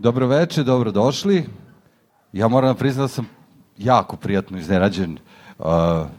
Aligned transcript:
Dobroveče, 0.00 0.62
dobrodošli. 0.62 1.46
Ja 2.32 2.48
moram 2.48 2.70
da 2.70 2.78
priznam 2.78 3.04
da 3.04 3.08
sam 3.08 3.28
jako 3.78 4.16
prijatno 4.16 4.58
iznenađen 4.58 5.18
uh, 5.58 5.66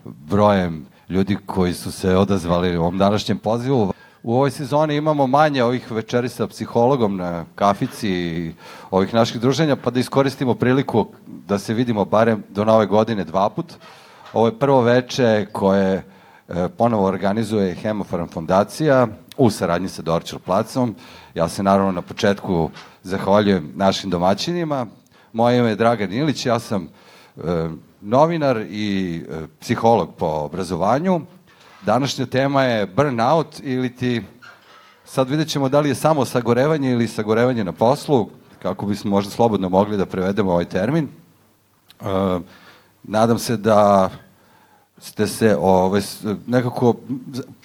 brojem 0.06 0.86
ljudi 1.10 1.38
koji 1.46 1.74
su 1.74 1.92
se 1.92 2.18
odazvali 2.18 2.78
u 2.78 2.82
ovom 2.82 2.98
današnjem 2.98 3.38
pozivu. 3.38 3.94
U 4.24 4.34
ovoj 4.34 4.52
sezoni 4.52 4.96
imamo 4.96 5.28
manje 5.28 5.64
ovih 5.64 5.92
večeri 5.92 6.30
sa 6.30 6.48
psihologom 6.48 7.18
na 7.18 7.46
kafici 7.56 8.10
i 8.10 8.54
ovih 8.92 9.14
naših 9.14 9.42
druženja, 9.42 9.76
pa 9.76 9.90
da 9.90 10.00
iskoristimo 10.00 10.56
priliku 10.56 11.08
da 11.28 11.60
se 11.60 11.74
vidimo 11.74 12.06
barem 12.06 12.44
do 12.50 12.66
nove 12.66 12.86
godine 12.86 13.24
dva 13.24 13.50
put. 13.50 13.74
Ovo 14.34 14.48
je 14.48 14.60
prvo 14.60 14.82
veče 14.82 15.46
koje 15.52 15.94
e, 15.94 16.04
ponovo 16.78 17.06
organizuje 17.06 17.76
Hemofarm 17.76 18.28
fondacija 18.28 19.08
u 19.38 19.50
saradnji 19.50 19.90
sa 19.90 20.02
Dorčel 20.02 20.40
placom. 20.40 20.96
Ja 21.34 21.48
se 21.50 21.64
naravno 21.64 21.92
na 21.92 22.02
početku 22.02 22.70
zahvaljujem 23.04 23.72
našim 23.76 24.10
domaćinima. 24.10 24.86
Moje 25.34 25.60
ime 25.60 25.70
je 25.70 25.76
Dragan 25.76 26.14
Ilić, 26.14 26.46
ja 26.46 26.60
sam 26.60 26.88
e, 27.38 27.70
novinar 28.02 28.58
i 28.70 29.18
e, 29.30 29.48
psiholog 29.60 30.16
po 30.18 30.26
obrazovanju. 30.26 31.22
Današnja 31.86 32.26
tema 32.26 32.64
je 32.64 32.88
burnout 32.88 33.60
ili 33.64 33.96
ti 33.96 34.22
sad 35.06 35.30
vidjet 35.30 35.48
ćemo 35.48 35.70
da 35.70 35.80
li 35.80 35.90
je 35.90 35.96
samo 35.96 36.26
sagorevanje 36.26 36.92
ili 36.92 37.08
sagorevanje 37.08 37.64
na 37.64 37.72
poslu, 37.72 38.30
kako 38.62 38.86
bismo 38.86 39.10
možda 39.10 39.32
slobodno 39.32 39.70
mogli 39.70 39.98
da 39.98 40.06
prevedemo 40.06 40.52
ovaj 40.52 40.66
termin. 40.66 41.08
E, 42.02 42.06
nadam 43.04 43.40
se 43.40 43.58
da 43.58 44.10
ste 44.98 45.28
se 45.28 45.58
ovaj, 45.60 46.02
nekako, 46.48 46.96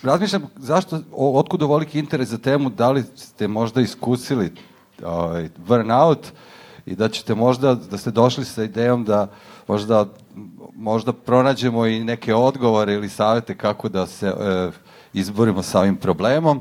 razmišljam 0.02 0.42
zašto, 0.56 1.00
otkud 1.12 1.62
ovoliki 1.62 1.98
interes 1.98 2.28
za 2.28 2.38
temu, 2.38 2.70
da 2.70 2.90
li 2.90 3.04
ste 3.16 3.48
možda 3.48 3.80
iskusili 3.80 4.52
ovaj, 5.04 5.48
burnout 5.56 6.32
i 6.86 6.94
da 6.96 7.08
ćete 7.08 7.34
možda, 7.34 7.74
da 7.74 7.98
ste 7.98 8.10
došli 8.10 8.44
sa 8.44 8.64
idejom 8.64 9.04
da 9.04 9.28
možda, 9.68 10.06
možda 10.74 11.12
pronađemo 11.12 11.86
i 11.86 12.04
neke 12.04 12.34
odgovore 12.34 12.94
ili 12.94 13.08
savete 13.08 13.56
kako 13.56 13.88
da 13.88 14.06
se 14.06 14.26
e, 14.26 14.70
izborimo 15.12 15.62
sa 15.62 15.80
ovim 15.80 15.96
problemom. 15.96 16.60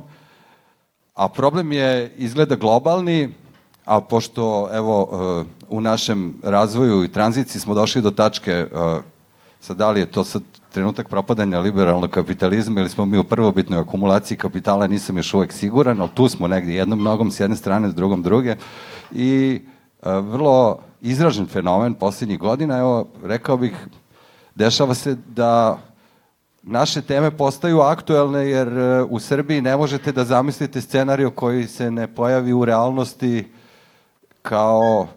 A 1.13 1.27
problem 1.27 1.71
je 1.71 2.13
izgleda 2.17 2.55
globalni, 2.55 3.33
a 3.85 4.01
pošto 4.01 4.69
evo 4.73 5.09
e, 5.11 5.43
u 5.69 5.81
našem 5.81 6.39
razvoju 6.43 7.03
i 7.03 7.11
tranziciji 7.11 7.61
smo 7.61 7.73
došli 7.73 8.01
do 8.01 8.11
tačke 8.11 8.51
e, 8.51 8.67
sad 9.59 9.77
da 9.77 9.91
li 9.91 9.99
je 9.99 10.11
to 10.11 10.23
sad 10.23 10.43
trenutak 10.73 11.09
propadanja 11.09 11.59
liberalnog 11.59 12.09
kapitalizma 12.09 12.81
ili 12.81 12.89
smo 12.89 13.05
mi 13.05 13.17
u 13.17 13.23
prvobitnoj 13.23 13.79
akumulaciji 13.79 14.37
kapitala, 14.37 14.87
nisam 14.87 15.17
još 15.17 15.33
uvek 15.33 15.53
siguran, 15.53 16.01
ali 16.01 16.09
tu 16.13 16.27
smo 16.29 16.47
negdje 16.47 16.75
jednom 16.75 17.03
nogom 17.03 17.31
s 17.31 17.39
jedne 17.39 17.55
strane, 17.55 17.89
s 17.89 17.95
drugom 17.95 18.23
druge. 18.23 18.55
I 19.11 19.61
e, 20.03 20.11
vrlo 20.11 20.79
izražen 21.01 21.47
fenomen 21.47 21.93
poslednjih 21.93 22.39
godina, 22.39 22.77
evo, 22.77 23.07
rekao 23.23 23.57
bih, 23.57 23.87
dešava 24.55 24.93
se 24.93 25.17
da 25.35 25.77
naše 26.63 27.01
teme 27.01 27.31
postaju 27.31 27.79
aktuelne 27.79 28.49
jer 28.49 28.67
e, 28.67 29.03
u 29.03 29.19
Srbiji 29.19 29.61
ne 29.61 29.77
možete 29.77 30.11
da 30.11 30.25
zamislite 30.25 30.81
scenariju 30.81 31.31
koji 31.31 31.67
se 31.67 31.91
ne 31.91 32.07
pojavi 32.07 32.53
u 32.53 32.65
realnosti 32.65 33.47
kao 34.41 35.07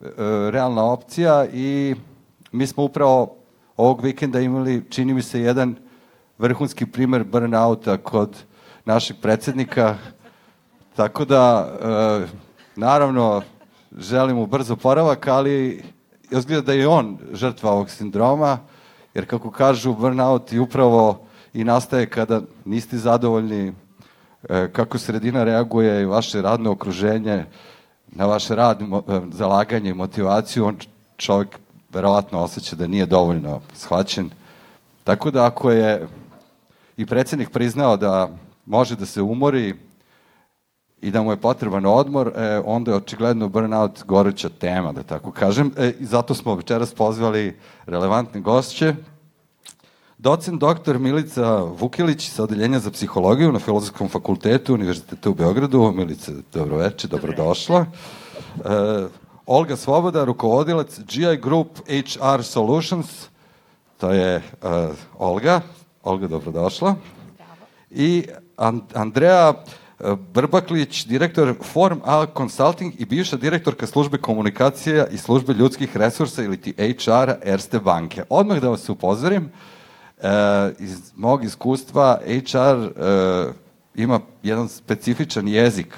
e, 0.00 0.06
realna 0.50 0.84
opcija 0.84 1.46
i 1.52 1.94
mi 2.52 2.66
smo 2.66 2.84
upravo 2.84 3.37
ovog 3.78 4.02
vikenda 4.02 4.40
imali, 4.40 4.84
čini 4.90 5.14
mi 5.14 5.22
se, 5.22 5.40
jedan 5.40 5.76
vrhunski 6.38 6.86
primer 6.86 7.24
burnouta 7.24 7.96
kod 7.96 8.36
našeg 8.84 9.16
predsednika. 9.22 9.96
Tako 10.96 11.24
da, 11.24 11.72
e, 11.82 12.26
naravno, 12.76 13.42
mu 14.34 14.46
brzo 14.46 14.76
poravak, 14.76 15.28
ali 15.28 15.82
izgleda 16.30 16.62
da 16.62 16.72
je 16.72 16.88
on 16.88 17.18
žrtva 17.32 17.70
ovog 17.70 17.90
sindroma, 17.90 18.58
jer 19.14 19.26
kako 19.26 19.50
kažu, 19.50 19.94
burnout 19.94 20.52
i 20.52 20.58
upravo 20.58 21.26
i 21.54 21.64
nastaje 21.64 22.06
kada 22.06 22.42
niste 22.64 22.96
zadovoljni 22.96 23.72
e, 24.48 24.68
kako 24.72 24.98
sredina 24.98 25.44
reaguje 25.44 26.02
i 26.02 26.06
vaše 26.06 26.42
radno 26.42 26.70
okruženje 26.70 27.44
na 28.08 28.26
vaš 28.26 28.48
rad, 28.48 28.82
mo, 28.82 29.02
e, 29.08 29.20
zalaganje 29.30 29.90
i 29.90 29.94
motivaciju, 29.94 30.66
on 30.66 30.76
čovjek 31.16 31.58
verovatno 31.92 32.38
osjeća 32.38 32.76
da 32.76 32.86
nije 32.86 33.06
dovoljno 33.06 33.60
shvaćen. 33.74 34.30
Tako 35.04 35.30
da 35.30 35.46
ako 35.46 35.70
je 35.70 36.06
i 36.96 37.06
predsednik 37.06 37.50
priznao 37.50 37.96
da 37.96 38.30
može 38.66 38.96
da 38.96 39.06
se 39.06 39.22
umori 39.22 39.74
i 41.00 41.10
da 41.10 41.22
mu 41.22 41.32
je 41.32 41.36
potreban 41.36 41.86
odmor, 41.86 42.32
e, 42.36 42.60
onda 42.64 42.90
je 42.90 42.96
očigledno 42.96 43.48
burnout 43.48 44.04
goruća 44.04 44.48
tema, 44.48 44.92
da 44.92 45.02
tako 45.02 45.30
kažem. 45.30 45.72
E, 45.76 45.92
I 46.00 46.04
zato 46.04 46.34
smo 46.34 46.54
večeras 46.54 46.94
pozvali 46.94 47.56
relevantne 47.86 48.40
gošće. 48.40 48.94
Docent 50.18 50.62
dr. 50.62 50.98
Milica 50.98 51.56
Vukilić 51.56 52.30
sa 52.30 52.42
Odeljenja 52.42 52.78
za 52.78 52.90
psihologiju 52.90 53.52
na 53.52 53.58
Filozofskom 53.58 54.08
fakultetu 54.08 54.74
Univerziteta 54.74 55.30
u 55.30 55.34
Beogradu. 55.34 55.92
Milica, 55.92 56.32
dobroveče, 56.52 57.08
dobrodošla. 57.08 57.86
E, 58.64 59.27
Olga 59.48 59.76
Svoboda, 59.76 60.24
rukovodilac 60.24 60.98
GI 61.08 61.36
Group 61.36 61.68
HR 61.88 62.42
Solutions, 62.42 63.28
to 63.96 64.12
je 64.12 64.42
uh, 64.62 64.70
Olga. 65.18 65.60
Olga, 66.02 66.28
dobrodošla. 66.28 66.94
Bravo. 67.36 67.66
I 67.90 68.26
An 68.56 68.82
Andrea 68.94 69.54
uh, 69.54 70.18
Brbaklić, 70.34 71.04
direktor 71.04 71.54
Form 71.62 72.00
A 72.04 72.26
Consulting 72.36 73.00
i 73.00 73.04
bivša 73.04 73.36
direktorka 73.36 73.86
službe 73.86 74.18
komunikacija 74.18 75.06
i 75.06 75.18
službe 75.18 75.52
ljudskih 75.52 75.96
resursa 75.96 76.42
ili 76.42 76.60
ti 76.60 76.74
HR 76.78 77.32
Erste 77.42 77.78
banke. 77.78 78.22
Odmah 78.28 78.60
da 78.60 78.68
vas 78.68 78.88
upozorim, 78.88 79.50
uh, 80.18 80.24
iz 80.78 81.12
mog 81.16 81.44
iskustva 81.44 82.20
HR 82.26 82.76
uh, 82.76 83.54
ima 83.94 84.20
jedan 84.42 84.68
specifičan 84.68 85.48
jezik 85.48 85.96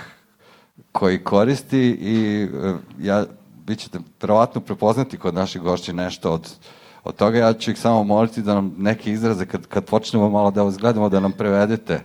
koji 0.92 1.24
koristi 1.24 1.98
i 2.00 2.44
uh, 2.44 2.76
ja 3.00 3.24
vi 3.70 3.76
ćete 3.76 3.98
verovatno 4.20 4.60
prepoznati 4.60 5.18
kod 5.18 5.34
naših 5.34 5.62
gošća 5.62 5.92
nešto 5.92 6.32
od, 6.32 6.50
od 7.04 7.14
toga. 7.16 7.38
Ja 7.38 7.52
ću 7.52 7.70
ih 7.70 7.78
samo 7.78 8.04
moliti 8.04 8.42
da 8.42 8.54
nam 8.54 8.74
neke 8.78 9.12
izraze, 9.12 9.46
kad, 9.46 9.66
kad 9.66 9.84
počnemo 9.84 10.30
malo 10.30 10.50
da 10.50 10.62
vas 10.62 10.78
gledamo, 10.78 11.08
da 11.08 11.20
nam 11.20 11.32
prevedete 11.32 12.00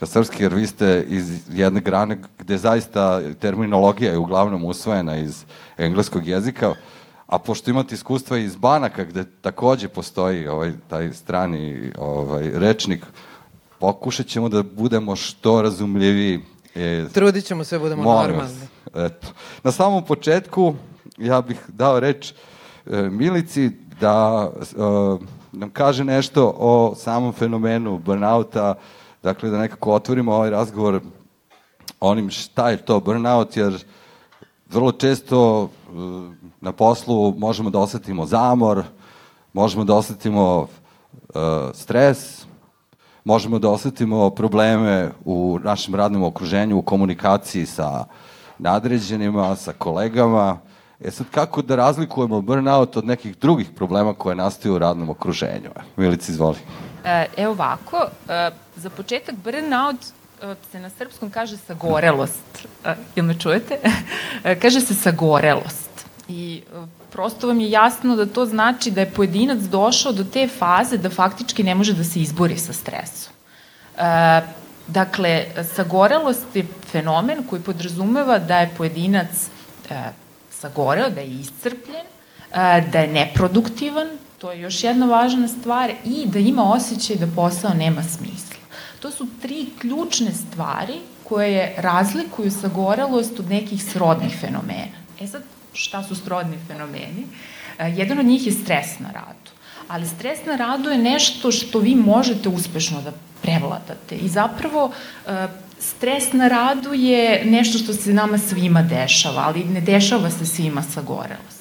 na 0.00 0.06
srpski, 0.06 0.42
jer 0.42 0.54
vi 0.54 0.66
ste 0.66 1.04
iz 1.08 1.40
jedne 1.52 1.80
grane 1.80 2.18
gde 2.38 2.58
zaista 2.58 3.20
terminologija 3.40 4.12
je 4.12 4.18
uglavnom 4.18 4.64
usvojena 4.64 5.16
iz 5.16 5.44
engleskog 5.78 6.26
jezika, 6.26 6.74
a 7.26 7.38
pošto 7.38 7.70
imate 7.70 7.94
iskustva 7.94 8.38
iz 8.38 8.56
banaka 8.56 9.04
gde 9.04 9.24
takođe 9.40 9.88
postoji 9.88 10.48
ovaj, 10.48 10.72
taj 10.88 11.12
strani 11.12 11.92
ovaj, 11.98 12.50
rečnik, 12.54 13.04
pokušat 13.78 14.26
ćemo 14.26 14.48
da 14.48 14.62
budemo 14.62 15.16
što 15.16 15.62
razumljiviji. 15.62 16.40
E, 16.74 17.06
Trudit 17.12 17.44
ćemo 17.44 17.64
se 17.64 17.76
da 17.76 17.80
budemo 17.80 18.02
normalni. 18.02 18.68
Eto. 18.94 19.26
Na 19.62 19.72
samom 19.72 20.04
početku, 20.04 20.74
ja 21.20 21.40
bih 21.40 21.60
dao 21.68 22.00
reč 22.00 22.32
e, 22.32 23.02
Milici 23.02 23.70
da 24.00 24.50
e, 24.60 24.64
nam 25.52 25.70
kaže 25.70 26.04
nešto 26.04 26.54
o 26.58 26.94
samom 26.96 27.32
fenomenu 27.32 27.98
burnouta, 27.98 28.74
dakle 29.22 29.50
da 29.50 29.58
nekako 29.58 29.92
otvorimo 29.92 30.34
ovaj 30.34 30.50
razgovor 30.50 31.00
onim 32.00 32.30
šta 32.30 32.70
je 32.70 32.76
to 32.76 33.00
burnout, 33.00 33.56
jer 33.56 33.84
vrlo 34.70 34.92
često 34.92 35.64
e, 35.64 35.90
na 36.60 36.72
poslu 36.72 37.34
možemo 37.38 37.70
da 37.70 37.78
osetimo 37.78 38.26
zamor, 38.26 38.82
možemo 39.52 39.84
da 39.84 39.94
osetimo 39.94 40.66
stres, 41.74 42.46
možemo 43.24 43.58
da 43.58 43.70
osetimo 43.70 44.30
probleme 44.30 45.10
u 45.24 45.58
našem 45.64 45.94
radnom 45.94 46.22
okruženju, 46.22 46.78
u 46.78 46.82
komunikaciji 46.82 47.66
sa 47.66 48.04
nadređenima, 48.58 49.56
sa 49.56 49.72
kolegama, 49.72 50.58
E 51.04 51.10
sad, 51.10 51.26
kako 51.30 51.62
da 51.62 51.76
razlikujemo 51.76 52.40
burnout 52.40 52.96
od 52.96 53.06
nekih 53.06 53.36
drugih 53.38 53.70
problema 53.76 54.14
koje 54.14 54.36
nastaju 54.36 54.74
u 54.74 54.78
radnom 54.78 55.10
okruženju? 55.10 55.70
Milici, 55.96 56.32
izvoli. 56.32 56.56
E, 57.04 57.48
ovako, 57.48 58.06
e, 58.28 58.50
za 58.76 58.90
početak 58.90 59.34
burnout 59.44 59.96
e, 60.42 60.54
se 60.72 60.80
na 60.80 60.90
srpskom 60.90 61.30
kaže 61.30 61.56
sagorelost. 61.56 62.66
E, 62.84 62.94
jel 63.16 63.26
me 63.26 63.38
čujete? 63.38 63.78
kaže 64.62 64.80
se 64.80 64.94
sagorelost. 64.94 65.90
I 66.28 66.62
prosto 67.12 67.46
vam 67.46 67.60
je 67.60 67.70
jasno 67.70 68.16
da 68.16 68.26
to 68.26 68.46
znači 68.46 68.90
da 68.90 69.00
je 69.00 69.10
pojedinac 69.10 69.58
došao 69.58 70.12
do 70.12 70.24
te 70.24 70.48
faze 70.48 70.96
da 70.96 71.10
faktički 71.10 71.62
ne 71.62 71.74
može 71.74 71.92
da 71.92 72.04
se 72.04 72.20
izbori 72.20 72.58
sa 72.58 72.72
stresom. 72.72 73.32
Dakle, 74.86 75.46
sagorelost 75.74 76.56
je 76.56 76.66
fenomen 76.86 77.42
koji 77.50 77.62
podrazumeva 77.62 78.38
da 78.38 78.58
je 78.58 78.70
pojedinac 78.76 79.48
sagoreo, 80.60 81.10
da 81.10 81.20
je 81.20 81.40
iscrpljen, 81.40 82.06
da 82.92 82.98
je 82.98 83.12
neproduktivan, 83.12 84.08
to 84.38 84.52
je 84.52 84.60
još 84.60 84.84
jedna 84.84 85.06
važna 85.06 85.48
stvar, 85.48 85.90
i 86.04 86.26
da 86.26 86.38
ima 86.38 86.72
osjećaj 86.72 87.16
da 87.16 87.26
posao 87.36 87.74
nema 87.74 88.02
smisla. 88.02 88.60
To 89.00 89.10
su 89.10 89.26
tri 89.42 89.66
ključne 89.80 90.32
stvari 90.32 90.98
koje 91.24 91.74
razlikuju 91.78 92.50
sagorelost 92.50 93.40
od 93.40 93.50
nekih 93.50 93.84
srodnih 93.84 94.36
fenomena. 94.40 94.98
E 95.20 95.26
sad, 95.26 95.42
šta 95.72 96.02
su 96.02 96.16
srodni 96.16 96.58
fenomeni? 96.66 97.26
E, 97.78 97.88
jedan 97.96 98.18
od 98.18 98.26
njih 98.26 98.46
je 98.46 98.52
stres 98.52 98.98
na 98.98 99.10
radu. 99.12 99.50
Ali 99.88 100.06
stres 100.06 100.38
na 100.46 100.56
radu 100.56 100.90
je 100.90 100.98
nešto 100.98 101.52
što 101.52 101.78
vi 101.78 101.94
možete 101.94 102.48
uspešno 102.48 103.02
da 103.02 103.12
prevladate. 103.42 104.16
I 104.16 104.28
zapravo 104.28 104.90
e, 105.26 105.46
stres 105.80 106.32
na 106.32 106.48
radu 106.48 106.92
je 106.92 107.44
nešto 107.44 107.78
što 107.78 107.92
se 107.92 108.12
nama 108.12 108.38
svima 108.38 108.82
dešava, 108.82 109.42
ali 109.46 109.64
ne 109.64 109.80
dešava 109.80 110.30
se 110.30 110.46
svima 110.46 110.82
sa 110.82 111.02
gorelost. 111.02 111.60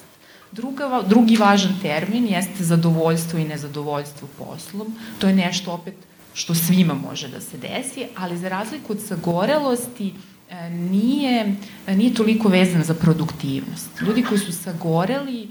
Druga, 0.51 1.03
drugi 1.07 1.35
važan 1.35 1.75
termin 1.81 2.27
jeste 2.27 2.63
zadovoljstvo 2.63 3.39
i 3.39 3.47
nezadovoljstvo 3.47 4.27
poslom. 4.37 4.95
To 5.19 5.27
je 5.27 5.35
nešto 5.35 5.71
opet 5.71 5.93
što 6.33 6.55
svima 6.55 6.93
može 6.93 7.27
da 7.27 7.41
se 7.41 7.57
desi, 7.57 8.05
ali 8.17 8.37
za 8.37 8.49
razliku 8.49 8.93
od 8.93 9.01
sagorelosti 9.01 10.13
e, 10.49 10.69
nije, 10.69 11.55
nije 11.87 12.13
toliko 12.13 12.49
vezan 12.49 12.83
za 12.83 12.93
produktivnost. 12.93 14.01
Ljudi 14.01 14.23
koji 14.23 14.39
su 14.39 14.53
sagoreli 14.53 15.43
e, 15.43 15.47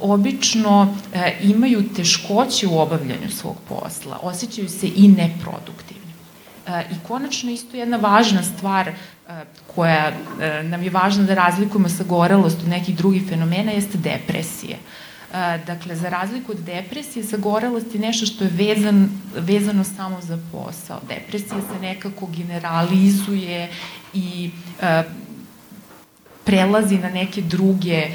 obično 0.00 0.96
e, 1.14 1.38
imaju 1.42 1.88
teškoće 1.96 2.66
u 2.66 2.78
obavljanju 2.78 3.30
svog 3.30 3.56
posla, 3.68 4.18
osjećaju 4.22 4.68
se 4.68 4.88
i 4.96 5.08
neproduktivni. 5.08 5.99
I 6.90 6.94
konačno 7.08 7.50
isto 7.50 7.76
jedna 7.76 7.96
važna 7.96 8.42
stvar 8.42 8.92
koja 9.74 10.12
nam 10.62 10.82
je 10.82 10.90
važna 10.90 11.24
da 11.24 11.34
razlikujemo 11.34 11.88
sagorelost 11.88 12.62
od 12.62 12.68
nekih 12.68 12.96
drugih 12.96 13.28
fenomena 13.28 13.72
jeste 13.72 13.98
depresija. 13.98 14.76
Dakle, 15.66 15.96
za 15.96 16.08
razliku 16.08 16.52
od 16.52 16.58
depresije, 16.58 17.24
sagorelost 17.24 17.94
je 17.94 18.00
nešto 18.00 18.26
što 18.26 18.44
je 18.44 18.50
vezan, 18.50 19.08
vezano 19.34 19.84
samo 19.84 20.18
za 20.20 20.38
posao. 20.52 21.00
Depresija 21.08 21.60
se 21.60 21.80
nekako 21.80 22.26
generalizuje 22.26 23.68
i 24.14 24.50
prelazi 26.44 26.98
na 26.98 27.10
neke 27.10 27.42
druge 27.42 28.06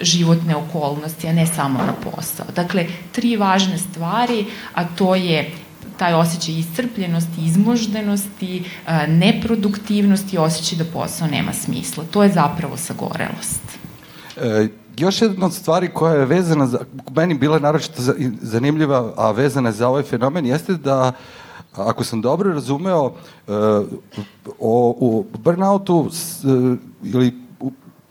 životne 0.00 0.56
okolnosti, 0.56 1.28
a 1.28 1.32
ne 1.32 1.46
samo 1.46 1.78
na 1.78 1.92
posao. 1.92 2.46
Dakle, 2.54 2.86
tri 3.12 3.36
važne 3.36 3.78
stvari, 3.78 4.46
a 4.74 4.84
to 4.84 5.14
je 5.14 5.50
taj 5.98 6.14
osjećaj 6.14 6.54
iscrpljenosti, 6.54 7.44
izmoždenosti, 7.44 8.64
neproduktivnosti, 9.08 10.38
osjećaj 10.38 10.78
da 10.78 10.84
posao 10.92 11.28
nema 11.28 11.52
smisla. 11.52 12.04
To 12.10 12.22
je 12.22 12.32
zapravo 12.32 12.76
sagorelost. 12.76 13.62
E, 14.36 14.68
još 14.96 15.22
jedna 15.22 15.46
od 15.46 15.54
stvari 15.54 15.88
koja 15.88 16.14
je 16.14 16.26
vezana, 16.26 16.66
za, 16.66 16.78
meni 17.16 17.34
bila 17.34 17.58
naročito 17.58 18.02
zanimljiva, 18.40 19.12
a 19.16 19.30
vezana 19.30 19.72
za 19.72 19.88
ovaj 19.88 20.02
fenomen, 20.02 20.46
jeste 20.46 20.74
da 20.74 21.12
ako 21.76 22.04
sam 22.04 22.20
dobro 22.20 22.52
razumeo, 22.52 23.04
uh, 23.04 23.12
o, 24.58 24.96
u 25.00 25.26
burnoutu 25.38 26.08
s, 26.12 26.44
uh, 26.44 26.78
ili 27.02 27.45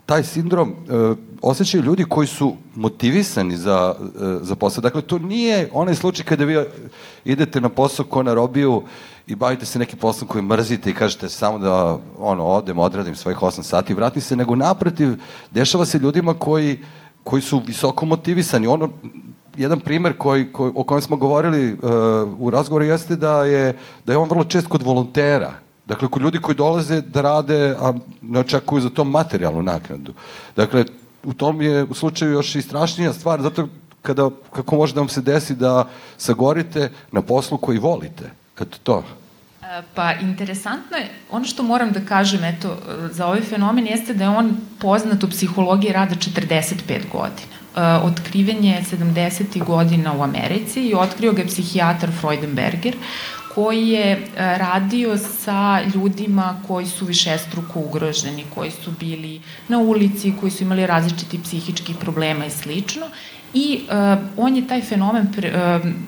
taj 0.05 0.23
sindrom 0.23 0.69
uh, 0.69 1.17
osjećaju 1.41 1.83
ljudi 1.83 2.05
koji 2.09 2.27
su 2.27 2.55
motivisani 2.75 3.57
za, 3.57 3.95
uh, 3.99 4.09
za 4.41 4.55
posao. 4.55 4.81
Dakle, 4.81 5.01
to 5.01 5.19
nije 5.19 5.69
onaj 5.73 5.95
slučaj 5.95 6.25
kada 6.25 6.45
vi 6.45 6.65
idete 7.25 7.61
na 7.61 7.69
posao 7.69 8.05
ko 8.05 8.23
na 8.23 8.33
robiju 8.33 8.83
i 9.27 9.35
bavite 9.35 9.65
se 9.65 9.79
nekim 9.79 9.99
poslom 9.99 10.27
koji 10.27 10.41
mrzite 10.41 10.89
i 10.89 10.93
kažete 10.93 11.29
samo 11.29 11.59
da 11.59 11.97
ono, 12.19 12.45
odem, 12.45 12.79
odradim 12.79 13.15
svojih 13.15 13.37
8 13.37 13.61
sati 13.61 13.93
i 13.93 13.95
vratim 13.95 14.21
se, 14.21 14.35
nego 14.35 14.55
naprotiv, 14.55 15.09
dešava 15.51 15.85
se 15.85 15.99
ljudima 15.99 16.33
koji, 16.33 16.79
koji 17.23 17.41
su 17.41 17.61
visoko 17.67 18.05
motivisani. 18.05 18.67
Ono, 18.67 18.89
jedan 19.57 19.79
primer 19.79 20.17
koji, 20.17 20.51
koji, 20.53 20.71
o 20.75 20.83
kojem 20.83 21.01
smo 21.01 21.17
govorili 21.17 21.73
uh, 21.73 21.79
u 22.39 22.49
razgovoru 22.49 22.85
jeste 22.85 23.15
da 23.15 23.43
je, 23.43 23.77
da 24.05 24.13
je 24.13 24.17
on 24.17 24.29
vrlo 24.29 24.43
čest 24.43 24.67
kod 24.67 24.83
volontera. 24.83 25.64
Dakle, 25.85 26.07
kod 26.07 26.21
ljudi 26.21 26.39
koji 26.39 26.55
dolaze 26.55 27.01
da 27.01 27.21
rade, 27.21 27.75
a 27.79 27.93
ne 28.21 28.39
očekuju 28.39 28.81
za 28.81 28.89
to 28.89 29.03
materijalnu 29.03 29.61
naknadu. 29.61 30.13
Dakle, 30.55 30.85
u 31.23 31.33
tom 31.33 31.61
je 31.61 31.83
u 31.83 31.93
slučaju 31.93 32.31
još 32.31 32.55
i 32.55 32.61
strašnija 32.61 33.13
stvar, 33.13 33.41
zato 33.41 33.67
kada, 34.01 34.29
kako 34.51 34.75
može 34.75 34.93
da 34.93 34.99
vam 34.99 35.09
se 35.09 35.21
desi 35.21 35.55
da 35.55 35.87
sagorite 36.17 36.91
na 37.11 37.21
poslu 37.21 37.57
koji 37.57 37.79
volite. 37.79 38.31
Eto 38.59 38.77
to. 38.83 39.03
Pa 39.93 40.13
interesantno 40.13 40.97
je, 40.97 41.09
ono 41.31 41.45
što 41.45 41.63
moram 41.63 41.91
da 41.91 41.99
kažem 42.05 42.43
eto, 42.43 42.77
za 43.11 43.27
ovaj 43.27 43.41
fenomen 43.41 43.87
jeste 43.87 44.13
da 44.13 44.23
je 44.23 44.29
on 44.29 44.57
poznat 44.79 45.23
u 45.23 45.29
psihologiji 45.29 45.91
rada 45.91 46.15
45 46.15 46.75
godina. 47.11 47.55
E, 47.75 47.81
otkriven 47.81 48.63
je 48.63 48.83
70. 48.91 49.63
godina 49.63 50.13
u 50.13 50.23
Americi 50.23 50.81
i 50.81 50.93
otkrio 50.93 51.33
ga 51.33 51.41
je 51.41 51.47
psihijatar 51.47 52.09
Freudenberger 52.19 52.95
koji 53.55 53.89
je 53.89 54.11
e, 54.11 54.19
radio 54.57 55.17
sa 55.17 55.81
ljudima 55.95 56.61
koji 56.67 56.85
su 56.85 57.05
višestruko 57.05 57.79
ugroženi, 57.79 58.45
koji 58.55 58.71
su 58.71 58.91
bili 58.99 59.41
na 59.67 59.79
ulici, 59.79 60.33
koji 60.39 60.51
su 60.51 60.63
imali 60.63 60.87
različiti 60.87 61.43
psihičkih 61.43 61.95
problema 61.97 62.45
i 62.45 62.49
slično. 62.49 63.05
I 63.53 63.81
uh, 63.83 64.19
on 64.37 64.55
je 64.55 64.67
taj 64.67 64.81
fenomen 64.81 65.27
uh, 65.27 65.33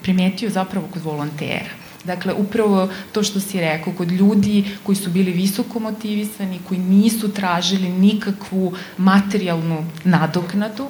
primetio 0.04 0.50
zapravo 0.50 0.88
kod 0.94 1.04
volontera 1.04 1.87
Dakle, 2.08 2.34
upravo 2.34 2.90
to 3.12 3.24
što 3.24 3.40
si 3.40 3.60
rekao, 3.60 3.94
kod 3.94 4.12
ljudi 4.12 4.66
koji 4.84 4.96
su 4.96 5.10
bili 5.10 5.32
visoko 5.32 5.80
motivisani, 5.80 6.60
koji 6.68 6.80
nisu 6.80 7.34
tražili 7.34 7.90
nikakvu 7.90 8.74
materijalnu 8.98 9.86
nadoknadu, 10.04 10.88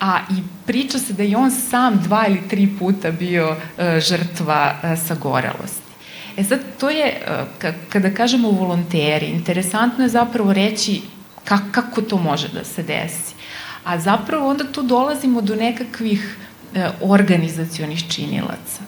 a 0.00 0.18
i 0.30 0.42
priča 0.66 0.98
se 0.98 1.12
da 1.12 1.22
je 1.22 1.36
on 1.36 1.50
sam 1.50 2.00
dva 2.02 2.26
ili 2.28 2.48
tri 2.48 2.68
puta 2.78 3.10
bio 3.10 3.50
uh, 3.50 3.56
žrtva 4.00 4.74
uh, 4.82 4.98
sagorelosti. 5.06 5.88
E 6.36 6.44
sad, 6.44 6.60
to 6.80 6.90
je, 6.90 7.20
uh, 7.62 7.72
kada 7.88 8.10
kažemo 8.10 8.50
volonteri, 8.50 9.26
interesantno 9.26 10.04
je 10.04 10.08
zapravo 10.08 10.52
reći 10.52 11.00
kako 11.72 12.02
to 12.02 12.18
može 12.18 12.48
da 12.48 12.64
se 12.64 12.82
desi. 12.82 13.34
A 13.84 13.98
zapravo 13.98 14.50
onda 14.50 14.72
tu 14.72 14.82
dolazimo 14.82 15.40
do 15.40 15.54
nekakvih 15.54 16.36
organizacionih 17.00 18.08
činilaca 18.10 18.82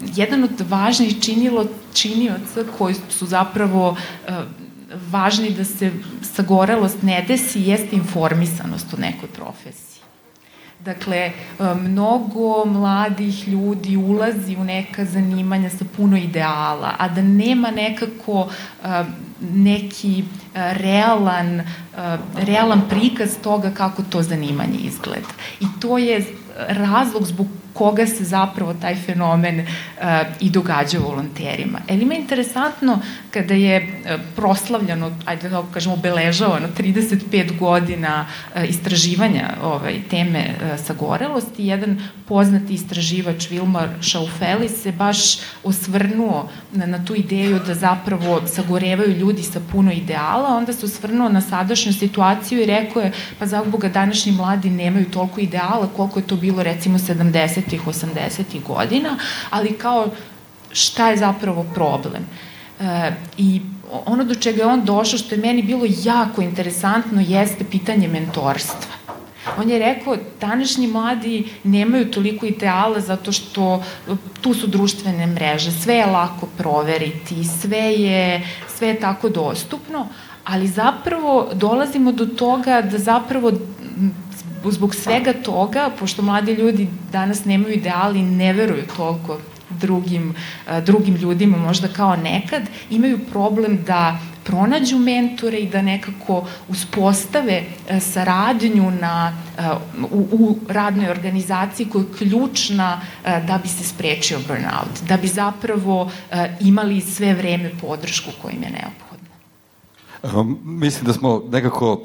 jedan 0.00 0.44
od 0.44 0.60
važnih 0.68 1.22
činilo, 1.22 1.66
činioca 1.94 2.64
koji 2.78 2.94
su 3.10 3.26
zapravo 3.26 3.90
uh, 3.90 4.34
važni 5.10 5.50
da 5.50 5.64
se 5.64 5.92
sagorelost 6.22 7.02
ne 7.02 7.24
desi 7.28 7.60
jeste 7.60 7.96
informisanost 7.96 8.94
o 8.94 8.96
nekoj 8.96 9.28
profesiji. 9.28 9.96
Dakle, 10.84 11.16
e, 11.16 11.32
mnogo 11.74 12.64
mladih 12.64 13.48
ljudi 13.48 13.96
ulazi 13.96 14.56
u 14.56 14.64
neka 14.64 15.04
zanimanja 15.04 15.70
sa 15.70 15.84
puno 15.96 16.16
ideala, 16.16 16.94
a 16.98 17.08
da 17.08 17.22
nema 17.22 17.70
nekako 17.70 18.48
e, 18.84 19.04
neki 19.40 20.24
realan, 20.54 21.62
realan 22.34 22.82
prikaz 22.88 23.36
toga 23.42 23.70
kako 23.70 24.02
to 24.02 24.22
zanimanje 24.22 24.78
izgleda. 24.78 25.28
I 25.60 25.66
to 25.80 25.98
je 25.98 26.24
razlog 26.68 27.24
zbog 27.24 27.46
koga 27.76 28.06
se 28.06 28.24
zapravo 28.24 28.74
taj 28.74 28.94
fenomen 28.94 29.60
uh, 29.60 30.04
i 30.40 30.50
događa 30.50 30.98
volonterima. 30.98 31.78
E, 31.88 31.94
ima 31.94 32.14
interesantno 32.14 32.98
kada 33.30 33.54
je 33.54 33.76
uh, 33.82 34.20
proslavljano, 34.36 35.10
ajde 35.24 35.48
da 35.48 35.62
kažemo 35.74 35.94
obeležavano 35.94 36.68
35 36.78 37.58
godina 37.58 38.26
uh, 38.26 38.68
istraživanja 38.68 39.50
ovaj, 39.62 39.94
teme 40.10 40.44
uh, 40.48 40.84
sagorelosti, 40.84 41.66
jedan 41.66 41.98
poznati 42.28 42.74
istraživač 42.74 43.50
Vilmar 43.50 43.88
Šaufeli 44.00 44.68
se 44.68 44.92
baš 44.92 45.38
osvrnuo 45.64 46.48
na, 46.72 46.86
na 46.86 47.04
tu 47.04 47.14
ideju 47.14 47.60
da 47.66 47.74
zapravo 47.74 48.46
sagorevaju 48.46 49.16
ljudi 49.16 49.42
sa 49.42 49.60
puno 49.72 49.92
ideala, 49.92 50.56
onda 50.56 50.72
se 50.72 50.86
osvrnuo 50.86 51.28
na 51.28 51.40
sadašnju 51.40 51.92
situaciju 51.92 52.62
i 52.62 52.66
rekao 52.66 53.02
je, 53.02 53.12
pa 53.38 53.46
za 53.46 53.64
Boga 53.64 53.88
današnji 53.88 54.32
mladi 54.32 54.70
nemaju 54.70 55.10
toliko 55.10 55.40
ideala 55.40 55.88
koliko 55.96 56.18
je 56.18 56.26
to 56.26 56.36
bilo 56.36 56.62
recimo 56.62 56.98
70 56.98 57.65
70-ih, 57.66 57.86
80-ih 57.86 58.64
godina, 58.64 59.18
ali 59.50 59.78
kao 59.78 60.08
šta 60.72 61.10
je 61.10 61.16
zapravo 61.16 61.66
problem. 61.74 62.22
E, 62.80 63.12
I 63.38 63.60
ono 64.06 64.24
do 64.24 64.34
čega 64.34 64.62
je 64.62 64.68
on 64.68 64.84
došao, 64.84 65.18
što 65.18 65.34
je 65.34 65.40
meni 65.40 65.62
bilo 65.62 65.86
jako 66.04 66.42
interesantno, 66.42 67.20
jeste 67.20 67.64
pitanje 67.64 68.08
mentorstva. 68.08 68.96
On 69.58 69.70
je 69.70 69.78
rekao, 69.78 70.16
današnji 70.40 70.86
mladi 70.86 71.48
nemaju 71.64 72.10
toliko 72.10 72.46
ideala 72.46 73.00
zato 73.00 73.32
što 73.32 73.82
tu 74.40 74.54
su 74.54 74.66
društvene 74.66 75.26
mreže, 75.26 75.70
sve 75.70 75.94
je 75.94 76.06
lako 76.06 76.46
proveriti, 76.58 77.44
sve 77.44 77.78
je, 77.78 78.48
sve 78.76 78.88
je 78.88 79.00
tako 79.00 79.28
dostupno, 79.28 80.08
ali 80.44 80.66
zapravo 80.66 81.50
dolazimo 81.52 82.12
do 82.12 82.26
toga 82.26 82.82
da 82.82 82.98
zapravo 82.98 83.52
zbog 84.70 84.94
svega 84.94 85.32
toga, 85.32 85.90
pošto 85.98 86.22
mladi 86.22 86.52
ljudi 86.52 86.88
danas 87.12 87.44
nemaju 87.44 87.74
ideali, 87.74 88.22
ne 88.22 88.52
veruju 88.52 88.82
toliko 88.96 89.38
drugim, 89.70 90.34
drugim 90.84 91.16
ljudima, 91.16 91.56
možda 91.56 91.88
kao 91.88 92.16
nekad, 92.16 92.62
imaju 92.90 93.18
problem 93.32 93.78
da 93.86 94.18
pronađu 94.44 94.98
mentore 94.98 95.58
i 95.58 95.68
da 95.68 95.82
nekako 95.82 96.46
uspostave 96.68 97.62
saradnju 98.00 98.90
na, 98.90 99.36
u, 100.10 100.26
u 100.32 100.58
radnoj 100.68 101.10
organizaciji 101.10 101.86
koja 101.86 102.02
je 102.02 102.08
ključna 102.18 103.00
da 103.24 103.60
bi 103.62 103.68
se 103.68 103.84
sprečio 103.84 104.38
burnout, 104.48 105.02
da 105.08 105.16
bi 105.16 105.28
zapravo 105.28 106.10
imali 106.60 107.00
sve 107.00 107.34
vreme 107.34 107.70
podršku 107.80 108.30
kojim 108.42 108.62
je 108.62 108.70
neophodno. 108.70 109.26
Mislim 110.64 111.06
da 111.06 111.12
smo 111.12 111.42
nekako 111.50 112.02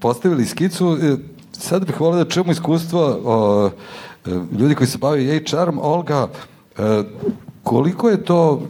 postavili 0.00 0.46
skicu. 0.46 0.98
E, 1.54 1.60
sad 1.60 1.86
bih 1.86 2.00
volio 2.00 2.24
da 2.24 2.30
čujemo 2.30 2.52
iskustvo 2.52 3.72
uh, 4.24 4.32
ljudi 4.60 4.74
koji 4.74 4.86
se 4.86 4.98
bavi 4.98 5.38
HR-om. 5.38 5.78
Olga, 5.82 6.28
uh, 6.78 6.84
koliko 7.62 8.10
je 8.10 8.24
to 8.24 8.62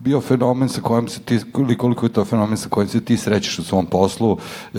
bio 0.00 0.20
fenomen 0.20 0.68
sa 0.68 0.80
kojim 0.80 1.08
se 1.08 1.20
ti, 1.20 1.40
ili 1.58 1.76
koliko 1.76 2.06
je 2.06 2.12
to 2.12 2.24
fenomen 2.24 2.56
sa 2.56 2.68
kojim 2.68 2.88
se 2.88 3.04
ti 3.04 3.16
srećeš 3.16 3.58
u 3.58 3.64
svom 3.64 3.86
poslu, 3.86 4.38
e, 4.74 4.78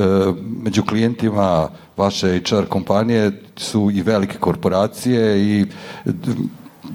među 0.64 0.84
klijentima 0.86 1.70
vaše 1.98 2.42
HR 2.50 2.66
kompanije 2.70 3.32
su 3.56 3.92
i 3.94 4.02
velike 4.02 4.38
korporacije 4.38 5.42
i 5.42 5.66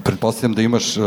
pretpostavljam 0.04 0.54
da 0.54 0.62
imaš 0.62 0.96
uh, 0.96 1.04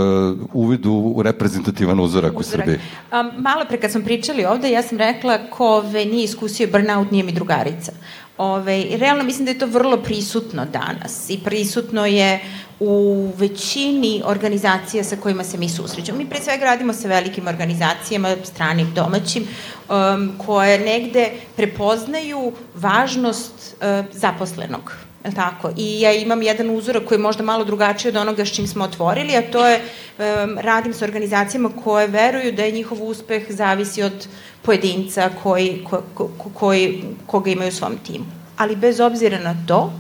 uvid 0.53 0.85
u, 0.85 1.13
u 1.15 1.21
reprezentativan 1.21 1.99
uzorak, 1.99 2.39
uzorak. 2.39 2.39
u 2.39 2.43
Srbiji. 2.43 2.75
Um, 2.75 3.41
malo 3.43 3.65
pre 3.67 3.79
kad 3.79 3.91
smo 3.91 4.01
pričali 4.01 4.45
ovde, 4.45 4.71
ja 4.71 4.81
sam 4.81 4.97
rekla 4.97 5.37
ko 5.49 5.81
ve 5.81 6.05
nije 6.05 6.23
iskusio 6.23 6.67
burnout, 6.71 7.11
nije 7.11 7.23
mi 7.23 7.31
drugarica. 7.31 7.91
Ove, 8.39 8.85
realno 8.91 9.23
mislim 9.23 9.45
da 9.45 9.51
je 9.51 9.59
to 9.59 9.65
vrlo 9.65 9.97
prisutno 9.97 10.65
danas 10.65 11.29
i 11.29 11.39
prisutno 11.43 12.05
je 12.05 12.39
u 12.79 13.27
većini 13.37 14.21
organizacija 14.25 15.03
sa 15.03 15.15
kojima 15.15 15.43
se 15.43 15.57
mi 15.57 15.69
susrećemo. 15.69 16.17
Mi 16.17 16.29
pre 16.29 16.39
svega 16.41 16.65
radimo 16.65 16.93
sa 16.93 17.07
velikim 17.07 17.47
organizacijama, 17.47 18.35
stranim, 18.43 18.93
domaćim, 18.93 19.43
um, 19.43 20.31
koje 20.45 20.79
negde 20.79 21.31
prepoznaju 21.55 22.53
važnost 22.75 23.53
uh, 23.53 24.05
zaposlenog 24.13 24.93
tako? 25.35 25.71
I 25.77 26.01
ja 26.01 26.13
imam 26.13 26.41
jedan 26.41 26.69
uzorak 26.69 27.03
koji 27.05 27.17
je 27.17 27.21
možda 27.21 27.43
malo 27.43 27.63
drugačiji 27.63 28.09
od 28.09 28.15
onoga 28.15 28.45
s 28.45 28.55
čim 28.55 28.67
smo 28.67 28.83
otvorili, 28.83 29.35
a 29.35 29.51
to 29.51 29.67
je, 29.67 29.79
um, 29.79 30.57
radim 30.57 30.93
sa 30.93 31.05
organizacijama 31.05 31.69
koje 31.83 32.07
veruju 32.07 32.51
da 32.51 32.63
je 32.63 32.71
njihov 32.71 33.03
uspeh 33.03 33.43
zavisi 33.49 34.03
od 34.03 34.27
pojedinca 34.69 35.29
koji, 35.43 35.81
ko, 35.89 36.03
ko, 36.13 36.29
koji, 36.53 37.03
koga 37.25 37.51
imaju 37.51 37.69
u 37.69 37.71
svom 37.71 37.97
timu. 37.97 38.25
Ali 38.57 38.75
bez 38.75 38.99
obzira 38.99 39.39
na 39.39 39.55
to, 39.67 39.93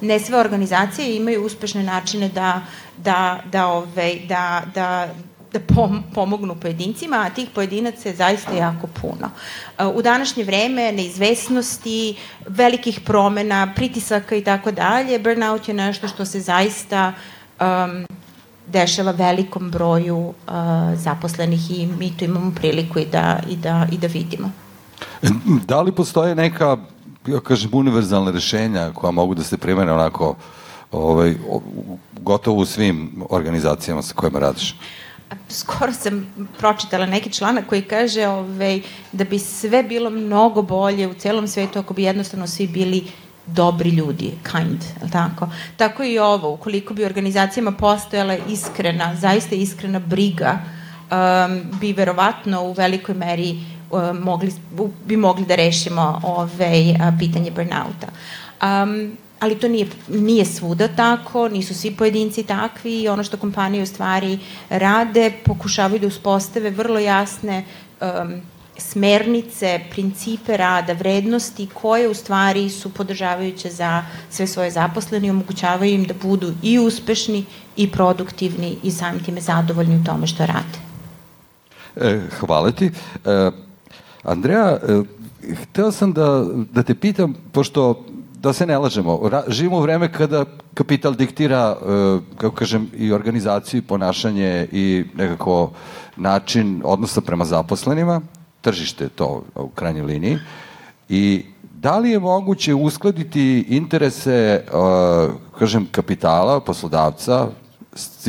ne 0.00 0.18
sve 0.20 0.38
organizacije 0.38 1.16
imaju 1.16 1.46
uspešne 1.46 1.82
načine 1.82 2.28
da, 2.28 2.60
da, 2.96 3.40
da, 3.52 3.66
ove, 3.66 4.14
da, 4.28 4.62
da, 4.74 5.08
da 5.52 5.60
pom, 5.60 6.02
pomognu 6.14 6.54
pojedincima, 6.60 7.16
a 7.16 7.34
tih 7.34 7.48
pojedinaca 7.54 8.08
je 8.08 8.16
zaista 8.16 8.52
jako 8.52 8.86
puno. 9.00 9.30
Uh, 9.78 9.96
u 9.96 10.02
današnje 10.02 10.44
vreme 10.44 10.92
neizvesnosti, 10.92 12.16
velikih 12.46 13.00
promena, 13.00 13.72
pritisaka 13.76 14.36
i 14.36 14.44
tako 14.44 14.70
dalje, 14.70 15.18
burnout 15.18 15.68
je 15.68 15.74
nešto 15.74 16.08
što 16.08 16.26
se 16.26 16.40
zaista 16.40 17.12
um, 17.60 18.04
dešava 18.72 19.10
velikom 19.10 19.70
broju 19.70 20.18
uh, 20.18 20.34
zaposlenih 20.94 21.70
i 21.70 21.86
mi 21.86 22.16
to 22.16 22.24
imamo 22.24 22.52
priliku 22.54 22.98
i 22.98 23.06
da, 23.06 23.40
i 23.48 23.56
da, 23.56 23.86
i 23.92 23.98
da 23.98 24.06
vidimo. 24.06 24.50
Da 25.66 25.80
li 25.80 25.92
postoje 25.92 26.34
neka, 26.34 26.76
ja 27.26 27.40
kažem, 27.40 27.70
univerzalne 27.72 28.32
rešenja 28.32 28.90
koja 28.94 29.10
mogu 29.10 29.34
da 29.34 29.44
se 29.44 29.58
primene 29.58 29.92
onako 29.92 30.34
ovaj, 30.92 31.34
gotovo 32.20 32.56
u 32.56 32.64
svim 32.64 33.24
organizacijama 33.30 34.02
sa 34.02 34.14
kojima 34.14 34.38
radiš? 34.38 34.74
skoro 35.48 35.92
sam 35.92 36.26
pročitala 36.58 37.06
neki 37.06 37.32
članak 37.32 37.66
koji 37.66 37.82
kaže 37.82 38.26
ovaj, 38.26 38.80
da 39.12 39.24
bi 39.24 39.38
sve 39.38 39.82
bilo 39.82 40.10
mnogo 40.10 40.62
bolje 40.62 41.08
u 41.08 41.14
celom 41.14 41.48
svetu 41.48 41.78
ako 41.78 41.94
bi 41.94 42.02
jednostavno 42.02 42.46
svi 42.46 42.66
bili 42.66 43.04
dobri 43.54 43.90
ljudi, 43.90 44.32
kind, 44.52 44.82
je 45.02 45.10
tako? 45.10 45.48
Tako 45.76 46.04
i 46.04 46.18
ovo, 46.18 46.52
ukoliko 46.52 46.94
bi 46.94 47.04
organizacijama 47.04 47.72
postojala 47.72 48.36
iskrena, 48.48 49.16
zaista 49.16 49.54
iskrena 49.54 49.98
briga, 49.98 50.58
um, 51.10 51.62
bi 51.80 51.92
verovatno 51.92 52.62
u 52.62 52.72
velikoj 52.72 53.14
meri 53.14 53.64
um, 53.90 54.16
mogli, 54.16 54.52
bi 55.04 55.16
mogli 55.16 55.46
da 55.46 55.54
rešimo 55.54 56.20
ovaj, 56.24 56.94
pitanje 57.18 57.50
burnouta. 57.50 58.06
Um, 58.62 59.16
ali 59.40 59.58
to 59.58 59.68
nije, 59.68 59.86
nije 60.08 60.44
svuda 60.44 60.88
tako, 60.88 61.48
nisu 61.48 61.74
svi 61.74 61.90
pojedinci 61.90 62.42
takvi 62.42 63.00
i 63.00 63.08
ono 63.08 63.24
što 63.24 63.36
kompanije 63.36 63.82
u 63.82 63.86
stvari 63.86 64.38
rade, 64.70 65.32
pokušavaju 65.44 66.00
da 66.00 66.06
uspostave 66.06 66.70
vrlo 66.70 66.98
jasne 66.98 67.64
um, 68.00 68.42
smernice, 68.80 69.80
principe 69.90 70.56
rada, 70.56 70.92
vrednosti 70.92 71.68
koje 71.74 72.08
u 72.08 72.14
stvari 72.14 72.70
su 72.70 72.94
podržavajuće 72.94 73.70
za 73.70 74.04
sve 74.30 74.46
svoje 74.46 74.70
zaposlene 74.70 75.26
i 75.26 75.30
omogućavaju 75.30 75.94
im 75.94 76.04
da 76.04 76.14
budu 76.22 76.52
i 76.62 76.78
uspešni 76.78 77.44
i 77.76 77.90
produktivni 77.90 78.76
i 78.82 78.90
samim 78.90 79.24
time 79.24 79.40
zadovoljni 79.40 79.96
u 79.96 80.04
tome 80.04 80.26
što 80.26 80.46
rade. 80.46 80.78
E, 81.96 82.20
hvala 82.40 82.70
ti. 82.70 82.90
E, 83.24 83.50
Andreja, 84.22 84.78
e, 84.88 85.02
hteo 85.62 85.92
sam 85.92 86.12
da, 86.12 86.44
da 86.72 86.82
te 86.82 86.94
pitam, 86.94 87.34
pošto 87.52 88.04
da 88.42 88.52
se 88.52 88.66
ne 88.66 88.78
lažemo, 88.78 89.30
živimo 89.48 89.76
u 89.76 89.80
vreme 89.80 90.12
kada 90.12 90.44
kapital 90.74 91.14
diktira, 91.14 91.76
uh, 91.76 92.22
kako 92.36 92.54
kažem, 92.56 92.88
i 92.96 93.12
organizaciju, 93.12 93.78
i 93.78 93.82
ponašanje 93.82 94.68
i 94.72 95.04
nekako 95.14 95.70
način 96.16 96.82
odnosa 96.84 97.20
prema 97.20 97.44
zaposlenima, 97.44 98.20
tržište 98.60 99.08
to 99.08 99.42
u 99.54 99.68
krajnjoj 99.68 100.06
liniji, 100.06 100.38
i 101.08 101.44
da 101.80 101.98
li 101.98 102.10
je 102.10 102.18
moguće 102.18 102.74
uskladiti 102.74 103.64
interese, 103.68 104.64
uh, 104.72 105.32
kažem, 105.58 105.86
kapitala, 105.92 106.60
poslodavca, 106.60 107.48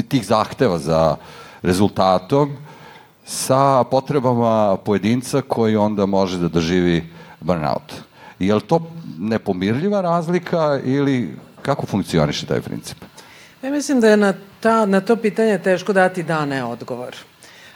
tih 0.08 0.26
zahteva 0.26 0.78
za 0.78 1.16
rezultatom, 1.62 2.56
sa 3.26 3.84
potrebama 3.84 4.78
pojedinca 4.78 5.42
koji 5.42 5.76
onda 5.76 6.06
može 6.06 6.40
da 6.40 6.48
doživi 6.48 7.04
burnout. 7.40 7.94
Je 8.40 8.56
li 8.56 8.62
to 8.62 8.82
nepomirljiva 9.20 10.02
razlika 10.02 10.80
ili 10.84 11.38
kako 11.62 11.86
funkcioniše 11.86 12.46
taj 12.46 12.62
princip? 12.62 12.98
Ja 13.64 13.72
mislim 13.72 14.02
da 14.02 14.10
je 14.10 14.18
na, 14.18 14.34
ta, 14.60 14.86
na 14.86 15.02
to 15.02 15.16
pitanje 15.16 15.58
teško 15.58 15.94
dati 15.94 16.24
da 16.24 16.46
ne 16.46 16.64
odgovor. 16.64 17.16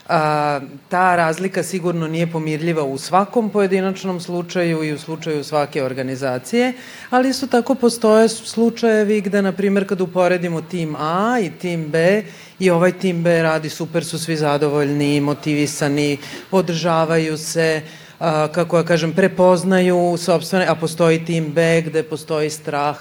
A, 0.08 0.60
ta 0.88 1.16
razlika 1.16 1.62
sigurno 1.62 2.06
nije 2.08 2.26
pomirljiva 2.26 2.82
u 2.84 2.98
svakom 2.98 3.50
pojedinačnom 3.50 4.20
slučaju 4.20 4.84
i 4.84 4.92
u 4.92 4.98
slučaju 4.98 5.44
svake 5.44 5.82
organizacije, 5.82 6.72
ali 7.10 7.28
isto 7.28 7.46
tako 7.46 7.74
postoje 7.74 8.28
slučajevi 8.28 9.20
gde, 9.20 9.42
na 9.42 9.52
primjer, 9.52 9.88
kad 9.88 10.00
uporedimo 10.00 10.62
tim 10.62 10.96
A 10.98 11.38
i 11.42 11.50
tim 11.50 11.88
B 11.88 12.22
i 12.58 12.70
ovaj 12.70 12.92
tim 12.92 13.22
B 13.22 13.42
radi 13.42 13.68
super, 13.68 14.04
su 14.04 14.18
svi 14.18 14.36
zadovoljni, 14.36 15.20
motivisani, 15.20 16.18
podržavaju 16.50 17.38
se, 17.38 17.82
a, 18.18 18.48
kako 18.48 18.76
ja 18.76 18.84
kažem, 18.84 19.12
prepoznaju 19.12 20.16
sobstvene, 20.18 20.66
a 20.66 20.74
postoji 20.74 21.24
tim 21.24 21.52
B 21.52 21.82
gde 21.86 22.02
postoji 22.02 22.50
strah. 22.50 22.96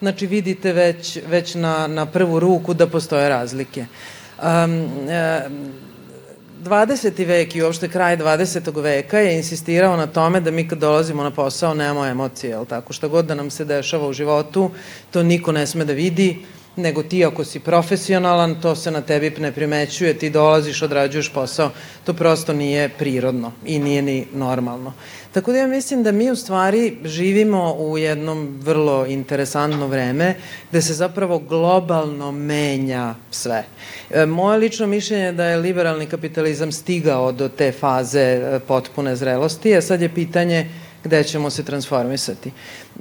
Znači 0.00 0.26
vidite 0.26 0.72
već, 0.72 1.18
već 1.28 1.54
na, 1.54 1.86
na 1.86 2.06
prvu 2.06 2.40
ruku 2.40 2.74
da 2.74 2.86
postoje 2.86 3.28
razlike. 3.28 3.86
Um, 4.42 5.08
e, 5.08 5.48
20. 6.60 7.26
vek 7.26 7.56
i 7.56 7.62
uopšte 7.62 7.88
kraj 7.88 8.16
20. 8.16 8.82
veka 8.82 9.18
je 9.18 9.36
insistirao 9.36 9.96
na 9.96 10.06
tome 10.06 10.40
da 10.40 10.50
mi 10.50 10.68
kad 10.68 10.78
dolazimo 10.78 11.22
na 11.22 11.30
posao 11.30 11.74
nemamo 11.74 12.06
emocije, 12.06 12.50
jel 12.50 12.66
tako? 12.66 12.92
Šta 12.92 13.08
god 13.08 13.24
da 13.24 13.34
nam 13.34 13.50
se 13.50 13.64
dešava 13.64 14.08
u 14.08 14.12
životu, 14.12 14.70
to 15.10 15.22
niko 15.22 15.52
ne 15.52 15.66
sme 15.66 15.84
da 15.84 15.92
vidi, 15.92 16.44
nego 16.76 17.02
ti 17.02 17.24
ako 17.24 17.44
si 17.44 17.60
profesionalan, 17.60 18.60
to 18.60 18.74
se 18.76 18.90
na 18.90 19.00
tebi 19.00 19.32
ne 19.38 19.52
primećuje, 19.52 20.18
ti 20.18 20.30
dolaziš, 20.30 20.82
odrađuješ 20.82 21.28
posao, 21.28 21.70
to 22.04 22.14
prosto 22.14 22.52
nije 22.52 22.88
prirodno 22.88 23.52
i 23.66 23.78
nije 23.78 24.02
ni 24.02 24.26
normalno. 24.34 24.92
Tako 25.32 25.52
da 25.52 25.58
ja 25.58 25.66
mislim 25.66 26.02
da 26.02 26.12
mi 26.12 26.30
u 26.30 26.36
stvari 26.36 26.96
živimo 27.04 27.74
u 27.74 27.98
jednom 27.98 28.58
vrlo 28.62 29.06
interesantno 29.06 29.86
vreme 29.86 30.34
gde 30.70 30.82
se 30.82 30.94
zapravo 30.94 31.38
globalno 31.38 32.32
menja 32.32 33.14
sve. 33.30 33.64
E, 34.10 34.26
moje 34.26 34.58
lično 34.58 34.86
mišljenje 34.86 35.24
je 35.24 35.32
da 35.32 35.44
je 35.44 35.56
liberalni 35.56 36.06
kapitalizam 36.06 36.72
stigao 36.72 37.32
do 37.32 37.48
te 37.48 37.72
faze 37.72 38.20
e, 38.20 38.60
potpune 38.68 39.16
zrelosti, 39.16 39.76
a 39.76 39.82
sad 39.82 40.02
je 40.02 40.14
pitanje 40.14 40.66
gde 41.04 41.24
ćemo 41.24 41.50
se 41.50 41.64
transformisati. 41.64 42.48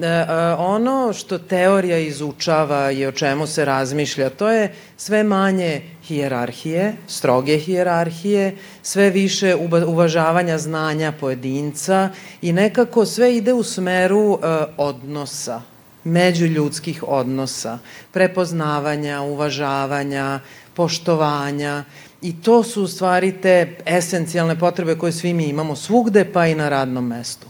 E, 0.02 0.06
e, 0.06 0.26
ono 0.58 1.14
što 1.14 1.38
teorija 1.38 1.98
izučava 1.98 2.92
i 2.92 3.06
o 3.06 3.12
čemu 3.12 3.48
se 3.48 3.66
razmišlja, 3.66 4.30
to 4.30 4.50
je 4.50 4.74
sve 4.98 5.24
manje 5.24 5.82
hijerarhije, 6.04 6.96
stroge 7.08 7.58
hijerarhije, 7.58 8.56
sve 8.82 9.10
više 9.10 9.56
uvažavanja 9.88 10.58
znanja 10.58 11.14
pojedinca 11.20 12.10
i 12.42 12.54
nekako 12.54 13.06
sve 13.06 13.36
ide 13.36 13.54
u 13.54 13.64
smeru 13.64 14.34
e, 14.34 14.48
odnosa, 14.78 15.62
međuljudskih 16.04 17.04
odnosa, 17.08 17.78
prepoznavanja, 18.12 19.22
uvažavanja, 19.22 20.40
poštovanja 20.74 21.84
i 22.22 22.42
to 22.42 22.64
su 22.64 22.84
u 22.84 22.88
stvari 22.88 23.32
te 23.42 23.76
esencijalne 23.86 24.60
potrebe 24.60 24.96
koje 24.96 25.12
svi 25.12 25.34
mi 25.34 25.46
imamo 25.46 25.76
svugde 25.76 26.26
pa 26.34 26.48
i 26.48 26.56
na 26.56 26.70
radnom 26.70 27.08
mestu. 27.08 27.48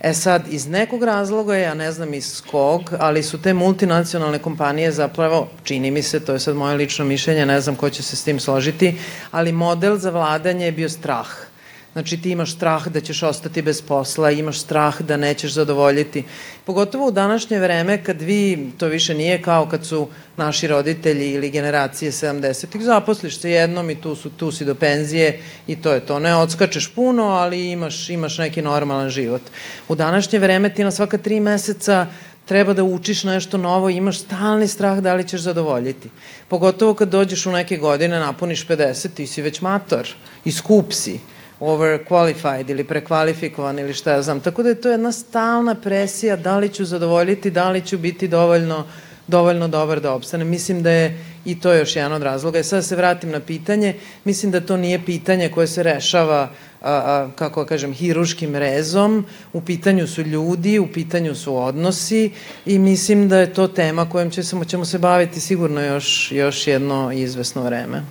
E 0.00 0.14
sad, 0.14 0.42
iz 0.50 0.66
nekog 0.66 1.02
razloga, 1.02 1.56
ja 1.56 1.74
ne 1.74 1.92
znam 1.92 2.14
iz 2.14 2.42
kog, 2.50 2.92
ali 2.98 3.22
su 3.22 3.42
te 3.42 3.54
multinacionalne 3.54 4.38
kompanije 4.38 4.92
zapravo, 4.92 5.48
čini 5.64 5.90
mi 5.90 6.02
se, 6.02 6.20
to 6.20 6.32
je 6.32 6.40
sad 6.40 6.56
moje 6.56 6.76
lično 6.76 7.04
mišljenje, 7.04 7.46
ne 7.46 7.60
znam 7.60 7.76
ko 7.76 7.90
će 7.90 8.02
se 8.02 8.16
s 8.16 8.24
tim 8.24 8.40
složiti, 8.40 8.98
ali 9.30 9.52
model 9.52 9.96
za 9.96 10.10
vladanje 10.10 10.64
je 10.64 10.72
bio 10.72 10.88
strah. 10.88 11.49
Znači 11.92 12.16
ti 12.16 12.30
imaš 12.30 12.52
strah 12.54 12.88
da 12.88 13.00
ćeš 13.00 13.22
ostati 13.22 13.62
bez 13.62 13.82
posla, 13.82 14.30
imaš 14.30 14.60
strah 14.60 15.00
da 15.02 15.16
nećeš 15.16 15.52
zadovoljiti. 15.52 16.24
Pogotovo 16.64 17.06
u 17.06 17.10
današnje 17.10 17.58
vreme 17.58 18.04
kad 18.04 18.22
vi, 18.22 18.70
to 18.78 18.86
više 18.86 19.14
nije 19.14 19.42
kao 19.42 19.66
kad 19.66 19.86
su 19.86 20.08
naši 20.36 20.66
roditelji 20.66 21.30
ili 21.30 21.50
generacije 21.50 22.12
70-ih, 22.12 22.82
zaposliš 22.82 23.40
se 23.40 23.50
jednom 23.50 23.90
i 23.90 24.00
tu, 24.00 24.16
su, 24.16 24.30
tu 24.30 24.52
si 24.52 24.64
do 24.64 24.74
penzije 24.74 25.40
i 25.66 25.76
to 25.76 25.92
je 25.92 26.00
to. 26.00 26.18
Ne 26.18 26.36
odskačeš 26.36 26.88
puno, 26.94 27.24
ali 27.24 27.70
imaš, 27.70 28.10
imaš 28.10 28.38
neki 28.38 28.62
normalan 28.62 29.10
život. 29.10 29.42
U 29.88 29.94
današnje 29.94 30.38
vreme 30.38 30.74
ti 30.74 30.84
na 30.84 30.90
svaka 30.90 31.18
tri 31.18 31.40
meseca 31.40 32.06
treba 32.46 32.72
da 32.72 32.84
učiš 32.84 33.24
nešto 33.24 33.58
novo 33.58 33.90
imaš 33.90 34.18
stalni 34.18 34.68
strah 34.68 34.98
da 34.98 35.14
li 35.14 35.28
ćeš 35.28 35.40
zadovoljiti. 35.40 36.08
Pogotovo 36.48 36.94
kad 36.94 37.08
dođeš 37.08 37.46
u 37.46 37.52
neke 37.52 37.76
godine, 37.76 38.18
napuniš 38.18 38.66
50, 38.66 39.08
ti 39.14 39.26
si 39.26 39.42
već 39.42 39.60
mator 39.60 40.08
i 40.44 40.52
skup 40.52 40.92
si 40.92 41.18
overqualified 41.60 42.70
ili 42.70 42.84
prekvalifikovan 42.84 43.78
ili 43.78 43.94
šta 43.94 44.12
ja 44.12 44.22
znam. 44.22 44.40
Tako 44.40 44.62
da 44.62 44.68
je 44.68 44.80
to 44.80 44.90
jedna 44.90 45.12
stalna 45.12 45.74
presija 45.74 46.36
da 46.36 46.58
li 46.58 46.68
ću 46.68 46.84
zadovoljiti, 46.84 47.50
da 47.50 47.70
li 47.70 47.86
ću 47.86 47.98
biti 47.98 48.28
dovoljno 48.28 48.84
dovoljno 49.30 49.68
dobar 49.68 50.00
da 50.00 50.12
opstane. 50.12 50.44
Mislim 50.44 50.82
da 50.82 50.90
je 50.90 51.24
i 51.44 51.60
to 51.60 51.72
još 51.72 51.96
jedan 51.96 52.12
od 52.12 52.22
razloga. 52.22 52.58
I 52.58 52.64
sad 52.64 52.78
da 52.78 52.82
se 52.82 52.96
vratim 52.96 53.30
na 53.30 53.40
pitanje, 53.40 53.94
mislim 54.24 54.52
da 54.52 54.60
to 54.60 54.76
nije 54.76 55.04
pitanje 55.04 55.48
koje 55.48 55.66
se 55.66 55.82
rešava 55.82 56.50
a, 56.82 56.92
a, 56.92 57.28
kako 57.36 57.64
kažem, 57.64 57.92
hiruškim 57.92 58.56
rezom, 58.56 59.24
u 59.52 59.60
pitanju 59.60 60.06
su 60.06 60.22
ljudi, 60.22 60.78
u 60.78 60.86
pitanju 60.86 61.34
su 61.34 61.56
odnosi 61.56 62.30
i 62.66 62.78
mislim 62.78 63.28
da 63.28 63.38
je 63.38 63.54
to 63.54 63.68
tema 63.68 64.10
kojom 64.10 64.30
će, 64.30 64.42
ćemo 64.66 64.84
se 64.84 64.98
baviti 64.98 65.40
sigurno 65.40 65.80
još, 65.80 66.32
još 66.32 66.66
jedno 66.66 67.12
izvesno 67.12 67.62
vreme. 67.62 68.02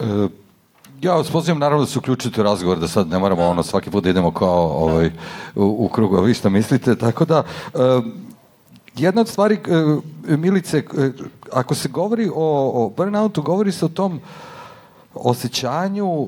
E, 0.00 0.04
ja 1.02 1.14
vas 1.14 1.30
pozivam 1.30 1.58
naravno 1.58 1.84
da 1.84 1.90
se 1.90 1.98
uključite 1.98 2.40
u 2.40 2.44
razgovor, 2.44 2.78
da 2.78 2.88
sad 2.88 3.08
ne 3.08 3.18
moramo 3.18 3.42
ono 3.42 3.62
svaki 3.62 3.90
put 3.90 4.04
da 4.04 4.10
idemo 4.10 4.30
kao 4.30 4.68
ovaj, 4.68 5.10
u, 5.54 5.76
u 5.78 5.88
krugu, 5.88 6.16
a 6.16 6.20
vi 6.20 6.34
šta 6.34 6.48
mislite, 6.48 6.96
tako 6.96 7.24
da 7.24 7.42
e, 7.74 7.78
jedna 8.96 9.20
od 9.20 9.28
stvari, 9.28 9.58
e, 10.28 10.36
Milice, 10.36 10.78
e, 10.78 11.10
ako 11.52 11.74
se 11.74 11.88
govori 11.88 12.28
o, 12.34 12.84
o 12.84 12.92
burnoutu, 12.96 13.42
govori 13.42 13.72
se 13.72 13.84
o 13.84 13.88
tom 13.88 14.20
osjećanju 15.14 16.26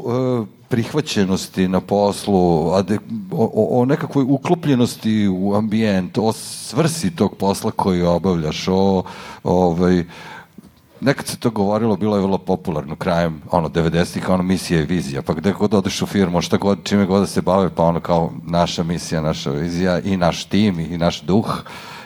prihvaćenosti 0.68 1.68
na 1.68 1.80
poslu, 1.80 2.70
ade, 2.72 2.98
o, 3.30 3.80
o 3.80 3.84
nekakvoj 3.84 4.24
uklopljenosti 4.28 5.28
u 5.28 5.54
ambijent, 5.54 6.18
o 6.18 6.32
svrsi 6.32 7.16
tog 7.16 7.34
posla 7.36 7.70
koji 7.70 8.02
obavljaš, 8.02 8.68
o 8.68 9.02
ovaj, 9.44 10.04
nekad 11.00 11.26
se 11.26 11.38
to 11.38 11.50
govorilo, 11.50 11.96
bilo 11.96 12.16
je 12.16 12.22
vrlo 12.22 12.38
popularno 12.38 12.96
krajem, 12.96 13.42
ono, 13.50 13.68
90-ih, 13.68 14.28
ono, 14.28 14.42
misija 14.42 14.80
i 14.80 14.86
vizija, 14.86 15.22
pa 15.22 15.32
gde 15.32 15.52
god 15.52 15.74
odeš 15.74 16.02
u 16.02 16.06
firmu, 16.06 16.40
šta 16.40 16.56
god, 16.56 16.78
čime 16.84 17.06
god 17.06 17.20
da 17.20 17.26
se 17.26 17.42
bave, 17.42 17.70
pa 17.74 17.82
ono, 17.82 18.00
kao 18.00 18.32
naša 18.44 18.82
misija, 18.82 19.20
naša 19.20 19.50
vizija 19.50 20.00
i 20.00 20.16
naš 20.16 20.44
tim 20.44 20.80
i 20.80 20.98
naš 20.98 21.22
duh, 21.22 21.62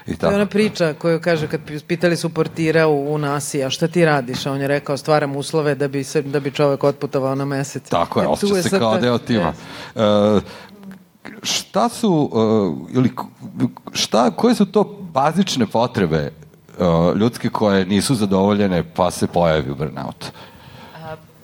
I 0.06 0.16
tako. 0.16 0.20
To 0.20 0.30
je 0.30 0.34
ona 0.34 0.46
priča 0.46 0.94
koju 0.98 1.20
kaže 1.20 1.46
kad 1.48 1.60
pitali 1.86 2.16
su 2.16 2.28
portira 2.28 2.86
u, 2.86 3.14
u 3.14 3.18
Nasi, 3.18 3.64
a 3.64 3.70
šta 3.70 3.88
ti 3.88 4.04
radiš? 4.04 4.46
A 4.46 4.52
on 4.52 4.60
je 4.60 4.68
rekao 4.68 4.96
stvaram 4.96 5.36
uslove 5.36 5.74
da 5.74 5.88
bi, 5.88 6.04
se, 6.04 6.22
da 6.22 6.40
bi 6.40 6.50
čovek 6.50 6.84
otputovao 6.84 7.34
na 7.34 7.44
mesec. 7.44 7.88
Tako 7.88 8.20
je, 8.20 8.24
e, 8.24 8.28
osjeća 8.28 8.62
se 8.62 8.78
kao 8.78 8.98
deo 8.98 9.18
tima. 9.18 9.52
Yes. 9.94 10.36
Uh, 10.36 10.42
šta 11.42 11.88
su, 11.88 12.30
uh, 12.32 12.94
ili 12.94 13.12
šta, 13.92 14.30
koje 14.30 14.54
su 14.54 14.66
to 14.66 14.84
bazične 15.12 15.66
potrebe 15.66 16.32
uh, 16.78 17.16
ljudske 17.16 17.48
koje 17.48 17.86
nisu 17.86 18.14
zadovoljene 18.14 18.82
pa 18.94 19.10
se 19.10 19.26
pojavi 19.26 19.74
burnout? 19.74 20.32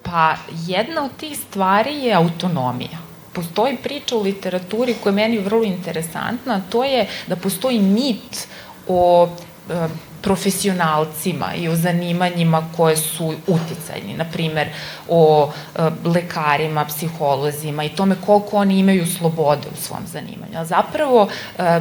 Pa 0.02 0.34
jedna 0.66 1.04
od 1.04 1.10
tih 1.16 1.38
stvari 1.38 1.94
je 1.94 2.14
autonomija 2.14 3.08
postoji 3.38 3.76
priča 3.76 4.16
u 4.16 4.22
literaturi 4.22 4.94
koja 5.02 5.10
je 5.10 5.14
meni 5.14 5.38
vrlo 5.38 5.62
interesantna, 5.62 6.60
to 6.70 6.84
je 6.84 7.06
da 7.26 7.36
postoji 7.36 7.78
mit 7.78 8.48
o 8.88 9.28
e, 9.70 9.88
profesionalcima 10.22 11.54
i 11.54 11.68
o 11.68 11.76
zanimanjima 11.76 12.62
koje 12.76 12.96
su 12.96 13.34
uticajni, 13.46 14.16
na 14.16 14.24
primer 14.32 14.68
o 15.08 15.50
e, 15.50 15.90
lekarima, 16.04 16.84
psiholozima 16.84 17.84
i 17.84 17.94
tome 17.94 18.16
koliko 18.26 18.56
oni 18.56 18.78
imaju 18.78 19.06
slobode 19.06 19.68
u 19.72 19.76
svom 19.82 20.02
zanimanju. 20.06 20.58
A 20.58 20.64
zapravo 20.64 21.28
e, 21.58 21.80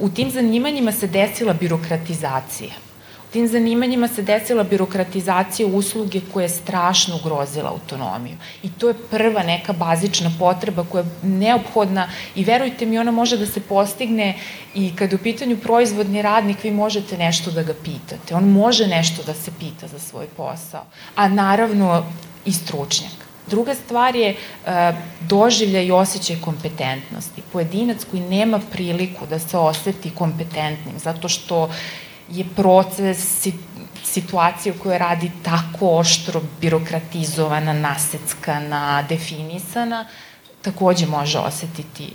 u 0.00 0.08
tim 0.08 0.30
zanimanjima 0.30 0.92
se 0.92 1.06
desila 1.06 1.52
birokratizacija 1.52 2.70
tim 3.34 3.48
zanimanjima 3.48 4.08
se 4.08 4.22
desila 4.22 4.62
birokratizacija 4.62 5.66
usluge 5.66 6.20
koja 6.32 6.44
je 6.44 6.48
strašno 6.48 7.16
ugrozila 7.16 7.70
autonomiju. 7.70 8.36
I 8.62 8.70
to 8.70 8.88
je 8.88 8.94
prva 9.10 9.42
neka 9.42 9.72
bazična 9.72 10.30
potreba 10.38 10.84
koja 10.84 11.02
je 11.02 11.10
neophodna 11.22 12.06
i 12.34 12.44
verujte 12.44 12.86
mi, 12.86 12.98
ona 12.98 13.10
može 13.10 13.36
da 13.36 13.46
se 13.46 13.60
postigne 13.60 14.36
i 14.74 14.92
kada 14.96 15.16
je 15.16 15.18
u 15.18 15.22
pitanju 15.22 15.56
proizvodni 15.56 16.22
radnik, 16.22 16.62
vi 16.64 16.70
možete 16.70 17.18
nešto 17.18 17.50
da 17.50 17.62
ga 17.62 17.74
pitate. 17.74 18.34
On 18.34 18.48
može 18.52 18.86
nešto 18.86 19.22
da 19.26 19.34
se 19.34 19.50
pita 19.58 19.88
za 19.88 19.98
svoj 19.98 20.26
posao. 20.36 20.84
A 21.16 21.28
naravno 21.28 22.04
i 22.44 22.52
stručnjak. 22.52 23.23
Druga 23.46 23.74
stvar 23.74 24.16
je 24.16 24.30
uh, 24.34 24.70
doživlja 25.20 25.82
i 25.82 25.90
osjećaj 25.90 26.40
kompetentnosti. 26.40 27.42
Pojedinac 27.52 28.04
koji 28.10 28.22
nema 28.22 28.60
priliku 28.72 29.26
da 29.26 29.38
se 29.38 29.58
oseti 29.58 30.10
kompetentnim, 30.10 30.98
zato 30.98 31.28
što 31.28 31.70
je 32.28 32.44
proces 32.56 33.48
situacije 34.04 34.72
u 34.72 34.82
kojoj 34.82 34.98
radi 34.98 35.30
tako 35.42 35.98
oštro, 35.98 36.40
birokratizovana, 36.60 37.72
naseckana, 37.72 39.02
definisana, 39.08 40.06
takođe 40.62 41.06
može 41.06 41.38
osetiti 41.38 42.12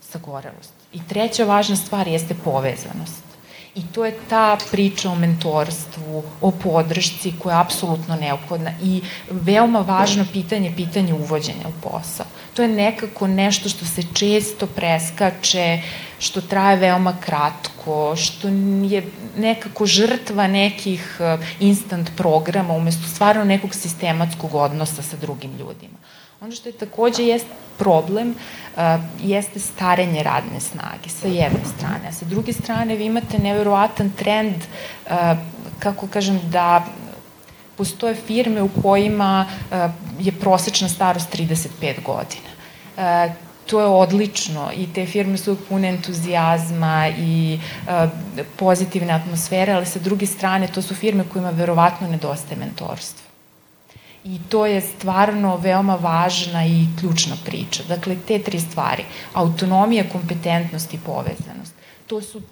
sagorelost. 0.00 0.72
I 0.92 1.00
treća 1.08 1.44
važna 1.44 1.76
stvar 1.76 2.08
jeste 2.08 2.34
povezanost. 2.44 3.29
I 3.74 3.82
to 3.92 4.04
je 4.04 4.14
ta 4.28 4.58
priča 4.70 5.10
o 5.10 5.14
mentorstvu, 5.14 6.22
o 6.40 6.50
podršci 6.50 7.32
koja 7.38 7.54
je 7.54 7.60
apsolutno 7.60 8.16
neophodna 8.16 8.72
i 8.82 9.02
veoma 9.30 9.80
važno 9.80 10.26
pitanje, 10.32 10.72
pitanje 10.76 11.14
uvođenja 11.14 11.68
u 11.68 11.80
posao. 11.82 12.26
To 12.54 12.62
je 12.62 12.68
nekako 12.68 13.26
nešto 13.26 13.68
što 13.68 13.84
se 13.84 14.02
često 14.14 14.66
preskače, 14.66 15.82
što 16.18 16.40
traje 16.40 16.76
veoma 16.76 17.16
kratko, 17.20 18.16
što 18.16 18.48
je 18.88 19.04
nekako 19.36 19.86
žrtva 19.86 20.46
nekih 20.46 21.16
eh, 21.20 21.38
instant 21.60 22.10
programa 22.16 22.74
umesto 22.74 23.08
stvarno 23.08 23.44
nekog 23.44 23.74
sistematskog 23.74 24.54
odnosa 24.54 25.02
sa 25.02 25.16
drugim 25.16 25.50
ljudima. 25.50 25.98
Ono 26.40 26.52
što 26.52 26.68
je 26.68 26.72
takođe 26.72 27.22
jest 27.22 27.46
problem 27.78 28.30
uh, 28.30 28.82
jeste 29.20 29.60
starenje 29.60 30.22
radne 30.22 30.60
snage 30.60 31.08
sa 31.08 31.28
jedne 31.28 31.64
strane, 31.76 32.08
a 32.08 32.12
sa 32.12 32.24
druge 32.24 32.52
strane 32.52 32.96
vi 32.96 33.04
imate 33.04 33.38
neverovatan 33.38 34.10
trend 34.10 34.54
uh, 34.56 35.12
kako 35.78 36.06
kažem 36.06 36.40
da 36.50 36.84
postoje 37.76 38.14
firme 38.14 38.62
u 38.62 38.68
kojima 38.82 39.46
uh, 39.46 39.90
je 40.18 40.32
prosečna 40.32 40.88
starost 40.88 41.36
35 41.36 42.02
godina. 42.04 42.50
Uh, 42.96 43.32
to 43.66 43.80
je 43.80 43.86
odlično 43.86 44.70
i 44.76 44.86
te 44.94 45.06
firme 45.06 45.38
su 45.38 45.56
pune 45.68 45.88
entuzijazma 45.88 47.08
i 47.18 47.58
uh, 47.86 48.10
pozitivne 48.56 49.12
atmosfere, 49.12 49.72
ali 49.72 49.86
sa 49.86 49.98
druge 49.98 50.26
strane 50.26 50.68
to 50.68 50.82
su 50.82 50.94
firme 50.94 51.24
kojima 51.32 51.50
verovatno 51.50 52.08
nedostaje 52.08 52.56
mentorstvo. 52.56 53.29
I 54.24 54.38
to 54.48 54.66
je 54.66 54.80
stvarno 54.80 55.56
veoma 55.56 55.94
važna 55.94 56.66
i 56.66 56.86
ključna 57.00 57.36
priča. 57.44 57.82
Dakle, 57.88 58.16
te 58.28 58.38
tri 58.38 58.60
stvari, 58.60 59.04
autonomija, 59.34 60.04
kompetentnost 60.12 60.94
i 60.94 60.98
povezanost, 60.98 61.74
to 62.06 62.22
su 62.22 62.42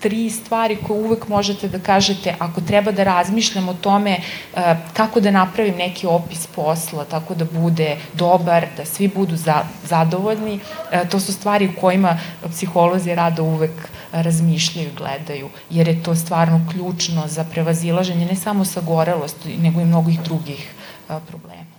tri 0.00 0.30
stvari 0.30 0.76
koje 0.86 1.04
uvek 1.04 1.28
možete 1.28 1.68
da 1.68 1.78
kažete 1.78 2.34
ako 2.38 2.60
treba 2.60 2.92
da 2.92 3.04
razmišljam 3.04 3.68
o 3.68 3.74
tome 3.74 4.18
uh, 4.18 4.62
kako 4.92 5.20
da 5.20 5.30
napravim 5.30 5.74
neki 5.76 6.06
opis 6.06 6.46
posla 6.46 7.04
tako 7.04 7.34
da 7.34 7.44
bude 7.44 7.96
dobar, 8.12 8.66
da 8.76 8.84
svi 8.84 9.08
budu 9.08 9.36
za, 9.36 9.64
zadovoljni, 9.84 10.54
uh, 10.54 11.08
to 11.08 11.20
su 11.20 11.32
stvari 11.32 11.68
u 11.68 11.80
kojima 11.80 12.18
psiholozi 12.50 13.14
rada 13.14 13.42
uvek 13.42 13.88
razmišljaju 14.12 14.90
gledaju, 14.96 15.48
jer 15.70 15.88
je 15.88 16.02
to 16.02 16.14
stvarno 16.14 16.66
ključno 16.70 17.22
za 17.26 17.44
prevazilaženje 17.44 18.26
ne 18.26 18.36
samo 18.36 18.64
sagorelosti, 18.64 19.56
nego 19.56 19.80
i 19.80 19.84
mnogih 19.84 20.20
drugih 20.20 20.74
problema. 21.06 21.76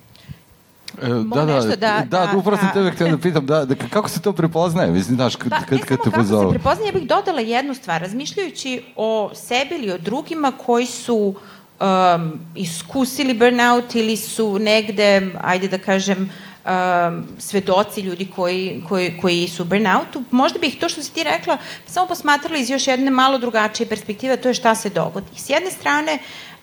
E, 1.02 1.08
da, 1.08 1.46
da, 1.46 1.62
da, 1.62 1.76
da, 1.76 2.26
da, 2.26 2.38
upravo 2.38 2.58
sam 2.58 2.74
tebe 2.74 2.92
htio 2.92 3.08
da 3.08 3.18
pitam, 3.18 3.46
da, 3.46 3.66
da, 3.66 3.76
kako 3.76 4.10
se 4.10 4.22
to 4.22 4.34
prepoznaje, 4.34 4.92
mislim, 4.92 5.16
znaš, 5.16 5.36
kad, 5.36 5.50
pa, 5.50 5.62
kad, 5.62 5.80
kad 5.80 6.04
te 6.04 6.12
pozovu? 6.12 6.42
kako 6.42 6.54
se 6.54 6.60
prepoznaje, 6.60 6.88
ja 6.88 6.94
bih 6.94 7.08
dodala 7.08 7.42
jednu 7.42 7.74
stvar, 7.74 8.02
razmišljajući 8.02 8.84
o 8.96 9.32
sebi 9.34 9.76
ili 9.76 9.92
o 9.92 9.98
drugima 9.98 10.52
koji 10.66 10.86
su 10.86 11.36
um, 11.80 12.40
iskusili 12.56 13.34
burnout 13.34 13.96
ili 13.96 14.18
su 14.18 14.60
negde, 14.60 15.32
ajde 15.42 15.68
da 15.68 15.78
kažem, 15.78 16.30
um, 16.68 17.24
svedoci 17.40 18.02
ljudi 18.02 18.28
koji, 18.36 18.84
koji, 18.90 19.18
koji 19.22 19.48
su 19.48 19.66
burnoutu, 19.66 20.24
možda 20.32 20.60
bih 20.60 20.78
to 20.80 20.90
što 20.90 21.04
si 21.04 21.14
ti 21.14 21.24
rekla 21.24 21.58
samo 21.86 22.08
posmatrala 22.08 22.58
iz 22.58 22.70
još 22.70 22.88
jedne 22.88 23.12
malo 23.12 23.38
drugačije 23.38 23.90
perspektive, 23.90 24.38
to 24.38 24.48
je 24.48 24.54
šta 24.54 24.76
se 24.76 24.90
dogodi. 24.90 25.28
S 25.36 25.50
jedne 25.50 25.72
strane, 25.72 26.14
Uh, 26.14 26.57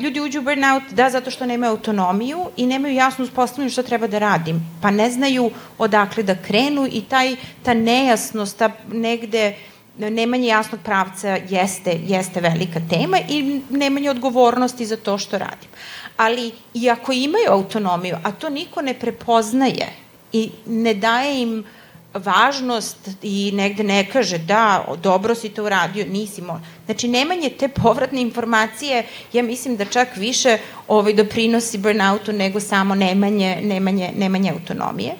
ljudi 0.00 0.20
uđu 0.20 0.40
u 0.40 0.42
burnout 0.42 0.82
da 0.90 1.10
zato 1.10 1.30
što 1.30 1.46
nemaju 1.46 1.70
autonomiju 1.70 2.46
i 2.56 2.66
nemaju 2.66 2.94
jasno 2.94 3.24
uspostavljeno 3.24 3.70
šta 3.70 3.82
treba 3.82 4.06
da 4.06 4.18
radim, 4.18 4.78
pa 4.82 4.90
ne 4.90 5.10
znaju 5.10 5.50
odakle 5.78 6.22
da 6.22 6.42
krenu 6.42 6.88
i 6.92 7.02
taj, 7.08 7.36
ta 7.62 7.74
nejasnost, 7.74 8.58
ta 8.58 8.70
negde 8.92 9.54
nemanje 9.98 10.46
jasnog 10.46 10.80
pravca 10.84 11.38
jeste, 11.48 12.00
jeste 12.06 12.40
velika 12.40 12.80
tema 12.90 13.18
i 13.28 13.60
nemanje 13.70 14.10
odgovornosti 14.10 14.86
za 14.86 14.96
to 14.96 15.18
što 15.18 15.38
radim. 15.38 15.68
Ali 16.16 16.52
i 16.74 16.90
ako 16.90 17.12
imaju 17.12 17.50
autonomiju, 17.50 18.16
a 18.22 18.32
to 18.32 18.50
niko 18.50 18.82
ne 18.82 18.94
prepoznaje 18.94 19.88
i 20.32 20.50
ne 20.66 20.94
daje 20.94 21.42
im 21.42 21.58
uh, 21.58 21.83
važnost 22.14 23.08
i 23.22 23.52
negde 23.54 23.82
ne 23.82 24.10
kaže 24.10 24.38
da, 24.38 24.84
dobro 25.02 25.34
si 25.34 25.48
to 25.48 25.64
uradio, 25.64 26.06
nisi 26.06 26.42
mo... 26.42 26.60
Znači, 26.84 27.08
nemanje 27.08 27.50
te 27.50 27.68
povratne 27.68 28.20
informacije, 28.20 29.06
ja 29.32 29.42
mislim 29.42 29.76
da 29.76 29.84
čak 29.84 30.16
više 30.16 30.58
ovaj, 30.88 31.12
doprinosi 31.12 31.78
burnoutu 31.78 32.32
nego 32.32 32.60
samo 32.60 32.94
nemanje, 32.94 33.58
nemanje, 33.62 34.12
nemanje 34.16 34.50
autonomije. 34.50 35.12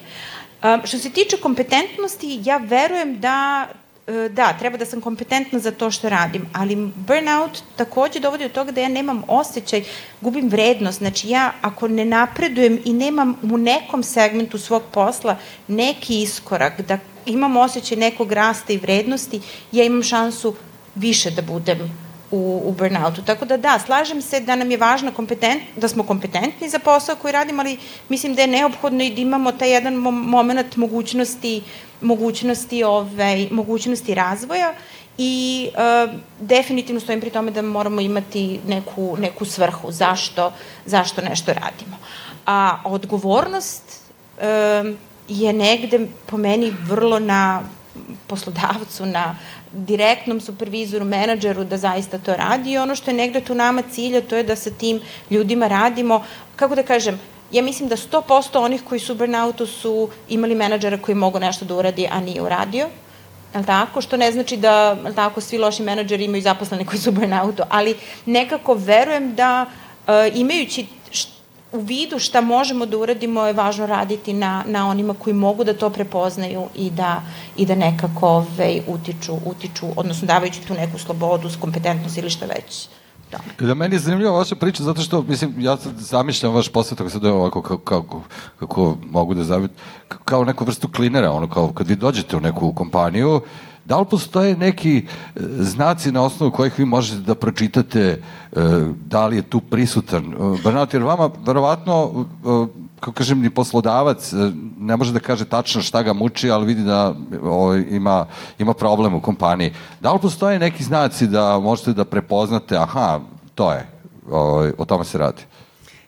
Um, 0.63 0.81
što 0.85 0.97
se 0.97 1.09
tiče 1.09 1.37
kompetentnosti, 1.37 2.39
ja 2.43 2.57
verujem 2.57 3.19
da 3.19 3.67
da, 4.07 4.53
treba 4.59 4.77
da 4.77 4.85
sam 4.85 5.01
kompetentna 5.01 5.59
za 5.59 5.71
to 5.71 5.91
što 5.91 6.09
radim, 6.09 6.45
ali 6.53 6.75
burnout 6.95 7.61
takođe 7.75 8.19
dovodi 8.19 8.43
do 8.43 8.53
toga 8.53 8.71
da 8.71 8.81
ja 8.81 8.89
nemam 8.89 9.23
osjećaj, 9.27 9.83
gubim 10.21 10.49
vrednost, 10.49 10.97
znači 10.97 11.29
ja 11.29 11.51
ako 11.61 11.87
ne 11.87 12.05
napredujem 12.05 12.79
i 12.85 12.93
nemam 12.93 13.35
u 13.43 13.57
nekom 13.57 14.03
segmentu 14.03 14.57
svog 14.57 14.83
posla 14.91 15.37
neki 15.67 16.21
iskorak, 16.21 16.81
da 16.81 16.99
imam 17.25 17.57
osjećaj 17.57 17.97
nekog 17.97 18.31
rasta 18.31 18.73
i 18.73 18.77
vrednosti, 18.77 19.41
ja 19.71 19.83
imam 19.83 20.03
šansu 20.03 20.55
više 20.95 21.31
da 21.31 21.41
budem 21.41 22.04
u, 22.31 22.61
u 22.65 22.71
burnoutu. 22.71 23.21
Tako 23.21 23.45
da 23.45 23.57
da, 23.57 23.79
slažem 23.79 24.21
se 24.21 24.39
da 24.39 24.55
nam 24.55 24.71
je 24.71 24.77
važno 24.77 25.11
kompetent, 25.11 25.63
da 25.75 25.87
smo 25.87 26.03
kompetentni 26.03 26.69
za 26.69 26.79
posao 26.79 27.15
koji 27.15 27.31
radimo, 27.31 27.61
ali 27.61 27.77
mislim 28.09 28.35
da 28.35 28.41
je 28.41 28.47
neophodno 28.47 29.03
i 29.03 29.09
da 29.09 29.21
imamo 29.21 29.51
taj 29.51 29.71
jedan 29.71 29.93
moment 29.93 30.75
mogućnosti, 30.75 31.61
mogućnosti, 32.01 32.83
ovaj, 32.83 33.47
mogućnosti 33.51 34.13
razvoja 34.13 34.73
i 35.17 35.69
uh, 35.73 36.13
definitivno 36.39 37.01
stojim 37.01 37.21
pri 37.21 37.29
tome 37.29 37.51
da 37.51 37.61
moramo 37.61 38.01
imati 38.01 38.59
neku, 38.67 39.17
neku 39.19 39.45
svrhu 39.45 39.91
zašto, 39.91 40.53
zašto 40.85 41.21
nešto 41.21 41.53
radimo. 41.53 41.97
A 42.45 42.77
odgovornost 42.85 43.83
uh, 44.37 44.95
je 45.27 45.53
negde 45.53 46.07
po 46.25 46.37
meni 46.37 46.73
vrlo 46.87 47.19
na 47.19 47.61
poslodavcu, 48.27 49.05
na 49.05 49.35
direktnom 49.75 50.41
supervizoru, 50.41 51.05
menadžeru 51.05 51.63
da 51.63 51.77
zaista 51.77 52.17
to 52.17 52.35
radi. 52.35 52.71
I 52.71 52.77
ono 52.77 52.95
što 52.95 53.11
je 53.11 53.17
negde 53.17 53.41
tu 53.41 53.55
nama 53.55 53.83
cilja 53.91 54.21
to 54.21 54.35
je 54.35 54.43
da 54.43 54.55
sa 54.55 54.69
tim 54.71 55.01
ljudima 55.29 55.67
radimo, 55.67 56.23
kako 56.55 56.75
da 56.75 56.83
kažem, 56.83 57.19
ja 57.51 57.61
mislim 57.63 57.89
da 57.89 57.95
100% 57.95 58.59
onih 58.59 58.83
koji 58.83 58.99
su 58.99 59.13
u 59.13 59.15
burnoutu 59.15 59.65
su 59.65 60.09
imali 60.29 60.55
menadžera 60.55 60.97
koji 60.97 61.15
mogu 61.15 61.39
nešto 61.39 61.65
da 61.65 61.75
uradi, 61.75 62.07
a 62.11 62.19
nije 62.19 62.41
uradio, 62.41 62.87
je 63.55 63.65
tako? 63.65 64.01
Što 64.01 64.17
ne 64.17 64.31
znači 64.31 64.57
da, 64.57 64.97
je 65.05 65.15
tako, 65.15 65.41
svi 65.41 65.57
loši 65.57 65.83
menadžeri 65.83 66.25
imaju 66.25 66.41
zaposlene 66.41 66.85
koji 66.85 66.99
su 66.99 67.09
u 67.09 67.13
burnoutu, 67.13 67.63
ali 67.69 67.95
nekako 68.25 68.73
verujem 68.73 69.35
da 69.35 69.65
uh, 69.65 70.13
imajući 70.35 70.85
u 71.75 71.79
vidu 71.79 72.19
šta 72.19 72.41
možemo 72.41 72.85
da 72.85 72.97
uradimo 72.97 73.45
je 73.47 73.53
važno 73.53 73.85
raditi 73.85 74.33
na, 74.33 74.63
na 74.67 74.87
onima 74.89 75.13
koji 75.13 75.33
mogu 75.33 75.63
da 75.63 75.73
to 75.73 75.89
prepoznaju 75.89 76.67
i 76.75 76.89
da, 76.89 77.21
i 77.57 77.65
da 77.65 77.75
nekako 77.75 78.27
ove, 78.27 78.81
utiču, 78.87 79.37
utiču, 79.45 79.87
odnosno 79.95 80.27
davajući 80.27 80.61
tu 80.67 80.73
neku 80.73 80.99
slobodu, 80.99 81.49
kompetentnost 81.61 82.17
ili 82.17 82.29
šta 82.29 82.45
već. 82.45 82.87
Da. 83.59 83.67
da 83.67 83.73
meni 83.73 83.95
je 83.95 83.99
zanimljiva 83.99 84.31
vaša 84.31 84.55
priča 84.55 84.83
zato 84.83 85.01
što, 85.01 85.21
mislim, 85.21 85.53
ja 85.59 85.77
sad 85.77 85.93
zamišljam 85.97 86.53
vaš 86.53 86.69
posao 86.69 86.95
tako 86.95 87.09
sad 87.09 87.23
je 87.23 87.31
ovako 87.31 87.61
kako, 87.61 87.77
kako, 87.77 88.21
kako 88.59 88.97
mogu 89.11 89.33
da 89.33 89.43
zavit, 89.43 89.71
kao 90.25 90.45
neku 90.45 90.65
vrstu 90.65 90.87
klinera, 90.95 91.31
ono 91.31 91.49
kao 91.49 91.73
kad 91.73 91.87
vi 91.87 91.95
dođete 91.95 92.37
u 92.37 92.41
neku 92.41 92.73
kompaniju, 92.73 93.41
Da 93.85 93.99
li 93.99 94.05
postoje 94.09 94.57
neki 94.57 94.97
e, 94.97 95.39
znaci 95.59 96.11
na 96.11 96.23
osnovu 96.23 96.51
kojih 96.51 96.79
vi 96.79 96.85
možete 96.85 97.21
da 97.21 97.35
pročitate 97.35 98.01
e, 98.01 98.61
da 99.05 99.27
li 99.27 99.35
je 99.35 99.41
tu 99.41 99.59
prisutan 99.59 100.25
e, 100.25 100.61
burnout? 100.63 100.93
Jer 100.93 101.03
vama, 101.03 101.29
verovatno, 101.45 102.25
kako 103.05 103.17
kažem, 103.21 103.41
ni 103.41 103.49
poslodavac 103.49 104.33
ne 104.79 104.97
može 104.97 105.13
da 105.13 105.19
kaže 105.19 105.45
tačno 105.45 105.81
šta 105.81 106.01
ga 106.03 106.13
muči, 106.13 106.49
ali 106.49 106.65
vidi 106.65 106.83
da 106.83 107.13
o, 107.43 107.75
ima, 107.75 108.25
ima 108.59 108.73
problem 108.73 109.13
u 109.13 109.21
kompaniji. 109.21 109.73
Da 110.01 110.13
li 110.13 110.19
postoje 110.19 110.59
neki 110.59 110.83
znaci 110.83 111.27
da 111.27 111.59
možete 111.59 111.93
da 111.93 112.05
prepoznate, 112.05 112.77
aha, 112.77 113.19
to 113.55 113.71
je, 113.73 113.85
o, 114.31 114.71
o 114.77 114.85
tome 114.85 115.05
se 115.05 115.17
radi? 115.17 115.45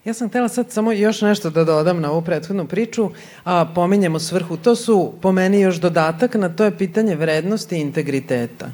Ja 0.07 0.13
sam 0.13 0.29
htela 0.29 0.49
sad 0.49 0.71
samo 0.71 0.91
još 0.91 1.21
nešto 1.21 1.49
da 1.49 1.63
dodam 1.63 2.01
na 2.01 2.11
ovu 2.11 2.21
prethodnu 2.21 2.67
priču, 2.67 3.09
a 3.43 3.65
pominjemo 3.75 4.19
svrhu. 4.19 4.57
To 4.57 4.75
su 4.75 5.13
po 5.21 5.31
meni 5.31 5.59
još 5.59 5.75
dodatak 5.75 6.35
na 6.35 6.49
to 6.49 6.63
je 6.63 6.77
pitanje 6.77 7.15
vrednosti 7.15 7.77
i 7.77 7.81
integriteta. 7.81 8.71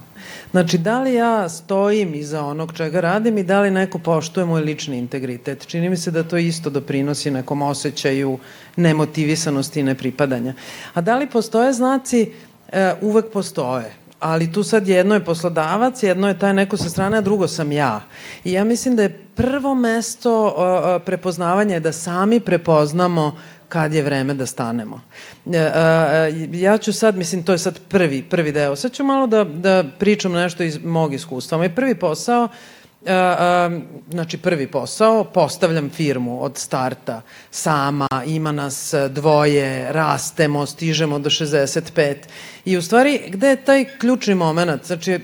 Znači, 0.52 0.78
da 0.78 1.00
li 1.00 1.14
ja 1.14 1.50
stojim 1.50 2.14
iza 2.14 2.46
onog 2.46 2.74
čega 2.74 3.00
radim 3.00 3.38
i 3.38 3.44
da 3.44 3.62
li 3.62 3.72
neko 3.72 4.00
poštuje 4.00 4.46
moj 4.46 4.62
lični 4.62 4.98
integritet? 4.98 5.68
Čini 5.68 5.90
mi 5.90 5.98
se 5.98 6.12
da 6.12 6.24
to 6.24 6.38
isto 6.38 6.70
doprinosi 6.70 7.32
nekom 7.32 7.62
osjećaju 7.62 8.40
nemotivisanosti 8.76 9.80
i 9.80 9.84
nepripadanja. 9.84 10.54
A 10.94 11.02
da 11.02 11.18
li 11.18 11.30
postoje 11.30 11.74
znaci? 11.74 12.32
E, 12.72 12.94
uvek 13.02 13.32
postoje 13.34 14.04
ali 14.24 14.52
tu 14.52 14.64
sad 14.64 14.88
jedno 14.88 15.16
je 15.16 15.26
poslodavac, 15.26 16.04
jedno 16.04 16.28
je 16.28 16.40
taj 16.40 16.54
neko 16.54 16.78
sa 16.78 16.90
strane, 16.90 17.18
a 17.18 17.22
drugo 17.22 17.48
sam 17.48 17.72
ja. 17.72 18.02
I 18.44 18.52
ja 18.52 18.64
mislim 18.64 18.96
da 18.96 19.04
je 19.04 19.23
prvo 19.36 19.76
mesto 19.76 20.56
prepoznavanja 21.06 21.74
je 21.74 21.80
da 21.80 21.92
sami 21.92 22.40
prepoznamo 22.40 23.36
kad 23.70 23.94
je 23.94 24.02
vreme 24.02 24.34
da 24.34 24.46
stanemo. 24.46 25.02
Uh, 25.46 25.54
uh, 25.54 26.56
ja 26.56 26.78
ću 26.78 26.94
sad, 26.94 27.18
mislim, 27.18 27.44
to 27.44 27.52
je 27.52 27.58
sad 27.58 27.80
prvi, 27.90 28.24
prvi 28.24 28.52
deo. 28.52 28.76
Sad 28.76 28.92
ću 28.92 29.04
malo 29.04 29.28
da, 29.28 29.44
da 29.44 29.84
pričam 30.00 30.32
nešto 30.32 30.64
iz 30.64 30.84
mog 30.84 31.14
iskustva. 31.14 31.58
Moj 31.58 31.76
prvi 31.76 31.96
posao 31.96 32.48
znači 34.12 34.38
prvi 34.38 34.68
posao, 34.68 35.24
postavljam 35.24 35.90
firmu 35.90 36.44
od 36.44 36.58
starta 36.58 37.22
sama, 37.52 38.08
ima 38.26 38.52
nas 38.52 38.94
dvoje, 39.10 39.94
rastemo, 39.94 40.66
stižemo 40.66 41.20
do 41.20 41.30
65 41.30 42.16
i 42.66 42.78
u 42.78 42.82
stvari 42.82 43.22
gde 43.28 43.48
je 43.48 43.66
taj 43.66 43.86
ključni 43.98 44.36
moment, 44.36 44.86
znači 44.86 45.20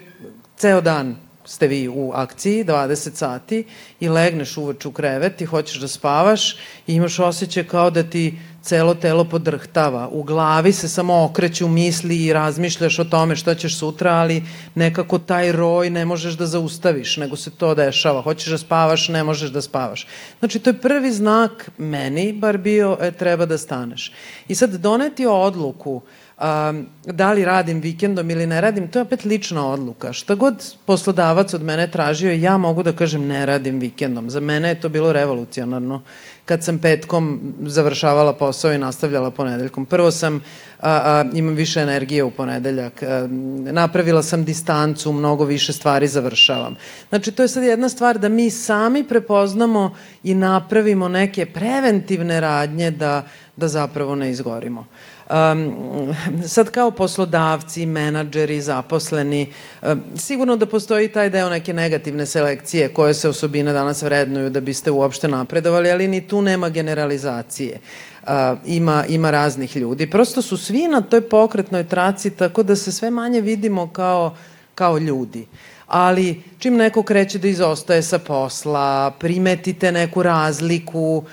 ceo 0.58 0.82
dan 0.82 1.16
ste 1.50 1.68
vi 1.68 1.88
u 1.88 2.12
akciji, 2.16 2.66
20 2.66 3.16
sati 3.16 3.64
i 4.00 4.10
legneš 4.10 4.58
uveč 4.58 4.86
u 4.86 4.92
krevet 4.92 5.42
i 5.42 5.46
hoćeš 5.46 5.80
da 5.80 5.88
spavaš 5.88 6.56
i 6.88 6.94
imaš 6.94 7.20
osjećaj 7.20 7.64
kao 7.64 7.90
da 7.90 8.04
ti 8.04 8.38
celo 8.62 8.94
telo 8.94 9.24
podrhtava. 9.24 10.08
U 10.12 10.24
glavi 10.24 10.72
se 10.74 10.90
samo 10.90 11.24
okreću 11.24 11.68
misli 11.68 12.26
i 12.26 12.34
razmišljaš 12.34 13.00
o 13.00 13.04
tome 13.04 13.36
šta 13.36 13.56
ćeš 13.56 13.78
sutra, 13.78 14.12
ali 14.12 14.44
nekako 14.76 15.20
taj 15.20 15.52
roj 15.52 15.90
ne 15.90 16.06
možeš 16.06 16.34
da 16.34 16.46
zaustaviš, 16.46 17.18
nego 17.18 17.36
se 17.36 17.52
to 17.52 17.76
dešava. 17.76 18.22
Hoćeš 18.22 18.52
da 18.52 18.58
spavaš, 18.58 19.08
ne 19.08 19.24
možeš 19.24 19.50
da 19.50 19.62
spavaš. 19.62 20.08
Znači, 20.40 20.60
to 20.60 20.70
je 20.70 20.82
prvi 20.82 21.12
znak 21.12 21.72
meni, 21.78 22.34
bar 22.34 22.58
bio, 22.58 22.98
e, 23.02 23.12
treba 23.12 23.46
da 23.46 23.58
staneš. 23.58 24.12
I 24.48 24.56
sad 24.56 24.76
doneti 24.76 25.26
odluku 25.26 26.02
um, 26.42 26.86
da 27.06 27.32
li 27.32 27.46
radim 27.46 27.82
vikendom 27.82 28.30
ili 28.30 28.48
ne 28.48 28.62
radim, 28.62 28.88
to 28.88 29.00
je 29.00 29.04
opet 29.04 29.26
lična 29.26 29.68
odluka. 29.68 30.14
Šta 30.14 30.36
god 30.36 30.76
poslodavac 30.86 31.54
od 31.54 31.64
mene 31.64 31.92
tražio, 31.92 32.32
ja 32.32 32.58
mogu 32.58 32.84
da 32.84 32.92
kažem 32.92 33.28
ne 33.28 33.46
radim 33.46 33.80
vikendom. 33.80 34.30
Za 34.30 34.40
mene 34.40 34.70
je 34.70 34.82
to 34.82 34.90
bilo 34.90 35.14
revolucionarno 35.14 36.02
kad 36.50 36.64
sam 36.64 36.80
petkom 36.80 37.54
završavala 37.62 38.34
posao 38.34 38.74
i 38.74 38.78
nastavljala 38.78 39.32
ponedeljkom. 39.32 39.86
Prvo 39.86 40.12
sam, 40.12 40.36
a, 40.36 40.42
a, 40.90 41.26
imam 41.34 41.54
više 41.54 41.82
energije 41.82 42.24
u 42.24 42.32
ponedeljak, 42.32 43.04
a, 43.04 43.28
napravila 43.72 44.24
sam 44.24 44.44
distancu, 44.46 45.12
mnogo 45.12 45.46
više 45.46 45.74
stvari 45.74 46.08
završavam. 46.08 46.76
Znači, 47.10 47.32
to 47.32 47.44
je 47.44 47.48
sad 47.48 47.64
jedna 47.64 47.90
stvar 47.90 48.18
da 48.18 48.30
mi 48.30 48.50
sami 48.50 49.04
prepoznamo 49.04 49.96
i 50.24 50.34
napravimo 50.34 51.08
neke 51.08 51.46
preventivne 51.46 52.40
radnje 52.40 52.92
da, 52.92 53.24
da 53.56 53.68
zapravo 53.68 54.16
ne 54.16 54.32
izgorimo. 54.32 54.86
Um, 55.30 56.16
sad 56.48 56.70
kao 56.70 56.92
poslodavci, 56.92 57.86
menadžeri, 57.86 58.62
zaposleni, 58.62 59.54
um, 59.82 60.02
sigurno 60.16 60.56
da 60.56 60.66
postoji 60.66 61.08
taj 61.08 61.30
deo 61.30 61.50
neke 61.50 61.74
negativne 61.74 62.26
selekcije 62.26 62.94
koje 62.94 63.14
se 63.14 63.30
osobine 63.30 63.74
danas 63.74 64.02
vrednuju 64.02 64.50
da 64.50 64.62
biste 64.62 64.92
uopšte 64.92 65.28
napredovali, 65.28 65.92
ali 65.92 66.08
ni 66.08 66.28
tu 66.28 66.42
nema 66.42 66.70
generalizacije. 66.70 67.78
Uh, 68.24 68.30
ima, 68.66 69.06
ima 69.10 69.32
raznih 69.32 69.78
ljudi. 69.78 70.10
Prosto 70.10 70.42
su 70.42 70.58
svi 70.58 70.88
na 70.88 71.02
toj 71.02 71.22
pokretnoj 71.30 71.84
traci 71.84 72.30
tako 72.30 72.64
da 72.64 72.76
se 72.76 72.92
sve 72.92 73.10
manje 73.10 73.42
vidimo 73.42 73.88
kao, 73.94 74.36
kao 74.76 74.98
ljudi. 74.98 75.42
Uh, 75.42 75.69
ali 75.90 76.42
čim 76.60 76.76
neko 76.76 77.04
kreće 77.04 77.40
da 77.40 77.48
izostaje 77.48 78.02
sa 78.02 78.20
posla, 78.20 79.12
primetite 79.20 79.92
neku 79.92 80.24
razliku, 80.24 81.24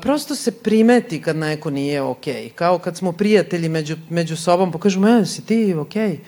prosto 0.00 0.34
se 0.34 0.52
primeti 0.52 1.22
kad 1.22 1.36
neko 1.36 1.70
nije 1.70 2.02
okej. 2.02 2.34
Okay. 2.34 2.52
Kao 2.52 2.78
kad 2.78 2.96
smo 2.96 3.12
prijatelji 3.12 3.68
među, 3.68 3.96
među 4.10 4.36
sobom, 4.36 4.72
pokažemo, 4.72 5.08
e, 5.08 5.26
si 5.26 5.46
ti 5.46 5.74
okej? 5.74 6.08
Okay? 6.08 6.18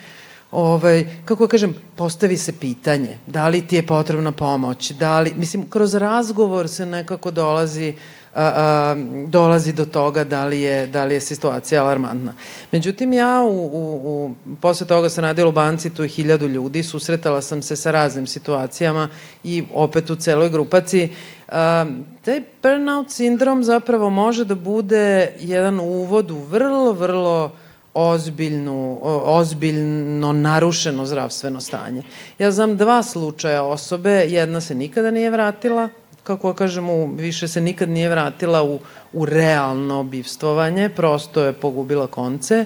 ovaj, 0.54 1.04
kako 1.24 1.48
kažem, 1.48 1.74
postavi 1.96 2.36
se 2.36 2.52
pitanje, 2.52 3.18
da 3.26 3.48
li 3.48 3.66
ti 3.66 3.76
je 3.76 3.86
potrebna 3.86 4.32
pomoć, 4.32 4.90
da 4.90 5.20
li, 5.20 5.32
mislim, 5.36 5.70
kroz 5.70 5.94
razgovor 5.94 6.68
se 6.68 6.86
nekako 6.86 7.30
dolazi 7.30 7.88
a, 7.88 7.94
a, 8.34 8.96
dolazi 9.26 9.72
do 9.72 9.84
toga 9.84 10.24
da 10.24 10.44
li 10.44 10.60
je, 10.60 10.86
da 10.86 11.04
li 11.04 11.14
je 11.14 11.20
situacija 11.20 11.82
alarmantna. 11.82 12.34
Međutim, 12.72 13.12
ja 13.12 13.42
u, 13.42 13.66
u, 13.66 14.00
u, 14.04 14.34
posle 14.60 14.86
toga 14.86 15.08
sam 15.08 15.24
radila 15.24 15.48
u 15.48 15.52
banci, 15.52 15.90
tu 15.90 16.02
je 16.02 16.08
hiljadu 16.08 16.48
ljudi, 16.48 16.82
susretala 16.82 17.42
sam 17.42 17.62
se 17.62 17.76
sa 17.76 17.90
raznim 17.90 18.26
situacijama 18.26 19.08
i 19.44 19.64
opet 19.74 20.10
u 20.10 20.16
celoj 20.16 20.50
grupaciji. 20.50 21.08
A, 21.48 21.86
taj 22.24 22.42
burnout 22.62 23.10
sindrom 23.10 23.64
zapravo 23.64 24.10
može 24.10 24.44
da 24.44 24.54
bude 24.54 25.32
jedan 25.40 25.80
uvod 25.80 26.30
u 26.30 26.38
vrlo, 26.38 26.92
vrlo 26.92 27.52
ozbiljnu, 27.94 28.98
ozbiljno 29.24 30.32
narušeno 30.32 31.06
zdravstveno 31.06 31.60
stanje. 31.60 32.02
Ja 32.38 32.50
znam 32.50 32.76
dva 32.76 33.02
slučaja 33.02 33.62
osobe, 33.62 34.10
jedna 34.10 34.60
se 34.60 34.74
nikada 34.74 35.10
nije 35.10 35.30
vratila, 35.30 35.88
kako 36.24 36.54
kažemo, 36.54 37.06
više 37.06 37.48
se 37.48 37.60
nikad 37.60 37.88
nije 37.88 38.08
vratila 38.08 38.62
u, 38.62 38.78
u 39.12 39.24
realno 39.24 40.02
bivstvovanje, 40.02 40.88
prosto 40.88 41.44
je 41.44 41.52
pogubila 41.52 42.06
konce. 42.06 42.64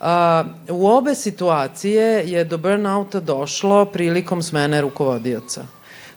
A, 0.00 0.44
u 0.68 0.86
obe 0.86 1.14
situacije 1.14 2.24
je 2.26 2.44
do 2.44 2.58
burnouta 2.58 3.20
došlo 3.20 3.84
prilikom 3.84 4.42
smene 4.42 4.80
rukovodioca. 4.80 5.66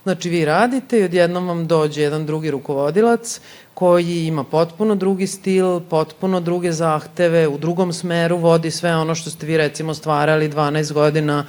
Znači, 0.04 0.30
vi 0.30 0.46
radite 0.46 1.00
i 1.00 1.04
odjednom 1.04 1.48
vam 1.48 1.68
dođe 1.68 2.02
jedan 2.02 2.26
drugi 2.26 2.52
rukovodilac 2.52 3.40
koji 3.74 4.26
ima 4.26 4.44
potpuno 4.44 4.96
drugi 4.96 5.28
stil, 5.28 5.80
potpuno 5.80 6.40
druge 6.40 6.72
zahteve, 6.72 7.48
u 7.48 7.58
drugom 7.58 7.94
smeru 7.94 8.38
vodi 8.38 8.72
sve 8.72 8.96
ono 8.96 9.16
što 9.16 9.30
ste 9.30 9.46
vi 9.46 9.58
recimo 9.58 9.94
stvarali 9.94 10.50
12 10.50 10.94
godina 10.94 11.46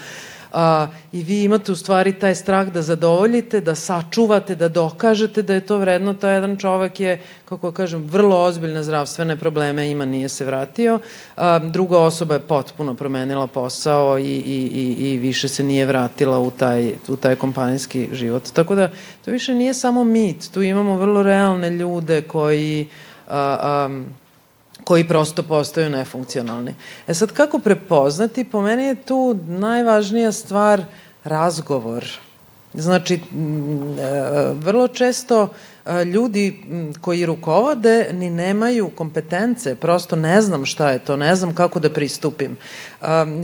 a, 0.52 0.86
i 1.12 1.22
vi 1.22 1.42
imate 1.42 1.72
u 1.72 1.76
stvari 1.76 2.12
taj 2.12 2.34
strah 2.34 2.68
da 2.68 2.82
zadovoljite, 2.82 3.60
da 3.60 3.74
sačuvate, 3.74 4.54
da 4.54 4.68
dokažete 4.68 5.42
da 5.42 5.54
je 5.54 5.66
to 5.66 5.78
vredno, 5.78 6.14
taj 6.14 6.34
jedan 6.34 6.56
čovek 6.56 7.00
je, 7.00 7.20
kako 7.44 7.72
kažem, 7.72 8.04
vrlo 8.04 8.44
ozbiljne 8.44 8.82
zdravstvene 8.82 9.36
probleme 9.36 9.90
ima, 9.90 10.04
nije 10.04 10.28
se 10.28 10.44
vratio. 10.44 10.98
A, 11.36 11.58
druga 11.58 11.98
osoba 11.98 12.34
je 12.34 12.40
potpuno 12.40 12.94
promenila 12.94 13.46
posao 13.46 14.18
i, 14.18 14.22
i, 14.22 14.70
i, 14.74 15.10
i 15.10 15.18
više 15.18 15.48
se 15.48 15.62
nije 15.62 15.86
vratila 15.86 16.38
u 16.38 16.50
taj, 16.50 16.92
u 17.08 17.16
taj 17.16 17.36
kompanijski 17.36 18.08
život. 18.12 18.50
Tako 18.52 18.74
da 18.74 18.90
to 19.24 19.30
više 19.30 19.54
nije 19.54 19.74
samo 19.74 20.04
mit, 20.04 20.50
tu 20.54 20.62
imamo 20.62 20.96
vrlo 20.96 21.22
realne 21.22 21.70
ljude 21.70 22.22
koji 22.22 22.88
a, 23.28 23.58
a, 23.60 23.88
koji 24.88 25.08
prosto 25.08 25.42
postaju 25.42 25.90
nefunkcionalni. 25.90 26.74
E 27.06 27.14
sad, 27.14 27.32
kako 27.32 27.58
prepoznati? 27.58 28.44
Po 28.44 28.62
meni 28.62 28.84
je 28.84 28.94
tu 28.94 29.38
najvažnija 29.48 30.32
stvar 30.32 30.82
razgovor. 31.24 32.06
Znači, 32.74 33.14
e, 33.14 33.20
vrlo 34.54 34.88
često 34.88 35.48
ljudi 36.14 36.60
koji 37.00 37.26
rukovode 37.26 38.06
ni 38.12 38.30
nemaju 38.30 38.90
kompetence, 38.90 39.74
prosto 39.74 40.16
ne 40.16 40.42
znam 40.42 40.64
šta 40.66 40.90
je 40.90 40.98
to, 40.98 41.16
ne 41.16 41.36
znam 41.36 41.54
kako 41.54 41.80
da 41.80 41.90
pristupim. 41.90 42.56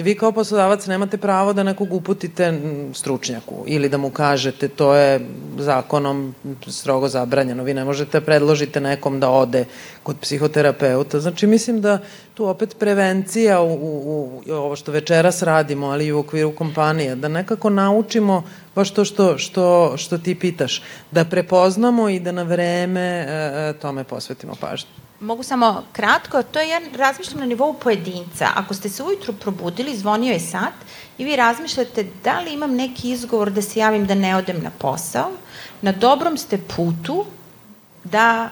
Vi 0.02 0.14
kao 0.14 0.32
poslodavac 0.32 0.86
nemate 0.86 1.16
pravo 1.16 1.52
da 1.52 1.62
nekog 1.62 1.92
uputite 1.92 2.60
stručnjaku 2.92 3.64
ili 3.66 3.88
da 3.88 3.98
mu 3.98 4.10
kažete 4.10 4.68
to 4.68 4.94
je 4.94 5.20
zakonom 5.58 6.34
strogo 6.66 7.08
zabranjeno. 7.08 7.64
Vi 7.64 7.74
ne 7.74 7.84
možete 7.84 8.20
da 8.20 8.26
predložite 8.26 8.80
nekom 8.80 9.20
da 9.20 9.30
ode 9.30 9.64
kod 10.02 10.16
psihoterapeuta. 10.20 11.20
Znači 11.20 11.46
mislim 11.46 11.80
da 11.80 11.98
tu 12.34 12.46
opet 12.46 12.76
prevencija 12.78 13.60
u, 13.60 13.74
u, 13.74 14.42
u 14.46 14.52
ovo 14.52 14.76
što 14.76 14.92
večeras 14.92 15.42
radimo, 15.42 15.86
ali 15.86 16.06
i 16.06 16.12
u 16.12 16.18
okviru 16.18 16.54
kompanije, 16.54 17.14
da 17.14 17.28
nekako 17.28 17.70
naučimo 17.70 18.42
baš 18.74 18.90
to 18.90 19.04
što, 19.04 19.38
što, 19.38 19.96
što 19.96 20.18
ti 20.18 20.34
pitaš, 20.34 20.82
da 21.10 21.24
prepoznamo 21.24 22.08
i 22.08 22.20
da 22.20 22.32
na 22.32 22.42
vreme 22.42 23.00
e, 23.00 23.24
e, 23.28 23.72
tome 23.80 24.04
posvetimo 24.04 24.54
pažnju. 24.60 24.88
Mogu 25.20 25.42
samo 25.42 25.82
kratko, 25.92 26.42
to 26.42 26.60
je 26.60 26.68
jedan 26.68 26.94
razmišljam 26.96 27.40
na 27.40 27.46
nivou 27.46 27.74
pojedinca. 27.74 28.48
Ako 28.54 28.74
ste 28.74 28.88
se 28.88 29.02
ujutru 29.02 29.32
probudili, 29.32 29.96
zvonio 29.96 30.32
je 30.32 30.40
sat 30.40 30.74
i 31.18 31.24
vi 31.24 31.36
razmišljate 31.36 32.06
da 32.24 32.40
li 32.40 32.52
imam 32.52 32.74
neki 32.74 33.10
izgovor 33.10 33.50
da 33.50 33.62
se 33.62 33.80
javim 33.80 34.06
da 34.06 34.14
ne 34.14 34.36
odem 34.36 34.62
na 34.62 34.70
posao, 34.78 35.30
na 35.82 35.92
dobrom 35.92 36.36
ste 36.36 36.58
putu 36.76 37.24
da 38.04 38.50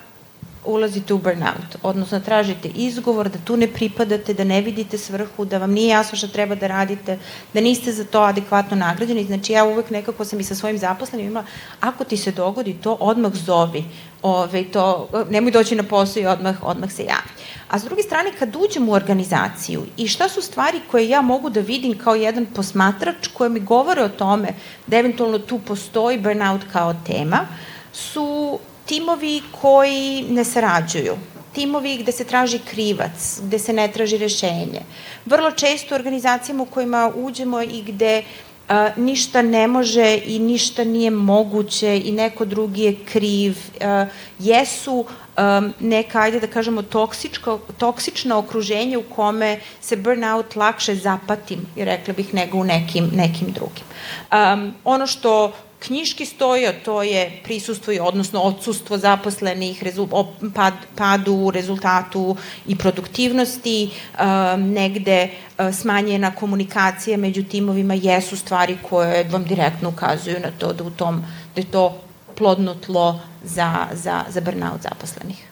ulazite 0.65 1.15
u 1.15 1.19
burnout, 1.19 1.77
odnosno 1.83 2.21
tražite 2.21 2.69
izgovor 2.69 3.29
da 3.29 3.39
tu 3.45 3.57
ne 3.57 3.67
pripadate, 3.67 4.35
da 4.35 4.45
ne 4.45 4.61
vidite 4.61 4.99
svrhu, 4.99 5.45
da 5.45 5.59
vam 5.59 5.71
nije 5.71 5.89
jasno 5.89 6.19
šta 6.19 6.29
treba 6.29 6.55
da 6.55 6.67
radite, 6.67 7.19
da 7.55 7.61
niste 7.61 7.93
za 7.93 8.05
to 8.05 8.21
adekvatno 8.21 8.77
nagrađeni. 8.77 9.25
Znači 9.25 9.53
ja 9.53 9.65
uvek 9.65 9.91
nekako 9.91 10.25
sam 10.25 10.41
i 10.41 10.45
sa 10.45 10.55
svojim 10.55 10.79
zaposlenim 10.79 11.27
imala, 11.27 11.47
ako 11.81 12.05
ti 12.05 12.17
se 12.17 12.33
dogodi 12.33 12.75
to, 12.83 12.97
odmah 13.01 13.35
zovi, 13.35 13.85
ove, 14.23 14.65
to, 14.65 15.09
nemoj 15.31 15.51
doći 15.51 15.77
na 15.77 15.83
posao 15.83 16.23
i 16.23 16.27
odmah, 16.27 16.57
odmah 16.63 16.93
se 16.93 17.03
javi. 17.03 17.31
A 17.69 17.79
s 17.79 17.85
druge 17.85 18.03
strane, 18.03 18.33
kad 18.39 18.57
uđem 18.57 18.89
u 18.89 18.93
organizaciju 18.93 19.87
i 19.97 20.09
šta 20.09 20.29
su 20.29 20.43
stvari 20.43 20.81
koje 20.91 21.09
ja 21.09 21.21
mogu 21.21 21.51
da 21.51 21.61
vidim 21.61 21.99
kao 21.99 22.15
jedan 22.15 22.47
posmatrač 22.47 23.27
koje 23.27 23.51
mi 23.51 23.61
govore 23.61 24.03
o 24.03 24.09
tome 24.09 24.49
da 24.87 24.97
eventualno 24.97 25.39
tu 25.39 25.59
postoji 25.59 26.19
burnout 26.19 26.61
kao 26.73 26.95
tema, 27.07 27.47
su 27.93 28.59
timovi 28.93 29.43
koji 29.61 30.25
ne 30.29 30.45
sarađuju, 30.45 31.15
timovi 31.55 31.97
gde 31.97 32.13
se 32.13 32.25
traži 32.25 32.59
krivac, 32.59 33.41
gde 33.43 33.59
se 33.59 33.73
ne 33.73 33.89
traži 33.89 34.19
rešenje. 34.19 34.83
Vrlo 35.27 35.51
često 35.51 35.95
u 35.95 35.97
organizacijama 35.97 36.63
u 36.63 36.67
kojima 36.67 37.11
uđemo 37.17 37.63
i 37.63 37.83
gde 37.87 38.23
a, 38.69 38.91
ništa 38.97 39.43
ne 39.43 39.67
može 39.67 40.19
i 40.27 40.39
ništa 40.39 40.85
nije 40.85 41.11
moguće 41.11 42.03
i 42.05 42.13
neko 42.13 42.45
drugi 42.45 42.83
je 42.83 42.97
kriv, 43.05 43.57
a, 43.81 44.07
jesu 44.39 45.05
a, 45.37 45.71
neka, 45.81 46.21
ajde 46.21 46.41
da 46.41 46.47
kažemo, 46.47 46.83
toksičko, 46.83 47.59
toksično 47.79 48.39
okruženje 48.39 48.99
u 48.99 49.03
kome 49.03 49.61
se 49.81 49.97
burnout 49.97 50.57
lakše 50.57 50.95
zapatim, 50.95 51.67
rekla 51.77 52.15
bih, 52.15 52.35
nego 52.35 52.59
u 52.59 52.65
nekim, 52.65 53.11
nekim 53.15 53.53
drugim. 53.53 53.85
Um, 54.33 54.75
ono 54.85 55.07
što 55.07 55.53
knjiški 55.87 56.27
stoji, 56.27 56.67
a 56.67 56.73
to 56.85 57.03
je 57.03 57.41
prisustvo, 57.45 57.95
odnosno 58.01 58.41
odsustvo 58.41 58.99
zaposlenih, 58.99 59.83
rezul, 59.83 60.09
pad, 60.55 60.75
padu 60.97 61.51
rezultatu 61.51 62.37
i 62.67 62.77
produktivnosti, 62.77 63.91
um, 63.91 64.71
negde 64.73 65.29
uh, 65.29 65.75
smanjena 65.75 66.31
komunikacija 66.35 67.17
među 67.17 67.43
timovima 67.43 67.95
jesu 67.95 68.37
stvari 68.37 68.79
koje 68.89 69.25
vam 69.25 69.45
direktno 69.45 69.89
ukazuju 69.89 70.41
na 70.41 70.51
to 70.59 70.73
da, 70.73 70.85
u 70.85 70.91
tom, 70.91 71.25
da 71.55 71.61
je 71.61 71.71
to 71.71 71.99
plodno 72.39 72.75
tlo 72.75 73.21
za, 73.45 73.87
za, 73.93 74.25
za 74.29 74.41
burnout 74.41 74.83
zaposlenih. 74.83 75.47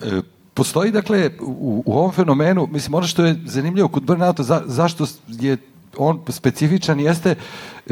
E, 0.00 0.20
postoji, 0.54 0.90
dakle, 0.90 1.30
u, 1.40 1.82
u 1.86 1.98
ovom 1.98 2.12
fenomenu, 2.12 2.68
mislim, 2.70 2.94
ono 2.94 3.06
što 3.06 3.24
je 3.24 3.36
zanimljivo 3.46 3.88
kod 3.88 4.02
burnouta, 4.02 4.42
za, 4.42 4.62
zašto 4.66 5.06
je 5.28 5.56
on 5.96 6.20
specifičan 6.28 7.00
jeste 7.00 7.34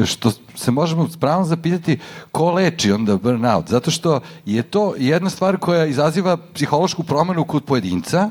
što 0.05 0.31
se 0.55 0.71
možemo 0.71 1.09
spravo 1.09 1.43
zapitati 1.43 1.99
ko 2.31 2.51
leči 2.51 2.91
onda 2.91 3.17
burnout. 3.17 3.69
Zato 3.69 3.91
što 3.91 4.19
je 4.45 4.63
to 4.63 4.93
jedna 4.97 5.29
stvar 5.29 5.57
koja 5.57 5.85
izaziva 5.85 6.37
psihološku 6.53 7.03
promenu 7.03 7.45
kod 7.45 7.63
pojedinca, 7.63 8.29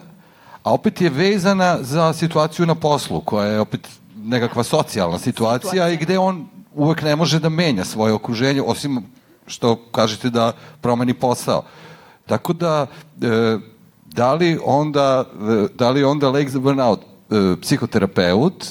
a 0.62 0.72
opet 0.72 1.00
je 1.00 1.10
vezana 1.10 1.78
za 1.82 2.12
situaciju 2.12 2.66
na 2.66 2.74
poslu, 2.74 3.20
koja 3.20 3.46
je 3.46 3.60
opet 3.60 3.88
nekakva 4.16 4.62
socijalna 4.62 5.18
situacija, 5.18 5.70
situacija. 5.70 5.88
i 5.88 5.96
gde 5.96 6.18
on 6.18 6.46
uvek 6.74 7.02
ne 7.02 7.16
može 7.16 7.40
da 7.40 7.48
menja 7.48 7.84
svoje 7.84 8.12
okruženje, 8.12 8.62
osim 8.62 9.02
što 9.46 9.76
kažete 9.92 10.30
da 10.30 10.52
promeni 10.80 11.14
posao. 11.14 11.62
Tako 12.26 12.52
da, 12.52 12.86
e, 13.22 13.58
da 14.04 14.34
li 14.34 14.58
onda, 14.64 15.24
e, 15.24 15.66
da 15.74 15.90
li 15.90 16.04
onda 16.04 16.30
lek 16.30 16.50
za 16.50 16.58
burnout 16.58 17.00
e, 17.00 17.60
psihoterapeut, 17.60 18.66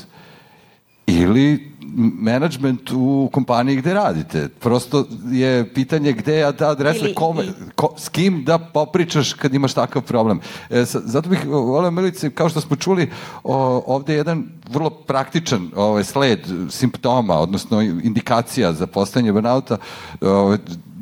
ili 1.07 1.75
management 2.19 2.91
u 2.91 3.29
kompaniji 3.33 3.75
gde 3.75 3.93
radite. 3.93 4.49
Prosto 4.59 5.05
je 5.31 5.73
pitanje 5.73 6.13
gde 6.13 6.35
je 6.35 6.57
ta 6.57 6.69
adresa, 6.69 7.05
ili, 7.05 7.15
kome, 7.15 7.43
ko, 7.75 7.93
s 7.97 8.09
kim 8.09 8.43
da 8.43 8.59
popričaš 8.59 9.33
kad 9.33 9.53
imaš 9.53 9.73
takav 9.73 10.01
problem. 10.01 10.39
E, 10.69 10.83
zato 10.85 11.29
bih 11.29 11.45
volio, 11.47 11.91
Milice, 11.91 12.29
kao 12.29 12.49
što 12.49 12.61
smo 12.61 12.75
čuli, 12.75 13.11
o, 13.43 13.83
ovde 13.87 14.13
je 14.13 14.17
jedan 14.17 14.43
vrlo 14.69 14.89
praktičan 14.89 15.71
ovaj, 15.75 16.03
sled 16.03 16.39
simptoma, 16.69 17.33
odnosno 17.33 17.81
indikacija 17.81 18.73
za 18.73 18.87
postajanje 18.87 19.31
burnouta 19.31 19.77
ovaj, 20.21 20.57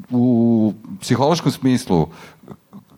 u 0.10 0.74
psihološkom 1.02 1.52
smislu 1.52 2.08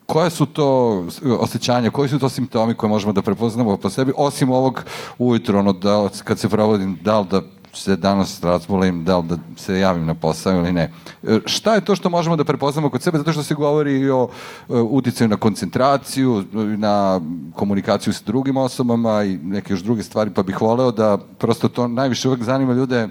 koje 0.06 0.30
su 0.30 0.46
to 0.46 1.04
osjećanja, 1.40 1.92
koji 1.92 2.10
su 2.10 2.20
to 2.20 2.30
simptomi 2.30 2.74
koje 2.74 2.90
možemo 2.90 3.14
da 3.14 3.22
prepoznamo 3.22 3.78
po 3.78 3.90
sebi, 3.90 4.14
osim 4.18 4.52
ovog 4.52 4.84
ujutro, 5.18 5.60
ono, 5.60 5.74
da, 5.74 6.10
kad 6.24 6.40
se 6.40 6.50
provodim, 6.50 6.98
da 7.02 7.20
li 7.20 7.28
da 7.32 7.42
se 7.76 7.96
danas 7.96 8.44
razbolim 8.44 9.04
da 9.04 9.18
li 9.18 9.28
da 9.28 9.38
se 9.58 9.80
javim 9.80 10.06
na 10.06 10.14
posao 10.14 10.54
ili 10.54 10.72
ne. 10.72 10.92
E, 11.24 11.40
šta 11.46 11.76
je 11.76 11.86
to 11.86 11.96
što 11.96 12.10
možemo 12.10 12.36
da 12.36 12.44
prepoznamo 12.44 12.90
kod 12.90 13.02
sebe? 13.02 13.18
Zato 13.18 13.32
što 13.32 13.44
se 13.44 13.56
govori 13.56 14.00
i 14.00 14.10
o 14.10 14.30
e, 14.70 14.74
uticaju 14.74 15.28
na 15.28 15.38
koncentraciju, 15.38 16.44
na 16.78 17.22
komunikaciju 17.56 18.14
sa 18.14 18.24
drugim 18.26 18.58
osobama 18.58 19.24
i 19.24 19.38
neke 19.38 19.74
još 19.74 19.82
druge 19.82 20.04
stvari, 20.04 20.30
pa 20.30 20.44
bih 20.44 20.62
voleo 20.62 20.92
da 20.92 21.18
prosto 21.38 21.70
to 21.70 21.88
najviše 21.88 22.28
uvek 22.28 22.44
zanima 22.44 22.74
ljude 22.74 23.10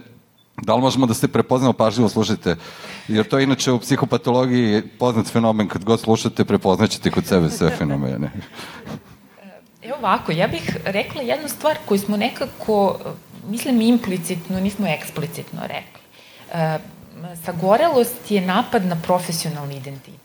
Da 0.62 0.74
li 0.74 0.80
možemo 0.80 1.06
da 1.06 1.14
se 1.14 1.28
prepoznamo, 1.28 1.72
pažljivo 1.72 2.08
slušajte, 2.08 2.56
jer 3.08 3.28
to 3.28 3.38
je 3.38 3.44
inače 3.44 3.72
u 3.72 3.80
psihopatologiji 3.80 4.82
poznat 4.98 5.26
fenomen, 5.26 5.68
kad 5.68 5.84
god 5.84 6.00
slušate, 6.00 6.44
prepoznaćete 6.44 7.10
kod 7.10 7.26
sebe 7.26 7.50
sve 7.50 7.70
fenomene. 7.78 8.30
Evo 9.82 9.96
ovako, 9.98 10.32
ja 10.32 10.48
bih 10.48 10.76
rekla 10.84 11.22
jednu 11.22 11.48
stvar 11.48 11.76
koju 11.86 11.98
smo 11.98 12.16
nekako, 12.16 12.98
mislim 13.48 13.80
implicitno, 13.80 14.60
nismo 14.60 14.86
eksplicitno 14.86 15.60
rekli. 15.62 16.00
E, 16.52 16.78
sagorelost 17.44 18.30
je 18.30 18.40
napad 18.40 18.84
na 18.84 18.96
profesionalni 19.02 19.76
identitet. 19.76 20.24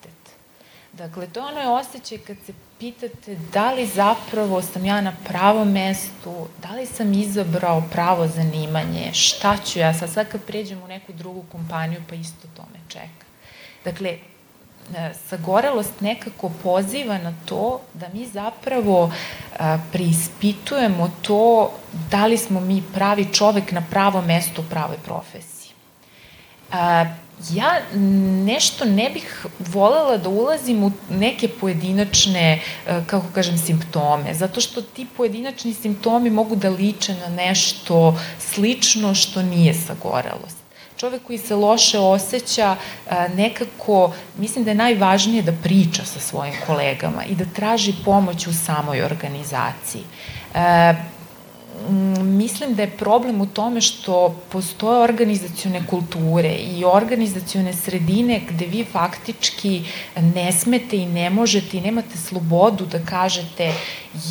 Dakle, 0.94 1.28
to 1.28 1.40
je 1.40 1.46
ono 1.46 1.74
osjećaj 1.74 2.18
kad 2.18 2.38
se 2.46 2.54
pitate 2.80 3.38
da 3.54 3.72
li 3.72 3.86
zapravo 3.86 4.62
sam 4.62 4.86
ja 4.86 5.02
na 5.02 5.14
pravom 5.26 5.72
mestu, 5.72 6.48
da 6.62 6.76
li 6.76 6.86
sam 6.86 7.14
izabrao 7.14 7.84
pravo 7.92 8.28
zanimanje, 8.28 9.14
šta 9.14 9.58
ću 9.66 9.80
ja 9.80 9.94
sad, 9.94 10.10
sad 10.10 10.30
kad 10.30 10.44
pređem 10.44 10.82
u 10.84 10.88
neku 10.88 11.14
drugu 11.14 11.44
kompaniju 11.52 12.02
pa 12.10 12.16
isto 12.16 12.48
to 12.56 12.62
me 12.74 12.80
čeka. 12.88 13.26
Dakle, 13.86 14.10
e, 14.10 15.14
sagorelost 15.28 16.02
nekako 16.02 16.52
poziva 16.64 17.18
na 17.18 17.34
to 17.46 17.82
da 17.94 18.08
mi 18.14 18.28
zapravo 18.28 19.12
a, 19.60 19.74
e, 19.74 19.80
preispitujemo 19.92 21.12
to 21.22 21.72
da 22.12 22.26
li 22.26 22.38
smo 22.38 22.60
mi 22.60 22.84
pravi 22.94 23.34
čovek 23.34 23.72
na 23.72 23.84
pravom 23.92 24.26
mestu 24.26 24.62
u 24.62 24.70
pravoj 24.70 24.98
profesiji. 25.06 25.72
A, 26.72 27.02
e, 27.02 27.29
ja 27.54 27.80
nešto 28.46 28.86
ne 28.86 29.10
bih 29.10 29.46
volela 29.60 30.18
da 30.18 30.30
ulazim 30.30 30.84
u 30.84 30.92
neke 31.10 31.48
pojedinačne, 31.48 32.62
e, 32.88 33.02
kako 33.08 33.26
kažem, 33.34 33.58
simptome, 33.58 34.34
zato 34.34 34.62
što 34.62 34.82
ti 34.82 35.08
pojedinačni 35.18 35.74
simptomi 35.74 36.30
mogu 36.30 36.56
da 36.56 36.70
liče 36.70 37.16
na 37.16 37.30
nešto 37.36 38.20
slično 38.40 39.16
što 39.16 39.42
nije 39.42 39.74
sagorelost. 39.74 40.60
Čovek 40.98 41.22
koji 41.24 41.38
se 41.38 41.56
loše 41.56 42.00
osjeća 42.00 42.76
e, 42.76 43.30
nekako, 43.36 44.14
mislim 44.38 44.64
da 44.64 44.72
je 44.72 44.76
najvažnije 44.76 45.42
da 45.42 45.52
priča 45.64 46.06
sa 46.06 46.20
svojim 46.20 46.54
kolegama 46.68 47.24
i 47.26 47.36
da 47.36 47.46
traži 47.56 47.94
pomoć 48.06 48.48
u 48.48 48.54
samoj 48.54 49.02
organizaciji. 49.02 50.04
E, 50.54 51.19
mislim 52.24 52.76
da 52.76 52.82
je 52.82 52.98
problem 52.98 53.42
u 53.42 53.46
tome 53.46 53.82
što 53.82 54.36
postoje 54.52 55.04
organizacione 55.04 55.82
kulture 55.88 56.50
i 56.50 56.86
organizacione 56.86 57.74
sredine 57.74 58.42
gde 58.50 58.66
vi 58.66 58.86
faktički 58.92 59.84
ne 60.36 60.52
smete 60.52 60.98
i 60.98 61.06
ne 61.06 61.30
možete 61.30 61.78
i 61.78 61.82
nemate 61.82 62.18
slobodu 62.18 62.86
da 62.86 63.00
kažete 63.00 63.72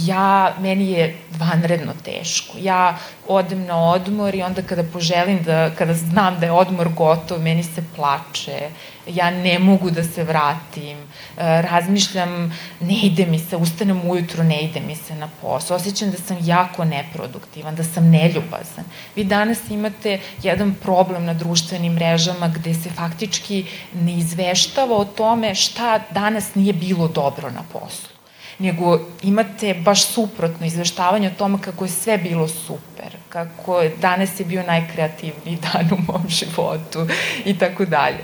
ja, 0.06 0.54
meni 0.60 0.90
je 0.90 1.16
vanredno 1.38 1.92
teško. 2.04 2.56
Ja 2.60 2.98
odem 3.28 3.64
na 3.64 3.90
odmor 3.90 4.34
i 4.34 4.42
onda 4.42 4.62
kada 4.62 4.82
poželim 4.82 5.42
da, 5.42 5.70
kada 5.78 5.94
znam 5.94 6.40
da 6.40 6.46
je 6.46 6.52
odmor 6.52 6.88
gotov, 6.88 7.42
meni 7.42 7.62
se 7.62 7.84
plače, 7.96 8.68
ja 9.08 9.30
ne 9.30 9.58
mogu 9.58 9.90
da 9.90 10.04
se 10.04 10.24
vratim, 10.24 10.98
e, 10.98 11.62
razmišljam, 11.62 12.52
ne 12.80 12.94
ide 12.94 13.26
mi 13.26 13.38
se, 13.38 13.56
ustanem 13.56 14.10
ujutru, 14.10 14.44
ne 14.44 14.60
ide 14.60 14.80
mi 14.80 14.96
se 14.96 15.14
na 15.14 15.28
posao, 15.42 15.76
osjećam 15.76 16.10
da 16.10 16.16
sam 16.16 16.36
jako 16.42 16.84
neproduktivan, 16.84 17.74
da 17.74 17.84
sam 17.84 18.10
neljubazan. 18.10 18.84
Vi 19.16 19.24
danas 19.24 19.70
imate 19.70 20.20
jedan 20.42 20.74
problem 20.82 21.24
na 21.24 21.34
društvenim 21.34 21.92
mrežama 21.92 22.48
gde 22.48 22.74
se 22.74 22.90
faktički 22.90 23.64
ne 23.94 24.12
izveštava 24.12 24.96
o 24.96 25.04
tome 25.04 25.54
šta 25.54 26.00
danas 26.10 26.54
nije 26.54 26.72
bilo 26.72 27.08
dobro 27.08 27.50
na 27.50 27.62
poslu 27.72 28.18
nego 28.58 29.00
imate 29.22 29.74
baš 29.74 30.06
suprotno 30.06 30.66
izveštavanje 30.66 31.28
o 31.28 31.38
tome 31.38 31.58
kako 31.60 31.84
je 31.84 31.90
sve 31.90 32.18
bilo 32.18 32.48
super, 32.48 33.16
kako 33.28 33.82
danas 34.00 34.40
je 34.40 34.46
bio 34.46 34.62
najkreativniji 34.62 35.58
dan 35.72 35.88
u 35.92 36.12
mom 36.12 36.28
životu 36.28 37.06
i 37.44 37.58
tako 37.58 37.84
dalje. 37.84 38.18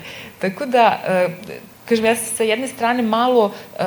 Tako 0.51 0.67
da, 0.67 1.01
e, 1.07 1.29
kažem, 1.89 2.05
ja 2.05 2.17
sam 2.17 2.37
sa 2.37 2.43
jedne 2.43 2.69
strane 2.69 3.03
malo 3.03 3.53
e, 3.79 3.85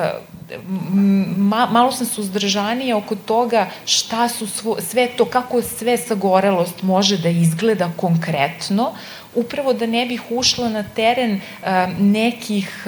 ma, 1.36 1.68
malo 1.70 1.92
sam 1.92 2.06
suzdržanija 2.06 2.96
oko 2.96 3.16
toga 3.16 3.66
šta 3.84 4.28
su 4.28 4.46
svo, 4.46 4.76
sve 4.80 5.08
to, 5.16 5.24
kako 5.24 5.62
sve 5.62 5.96
sagorelost 5.96 6.82
može 6.82 7.18
da 7.18 7.28
izgleda 7.28 7.90
konkretno, 7.96 8.92
upravo 9.34 9.72
da 9.72 9.86
ne 9.86 10.06
bih 10.06 10.22
ušla 10.30 10.68
na 10.68 10.82
teren 10.82 11.34
uh, 11.34 11.68
nekih 11.98 12.86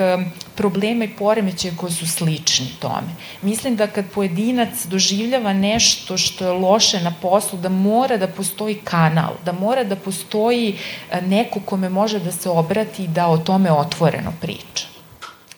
problema 0.61 1.05
i 1.05 1.15
poremećaja 1.19 1.73
koji 1.77 1.93
su 1.93 2.07
slični 2.07 2.67
tome. 2.81 3.15
Mislim 3.43 3.77
da 3.77 3.87
kad 3.87 4.11
pojedinac 4.15 4.85
doživljava 4.87 5.53
nešto 5.53 6.19
što 6.19 6.45
je 6.45 6.53
loše 6.53 7.01
na 7.01 7.15
poslu, 7.23 7.59
da 7.59 7.69
mora 7.69 8.17
da 8.17 8.29
postoji 8.29 8.75
kanal, 8.85 9.39
da 9.45 9.53
mora 9.53 9.85
da 9.85 9.97
postoji 9.97 10.75
uh, 10.75 11.23
neko 11.23 11.61
kome 11.61 11.89
može 11.89 12.19
da 12.19 12.33
se 12.33 12.51
obrati 12.51 13.05
i 13.05 13.09
da 13.09 13.27
o 13.29 13.39
tome 13.39 13.73
otvoreno 13.73 14.33
priča. 14.41 14.87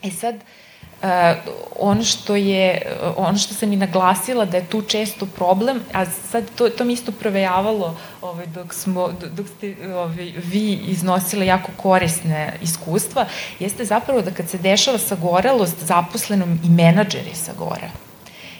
E 0.02 0.10
sad, 0.10 0.34
uh, 0.34 0.61
Uh, 1.02 1.08
ono 1.78 2.04
što 2.04 2.36
je, 2.36 2.82
ono 3.16 3.38
što 3.38 3.54
sam 3.54 3.72
i 3.72 3.76
naglasila 3.76 4.44
da 4.44 4.56
je 4.56 4.66
tu 4.66 4.82
često 4.82 5.26
problem, 5.26 5.80
a 5.92 6.04
sad 6.06 6.44
to, 6.54 6.68
to 6.68 6.84
mi 6.84 6.92
isto 6.92 7.12
provejavalo 7.12 7.96
ovaj, 8.20 8.46
dok, 8.46 8.74
smo, 8.74 9.12
dok 9.36 9.46
ste 9.56 9.74
ovaj, 9.94 10.32
vi 10.36 10.72
iznosile 10.72 11.46
jako 11.46 11.72
korisne 11.76 12.58
iskustva, 12.60 13.26
jeste 13.58 13.84
zapravo 13.84 14.22
da 14.22 14.30
kad 14.30 14.48
se 14.48 14.58
dešava 14.58 14.98
sagorelost 14.98 15.82
zaposlenom 15.84 16.60
i 16.64 16.68
menadžeri 16.68 17.34
sagore. 17.34 17.90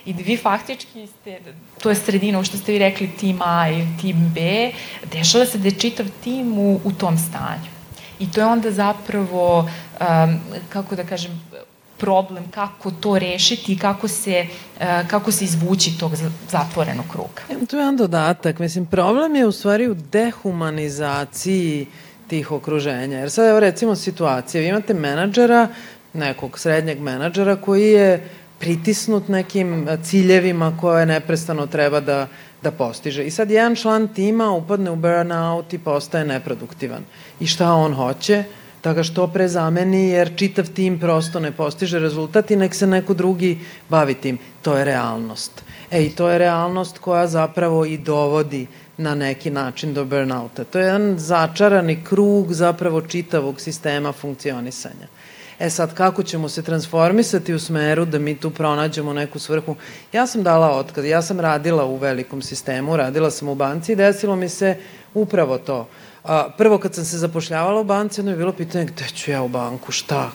I 0.04 0.12
da 0.12 0.22
vi 0.22 0.36
faktički 0.36 1.06
ste, 1.06 1.38
to 1.82 1.90
je 1.90 1.96
sredina, 1.96 2.38
ovo 2.38 2.44
što 2.44 2.58
ste 2.58 2.72
vi 2.72 2.78
rekli, 2.78 3.10
tim 3.20 3.38
A 3.44 3.70
i 3.70 3.86
tim 4.00 4.32
B, 4.34 4.72
dešava 5.12 5.46
se 5.46 5.58
da 5.58 5.68
je 5.68 5.78
čitav 5.78 6.06
tim 6.24 6.58
u, 6.58 6.80
u 6.84 6.92
tom 6.92 7.18
stanju. 7.18 7.70
I 8.18 8.30
to 8.30 8.40
je 8.40 8.46
onda 8.46 8.70
zapravo, 8.70 9.58
um, 9.60 10.40
kako 10.68 10.96
da 10.96 11.04
kažem, 11.04 11.42
problem 12.02 12.50
kako 12.50 12.90
to 12.90 13.18
rešiti 13.18 13.72
i 13.72 13.78
kako 13.78 14.08
se, 14.08 14.46
e, 14.80 15.04
kako 15.08 15.32
se 15.32 15.44
izvući 15.44 15.98
tog 15.98 16.12
zatvorenog 16.50 17.04
kruga. 17.12 17.66
To 17.66 17.76
je 17.76 17.80
jedan 17.80 17.96
dodatak. 17.96 18.58
Mislim, 18.58 18.86
problem 18.86 19.36
je 19.36 19.46
u 19.46 19.52
stvari 19.52 19.88
u 19.88 19.94
dehumanizaciji 19.94 21.86
tih 22.26 22.52
okruženja. 22.52 23.18
Jer 23.18 23.30
sad 23.30 23.48
evo 23.48 23.60
recimo 23.60 23.94
situacija, 23.94 24.60
vi 24.60 24.68
imate 24.68 24.94
menadžera, 24.94 25.68
nekog 26.12 26.58
srednjeg 26.58 27.00
menadžera 27.00 27.56
koji 27.56 27.90
je 27.90 28.28
pritisnut 28.58 29.28
nekim 29.28 29.88
ciljevima 30.02 30.76
koje 30.80 31.06
neprestano 31.06 31.66
treba 31.66 32.00
da, 32.00 32.26
da 32.62 32.70
postiže. 32.70 33.24
I 33.24 33.30
sad 33.30 33.50
jedan 33.50 33.76
član 33.76 34.08
tima 34.08 34.50
upadne 34.50 34.90
u 34.90 34.96
burnout 34.96 35.72
i 35.72 35.78
postaje 35.78 36.24
neproduktivan. 36.24 37.04
I 37.40 37.46
šta 37.46 37.72
on 37.72 37.94
hoće? 37.94 38.44
Da 38.84 38.92
ga 38.92 39.02
što 39.02 39.26
pre 39.26 39.48
zameni, 39.48 40.08
jer 40.08 40.36
čitav 40.36 40.66
tim 40.74 40.98
prosto 41.00 41.40
ne 41.40 41.52
postiže 41.52 41.98
rezultat 41.98 42.50
i 42.50 42.56
nek 42.56 42.74
se 42.74 42.86
neko 42.86 43.14
drugi 43.14 43.58
bavi 43.88 44.14
tim. 44.14 44.38
To 44.62 44.76
je 44.76 44.84
realnost. 44.84 45.62
E, 45.90 46.04
i 46.04 46.10
to 46.10 46.28
je 46.28 46.38
realnost 46.38 46.98
koja 46.98 47.26
zapravo 47.26 47.84
i 47.84 47.98
dovodi 47.98 48.66
na 48.96 49.14
neki 49.14 49.50
način 49.50 49.94
do 49.94 50.04
burnouta. 50.04 50.64
To 50.64 50.78
je 50.78 50.86
jedan 50.86 51.18
začarani 51.18 52.04
krug 52.04 52.52
zapravo 52.52 53.00
čitavog 53.00 53.60
sistema 53.60 54.12
funkcionisanja. 54.12 55.06
E 55.58 55.70
sad, 55.70 55.94
kako 55.94 56.22
ćemo 56.22 56.48
se 56.48 56.62
transformisati 56.62 57.54
u 57.54 57.58
smeru 57.58 58.04
da 58.04 58.18
mi 58.18 58.36
tu 58.36 58.50
pronađemo 58.50 59.12
neku 59.12 59.38
svrhu? 59.38 59.76
Ja 60.12 60.26
sam 60.26 60.42
dala 60.42 60.70
otkaz, 60.70 61.04
ja 61.04 61.22
sam 61.22 61.40
radila 61.40 61.84
u 61.84 61.96
velikom 61.96 62.42
sistemu, 62.42 62.96
radila 62.96 63.30
sam 63.30 63.48
u 63.48 63.54
banci 63.54 63.92
i 63.92 63.96
desilo 63.96 64.36
mi 64.36 64.48
se 64.48 64.76
upravo 65.14 65.58
to. 65.58 65.88
A, 66.24 66.48
prvo 66.58 66.78
kad 66.78 66.94
sam 66.94 67.04
se 67.04 67.18
zapošljavala 67.18 67.80
u 67.80 67.84
banci, 67.84 68.20
onda 68.20 68.30
je 68.30 68.36
bilo 68.36 68.52
pitanje 68.52 68.84
gde 68.84 69.04
ću 69.14 69.30
ja 69.30 69.42
u 69.42 69.48
banku, 69.48 69.92
šta? 69.92 70.30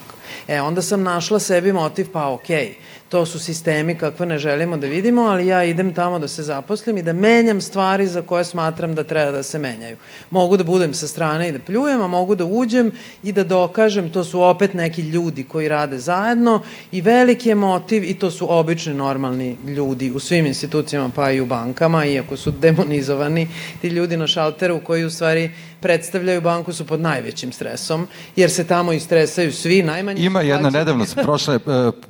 E, 0.48 0.60
onda 0.60 0.82
sam 0.82 1.02
našla 1.02 1.38
sebi 1.38 1.72
motiv, 1.72 2.06
pa 2.12 2.28
okej, 2.28 2.56
okay, 2.56 2.98
to 3.08 3.26
su 3.26 3.38
sistemi 3.38 3.94
kakve 3.94 4.26
ne 4.26 4.38
želimo 4.38 4.76
da 4.76 4.86
vidimo, 4.86 5.22
ali 5.22 5.46
ja 5.46 5.64
idem 5.64 5.94
tamo 5.94 6.18
da 6.18 6.28
se 6.28 6.42
zaposlim 6.42 6.98
i 6.98 7.02
da 7.02 7.12
menjam 7.12 7.60
stvari 7.60 8.06
za 8.06 8.22
koje 8.22 8.44
smatram 8.44 8.94
da 8.94 9.04
treba 9.04 9.30
da 9.30 9.42
se 9.42 9.58
menjaju. 9.58 9.96
Mogu 10.30 10.56
da 10.56 10.64
budem 10.64 10.94
sa 10.94 11.08
strane 11.08 11.48
i 11.48 11.52
da 11.52 11.58
pljujem, 11.58 12.02
a 12.02 12.06
mogu 12.06 12.34
da 12.34 12.44
uđem 12.44 12.92
i 13.22 13.32
da 13.32 13.44
dokažem, 13.44 14.12
to 14.12 14.24
su 14.24 14.42
opet 14.42 14.74
neki 14.74 15.02
ljudi 15.02 15.44
koji 15.44 15.68
rade 15.68 15.98
zajedno 15.98 16.62
i 16.92 17.00
veliki 17.00 17.48
je 17.48 17.54
motiv 17.54 18.04
i 18.04 18.14
to 18.14 18.30
su 18.30 18.52
obični 18.52 18.94
normalni 18.94 19.56
ljudi 19.66 20.10
u 20.10 20.18
svim 20.18 20.46
institucijama 20.46 21.10
pa 21.14 21.30
i 21.30 21.40
u 21.40 21.46
bankama, 21.46 22.04
iako 22.06 22.36
su 22.36 22.50
demonizovani 22.50 23.48
ti 23.80 23.88
ljudi 23.88 24.16
na 24.16 24.26
šalteru 24.26 24.67
koji 24.84 25.04
u 25.04 25.10
stvari 25.10 25.50
predstavljaju 25.80 26.40
banku 26.40 26.72
su 26.72 26.86
pod 26.86 27.00
najvećim 27.00 27.52
stresom, 27.52 28.06
jer 28.36 28.50
se 28.50 28.66
tamo 28.66 28.92
istresaju 28.92 29.52
svi, 29.52 29.82
najmanje... 29.82 30.22
Ima 30.22 30.40
jedna, 30.40 30.70
nedavno 30.70 31.06
sam 31.06 31.24
prošle, 31.24 31.54
e, 31.54 31.58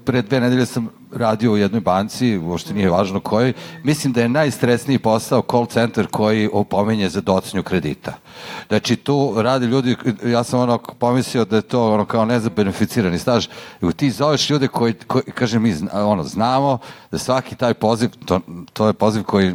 pre 0.04 0.22
dve 0.22 0.40
nedelje 0.40 0.66
sam 0.66 0.88
radio 1.12 1.52
u 1.52 1.56
jednoj 1.56 1.80
banci, 1.80 2.38
uopšte 2.38 2.74
nije 2.74 2.90
važno 2.90 3.20
kojoj, 3.20 3.52
mislim 3.82 4.12
da 4.12 4.20
je 4.20 4.28
najstresniji 4.28 4.98
posao 4.98 5.42
call 5.50 5.66
center 5.66 6.06
koji 6.06 6.48
opominje 6.52 7.08
za 7.08 7.20
docnju 7.20 7.62
kredita. 7.62 8.12
Znači, 8.68 8.96
tu 8.96 9.34
radi 9.36 9.66
ljudi, 9.66 9.96
ja 10.24 10.44
sam 10.44 10.60
ono 10.60 10.78
pomislio 10.78 11.44
da 11.44 11.56
je 11.56 11.62
to 11.62 11.92
ono 11.92 12.04
kao 12.04 12.24
ne 12.24 12.40
za 12.40 12.50
beneficirani 12.50 13.18
staž, 13.18 13.46
i 13.82 13.92
ti 13.92 14.10
zoveš 14.10 14.50
ljude 14.50 14.68
koji, 14.68 14.94
koji 15.06 15.22
kaže, 15.22 15.58
mi 15.58 15.74
ono, 15.92 16.24
znamo 16.24 16.78
da 17.10 17.18
svaki 17.18 17.56
taj 17.56 17.74
poziv, 17.74 18.10
to, 18.26 18.40
to 18.72 18.86
je 18.86 18.92
poziv 18.92 19.22
koji 19.22 19.54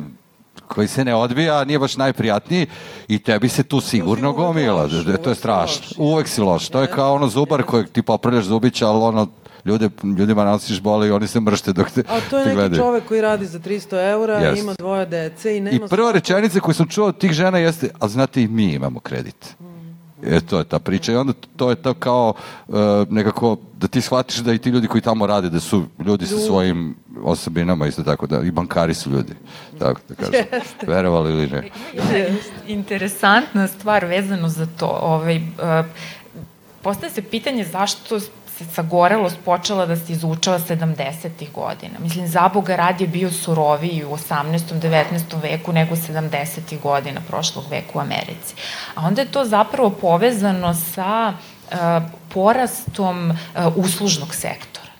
koji 0.73 0.87
se 0.87 1.05
ne 1.05 1.15
odbija, 1.15 1.63
nije 1.63 1.79
baš 1.79 1.97
najprijatniji 1.97 2.67
i 3.07 3.19
tebi 3.19 3.49
se 3.49 3.63
tu 3.63 3.81
sigurno 3.81 4.33
gomila. 4.33 4.87
Da, 4.87 5.17
to 5.17 5.29
je 5.29 5.35
strašno. 5.35 5.85
Uvek 5.97 6.27
si 6.27 6.41
loš. 6.41 6.69
To 6.69 6.81
je 6.81 6.87
kao 6.87 7.13
ono 7.13 7.27
zubar 7.27 7.63
kojeg 7.63 7.89
ti 7.89 8.01
popravljaš 8.01 8.45
zubića, 8.45 8.87
ali 8.87 9.03
ono 9.03 9.27
ljude, 9.65 9.89
ljudima 10.17 10.43
nosiš 10.43 10.81
bole 10.81 11.07
i 11.07 11.11
oni 11.11 11.27
se 11.27 11.39
mršte 11.39 11.73
dok 11.73 11.91
te, 11.91 12.03
A 12.09 12.19
to 12.29 12.39
je 12.39 12.55
neki 12.55 12.75
čovek 12.75 13.07
koji 13.07 13.21
radi 13.21 13.45
za 13.45 13.59
300 13.59 14.11
eura, 14.11 14.39
yes. 14.39 14.59
ima 14.59 14.73
dvoje 14.73 15.05
dece 15.05 15.57
i 15.57 15.61
nema... 15.61 15.85
I 15.85 15.89
prva 15.89 16.11
rečenica 16.11 16.59
koju 16.59 16.73
sam 16.73 16.87
čuo 16.87 17.07
od 17.07 17.17
tih 17.17 17.31
žena 17.31 17.57
jeste, 17.57 17.89
a 17.99 18.07
znate 18.07 18.41
i 18.41 18.47
mi 18.47 18.73
imamo 18.73 18.99
kredit. 18.99 19.55
Mm. 19.59 19.72
E, 20.25 20.39
to 20.41 20.57
je 20.57 20.63
ta 20.63 20.79
priča. 20.79 21.11
I 21.11 21.15
onda 21.15 21.33
to 21.55 21.69
je 21.69 21.75
to 21.75 21.93
kao 21.93 22.33
uh, 22.67 22.75
nekako 23.09 23.57
da 23.77 23.87
ti 23.87 24.01
shvatiš 24.01 24.37
da 24.37 24.53
i 24.53 24.57
ti 24.57 24.69
ljudi 24.69 24.87
koji 24.87 25.01
tamo 25.01 25.27
rade 25.27 25.49
da 25.49 25.59
su 25.59 25.85
ljudi 26.05 26.25
sa 26.25 26.37
svojim 26.37 26.95
osobinama 27.23 27.87
isto 27.87 28.03
tako 28.03 28.27
da 28.27 28.41
i 28.41 28.51
bankari 28.51 28.93
su 28.93 29.09
ljudi 29.09 29.33
tako 29.79 30.01
da 30.09 30.15
kažem. 30.15 30.45
Verovali 30.93 31.31
ili 31.31 31.47
ne. 31.47 31.69
Interesantna 32.67 33.67
stvar 33.67 34.05
vezano 34.05 34.49
za 34.49 34.67
to 34.79 34.99
ovaj, 35.01 35.37
uh, 35.37 35.85
postaje 36.81 37.11
se 37.11 37.21
pitanje 37.21 37.65
zašto 37.65 38.19
sagorelost 38.73 39.37
počela 39.45 39.85
da 39.85 39.95
se 39.95 40.11
izučava 40.11 40.59
70. 40.59 41.51
godina. 41.51 41.99
Mislim, 41.99 42.27
Zaboga 42.27 42.75
rad 42.75 43.01
je 43.01 43.07
bio 43.07 43.31
suroviji 43.31 44.03
u 44.05 44.09
18. 44.09 44.59
19. 44.81 45.41
veku 45.41 45.73
nego 45.73 45.95
70. 45.95 46.79
godina 46.81 47.21
prošlog 47.27 47.65
veka 47.69 47.89
u 47.93 47.99
Americi. 47.99 48.55
A 48.95 49.07
onda 49.07 49.21
je 49.21 49.31
to 49.31 49.45
zapravo 49.45 49.89
povezano 49.89 50.73
sa 50.73 51.33
uh, 51.33 51.77
porastom 52.33 53.29
uh, 53.29 53.37
uslužnog 53.75 54.35
sektora. 54.35 54.93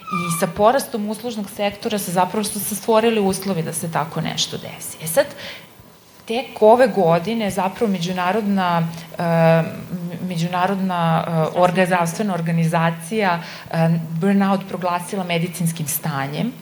I 0.00 0.38
sa 0.40 0.46
porastom 0.46 1.08
uslužnog 1.08 1.50
sektora 1.50 1.98
se 1.98 2.12
zapravo 2.12 2.44
su 2.44 2.60
se 2.60 2.74
stvorili 2.74 3.20
uslovi 3.20 3.62
da 3.62 3.72
se 3.72 3.92
tako 3.92 4.20
nešto 4.20 4.56
desi. 4.58 4.96
E 5.02 5.06
sad, 5.06 5.26
tek 6.26 6.62
ove 6.62 6.88
godine 6.88 7.50
zapravo 7.50 7.92
međunarodna, 7.92 8.88
uh, 9.12 9.18
međunarodna 10.28 11.24
orgazavstvena 11.54 12.34
organizacija 12.34 13.38
uh, 13.38 13.76
burnout 14.20 14.60
proglasila 14.68 15.24
medicinskim 15.24 15.86
stanjem 15.86 16.52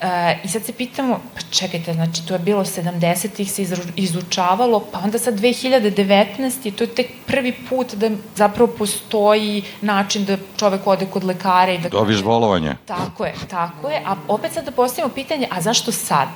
E, 0.00 0.38
I 0.44 0.48
sad 0.48 0.64
se 0.64 0.72
pitamo, 0.72 1.20
pa 1.34 1.40
čekajte, 1.50 1.92
znači 1.92 2.26
to 2.26 2.34
je 2.34 2.38
bilo 2.38 2.64
70-ih 2.64 3.52
se 3.52 3.62
izučavalo, 3.96 4.80
pa 4.92 4.98
onda 4.98 5.18
sad 5.18 5.40
2019 5.40 6.66
je 6.66 6.72
to 6.72 6.84
je 6.84 6.94
tek 6.94 7.06
prvi 7.26 7.52
put 7.68 7.94
da 7.94 8.10
zapravo 8.36 8.72
postoji 8.78 9.62
način 9.80 10.24
da 10.24 10.36
čovek 10.56 10.86
ode 10.86 11.06
kod 11.06 11.24
lekara 11.24 11.72
i 11.72 11.78
da... 11.78 11.88
Dobiš 11.88 12.22
bolovanje. 12.22 12.76
Tako 12.86 13.24
je, 13.24 13.34
tako 13.50 13.88
je. 13.88 14.02
A 14.06 14.16
opet 14.28 14.52
sad 14.52 14.64
da 14.64 14.70
postavimo 14.70 15.14
pitanje, 15.14 15.48
a 15.50 15.60
zašto 15.60 15.92
sad? 15.92 16.28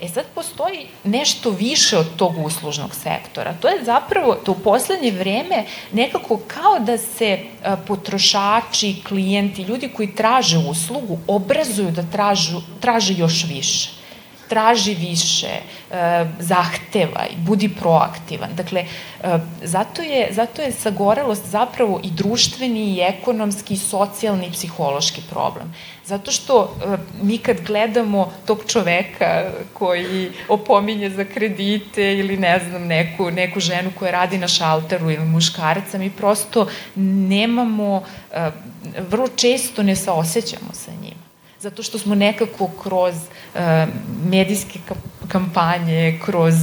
E 0.00 0.08
sad 0.08 0.24
postoji 0.34 0.86
nešto 1.04 1.50
više 1.50 1.98
od 1.98 2.16
tog 2.16 2.44
uslužnog 2.44 2.94
sektora. 2.94 3.54
To 3.60 3.68
je 3.68 3.84
zapravo, 3.84 4.34
to 4.34 4.52
u 4.52 4.54
poslednje 4.54 5.10
vreme 5.10 5.64
nekako 5.92 6.40
kao 6.46 6.78
da 6.78 6.98
se 6.98 7.38
potrošači, 7.86 9.02
klijenti, 9.08 9.62
ljudi 9.62 9.88
koji 9.88 10.14
traže 10.14 10.58
uslugu, 10.58 11.18
obrazuju 11.26 11.90
da 11.90 12.02
tražu, 12.02 12.60
traže 12.80 13.05
traži 13.06 13.20
još 13.20 13.44
više 13.48 13.96
traži 14.48 14.94
više, 14.94 15.46
e, 15.46 16.26
zahteva 16.38 17.26
i 17.30 17.36
budi 17.36 17.68
proaktivan. 17.68 18.50
Dakle, 18.54 18.80
e, 18.80 19.38
zato, 19.62 20.02
je, 20.02 20.28
zato 20.32 20.62
je 20.62 20.72
sagorelost 20.72 21.46
zapravo 21.46 22.00
i 22.04 22.10
društveni, 22.10 22.94
i 22.94 23.00
ekonomski, 23.00 23.74
i 23.74 23.76
socijalni, 23.76 24.46
i 24.46 24.52
psihološki 24.52 25.22
problem. 25.30 25.74
Zato 26.04 26.32
što 26.32 26.62
e, 26.62 26.96
mi 27.22 27.38
kad 27.38 27.60
gledamo 27.60 28.32
tog 28.46 28.64
čoveka 28.66 29.50
koji 29.72 30.30
opominje 30.48 31.10
za 31.10 31.24
kredite 31.24 32.18
ili 32.18 32.36
ne 32.36 32.60
znam, 32.68 32.86
neku, 32.86 33.30
neku 33.30 33.60
ženu 33.60 33.90
koja 33.98 34.10
radi 34.10 34.38
na 34.38 34.48
šalteru 34.48 35.10
ili 35.10 35.24
muškarca, 35.24 35.98
mi 35.98 36.10
prosto 36.10 36.68
nemamo, 36.94 38.02
vrlo 39.10 39.28
često 39.28 39.82
ne 39.82 39.96
saosećamo 39.96 40.72
sa 40.72 40.90
njima 41.02 41.15
zato 41.60 41.82
što 41.82 41.98
smo 41.98 42.14
nekako 42.14 42.70
kroz 42.82 43.14
uh, 43.14 43.60
medijske 44.24 44.78
kampanje, 45.28 46.20
kroz, 46.24 46.54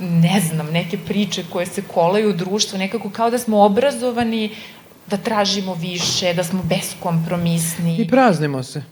ne 0.00 0.40
znam, 0.40 0.66
neke 0.66 0.98
priče 0.98 1.44
koje 1.52 1.66
se 1.66 1.82
kolaju 1.82 2.30
u 2.30 2.32
društvu, 2.32 2.78
nekako 2.78 3.10
kao 3.10 3.30
da 3.30 3.38
smo 3.38 3.64
obrazovani 3.64 4.56
da 5.06 5.16
tražimo 5.16 5.74
više, 5.74 6.34
da 6.34 6.44
smo 6.44 6.62
beskompromisni. 6.62 7.96
I 7.98 8.08
praznimo 8.08 8.62
se. 8.62 8.82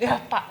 Ja, 0.00 0.18
pa, 0.30 0.42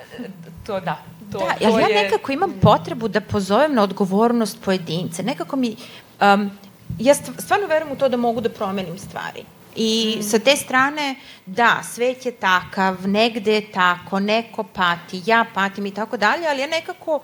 to 0.65 0.79
da. 0.79 0.97
To, 1.31 1.39
da, 1.39 1.69
to 1.69 1.79
ja 1.79 1.87
je... 1.87 2.03
nekako 2.03 2.31
imam 2.31 2.53
potrebu 2.61 3.07
da 3.07 3.21
pozovem 3.21 3.73
na 3.73 3.83
odgovornost 3.83 4.61
pojedince. 4.61 5.23
Nekako 5.23 5.55
mi, 5.55 5.75
um, 6.21 6.51
ja 6.99 7.15
stvarno 7.15 7.67
verujem 7.67 7.91
u 7.91 7.95
to 7.95 8.09
da 8.09 8.17
mogu 8.17 8.41
da 8.41 8.49
promenim 8.49 8.97
stvari. 8.97 9.43
I 9.75 10.17
sa 10.21 10.39
te 10.39 10.55
strane, 10.55 11.15
da, 11.45 11.81
svet 11.93 12.25
je 12.25 12.31
takav, 12.31 13.07
negde 13.07 13.53
je 13.53 13.71
tako, 13.71 14.19
neko 14.19 14.63
pati, 14.63 15.21
ja 15.25 15.45
patim 15.53 15.85
i 15.85 15.93
tako 15.93 16.17
dalje, 16.17 16.47
ali 16.47 16.61
ja 16.61 16.67
nekako 16.67 17.19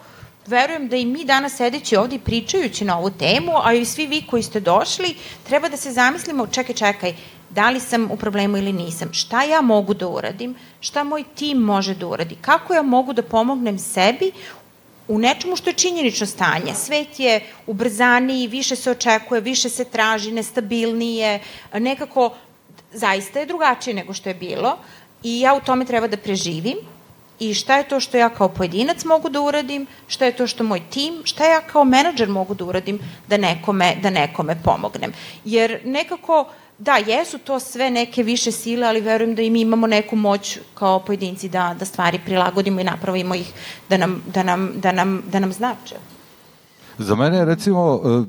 verujem 0.48 0.88
da 0.88 0.96
i 0.96 1.06
mi 1.06 1.26
danas 1.26 1.56
sedeći 1.56 1.96
ovde 1.96 2.16
i 2.16 2.20
pričajući 2.20 2.86
na 2.86 2.98
ovu 2.98 3.10
temu, 3.10 3.52
a 3.64 3.74
i 3.74 3.86
svi 3.86 4.08
vi 4.08 4.24
koji 4.30 4.44
ste 4.44 4.60
došli, 4.60 5.16
treba 5.44 5.70
da 5.70 5.78
se 5.78 5.92
zamislimo, 5.92 6.48
čekaj, 6.48 6.76
čekaj, 6.76 7.14
da 7.50 7.70
li 7.70 7.80
sam 7.80 8.12
u 8.12 8.18
problemu 8.18 8.58
ili 8.58 8.74
nisam, 8.74 9.14
šta 9.14 9.44
ja 9.44 9.62
mogu 9.62 9.94
da 9.94 10.08
uradim, 10.08 10.56
šta 10.80 11.04
moj 11.04 11.24
tim 11.36 11.58
može 11.58 11.96
da 11.96 12.08
uradi, 12.08 12.36
kako 12.42 12.74
ja 12.74 12.82
mogu 12.82 13.14
da 13.14 13.24
pomognem 13.24 13.80
sebi 13.80 14.32
u 15.08 15.20
nečemu 15.20 15.56
što 15.56 15.70
je 15.70 15.74
činjenično 15.74 16.28
stanje. 16.28 16.74
Svet 16.76 17.20
je 17.20 17.42
ubrzaniji, 17.68 18.48
više 18.48 18.76
se 18.76 18.92
očekuje, 18.92 19.42
više 19.42 19.70
se 19.70 19.86
traži, 19.86 20.32
nestabilnije, 20.32 21.40
nekako 21.74 22.34
zaista 22.94 23.40
je 23.40 23.46
drugačije 23.46 23.94
nego 23.94 24.14
što 24.14 24.30
je 24.30 24.36
bilo 24.36 24.78
i 25.24 25.40
ja 25.40 25.54
u 25.54 25.62
tome 25.62 25.86
treba 25.86 26.08
da 26.08 26.18
preživim 26.18 26.78
i 27.40 27.54
šta 27.54 27.78
je 27.78 27.88
to 27.88 28.00
što 28.00 28.18
ja 28.18 28.30
kao 28.30 28.50
pojedinac 28.50 29.06
mogu 29.06 29.30
da 29.30 29.42
uradim, 29.42 29.88
šta 30.08 30.26
je 30.26 30.36
to 30.36 30.48
što 30.48 30.64
moj 30.64 30.82
tim, 30.90 31.22
šta 31.24 31.46
ja 31.46 31.62
kao 31.62 31.84
menadžer 31.84 32.30
mogu 32.30 32.54
da 32.54 32.66
uradim 32.66 33.00
da 33.28 33.38
nekome, 33.38 33.96
da 34.02 34.10
nekome 34.10 34.56
pomognem. 34.64 35.14
Jer 35.46 35.80
nekako, 35.86 36.46
da, 36.82 36.96
jesu 36.96 37.38
to 37.38 37.60
sve 37.60 37.90
neke 37.92 38.24
više 38.24 38.52
sile, 38.52 38.88
ali 38.88 39.02
verujem 39.02 39.36
da 39.36 39.42
i 39.42 39.50
mi 39.50 39.62
imamo 39.62 39.88
neku 39.88 40.16
moć 40.16 40.60
kao 40.74 41.00
pojedinci 41.00 41.50
da, 41.50 41.76
da 41.80 41.86
stvari 41.86 42.20
prilagodimo 42.26 42.82
i 42.82 42.84
napravimo 42.84 43.36
ih 43.36 43.54
da 43.90 43.98
nam, 43.98 44.24
da 44.34 44.44
nam, 44.44 44.72
da 44.76 44.92
nam, 44.92 45.22
da 45.32 45.40
nam 45.40 45.54
znače. 45.54 45.96
Za 46.98 47.16
mene 47.16 47.38
je 47.38 47.46
recimo 47.46 48.02
e, 48.06 48.24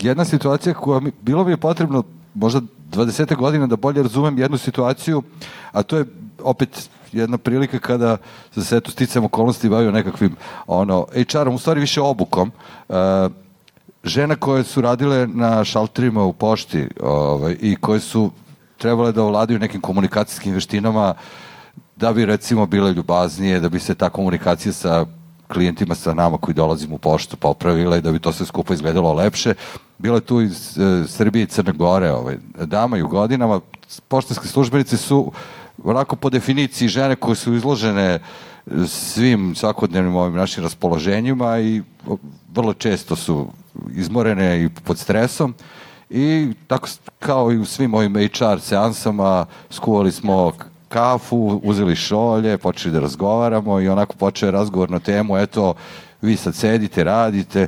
jedna 0.00 0.24
situacija 0.24 0.74
koja 0.74 1.00
mi, 1.00 1.12
bilo 1.20 1.48
je 1.48 1.56
potrebno 1.56 2.02
možda 2.34 2.60
20 2.90 3.36
godina 3.36 3.66
da 3.66 3.76
bolje 3.76 4.02
razumem 4.02 4.38
jednu 4.38 4.58
situaciju, 4.58 5.22
a 5.72 5.82
to 5.82 5.96
je 5.96 6.04
opet 6.42 6.88
jedna 7.12 7.38
prilika 7.38 7.78
kada 7.78 8.16
se 8.54 8.64
se 8.64 8.76
eto 8.76 8.90
sticam 8.90 9.24
okolnosti 9.24 9.68
bavio 9.68 9.90
nekakvim 9.90 10.36
ono, 10.66 11.06
HR-om, 11.12 11.54
u 11.54 11.58
stvari 11.58 11.80
više 11.80 12.00
obukom. 12.00 12.52
Uh, 12.88 12.96
žena 14.04 14.36
koje 14.36 14.64
su 14.64 14.80
radile 14.80 15.26
na 15.26 15.64
šalterima 15.64 16.22
u 16.22 16.32
pošti 16.32 16.88
ovaj, 17.00 17.56
i 17.60 17.76
koje 17.76 18.00
su 18.00 18.30
trebale 18.78 19.12
da 19.12 19.22
ovladaju 19.22 19.58
nekim 19.58 19.80
komunikacijskim 19.80 20.54
veštinama 20.54 21.14
da 21.96 22.12
bi 22.12 22.26
recimo 22.26 22.66
bile 22.66 22.92
ljubaznije, 22.92 23.60
da 23.60 23.68
bi 23.68 23.78
se 23.78 23.94
ta 23.94 24.10
komunikacija 24.10 24.72
sa 24.72 25.06
klijentima 25.52 25.94
sa 25.94 26.14
nama 26.14 26.38
koji 26.38 26.54
dolazimo 26.54 26.94
u 26.94 26.98
poštu 26.98 27.36
popravila 27.36 27.96
i 27.96 28.00
da 28.00 28.12
bi 28.12 28.18
to 28.18 28.32
sve 28.32 28.46
skupo 28.46 28.74
izgledalo 28.74 29.12
lepše. 29.12 29.54
Bilo 29.98 30.16
je 30.16 30.20
tu 30.20 30.40
iz 30.40 30.78
e, 30.78 31.04
Srbije 31.08 31.42
i 31.42 31.46
Crne 31.46 31.72
Gore, 31.72 32.10
ovaj, 32.12 32.36
dama 32.56 32.98
i 32.98 33.02
u 33.02 33.08
godinama, 33.08 33.60
poštanske 34.08 34.48
službenice 34.48 34.96
su 34.96 35.32
onako 35.84 36.16
po 36.16 36.30
definiciji 36.30 36.88
žene 36.88 37.16
koje 37.16 37.36
su 37.36 37.54
izložene 37.54 38.18
svim 38.86 39.54
svakodnevnim 39.54 40.16
ovim 40.16 40.34
našim 40.34 40.62
raspoloženjima 40.62 41.58
i 41.58 41.82
vrlo 42.54 42.74
često 42.74 43.16
su 43.16 43.46
izmorene 43.94 44.64
i 44.64 44.68
pod 44.68 44.98
stresom. 44.98 45.54
I 46.10 46.52
tako 46.66 46.88
kao 47.18 47.52
i 47.52 47.58
u 47.58 47.64
svim 47.64 47.94
ovim 47.94 48.14
HR 48.14 48.60
seansama 48.60 49.46
skuvali 49.70 50.12
smo 50.12 50.52
kafu, 50.88 51.60
uzeli 51.64 51.96
šolje, 51.96 52.58
počeli 52.58 52.92
da 52.92 53.00
razgovaramo 53.00 53.80
i 53.80 53.88
onako 53.88 54.16
počeo 54.16 54.46
je 54.46 54.50
razgovor 54.52 54.90
na 54.90 54.98
temu, 54.98 55.36
eto, 55.36 55.74
vi 56.22 56.36
sad 56.36 56.54
sedite, 56.54 57.04
radite, 57.04 57.66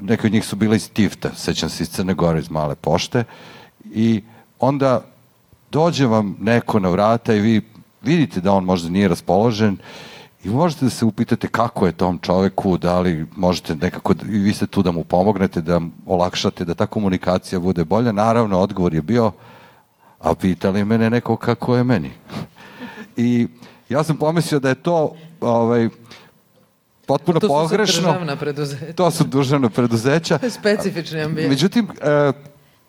neki 0.00 0.26
od 0.26 0.32
njih 0.32 0.46
su 0.46 0.56
bile 0.56 0.76
iz 0.76 0.90
Tifta, 0.90 1.30
sećam 1.34 1.68
se 1.68 1.82
iz 1.82 1.90
Crne 1.90 2.14
Gore, 2.14 2.38
iz 2.38 2.50
Male 2.50 2.74
pošte, 2.74 3.24
i 3.84 4.22
onda 4.60 5.04
dođe 5.70 6.06
vam 6.06 6.36
neko 6.40 6.78
na 6.78 6.88
vrata 6.88 7.34
i 7.34 7.40
vi 7.40 7.60
vidite 8.02 8.40
da 8.40 8.52
on 8.52 8.64
možda 8.64 8.90
nije 8.90 9.08
raspoložen 9.08 9.76
i 10.46 10.48
možete 10.48 10.84
da 10.84 10.90
se 10.90 11.04
upitate 11.04 11.48
kako 11.48 11.86
je 11.86 11.92
tom 11.92 12.18
čoveku, 12.18 12.78
da 12.78 13.00
li 13.00 13.26
možete 13.36 13.74
nekako, 13.74 14.14
i 14.28 14.38
vi 14.38 14.52
ste 14.54 14.66
tu 14.66 14.82
da 14.82 14.90
mu 14.90 15.04
pomognete, 15.04 15.60
da 15.60 15.80
olakšate, 16.06 16.64
da 16.64 16.74
ta 16.74 16.86
komunikacija 16.86 17.60
bude 17.60 17.84
bolja. 17.84 18.12
Naravno, 18.12 18.60
odgovor 18.60 18.94
je 18.94 19.02
bio, 19.02 19.32
a 20.20 20.34
pitali 20.34 20.84
mene 20.84 21.10
neko 21.10 21.36
kako 21.36 21.76
je 21.76 21.84
meni. 21.84 22.10
I 23.16 23.48
ja 23.88 24.04
sam 24.04 24.16
pomislio 24.16 24.60
da 24.60 24.68
je 24.68 24.74
to 24.74 25.16
ovaj, 25.40 25.88
potpuno 27.06 27.40
to 27.40 27.48
pogrešno. 27.48 28.02
To 28.02 28.08
su 28.08 28.12
državna 28.12 28.36
preduzeća. 28.36 28.92
To 28.92 29.10
su 29.10 29.24
državna 29.24 29.68
preduzeća. 29.68 30.38
Specifični 30.50 31.22
ambijent. 31.22 31.50
Međutim, 31.50 31.88
e, 32.00 32.32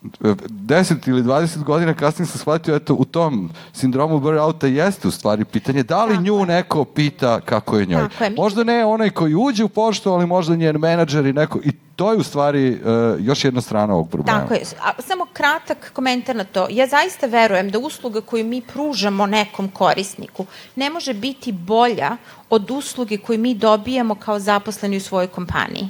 10 0.02 1.08
ili 1.08 1.22
20 1.22 1.64
godina 1.64 1.94
kasnije 1.94 2.26
sam 2.26 2.38
shvatio, 2.38 2.76
eto, 2.76 2.94
u 2.94 3.04
tom 3.04 3.50
sindromu 3.72 4.20
burnouta 4.20 4.66
jeste 4.66 5.08
u 5.08 5.10
stvari 5.10 5.44
pitanje 5.44 5.82
da 5.82 6.04
li 6.04 6.14
Tako 6.14 6.22
nju 6.22 6.38
je. 6.38 6.46
neko 6.46 6.84
pita 6.84 7.40
kako 7.40 7.78
je 7.78 7.86
njoj. 7.86 8.08
je. 8.20 8.30
Možda 8.36 8.64
ne 8.64 8.84
onaj 8.84 9.10
koji 9.10 9.34
uđe 9.34 9.64
u 9.64 9.68
poštu, 9.68 10.12
ali 10.12 10.26
možda 10.26 10.56
njen 10.56 10.76
menadžer 10.78 11.26
i 11.26 11.32
neko, 11.32 11.58
i 11.64 11.72
to 11.96 12.12
je 12.12 12.18
u 12.18 12.22
stvari 12.22 12.70
uh, 12.72 12.80
još 13.18 13.44
jedna 13.44 13.60
strana 13.60 13.94
ovog 13.94 14.10
problema. 14.10 14.40
Tako 14.40 14.54
je. 14.54 14.62
A, 14.82 15.02
samo 15.02 15.26
kratak 15.32 15.90
komentar 15.92 16.36
na 16.36 16.44
to. 16.44 16.66
Ja 16.70 16.86
zaista 16.86 17.26
verujem 17.26 17.70
da 17.70 17.78
usluga 17.78 18.20
koju 18.20 18.44
mi 18.44 18.60
pružamo 18.60 19.26
nekom 19.26 19.70
korisniku 19.70 20.46
ne 20.76 20.90
može 20.90 21.14
biti 21.14 21.52
bolja 21.52 22.16
od 22.50 22.70
usluge 22.70 23.18
koju 23.18 23.38
mi 23.38 23.54
dobijamo 23.54 24.14
kao 24.14 24.38
zaposleni 24.38 24.96
u 24.96 25.00
svojoj 25.00 25.26
kompaniji. 25.26 25.88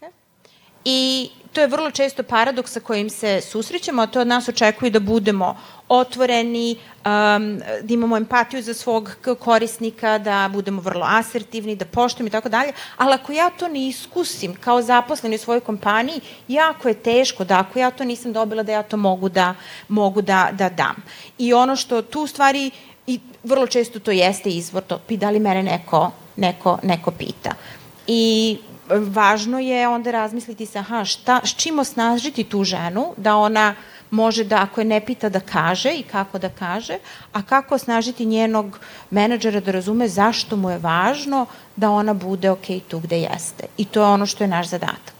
Okay. 0.00 0.10
I 0.84 1.30
to 1.54 1.60
je 1.60 1.66
vrlo 1.66 1.90
često 1.90 2.22
paradoks 2.22 2.72
sa 2.72 2.80
kojim 2.80 3.10
se 3.10 3.40
susrećemo, 3.40 4.02
a 4.02 4.06
to 4.06 4.20
od 4.20 4.26
nas 4.26 4.48
očekuje 4.48 4.90
da 4.90 5.00
budemo 5.00 5.56
otvoreni, 5.88 6.76
um, 6.76 7.58
da 7.82 7.94
imamo 7.94 8.16
empatiju 8.16 8.62
za 8.62 8.74
svog 8.74 9.16
korisnika, 9.38 10.18
da 10.18 10.50
budemo 10.52 10.82
vrlo 10.82 11.06
asertivni, 11.08 11.76
da 11.76 11.84
poštujemo 11.84 12.28
i 12.28 12.30
tako 12.30 12.48
dalje, 12.48 12.72
ali 12.96 13.14
ako 13.14 13.32
ja 13.32 13.50
to 13.50 13.68
ne 13.68 13.86
iskusim 13.88 14.54
kao 14.54 14.82
zaposleni 14.82 15.36
u 15.36 15.38
svojoj 15.38 15.60
kompaniji, 15.60 16.20
jako 16.48 16.88
je 16.88 16.94
teško 16.94 17.44
da 17.44 17.58
ako 17.58 17.78
ja 17.78 17.90
to 17.90 18.04
nisam 18.04 18.32
dobila 18.32 18.62
da 18.62 18.72
ja 18.72 18.82
to 18.82 18.96
mogu 18.96 19.28
da, 19.28 19.54
mogu 19.88 20.22
da, 20.22 20.48
da 20.52 20.68
dam. 20.68 20.96
I 21.38 21.54
ono 21.54 21.76
što 21.76 22.02
tu 22.02 22.26
stvari, 22.26 22.70
i 23.06 23.20
vrlo 23.44 23.66
često 23.66 23.98
to 24.00 24.10
jeste 24.10 24.50
izvor, 24.50 24.82
to, 24.82 25.00
da 25.08 25.30
li 25.30 25.38
mene 25.38 25.62
neko, 25.62 26.10
neko, 26.36 26.78
neko 26.82 27.10
pita. 27.10 27.54
I 28.06 28.58
važno 28.90 29.58
je 29.58 29.88
onda 29.88 30.10
razmisliti 30.10 30.66
se, 30.66 30.78
aha, 30.78 31.04
šta, 31.04 31.40
s 31.44 31.54
čim 31.54 31.78
osnažiti 31.78 32.44
tu 32.44 32.64
ženu, 32.64 33.14
da 33.16 33.36
ona 33.36 33.74
može 34.10 34.44
da, 34.44 34.62
ako 34.62 34.80
je 34.80 34.84
ne 34.84 35.00
pita, 35.00 35.28
da 35.28 35.40
kaže 35.40 35.90
i 35.94 36.02
kako 36.02 36.38
da 36.38 36.48
kaže, 36.48 36.98
a 37.32 37.42
kako 37.42 37.74
osnažiti 37.74 38.26
njenog 38.26 38.78
menadžera 39.10 39.60
da 39.60 39.72
razume 39.72 40.08
zašto 40.08 40.56
mu 40.56 40.70
je 40.70 40.78
važno 40.78 41.46
da 41.76 41.90
ona 41.90 42.14
bude 42.14 42.50
ok 42.50 42.66
tu 42.88 42.98
gde 42.98 43.18
jeste. 43.20 43.66
I 43.76 43.84
to 43.84 44.00
je 44.00 44.06
ono 44.06 44.26
što 44.26 44.44
je 44.44 44.48
naš 44.48 44.68
zadatak. 44.68 45.14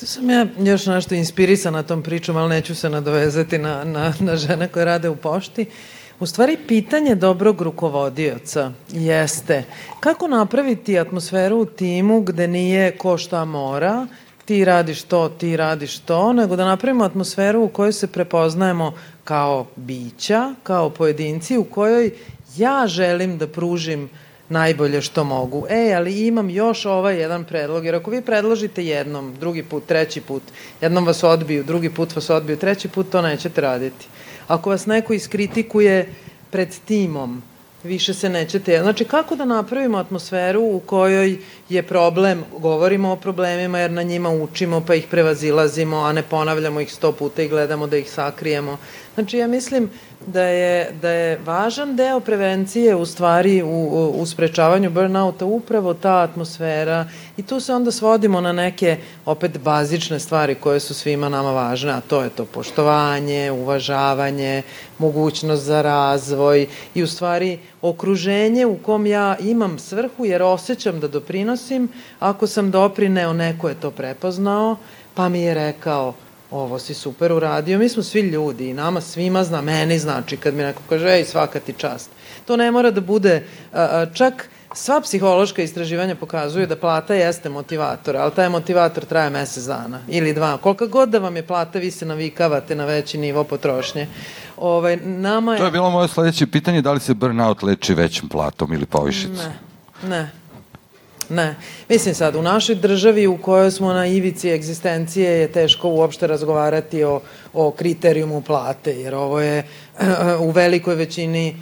Tu 0.00 0.06
sam 0.06 0.30
ja 0.30 0.46
još 0.58 0.86
nešto 0.86 1.14
inspirisana 1.14 1.82
tom 1.82 2.02
pričom, 2.02 2.36
ali 2.36 2.48
neću 2.48 2.74
se 2.74 2.90
nadovezati 2.90 3.58
na, 3.58 3.84
na, 3.84 4.12
na 4.20 4.36
žene 4.36 4.68
koje 4.68 4.84
rade 4.84 5.08
u 5.08 5.16
pošti. 5.16 5.62
Uh, 5.62 6.03
U 6.20 6.26
stvari, 6.26 6.56
pitanje 6.68 7.14
dobrog 7.14 7.62
rukovodioca 7.62 8.72
jeste 8.90 9.64
kako 10.00 10.28
napraviti 10.28 10.98
atmosferu 10.98 11.58
u 11.58 11.64
timu 11.64 12.20
gde 12.20 12.48
nije 12.48 12.98
ko 12.98 13.18
šta 13.18 13.44
mora, 13.44 14.06
ti 14.44 14.64
radiš 14.64 15.02
to, 15.02 15.28
ti 15.28 15.56
radiš 15.56 15.98
to, 15.98 16.32
nego 16.32 16.56
da 16.56 16.64
napravimo 16.64 17.04
atmosferu 17.04 17.64
u 17.64 17.68
kojoj 17.68 17.92
se 17.92 18.06
prepoznajemo 18.06 18.92
kao 19.24 19.66
bića, 19.76 20.54
kao 20.62 20.90
pojedinci, 20.90 21.58
u 21.58 21.64
kojoj 21.64 22.10
ja 22.56 22.86
želim 22.86 23.38
da 23.38 23.46
pružim 23.46 24.08
najbolje 24.48 25.00
što 25.00 25.24
mogu. 25.24 25.66
E, 25.68 25.94
ali 25.96 26.26
imam 26.26 26.50
još 26.50 26.86
ovaj 26.86 27.20
jedan 27.20 27.44
predlog, 27.44 27.84
jer 27.84 27.94
ako 27.94 28.10
vi 28.10 28.22
predložite 28.22 28.84
jednom, 28.84 29.34
drugi 29.40 29.62
put, 29.62 29.86
treći 29.86 30.20
put, 30.20 30.42
jednom 30.80 31.06
vas 31.06 31.24
odbiju, 31.24 31.64
drugi 31.64 31.90
put 31.90 32.14
vas 32.16 32.30
odbiju, 32.30 32.56
treći 32.56 32.88
put 32.88 33.10
to 33.10 33.22
nećete 33.22 33.60
raditi. 33.60 34.06
Ako 34.48 34.70
vas 34.70 34.86
neko 34.86 35.12
iskritikuje 35.12 36.14
pred 36.50 36.68
timom, 36.84 37.42
više 37.84 38.14
se 38.14 38.28
nećete... 38.28 38.78
Znači, 38.82 39.04
kako 39.04 39.36
da 39.36 39.44
napravimo 39.44 39.98
atmosferu 39.98 40.62
u 40.62 40.80
kojoj 40.80 41.38
je 41.68 41.82
problem, 41.82 42.44
govorimo 42.58 43.12
o 43.12 43.16
problemima 43.16 43.78
jer 43.78 43.90
na 43.90 44.02
njima 44.02 44.30
učimo 44.30 44.84
pa 44.86 44.94
ih 44.94 45.06
prevazilazimo, 45.10 45.96
a 45.96 46.12
ne 46.12 46.22
ponavljamo 46.22 46.80
ih 46.80 46.92
sto 46.92 47.12
puta 47.12 47.42
i 47.42 47.48
gledamo 47.48 47.86
da 47.86 47.96
ih 47.96 48.10
sakrijemo. 48.10 48.78
Znači, 49.14 49.38
ja 49.38 49.46
mislim 49.46 49.90
da 50.26 50.42
je, 50.42 50.92
da 51.02 51.10
je 51.10 51.38
važan 51.44 51.96
deo 51.96 52.20
prevencije 52.20 52.94
u 52.94 53.06
stvari 53.06 53.62
u, 53.62 54.12
u, 54.16 54.26
sprečavanju 54.26 54.90
burnouta 54.90 55.44
upravo 55.44 55.94
ta 55.94 56.20
atmosfera 56.20 57.06
i 57.36 57.42
tu 57.42 57.60
se 57.60 57.74
onda 57.74 57.90
svodimo 57.90 58.40
na 58.40 58.52
neke 58.52 58.96
opet 59.26 59.58
bazične 59.58 60.20
stvari 60.20 60.54
koje 60.54 60.80
su 60.80 60.94
svima 60.94 61.28
nama 61.28 61.52
važne, 61.52 61.92
a 61.92 62.00
to 62.00 62.22
je 62.22 62.30
to 62.30 62.44
poštovanje, 62.44 63.50
uvažavanje, 63.50 64.62
mogućnost 64.98 65.62
za 65.62 65.82
razvoj 65.82 66.66
i 66.94 67.02
u 67.02 67.06
stvari 67.06 67.58
okruženje 67.82 68.66
u 68.66 68.76
kom 68.76 69.06
ja 69.06 69.36
imam 69.40 69.78
svrhu 69.78 70.24
jer 70.24 70.42
osjećam 70.42 71.00
da 71.00 71.08
doprinosim, 71.08 71.88
ako 72.20 72.46
sam 72.46 72.70
doprineo, 72.70 73.32
neko 73.32 73.68
je 73.68 73.74
to 73.74 73.90
prepoznao, 73.90 74.76
pa 75.14 75.28
mi 75.28 75.40
je 75.40 75.54
rekao 75.54 76.14
ovo 76.54 76.78
si 76.78 76.94
super 76.94 77.32
uradio, 77.32 77.78
mi 77.78 77.88
smo 77.88 78.02
svi 78.02 78.20
ljudi 78.20 78.68
i 78.68 78.74
nama 78.74 79.00
svima 79.00 79.44
zna, 79.44 79.60
meni 79.60 79.98
znači 79.98 80.36
kad 80.36 80.54
mi 80.54 80.62
neko 80.62 80.82
kaže, 80.88 81.08
ej, 81.08 81.24
svaka 81.24 81.60
ti 81.60 81.72
čast. 81.72 82.10
To 82.46 82.56
ne 82.56 82.70
mora 82.70 82.90
da 82.90 83.00
bude, 83.00 83.46
čak 84.14 84.48
sva 84.74 85.00
psihološka 85.00 85.62
istraživanja 85.62 86.14
pokazuju 86.14 86.66
da 86.66 86.76
plata 86.76 87.14
jeste 87.14 87.48
motivator, 87.48 88.16
ali 88.16 88.32
taj 88.32 88.48
motivator 88.48 89.04
traje 89.04 89.30
mesec 89.30 89.64
dana 89.64 90.00
ili 90.08 90.34
dva. 90.34 90.56
Kolika 90.56 90.86
god 90.86 91.08
da 91.08 91.18
vam 91.18 91.36
je 91.36 91.46
plata, 91.46 91.78
vi 91.78 91.90
se 91.90 92.06
navikavate 92.06 92.74
na 92.74 92.84
veći 92.84 93.18
nivo 93.18 93.44
potrošnje. 93.44 94.06
Ovaj, 94.56 94.96
nama 94.96 95.52
je... 95.52 95.58
To 95.58 95.64
je 95.64 95.70
bilo 95.70 95.90
moje 95.90 96.08
sledeće 96.08 96.46
pitanje, 96.46 96.82
da 96.82 96.92
li 96.92 97.00
se 97.00 97.14
burnout 97.14 97.62
leči 97.62 97.94
većim 97.94 98.28
platom 98.28 98.72
ili 98.72 98.86
povišicom? 98.86 99.36
Ne, 100.02 100.08
ne. 100.08 100.30
Ne. 101.28 101.54
Mislim 101.88 102.14
sad, 102.14 102.36
u 102.36 102.42
našoj 102.42 102.74
državi 102.74 103.26
u 103.26 103.38
kojoj 103.38 103.70
smo 103.70 103.92
na 103.92 104.06
ivici 104.06 104.50
egzistencije 104.50 105.30
je 105.30 105.52
teško 105.52 105.88
uopšte 105.88 106.26
razgovarati 106.26 107.04
o, 107.04 107.20
o 107.52 107.70
kriterijumu 107.70 108.40
plate, 108.40 108.92
jer 109.00 109.14
ovo 109.14 109.40
je 109.40 109.64
u 110.46 110.50
velikoj 110.50 110.94
većini 110.94 111.56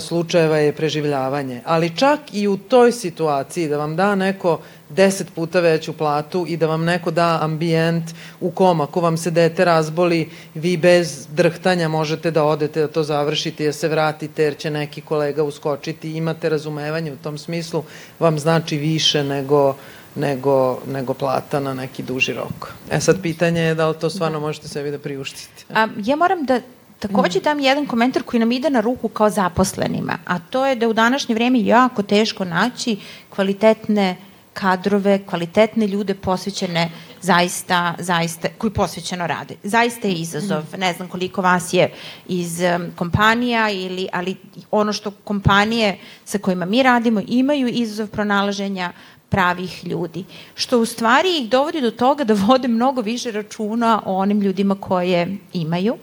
slučajeva 0.00 0.58
je 0.58 0.72
preživljavanje. 0.72 1.60
Ali 1.64 1.96
čak 1.96 2.20
i 2.32 2.48
u 2.48 2.56
toj 2.56 2.92
situaciji 2.92 3.68
da 3.68 3.78
vam 3.78 3.96
da 3.96 4.14
neko 4.14 4.58
deset 4.88 5.34
puta 5.34 5.60
veću 5.60 5.92
platu 5.92 6.44
i 6.48 6.56
da 6.56 6.66
vam 6.66 6.84
neko 6.84 7.10
da 7.10 7.38
ambijent 7.42 8.04
u 8.40 8.50
kom 8.50 8.80
ako 8.80 9.00
vam 9.00 9.16
se 9.16 9.30
dete 9.30 9.64
razboli, 9.64 10.30
vi 10.54 10.76
bez 10.76 11.26
drhtanja 11.30 11.88
možete 11.88 12.30
da 12.30 12.44
odete 12.44 12.80
da 12.80 12.88
to 12.88 13.02
završite, 13.02 13.66
da 13.66 13.72
se 13.72 13.88
vratite 13.88 14.42
jer 14.42 14.56
će 14.56 14.70
neki 14.70 15.00
kolega 15.00 15.42
uskočiti, 15.42 16.12
imate 16.12 16.48
razumevanje 16.48 17.12
u 17.12 17.16
tom 17.16 17.38
smislu, 17.38 17.84
vam 18.18 18.38
znači 18.38 18.76
više 18.76 19.24
nego 19.24 19.76
nego, 20.16 20.78
nego 20.86 21.14
plata 21.14 21.60
na 21.60 21.74
neki 21.74 22.02
duži 22.02 22.32
rok. 22.32 22.72
E 22.90 23.00
sad 23.00 23.22
pitanje 23.22 23.60
je 23.60 23.74
da 23.74 23.88
li 23.88 23.98
to 24.00 24.10
stvarno 24.10 24.40
možete 24.40 24.68
sebi 24.68 24.90
da 24.90 24.98
priuštite. 24.98 25.64
A, 25.74 25.88
ja 25.96 26.16
moram 26.16 26.44
da 26.44 26.60
Takođe 26.98 27.40
dam 27.40 27.60
jedan 27.60 27.86
komentar 27.86 28.22
koji 28.22 28.40
nam 28.40 28.52
ide 28.52 28.70
na 28.70 28.80
ruku 28.80 29.08
kao 29.08 29.30
zaposlenima, 29.30 30.18
a 30.24 30.38
to 30.38 30.66
je 30.66 30.76
da 30.76 30.88
u 30.88 30.92
današnje 30.92 31.34
vreme 31.34 31.60
jako 31.60 32.02
teško 32.02 32.44
naći 32.44 32.96
kvalitetne 33.30 34.16
kadrove, 34.54 35.26
kvalitetne 35.26 35.86
ljude 35.86 36.14
posvećene 36.14 36.90
zaista, 37.20 37.94
zaista, 37.98 38.48
koji 38.58 38.72
posvećeno 38.72 39.26
rade. 39.26 39.54
Zaista 39.62 40.08
je 40.08 40.14
izazov. 40.14 40.64
Ne 40.78 40.92
znam 40.92 41.08
koliko 41.08 41.42
vas 41.42 41.72
je 41.72 41.92
iz 42.28 42.60
um, 42.60 42.86
kompanija, 42.96 43.70
ili, 43.70 44.08
ali 44.12 44.36
ono 44.70 44.92
što 44.92 45.10
kompanije 45.10 45.98
sa 46.24 46.38
kojima 46.38 46.64
mi 46.64 46.82
radimo 46.82 47.22
imaju 47.26 47.68
izazov 47.68 48.06
pronalaženja 48.06 48.92
pravih 49.28 49.86
ljudi. 49.86 50.24
Što 50.54 50.80
u 50.80 50.86
stvari 50.86 51.38
ih 51.38 51.50
dovodi 51.50 51.80
do 51.80 51.90
toga 51.90 52.24
da 52.24 52.34
vode 52.34 52.68
mnogo 52.68 53.00
više 53.00 53.30
računa 53.30 54.02
o 54.06 54.16
onim 54.16 54.40
ljudima 54.40 54.74
koje 54.74 55.36
imaju 55.52 55.96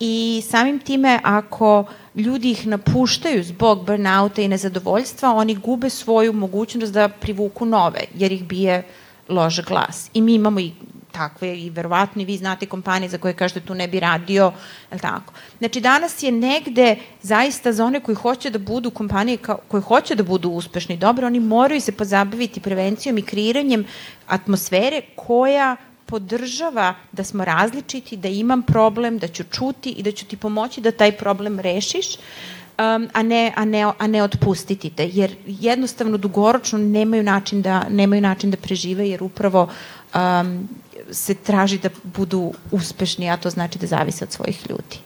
i 0.00 0.42
samim 0.48 0.78
time 0.78 1.20
ako 1.22 1.84
ljudi 2.14 2.50
ih 2.50 2.66
napuštaju 2.66 3.44
zbog 3.44 3.84
burnouta 3.86 4.42
i 4.42 4.48
nezadovoljstva, 4.48 5.34
oni 5.34 5.54
gube 5.54 5.90
svoju 5.90 6.32
mogućnost 6.32 6.92
da 6.92 7.08
privuku 7.08 7.64
nove, 7.64 8.00
jer 8.14 8.32
ih 8.32 8.44
bije 8.44 8.82
lože 9.28 9.62
glas. 9.62 10.10
I 10.14 10.20
mi 10.20 10.34
imamo 10.34 10.60
i 10.60 10.72
takve 11.16 11.60
i 11.60 11.70
verovatno 11.70 12.22
i 12.22 12.24
vi 12.24 12.36
znate 12.36 12.66
kompanije 12.66 13.08
za 13.08 13.18
koje 13.18 13.34
kažete 13.34 13.60
tu 13.60 13.74
ne 13.74 13.88
bi 13.88 14.00
radio, 14.00 14.52
je 14.92 14.98
tako? 14.98 15.32
Znači 15.58 15.80
danas 15.80 16.22
je 16.22 16.32
negde 16.32 16.96
zaista 17.22 17.72
za 17.72 17.84
one 17.84 18.00
koji 18.00 18.16
hoće 18.16 18.50
da 18.50 18.58
budu 18.58 18.90
kompanije 18.90 19.36
kao, 19.36 19.58
koje 19.68 19.82
hoće 19.82 20.14
da 20.14 20.22
budu 20.22 20.50
uspešni, 20.50 20.96
dobro, 20.96 21.26
oni 21.26 21.40
moraju 21.40 21.80
se 21.80 21.92
pozabaviti 21.92 22.60
prevencijom 22.60 23.18
i 23.18 23.22
kreiranjem 23.22 23.84
atmosfere 24.26 25.00
koja 25.16 25.76
podržava 26.06 26.94
da 27.12 27.24
smo 27.24 27.44
različiti, 27.44 28.16
da 28.16 28.28
imam 28.28 28.62
problem, 28.62 29.18
da 29.18 29.28
ću 29.28 29.44
čuti 29.50 29.90
i 29.90 30.02
da 30.02 30.12
ću 30.12 30.26
ti 30.26 30.36
pomoći 30.36 30.80
da 30.80 30.90
taj 30.90 31.12
problem 31.12 31.60
rešiš, 31.60 32.16
um, 32.16 33.08
a, 33.12 33.22
ne, 33.22 33.52
a, 33.56 33.64
ne, 33.64 33.92
a 33.98 34.06
ne 34.06 34.22
otpustiti 34.22 34.90
te, 34.90 35.10
jer 35.12 35.36
jednostavno 35.46 36.16
dugoročno 36.16 36.78
nemaju 36.78 37.22
način 37.22 37.62
da, 37.62 37.88
nemaju 37.88 38.22
način 38.22 38.50
da 38.50 38.56
prežive, 38.56 39.08
jer 39.08 39.22
upravo 39.22 39.68
um, 40.14 40.68
se 41.10 41.34
traži 41.34 41.78
da 41.78 41.88
budu 42.04 42.52
uspešni, 42.70 43.30
a 43.30 43.36
to 43.36 43.50
znači 43.50 43.78
da 43.78 43.86
zavise 43.86 44.24
od 44.24 44.32
svojih 44.32 44.70
ljudi. 44.70 44.98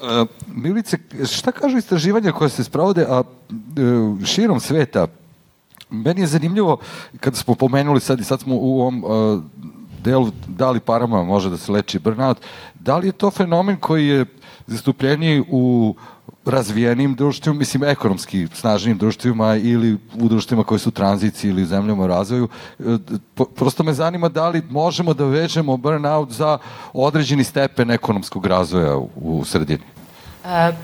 Uh, 0.00 0.28
Milice, 0.46 0.98
šta 1.32 1.52
kažu 1.52 1.78
istraživanja 1.78 2.32
koje 2.32 2.50
se 2.50 2.64
sprovode 2.64 3.06
a, 3.08 3.22
uh, 3.22 4.24
širom 4.26 4.60
sveta? 4.60 5.06
Meni 5.90 6.20
je 6.20 6.26
zanimljivo, 6.26 6.78
kada 7.20 7.36
smo 7.36 7.54
pomenuli 7.54 8.00
sad 8.00 8.20
i 8.20 8.24
sad 8.24 8.40
smo 8.40 8.54
u 8.56 8.80
ovom 8.80 9.04
uh, 9.04 9.42
delu 10.04 10.30
da 10.48 10.70
li 10.70 10.80
parama 10.80 11.22
može 11.24 11.50
da 11.50 11.56
se 11.56 11.72
leči 11.72 11.98
burnout, 11.98 12.38
da 12.74 12.96
li 12.96 13.08
je 13.08 13.12
to 13.12 13.30
fenomen 13.30 13.76
koji 13.76 14.06
je 14.06 14.26
zastupljeniji 14.66 15.44
u 15.50 15.94
razvijenim 16.44 17.14
društvima, 17.14 17.58
mislim 17.58 17.84
ekonomski 17.84 18.48
snažnim 18.54 18.98
društvima 18.98 19.56
ili 19.56 19.98
u 20.14 20.28
društvima 20.28 20.64
koji 20.64 20.78
su 20.78 20.88
u 20.88 20.92
tranziciji 20.92 21.50
ili 21.50 21.62
u 21.62 21.66
zemljama 21.66 22.04
u 22.04 22.06
razvoju. 22.06 22.48
E, 22.78 22.82
prosto 23.54 23.82
me 23.82 23.92
zanima 23.92 24.28
da 24.28 24.48
li 24.48 24.62
možemo 24.70 25.14
da 25.14 25.24
vežemo 25.24 25.76
burnout 25.76 26.30
za 26.30 26.58
određeni 26.92 27.44
stepen 27.44 27.90
ekonomskog 27.90 28.46
razvoja 28.46 28.96
u, 29.14 29.44
sredini. 29.44 29.84
Uh, 30.44 30.74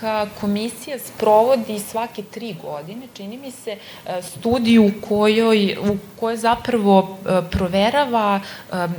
Evropska 0.00 0.40
komisija 0.40 0.98
sprovodi 0.98 1.78
svake 1.78 2.22
tri 2.22 2.56
godine, 2.62 3.06
čini 3.14 3.38
mi 3.38 3.50
se, 3.50 3.70
e, 4.06 4.22
studiju 4.22 4.86
u 4.86 5.06
kojoj, 5.08 5.76
u 5.80 5.96
kojoj 6.20 6.36
zapravo 6.36 7.18
proverava 7.50 8.40
um, 8.72 8.94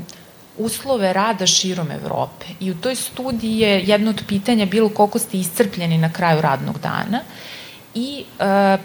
uslove 0.57 1.13
rada 1.13 1.45
širom 1.45 1.91
Evrope. 1.91 2.45
I 2.59 2.71
u 2.71 2.75
toj 2.75 2.95
studiji 2.95 3.57
je 3.57 3.83
jedno 3.83 4.09
od 4.09 4.23
pitanja 4.27 4.65
bilo 4.65 4.89
koliko 4.89 5.19
ste 5.19 5.37
iscrpljeni 5.37 5.97
na 5.97 6.13
kraju 6.13 6.41
radnog 6.41 6.79
dana 6.79 7.19
i 7.95 8.23
e, 8.39 8.77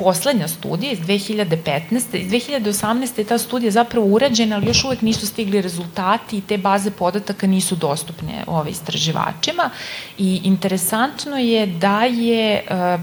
poslednja 0.00 0.48
studija 0.48 0.92
iz 0.92 0.98
2015. 0.98 2.16
Iz 2.16 2.32
2018. 2.32 3.18
je 3.18 3.24
ta 3.24 3.38
studija 3.38 3.70
zapravo 3.70 4.06
urađena, 4.06 4.56
ali 4.56 4.66
još 4.66 4.84
uvek 4.84 5.02
nisu 5.02 5.26
stigli 5.26 5.60
rezultati 5.60 6.38
i 6.38 6.40
te 6.40 6.58
baze 6.58 6.90
podataka 6.90 7.46
nisu 7.46 7.76
dostupne 7.76 8.44
ove 8.46 8.70
istraživačima. 8.70 9.70
I 10.18 10.40
interesantno 10.44 11.36
je 11.36 11.66
da 11.66 12.04
je 12.04 12.54
e, 12.54 12.98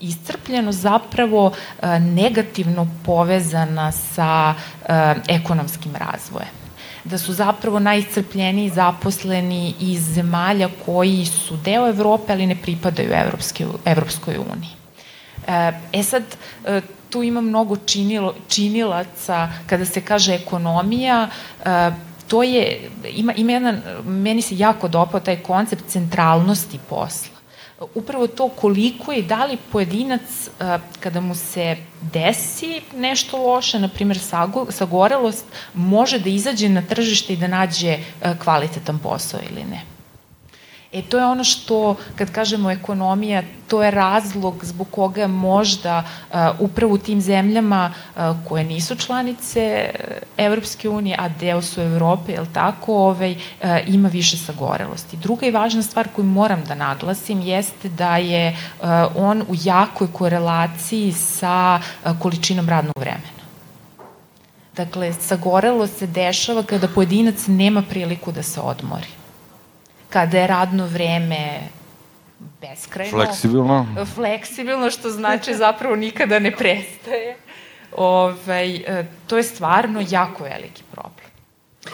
iscrpljeno 0.00 0.72
zapravo 0.72 1.52
e, 1.52 2.00
negativno 2.00 2.88
povezana 3.04 3.92
sa 3.92 4.54
e, 4.54 5.14
ekonomskim 5.28 5.92
razvojem 5.96 6.60
da 7.04 7.18
su 7.18 7.32
zapravo 7.32 7.78
najiscrpljeniji 7.78 8.70
zaposleni 8.70 9.74
iz 9.80 10.02
zemalja 10.14 10.68
koji 10.86 11.26
su 11.26 11.56
deo 11.56 11.88
Evrope, 11.88 12.32
ali 12.32 12.46
ne 12.46 12.56
pripadaju 12.56 13.12
Evropske, 13.12 13.66
Evropskoj 13.84 14.36
uniji. 14.36 14.79
E, 15.48 15.72
e 15.92 16.02
sad, 16.02 16.22
tu 17.10 17.22
ima 17.22 17.40
mnogo 17.40 17.76
činilo, 17.76 18.34
činilaca 18.48 19.48
kada 19.66 19.84
se 19.84 20.00
kaže 20.00 20.34
ekonomija, 20.34 21.28
to 22.28 22.42
je, 22.42 22.90
ima, 23.14 23.34
ima 23.34 23.52
jedan, 23.52 23.82
meni 24.04 24.42
se 24.42 24.58
jako 24.58 24.88
dopao 24.88 25.20
taj 25.20 25.42
koncept 25.42 25.84
centralnosti 25.88 26.78
posla 26.88 27.40
upravo 27.94 28.26
to 28.26 28.48
koliko 28.48 29.12
i 29.12 29.22
da 29.22 29.44
li 29.44 29.58
pojedinac 29.72 30.20
kada 31.00 31.20
mu 31.20 31.34
se 31.34 31.76
desi 32.00 32.80
nešto 32.96 33.36
loše, 33.36 33.78
na 33.78 33.88
primjer 33.88 34.18
sagorelost, 34.70 35.44
može 35.74 36.18
da 36.18 36.28
izađe 36.28 36.68
na 36.68 36.82
tržište 36.82 37.32
i 37.32 37.36
da 37.36 37.46
nađe 37.46 37.98
kvalitetan 38.44 38.98
posao 38.98 39.40
ili 39.50 39.64
ne. 39.64 39.82
E 40.92 41.02
to 41.02 41.18
je 41.18 41.26
ono 41.26 41.44
što, 41.44 41.96
kad 42.16 42.30
kažemo 42.32 42.70
ekonomija, 42.70 43.42
to 43.68 43.82
je 43.82 43.90
razlog 43.90 44.64
zbog 44.64 44.88
koga 44.90 45.26
možda 45.26 45.98
uh, 46.30 46.36
upravo 46.58 46.94
u 46.94 46.98
tim 46.98 47.20
zemljama 47.20 47.92
uh, 48.16 48.22
koje 48.48 48.64
nisu 48.64 48.96
članice 48.96 49.90
Evropske 50.36 50.88
unije, 50.88 51.16
a 51.18 51.28
deo 51.28 51.62
su 51.62 51.80
Evrope, 51.80 52.32
je 52.32 52.40
tako, 52.52 52.94
ovaj, 52.94 53.32
uh, 53.32 53.68
ima 53.86 54.08
više 54.08 54.36
sagorelosti. 54.36 55.16
Druga 55.16 55.46
i 55.46 55.50
važna 55.50 55.82
stvar 55.82 56.08
koju 56.16 56.24
moram 56.24 56.64
da 56.68 56.74
naglasim 56.74 57.40
jeste 57.40 57.88
da 57.88 58.16
je 58.16 58.50
uh, 58.50 58.86
on 59.16 59.42
u 59.42 59.54
jakoj 59.64 60.12
korelaciji 60.12 61.12
sa 61.12 61.80
uh, 62.04 62.18
količinom 62.18 62.68
radnog 62.68 62.98
vremena. 62.98 63.40
Dakle, 64.76 65.12
sagorelo 65.12 65.86
se 65.86 66.06
dešava 66.06 66.62
kada 66.62 66.88
pojedinac 66.88 67.46
nema 67.46 67.82
priliku 67.82 68.32
da 68.32 68.42
se 68.42 68.60
odmori 68.60 69.19
kada 70.10 70.38
je 70.38 70.46
radno 70.46 70.86
vreme 70.86 71.60
beskrajno. 72.60 73.10
Fleksibilno. 73.10 74.06
Fleksibilno, 74.14 74.90
što 74.90 75.10
znači 75.10 75.54
zapravo 75.54 75.96
nikada 75.96 76.38
ne 76.38 76.50
prestaje. 76.50 77.36
Ovaj, 77.96 78.76
e, 78.76 79.06
to 79.26 79.36
je 79.36 79.42
stvarno 79.42 80.02
jako 80.10 80.44
veliki 80.44 80.82
problem. 80.90 81.29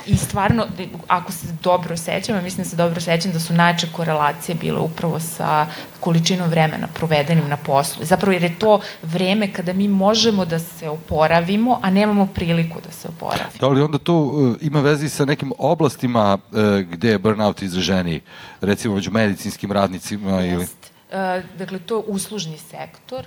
I 0.06 0.16
stvarno, 0.16 0.66
ako 1.08 1.32
se 1.32 1.46
dobro 1.62 1.96
sećam, 1.96 2.44
mislim 2.44 2.64
da 2.64 2.70
se 2.70 2.76
dobro 2.76 3.00
sećam 3.00 3.32
da 3.32 3.40
su 3.40 3.54
najče 3.54 3.86
korelacije 3.92 4.54
bile 4.54 4.80
upravo 4.80 5.20
sa 5.20 5.66
količinom 6.00 6.48
vremena 6.48 6.86
provedenim 6.94 7.48
na 7.48 7.56
poslu. 7.56 8.04
Zapravo 8.04 8.32
jer 8.32 8.42
je 8.42 8.58
to 8.58 8.80
vreme 9.02 9.52
kada 9.52 9.72
mi 9.72 9.88
možemo 9.88 10.44
da 10.44 10.58
se 10.58 10.88
oporavimo, 10.88 11.78
a 11.82 11.90
nemamo 11.90 12.26
priliku 12.26 12.80
da 12.86 12.92
se 12.92 13.08
oporavimo. 13.08 13.50
Da 13.60 13.68
li 13.68 13.82
onda 13.82 13.98
to 13.98 14.20
uh, 14.20 14.56
ima 14.60 14.80
vezi 14.80 15.08
sa 15.08 15.24
nekim 15.24 15.52
oblastima 15.58 16.34
uh, 16.34 16.58
gde 16.78 17.08
je 17.08 17.18
burnout 17.18 17.62
izraženiji? 17.62 18.20
Recimo 18.60 18.94
među 18.94 19.10
medicinskim 19.10 19.72
radnicima 19.72 20.40
Jest. 20.40 20.52
ili... 20.52 20.64
Uh, 20.64 21.58
dakle, 21.58 21.78
to 21.78 21.96
je 21.96 22.02
uslužni 22.06 22.58
sektor, 22.58 23.26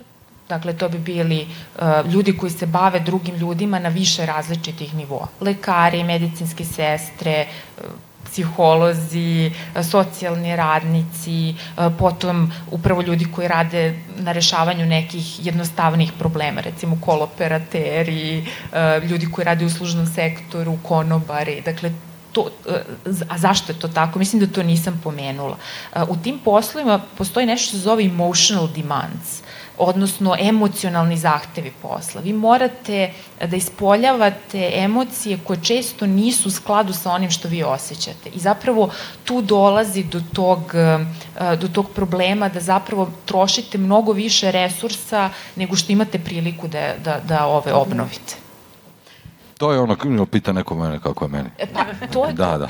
Dakle, 0.49 0.73
to 0.73 0.89
bi 0.89 0.97
bili 0.97 1.47
uh, 1.47 2.11
ljudi 2.11 2.37
koji 2.37 2.51
se 2.51 2.65
bave 2.65 2.99
drugim 2.99 3.35
ljudima 3.35 3.79
na 3.79 3.89
više 3.89 4.25
različitih 4.25 4.95
nivoa. 4.95 5.27
Lekari, 5.41 6.03
medicinske 6.03 6.65
sestre, 6.65 7.45
uh, 7.77 7.83
psiholozi, 8.25 9.51
uh, 9.75 9.85
socijalni 9.85 10.55
radnici, 10.55 11.55
potom 11.99 12.51
upravo 12.71 13.01
ljudi 13.01 13.27
koji 13.35 13.47
rade 13.47 13.99
na 14.17 14.31
rešavanju 14.31 14.85
nekih 14.85 15.45
jednostavnih 15.45 16.11
problema, 16.19 16.61
recimo 16.61 16.97
koloperateri, 17.05 18.45
ljudi 19.09 19.31
koji 19.31 19.45
rade 19.45 19.65
u 19.65 19.69
služnom 19.69 20.07
sektoru, 20.07 20.77
konobari, 20.83 21.61
dakle, 21.61 21.91
to, 22.31 22.49
a 23.29 23.37
zašto 23.37 23.71
je 23.71 23.79
to 23.79 23.87
tako? 23.87 24.19
Mislim 24.19 24.39
da 24.39 24.53
to 24.53 24.63
nisam 24.63 25.01
pomenula. 25.03 25.57
U 26.07 26.17
tim 26.17 26.39
poslovima 26.39 26.99
postoji 27.17 27.45
nešto 27.45 27.67
što 27.67 27.77
se 27.77 27.83
zove 27.83 28.03
emotional 28.03 28.67
demands 28.67 29.41
odnosno 29.79 30.35
emocionalni 30.39 31.17
zahtevi 31.17 31.71
posla. 31.81 32.21
Vi 32.21 32.33
morate 32.33 33.13
da 33.45 33.55
ispoljavate 33.55 34.71
emocije 34.75 35.39
koje 35.43 35.63
često 35.63 36.05
nisu 36.05 36.47
u 36.47 36.51
skladu 36.51 36.93
sa 36.93 37.11
onim 37.11 37.31
što 37.31 37.47
vi 37.47 37.63
osjećate. 37.63 38.29
I 38.29 38.39
zapravo 38.39 38.89
tu 39.23 39.41
dolazi 39.41 40.03
do 40.03 40.21
tog, 40.33 40.59
eh, 40.75 41.55
do 41.55 41.67
tog 41.67 41.89
problema 41.95 42.49
da 42.49 42.59
zapravo 42.59 43.09
trošite 43.25 43.77
mnogo 43.77 44.11
više 44.11 44.51
resursa 44.51 45.29
nego 45.55 45.75
što 45.75 45.91
imate 45.91 46.19
priliku 46.19 46.67
da, 46.67 46.93
da, 47.03 47.19
da 47.27 47.45
ove 47.47 47.73
obnovite. 47.73 48.48
To 49.59 49.71
je 49.71 49.79
ono, 49.79 50.25
pita 50.25 50.51
neko 50.53 50.75
mene 50.75 50.99
kako 50.99 51.25
je 51.25 51.29
meni. 51.29 51.49
E, 51.57 51.65
pa, 51.73 51.85
to 52.13 52.25
je 52.25 52.33
Da, 52.33 52.57
da. 52.57 52.67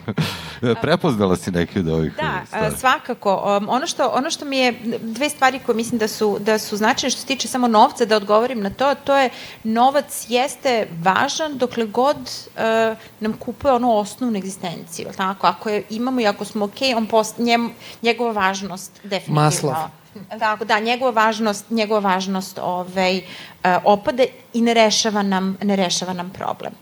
Prepoznala 0.82 1.36
si 1.36 1.50
neki 1.50 1.78
od 1.78 1.88
ovih 1.88 2.16
Da, 2.16 2.42
stvari. 2.46 2.76
svakako. 2.76 3.58
Um, 3.60 3.68
ono, 3.68 3.86
što, 3.86 4.08
ono 4.08 4.30
što 4.30 4.44
mi 4.44 4.56
je, 4.56 4.98
dve 5.02 5.28
stvari 5.28 5.60
koje 5.66 5.76
mislim 5.76 5.98
da 5.98 6.08
su, 6.08 6.38
da 6.40 6.58
su 6.58 6.76
značajne 6.76 7.10
što 7.10 7.20
se 7.20 7.26
tiče 7.26 7.48
samo 7.48 7.68
novca, 7.68 8.04
da 8.04 8.16
odgovorim 8.16 8.60
na 8.60 8.70
to, 8.70 8.94
to 8.94 9.16
je 9.16 9.30
novac 9.64 10.26
jeste 10.28 10.88
važan 11.02 11.58
dokle 11.58 11.86
god 11.86 12.16
uh, 12.16 12.98
nam 13.20 13.32
kupuje 13.32 13.74
onu 13.74 13.96
osnovnu 13.96 14.38
egzistenciju. 14.38 15.08
Tako? 15.16 15.46
Ako 15.46 15.68
je, 15.68 15.82
imamo 15.90 16.20
i 16.20 16.26
ako 16.26 16.44
smo 16.44 16.64
okej, 16.64 16.88
okay, 16.88 16.96
on 16.96 17.06
post, 17.06 17.38
njem, 17.38 17.70
njegova 18.02 18.32
važnost 18.32 18.92
definitivno. 19.02 19.40
Maslov 19.40 19.99
Tako, 20.38 20.64
da, 20.64 20.80
njegova 20.80 21.10
važnost, 21.10 21.70
njegova 21.70 22.00
važnost 22.00 22.58
ovaj, 22.62 23.16
uh, 23.18 23.70
opade 23.84 24.26
i 24.52 24.60
ne 24.60 24.74
rešava 24.74 25.22
nam, 25.22 25.56
ne 25.62 25.76
rešava 25.76 26.12
nam 26.12 26.30
problem. 26.30 26.72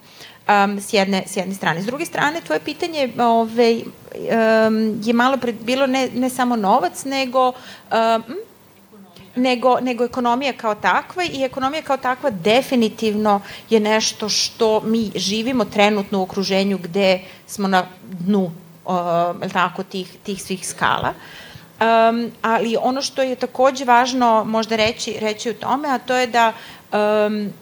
Um, 0.48 0.80
s, 0.80 0.92
jedne, 0.92 1.24
s 1.26 1.36
jedne 1.36 1.54
strane. 1.54 1.82
S 1.82 1.86
druge 1.86 2.06
strane, 2.06 2.40
tvoje 2.40 2.60
pitanje 2.60 3.12
ovaj, 3.18 3.82
um, 3.82 5.00
je 5.04 5.12
malo 5.12 5.36
pred, 5.36 5.54
bilo 5.60 5.86
ne, 5.86 6.08
ne 6.14 6.30
samo 6.30 6.56
novac, 6.56 7.04
nego 7.04 7.48
um, 7.48 8.22
nego, 9.38 9.80
nego 9.80 10.04
ekonomija 10.04 10.52
kao 10.52 10.74
takva 10.74 11.24
i 11.24 11.44
ekonomija 11.44 11.82
kao 11.82 11.96
takva 11.96 12.30
definitivno 12.30 13.40
je 13.70 13.80
nešto 13.80 14.28
što 14.28 14.80
mi 14.80 15.10
živimo 15.14 15.64
trenutno 15.64 16.18
u 16.18 16.22
okruženju 16.22 16.78
gde 16.78 17.20
smo 17.46 17.68
na 17.68 17.86
dnu 18.02 18.50
uh, 18.84 18.92
tako, 19.52 19.82
tih, 19.82 20.16
tih 20.22 20.42
svih 20.42 20.68
skala. 20.68 21.14
Um, 21.80 22.30
ali 22.42 22.76
ono 22.80 23.02
što 23.02 23.22
je 23.22 23.36
takođe 23.36 23.84
važno 23.84 24.44
možda 24.44 24.76
reći, 24.76 25.16
reći 25.20 25.50
u 25.50 25.54
tome, 25.54 25.88
a 25.88 25.98
to 25.98 26.16
je 26.16 26.26
da 26.26 26.52
um, 26.92 27.52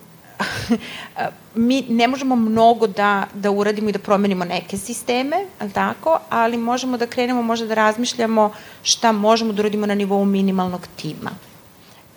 mi 1.54 1.82
ne 1.88 2.08
možemo 2.08 2.36
mnogo 2.36 2.86
da, 2.86 3.26
da 3.34 3.50
uradimo 3.50 3.88
i 3.88 3.92
da 3.92 3.98
promenimo 3.98 4.44
neke 4.44 4.78
sisteme, 4.78 5.36
ali 5.58 5.72
tako, 5.72 6.18
ali 6.30 6.56
možemo 6.56 6.96
da 6.96 7.06
krenemo 7.06 7.42
možda 7.42 7.66
da 7.66 7.74
razmišljamo 7.74 8.52
šta 8.82 9.12
možemo 9.12 9.52
da 9.52 9.62
uradimo 9.62 9.86
na 9.86 9.94
nivou 9.94 10.24
minimalnog 10.24 10.86
tima. 10.96 11.30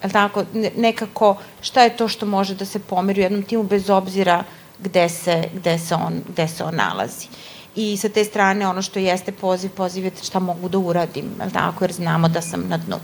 Ali 0.03 0.13
tako, 0.13 0.43
nekako 0.77 1.35
šta 1.61 1.83
je 1.83 1.97
to 1.97 2.07
što 2.07 2.25
može 2.25 2.55
da 2.55 2.65
se 2.65 2.79
pomeri 2.79 3.21
u 3.21 3.23
jednom 3.23 3.43
timu 3.43 3.63
bez 3.63 3.89
obzira 3.89 4.43
gde 4.79 5.09
se, 5.09 5.43
gde 5.53 5.79
se, 5.79 5.95
on, 5.95 6.21
gde 6.29 6.47
se 6.47 6.63
on 6.63 6.75
nalazi. 6.75 7.27
Uh, 7.27 7.48
i 7.75 7.97
sa 7.97 8.09
te 8.09 8.23
strane 8.23 8.67
ono 8.67 8.81
što 8.81 8.99
jeste 8.99 9.31
poziv, 9.31 9.69
poziv 9.69 10.05
je 10.05 10.11
šta 10.23 10.39
mogu 10.39 10.69
da 10.69 10.77
uradim, 10.77 11.25
tako, 11.53 11.83
jer 11.83 11.93
znamo 11.93 12.27
da 12.27 12.41
sam 12.41 12.63
na 12.67 12.77
dnu. 12.77 12.99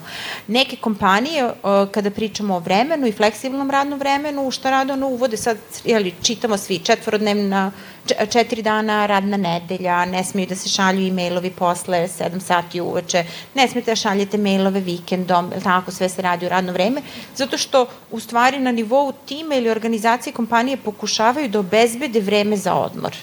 Neke 0.47 0.76
kompanije, 0.76 1.53
kada 1.91 2.11
pričamo 2.11 2.55
o 2.55 2.59
vremenu 2.59 3.07
i 3.07 3.11
fleksibilnom 3.11 3.72
radnom 3.72 3.99
vremenu, 3.99 4.51
šta 4.51 4.70
rade 4.70 4.93
ono 4.93 5.07
uvode 5.07 5.38
sad, 5.38 5.57
jeli, 5.84 6.13
čitamo 6.22 6.57
svi, 6.57 6.80
četvorodnevna, 6.80 7.72
četiri 8.30 8.61
dana 8.61 9.05
radna 9.05 9.38
nedelja, 9.38 10.05
ne 10.05 10.24
smiju 10.24 10.47
da 10.47 10.55
se 10.55 10.70
šalju 10.70 11.07
e-mailovi 11.07 11.51
posle 11.51 12.07
7 12.07 12.39
sati 12.39 12.82
uveče, 12.82 13.26
ne 13.53 13.68
smijete 13.68 13.91
da 13.91 13.95
šaljete 13.95 14.38
mailove 14.38 14.80
vikendom, 14.80 15.51
tako, 15.63 15.91
sve 15.91 16.09
se 16.09 16.22
radi 16.22 16.45
u 16.45 16.49
radno 16.49 16.74
vreme, 16.74 17.01
zato 17.36 17.57
što 17.57 17.88
u 18.11 18.20
stvari 18.20 18.59
na 18.59 18.72
nivou 18.72 19.11
tima 19.26 19.55
ili 19.55 19.70
organizacije 19.70 20.34
kompanije 20.34 20.78
pokušavaju 20.78 21.49
da 21.49 21.59
obezbede 21.59 22.20
vreme 22.20 22.57
za 22.57 22.74
odmor 22.74 23.16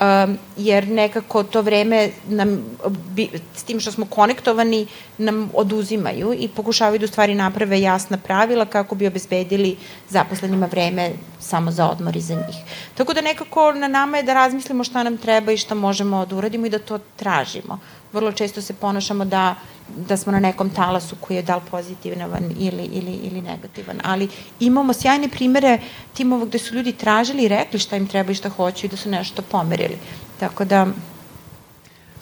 um, 0.00 0.38
jer 0.56 0.88
nekako 0.88 1.42
to 1.42 1.62
vreme 1.62 2.10
nam, 2.28 2.64
bi, 3.10 3.28
s 3.54 3.62
tim 3.62 3.80
što 3.80 3.92
smo 3.92 4.06
konektovani, 4.06 4.86
nam 5.18 5.50
oduzimaju 5.54 6.34
i 6.38 6.48
pokušavaju 6.48 6.98
da 6.98 7.04
u 7.04 7.08
stvari 7.08 7.34
naprave 7.34 7.80
jasna 7.80 8.16
pravila 8.16 8.64
kako 8.64 8.94
bi 8.94 9.06
obezbedili 9.06 9.76
zaposlenima 10.08 10.66
vreme 10.66 11.12
samo 11.40 11.70
za 11.70 11.88
odmor 11.90 12.16
i 12.16 12.20
za 12.20 12.34
njih. 12.34 12.56
Tako 12.94 13.14
da 13.14 13.20
nekako 13.20 13.72
na 13.72 13.88
nama 13.88 14.16
je 14.16 14.22
da 14.22 14.34
razmislimo 14.34 14.84
šta 14.84 15.02
nam 15.02 15.16
treba 15.16 15.52
i 15.52 15.56
šta 15.56 15.74
možemo 15.74 16.26
da 16.26 16.36
uradimo 16.36 16.66
i 16.66 16.70
da 16.70 16.78
to 16.78 16.98
tražimo. 17.16 17.78
Vrlo 18.12 18.32
često 18.32 18.62
se 18.62 18.74
ponašamo 18.74 19.24
da 19.24 19.54
da 19.96 20.16
smo 20.16 20.32
na 20.32 20.40
nekom 20.40 20.70
talasu 20.70 21.16
koji 21.20 21.36
je 21.36 21.42
dal 21.42 21.60
pozitivan 21.70 22.44
ili, 22.58 22.84
ili, 22.84 23.12
ili 23.12 23.42
negativan. 23.42 24.00
Ali 24.04 24.28
imamo 24.60 24.92
sjajne 24.92 25.28
primere 25.28 25.78
timova 26.14 26.44
gde 26.44 26.58
su 26.58 26.74
ljudi 26.74 26.92
tražili 26.92 27.42
i 27.42 27.48
rekli 27.48 27.78
šta 27.78 27.96
im 27.96 28.06
treba 28.06 28.32
i 28.32 28.34
šta 28.34 28.48
hoću 28.48 28.86
i 28.86 28.88
da 28.88 28.96
su 28.96 29.08
nešto 29.08 29.42
pomerili. 29.42 29.98
Tako 30.40 30.64
da... 30.64 30.86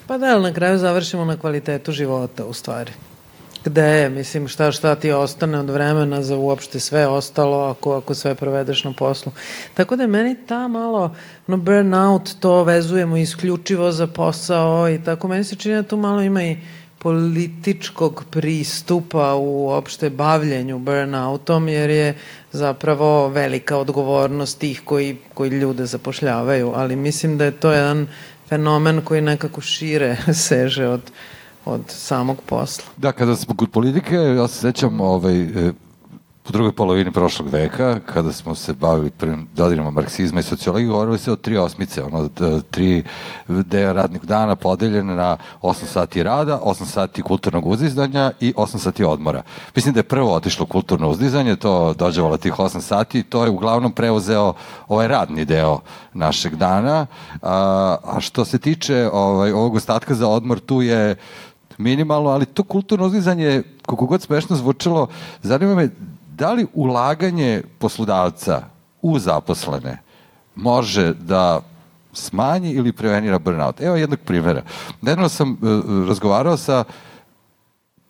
Pa 0.07 0.19
da, 0.19 0.39
na 0.39 0.53
kraju 0.55 0.79
završimo 0.79 1.25
na 1.25 1.37
kvalitetu 1.37 1.93
života, 1.93 2.45
u 2.45 2.53
stvari. 2.53 2.93
Gde 3.67 3.83
je, 3.83 4.11
mislim, 4.11 4.49
šta 4.49 4.73
šta 4.73 4.95
ti 4.95 5.13
ostane 5.13 5.59
od 5.59 5.71
vremena 5.71 6.23
za 6.23 6.37
uopšte 6.37 6.81
sve 6.81 7.07
ostalo 7.07 7.59
ako, 7.59 7.97
ako 7.97 8.15
sve 8.15 8.35
provedeš 8.35 8.85
na 8.85 8.93
poslu. 8.93 9.33
Tako 9.75 9.97
da 9.97 10.03
je 10.03 10.09
meni 10.09 10.37
ta 10.47 10.69
malo 10.69 11.15
no, 11.47 11.57
burnout 11.57 12.31
to 12.41 12.65
vezujemo 12.65 13.17
isključivo 13.17 13.93
za 13.93 14.07
posao 14.07 14.91
i 14.91 15.03
tako. 15.05 15.29
Meni 15.29 15.45
se 15.45 15.57
čini 15.57 15.75
da 15.75 15.83
tu 15.83 15.97
malo 15.97 16.23
ima 16.23 16.43
i 16.43 16.57
političkog 16.99 18.25
pristupa 18.31 19.35
u 19.35 19.71
opšte 19.71 20.11
bavljenju 20.11 20.79
burnoutom, 20.79 21.69
jer 21.69 21.91
je 21.91 22.15
zapravo 22.53 23.29
velika 23.29 23.77
odgovornost 23.77 24.59
tih 24.59 24.83
koji, 24.85 25.17
koji 25.35 25.51
ljude 25.51 25.87
zapošljavaju, 25.87 26.73
ali 26.75 26.97
mislim 26.97 27.39
da 27.39 27.45
je 27.45 27.61
to 27.61 27.73
jedan 27.73 28.07
fenomen 28.49 29.01
koji 29.01 29.21
nekako 29.21 29.61
šire 29.61 30.17
seže 30.47 30.87
od, 30.87 31.01
od 31.67 31.81
samog 31.89 32.37
posla. 32.47 32.85
Da, 32.97 33.13
kada 33.13 33.37
smo 33.37 33.55
kod 33.55 33.71
politike, 33.71 34.15
ja 34.15 34.49
se 34.49 34.61
sećam 34.61 35.01
ovaj, 35.01 35.41
e, 35.41 35.73
u 36.49 36.53
drugoj 36.53 36.73
polovini 36.73 37.13
prošlog 37.13 37.49
veka, 37.49 38.01
kada 38.07 38.33
smo 38.33 38.55
se 38.55 38.73
bavili 38.73 39.11
prvim 39.11 39.49
dodirima 39.55 39.91
marksizma 39.91 40.41
i 40.41 40.43
sociologije, 40.43 40.89
govorili 40.89 41.19
se 41.19 41.33
o 41.33 41.37
tri 41.37 41.57
osmice, 41.57 42.03
ono, 42.03 42.29
tri 42.71 43.05
deo 43.49 43.93
radnih 43.93 44.23
dana 44.23 44.57
podeljene 44.57 45.15
na 45.15 45.37
8 45.63 45.85
sati 45.85 46.23
rada, 46.23 46.61
8 46.65 46.85
sati 46.85 47.23
kulturnog 47.23 47.67
uzdizanja 47.67 48.33
i 48.41 48.53
8 48.57 48.79
sati 48.79 49.05
odmora. 49.05 49.43
Mislim 49.77 49.95
da 49.95 50.01
je 50.01 50.05
prvo 50.05 50.35
otišlo 50.35 50.67
kulturno 50.67 51.11
uzdizanje, 51.11 51.57
to 51.57 51.95
dođevalo 51.95 52.37
tih 52.37 52.53
8 52.53 52.81
sati, 52.81 53.23
to 53.23 53.45
je 53.45 53.51
uglavnom 53.51 53.93
preuzeo 53.93 54.55
ovaj 54.89 55.09
radni 55.09 55.45
deo 55.45 55.81
našeg 56.13 56.55
dana, 56.55 57.07
a, 57.43 57.97
a 58.05 58.21
što 58.21 58.45
se 58.45 58.59
tiče 58.59 59.11
ovaj, 59.13 59.53
ovog 59.53 59.75
ostatka 59.75 60.15
za 60.15 60.29
odmor, 60.29 60.61
tu 60.61 60.83
je 60.83 61.17
minimalno, 61.79 62.31
ali 62.31 62.47
to 62.47 62.63
kulturno 62.63 63.07
uzdizanje, 63.07 63.63
koliko 63.87 64.07
god 64.07 64.23
smešno 64.23 64.57
zvučalo, 64.57 65.09
zanima 65.43 65.75
me 65.75 65.91
da 66.37 66.53
li 66.53 66.67
ulaganje 66.75 67.63
poslodavca 67.79 68.63
u 69.03 69.19
zaposlene 69.19 69.99
može 70.55 71.15
da 71.15 71.61
smanji 72.13 72.71
ili 72.71 72.93
prevenira 72.93 73.39
burnout? 73.39 73.81
Evo 73.81 73.97
jednog 73.97 74.19
primjera. 74.25 74.63
Nedavno 75.03 75.29
sam 75.29 75.53
uh, 75.53 75.59
razgovarao 76.09 76.57
sa 76.57 76.85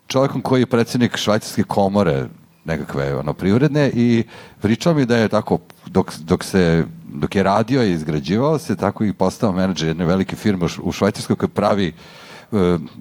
čovjekom 0.06 0.42
koji 0.42 0.62
je 0.62 0.66
predsednik 0.66 1.16
švajcarske 1.16 1.62
komore 1.62 2.26
nekakve 2.64 3.16
ono, 3.16 3.32
privredne 3.32 3.90
i 3.94 4.24
pričao 4.60 4.94
mi 4.94 5.06
da 5.06 5.16
je 5.16 5.28
tako 5.28 5.58
dok, 5.86 6.12
dok 6.18 6.44
se 6.44 6.84
dok 7.08 7.34
je 7.34 7.42
radio 7.42 7.82
i 7.82 7.92
izgrađivao 7.92 8.58
se, 8.58 8.76
tako 8.76 9.04
i 9.04 9.12
postao 9.12 9.52
menadžer 9.52 9.88
jedne 9.88 10.04
velike 10.04 10.36
firme 10.36 10.66
u 10.82 10.92
Švajcarskoj 10.92 11.36
koja 11.36 11.48
pravi 11.48 11.88
uh, 11.88 12.25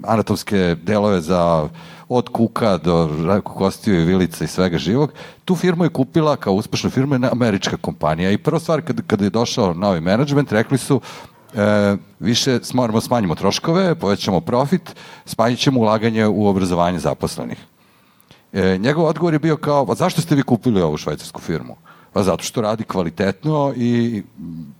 anatomske 0.03 0.75
delove 0.83 1.21
za 1.21 1.69
od 2.09 2.29
kuka 2.29 2.77
do 2.77 3.09
kostiju 3.43 4.01
i 4.01 4.05
vilica 4.05 4.43
i 4.43 4.47
svega 4.47 4.77
živog. 4.77 5.11
Tu 5.45 5.55
firmu 5.55 5.83
je 5.83 5.89
kupila 5.89 6.35
kao 6.35 6.53
uspešnu 6.53 6.89
firmu 6.89 7.15
jedna 7.15 7.29
američka 7.31 7.77
kompanija 7.77 8.31
i 8.31 8.37
prva 8.37 8.59
stvar 8.59 8.81
kada, 8.81 9.03
kada 9.07 9.23
je 9.23 9.29
došao 9.29 9.73
novi 9.73 10.01
menadžment 10.01 10.51
rekli 10.51 10.77
su 10.77 11.01
e, 11.55 11.95
više 12.19 12.59
moramo 12.73 13.01
smanjimo 13.01 13.35
troškove, 13.35 13.95
povećamo 13.95 14.41
profit, 14.41 14.95
smanjit 15.25 15.59
ćemo 15.59 15.79
ulaganje 15.79 16.27
u 16.27 16.47
obrazovanje 16.47 16.99
zaposlenih. 16.99 17.57
E, 18.53 18.77
njegov 18.77 19.05
odgovor 19.05 19.33
je 19.33 19.39
bio 19.39 19.57
kao, 19.57 19.85
pa 19.85 19.93
zašto 19.93 20.21
ste 20.21 20.35
vi 20.35 20.43
kupili 20.43 20.81
ovu 20.81 20.97
švajcarsku 20.97 21.41
firmu? 21.41 21.75
Pa 22.13 22.23
zato 22.23 22.43
što 22.43 22.61
radi 22.61 22.83
kvalitetno 22.83 23.73
i 23.75 24.23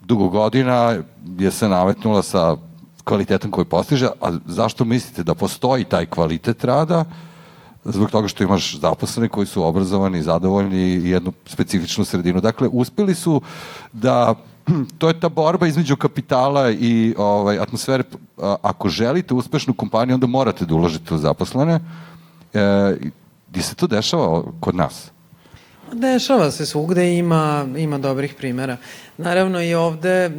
dugo 0.02 0.30
godina 0.30 0.98
je 1.38 1.52
se 1.52 1.70
navetnula 1.70 2.24
sa 2.24 2.58
kvalitetom 3.06 3.52
koji 3.52 3.66
postiže, 3.66 4.10
a 4.22 4.32
zašto 4.46 4.86
mislite 4.86 5.24
da 5.24 5.36
postoji 5.36 5.84
taj 5.84 6.06
kvalitet 6.06 6.64
rada? 6.64 7.06
Zbog 7.86 8.12
toga 8.12 8.28
što 8.28 8.44
imaš 8.44 8.80
zaposlene 8.80 9.30
koji 9.30 9.48
su 9.48 9.64
obrazovani, 9.64 10.24
zadovoljni 10.24 10.82
i 10.82 11.10
jednu 11.10 11.34
specifičnu 11.46 12.06
sredinu. 12.06 12.42
Dakle, 12.42 12.68
uspeli 12.72 13.16
su 13.16 13.42
da 13.94 14.36
to 14.98 15.08
je 15.08 15.20
ta 15.20 15.30
borba 15.30 15.68
između 15.68 15.96
kapitala 15.96 16.72
i 16.72 17.16
ovaj, 17.18 17.60
atmosfere. 17.60 18.04
Ako 18.62 18.90
želite 18.90 19.34
uspešnu 19.34 19.74
kompaniju, 19.74 20.16
onda 20.16 20.28
morate 20.28 20.66
da 20.66 20.76
uložite 20.76 21.14
u 21.14 21.18
zaposlene. 21.18 21.80
E, 22.54 22.98
gde 23.50 23.62
se 23.62 23.76
to 23.76 23.88
dešava 23.88 24.44
kod 24.60 24.76
nas? 24.76 25.12
Dešava 25.94 26.52
se 26.52 26.66
svugde 26.66 27.18
ima, 27.18 27.68
ima 27.78 27.98
dobrih 27.98 28.34
primera. 28.34 28.78
Naravno 29.18 29.62
i 29.64 29.74
ovde 29.74 30.32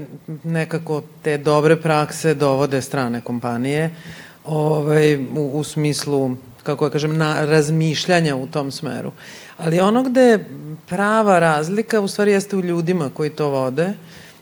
nekako 0.45 1.03
te 1.23 1.39
dobre 1.39 1.77
prakse 1.77 2.35
dovode 2.35 2.83
strane 2.83 3.21
kompanije 3.21 3.91
ovaj, 4.45 5.17
u, 5.17 5.51
u 5.55 5.65
smislu, 5.65 6.37
kako 6.63 6.85
ja 6.85 6.91
kažem, 6.91 7.17
na 7.17 7.45
razmišljanja 7.45 8.37
u 8.37 8.47
tom 8.47 8.71
smeru. 8.71 9.13
Ali 9.59 9.81
ono 9.81 10.03
gde 10.03 10.45
prava 10.87 11.39
razlika 11.39 12.01
u 12.01 12.09
stvari 12.09 12.33
jeste 12.33 12.57
u 12.57 12.61
ljudima 12.61 13.11
koji 13.15 13.31
to 13.31 13.49
vode 13.49 13.93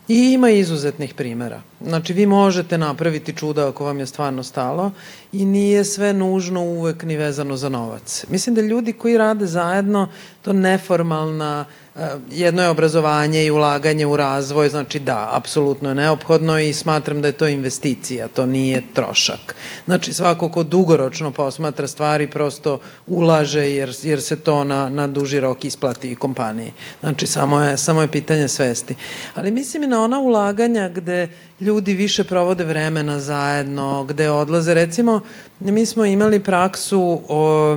i 0.09 0.33
ima 0.33 0.51
izuzetnih 0.51 1.15
primera. 1.15 1.63
Znači, 1.81 2.13
vi 2.13 2.27
možete 2.27 2.79
napraviti 2.79 3.33
čuda 3.33 3.69
ako 3.69 3.85
vam 3.85 3.99
je 3.99 4.07
stvarno 4.07 4.43
stalo 4.43 4.91
i 5.33 5.45
nije 5.45 5.85
sve 5.85 6.13
nužno 6.13 6.61
uvek 6.63 7.03
ni 7.03 7.17
vezano 7.17 7.57
za 7.57 7.69
novac. 7.69 8.25
Mislim 8.29 8.55
da 8.55 8.61
ljudi 8.61 8.93
koji 8.93 9.19
rade 9.19 9.47
zajedno, 9.47 10.09
to 10.43 10.53
neformalna 10.53 11.65
uh, 11.69 11.84
jedno 12.31 12.63
je 12.63 12.69
obrazovanje 12.69 13.45
i 13.45 13.51
ulaganje 13.51 14.07
u 14.07 14.17
razvoj, 14.17 14.69
znači 14.69 14.99
da, 14.99 15.29
apsolutno 15.33 15.89
je 15.89 15.95
neophodno 15.95 16.59
i 16.59 16.73
smatram 16.73 17.23
da 17.23 17.29
je 17.29 17.33
to 17.33 17.49
investicija, 17.49 18.29
to 18.29 18.47
nije 18.47 18.83
trošak. 18.95 19.55
Znači 19.85 20.13
svako 20.13 20.49
ko 20.49 20.63
dugoročno 20.63 21.31
posmatra 21.31 21.87
stvari 21.87 22.27
prosto 22.31 22.79
ulaže 23.07 23.71
jer, 23.71 23.95
jer 24.03 24.23
se 24.23 24.37
to 24.37 24.65
na, 24.65 24.89
na 24.89 25.07
duži 25.07 25.41
rok 25.41 25.65
isplati 25.65 26.11
i 26.11 26.17
kompaniji. 26.17 26.73
Znači 27.01 27.27
samo 27.27 27.61
je, 27.61 27.77
samo 27.77 28.03
je 28.03 28.09
pitanje 28.09 28.49
svesti. 28.49 28.95
Ali 29.35 29.51
mislim 29.51 29.83
i 29.83 29.87
na 29.87 30.05
ona 30.05 30.19
ulaganja 30.19 30.89
gde 30.89 31.29
ljudi 31.61 31.85
ljudi 31.85 31.95
više 31.95 32.25
provode 32.25 32.65
vremena 32.65 33.21
zajedno, 33.21 34.05
gde 34.05 34.31
odlaze. 34.31 34.75
Recimo, 34.75 35.21
mi 35.61 35.87
smo 35.87 36.05
imali 36.05 36.41
praksu 36.41 37.21
o, 37.29 37.77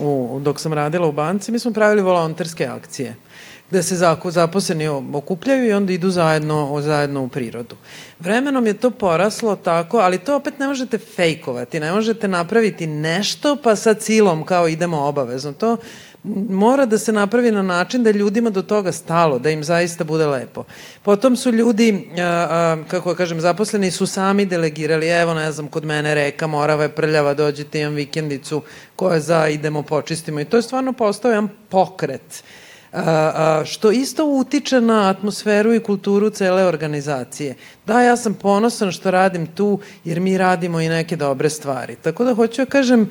u, 0.00 0.40
dok 0.42 0.60
sam 0.60 0.72
radila 0.72 1.06
u 1.06 1.12
banci, 1.12 1.52
mi 1.52 1.58
smo 1.58 1.72
pravili 1.72 2.02
volonterske 2.02 2.66
akcije 2.66 3.14
gde 3.70 3.82
se 3.82 3.96
zaposleni 4.24 4.88
okupljaju 4.88 5.68
i 5.68 5.72
onda 5.72 5.92
idu 5.92 6.10
zajedno, 6.10 6.80
zajedno 6.80 7.22
u 7.22 7.28
prirodu. 7.28 7.76
Vremenom 8.20 8.66
je 8.66 8.74
to 8.74 8.90
poraslo 8.90 9.56
tako, 9.56 9.98
ali 9.98 10.18
to 10.18 10.36
opet 10.36 10.58
ne 10.58 10.66
možete 10.66 10.98
fejkovati, 10.98 11.80
ne 11.80 11.92
možete 11.92 12.28
napraviti 12.28 12.86
nešto 12.86 13.56
pa 13.62 13.76
sa 13.76 13.94
cilom 13.94 14.44
kao 14.44 14.68
idemo 14.68 15.04
obavezno. 15.04 15.52
To 15.52 15.76
mora 16.48 16.86
da 16.86 16.98
se 16.98 17.12
napravi 17.12 17.50
na 17.50 17.62
način 17.62 18.02
da 18.02 18.10
ljudima 18.10 18.50
do 18.50 18.62
toga 18.62 18.92
stalo, 18.92 19.38
da 19.38 19.50
im 19.50 19.64
zaista 19.64 20.04
bude 20.04 20.26
lepo. 20.26 20.64
Potom 21.02 21.36
su 21.36 21.50
ljudi, 21.50 22.10
kako 22.88 23.14
kažem, 23.14 23.40
zaposleni 23.40 23.90
su 23.90 24.06
sami 24.06 24.46
delegirali, 24.46 25.08
evo 25.08 25.34
ne 25.34 25.52
znam, 25.52 25.68
kod 25.68 25.84
mene 25.84 26.14
reka 26.14 26.46
Morava 26.46 26.82
je 26.82 26.88
prljava, 26.88 27.34
dođite 27.34 27.80
imam 27.80 27.94
vikendicu 27.94 28.62
koja 28.96 29.20
za 29.20 29.48
idemo 29.48 29.82
počistimo 29.82 30.40
i 30.40 30.44
to 30.44 30.56
je 30.56 30.62
stvarno 30.62 30.92
postao 30.92 31.30
jedan 31.30 31.48
pokret 31.68 32.42
što 33.64 33.90
isto 33.90 34.24
utiče 34.26 34.80
na 34.80 35.10
atmosferu 35.10 35.74
i 35.74 35.80
kulturu 35.80 36.30
cele 36.30 36.64
organizacije. 36.64 37.54
Da, 37.86 38.02
ja 38.02 38.16
sam 38.16 38.34
ponosan 38.34 38.92
što 38.92 39.10
radim 39.10 39.46
tu, 39.46 39.78
jer 40.04 40.20
mi 40.20 40.38
radimo 40.38 40.80
i 40.80 40.88
neke 40.88 41.16
dobre 41.16 41.50
stvari. 41.50 41.96
Tako 41.96 42.24
da 42.24 42.34
hoću 42.34 42.62
da 42.62 42.66
kažem, 42.66 43.08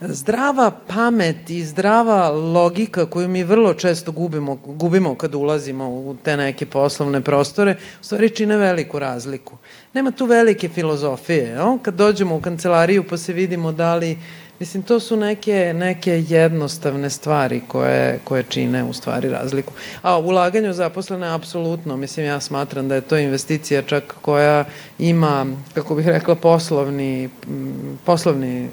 zdrava 0.00 0.70
pamet 0.86 1.50
i 1.50 1.64
zdrava 1.64 2.28
logika 2.28 3.06
koju 3.06 3.28
mi 3.28 3.44
vrlo 3.44 3.74
često 3.74 4.12
gubimo, 4.12 4.54
gubimo 4.54 5.14
kad 5.14 5.34
ulazimo 5.34 5.88
u 5.88 6.16
te 6.22 6.36
neke 6.36 6.66
poslovne 6.66 7.20
prostore, 7.20 7.76
u 8.00 8.04
stvari 8.04 8.30
čine 8.30 8.56
veliku 8.56 8.98
razliku. 8.98 9.56
Nema 9.94 10.10
tu 10.10 10.26
velike 10.26 10.68
filozofije. 10.68 11.62
O? 11.62 11.78
Kad 11.82 11.94
dođemo 11.94 12.36
u 12.36 12.40
kancelariju 12.40 13.04
pa 13.08 13.16
se 13.16 13.32
vidimo 13.32 13.72
da 13.72 13.94
li 13.94 14.18
Mislim, 14.62 14.82
to 14.82 15.00
su 15.00 15.16
neke, 15.16 15.72
neke 15.76 16.24
jednostavne 16.28 17.10
stvari 17.10 17.62
koje, 17.68 18.20
koje 18.24 18.42
čine 18.42 18.84
u 18.84 18.92
stvari 18.92 19.28
razliku. 19.28 19.72
A 20.02 20.18
ulaganje 20.18 20.70
u 20.70 20.72
zaposlene, 20.72 21.34
apsolutno. 21.34 21.96
Mislim, 21.96 22.26
ja 22.26 22.40
smatram 22.40 22.88
da 22.88 22.94
je 22.94 23.00
to 23.00 23.18
investicija 23.18 23.82
čak 23.82 24.14
koja 24.22 24.64
ima, 24.98 25.46
kako 25.74 25.94
bih 25.94 26.06
rekla, 26.06 26.34
poslovni, 26.34 27.28
poslovni, 28.04 28.68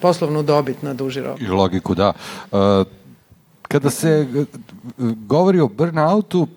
poslovnu 0.00 0.42
dobit 0.42 0.82
na 0.82 0.94
duži 0.94 1.20
rok. 1.20 1.40
I 1.40 1.46
logiku, 1.46 1.94
da. 1.94 2.12
Uh, 2.52 2.58
kada 3.62 3.90
se 3.90 4.26
govori 5.26 5.60
o 5.60 5.68
burnoutu, 5.68 6.48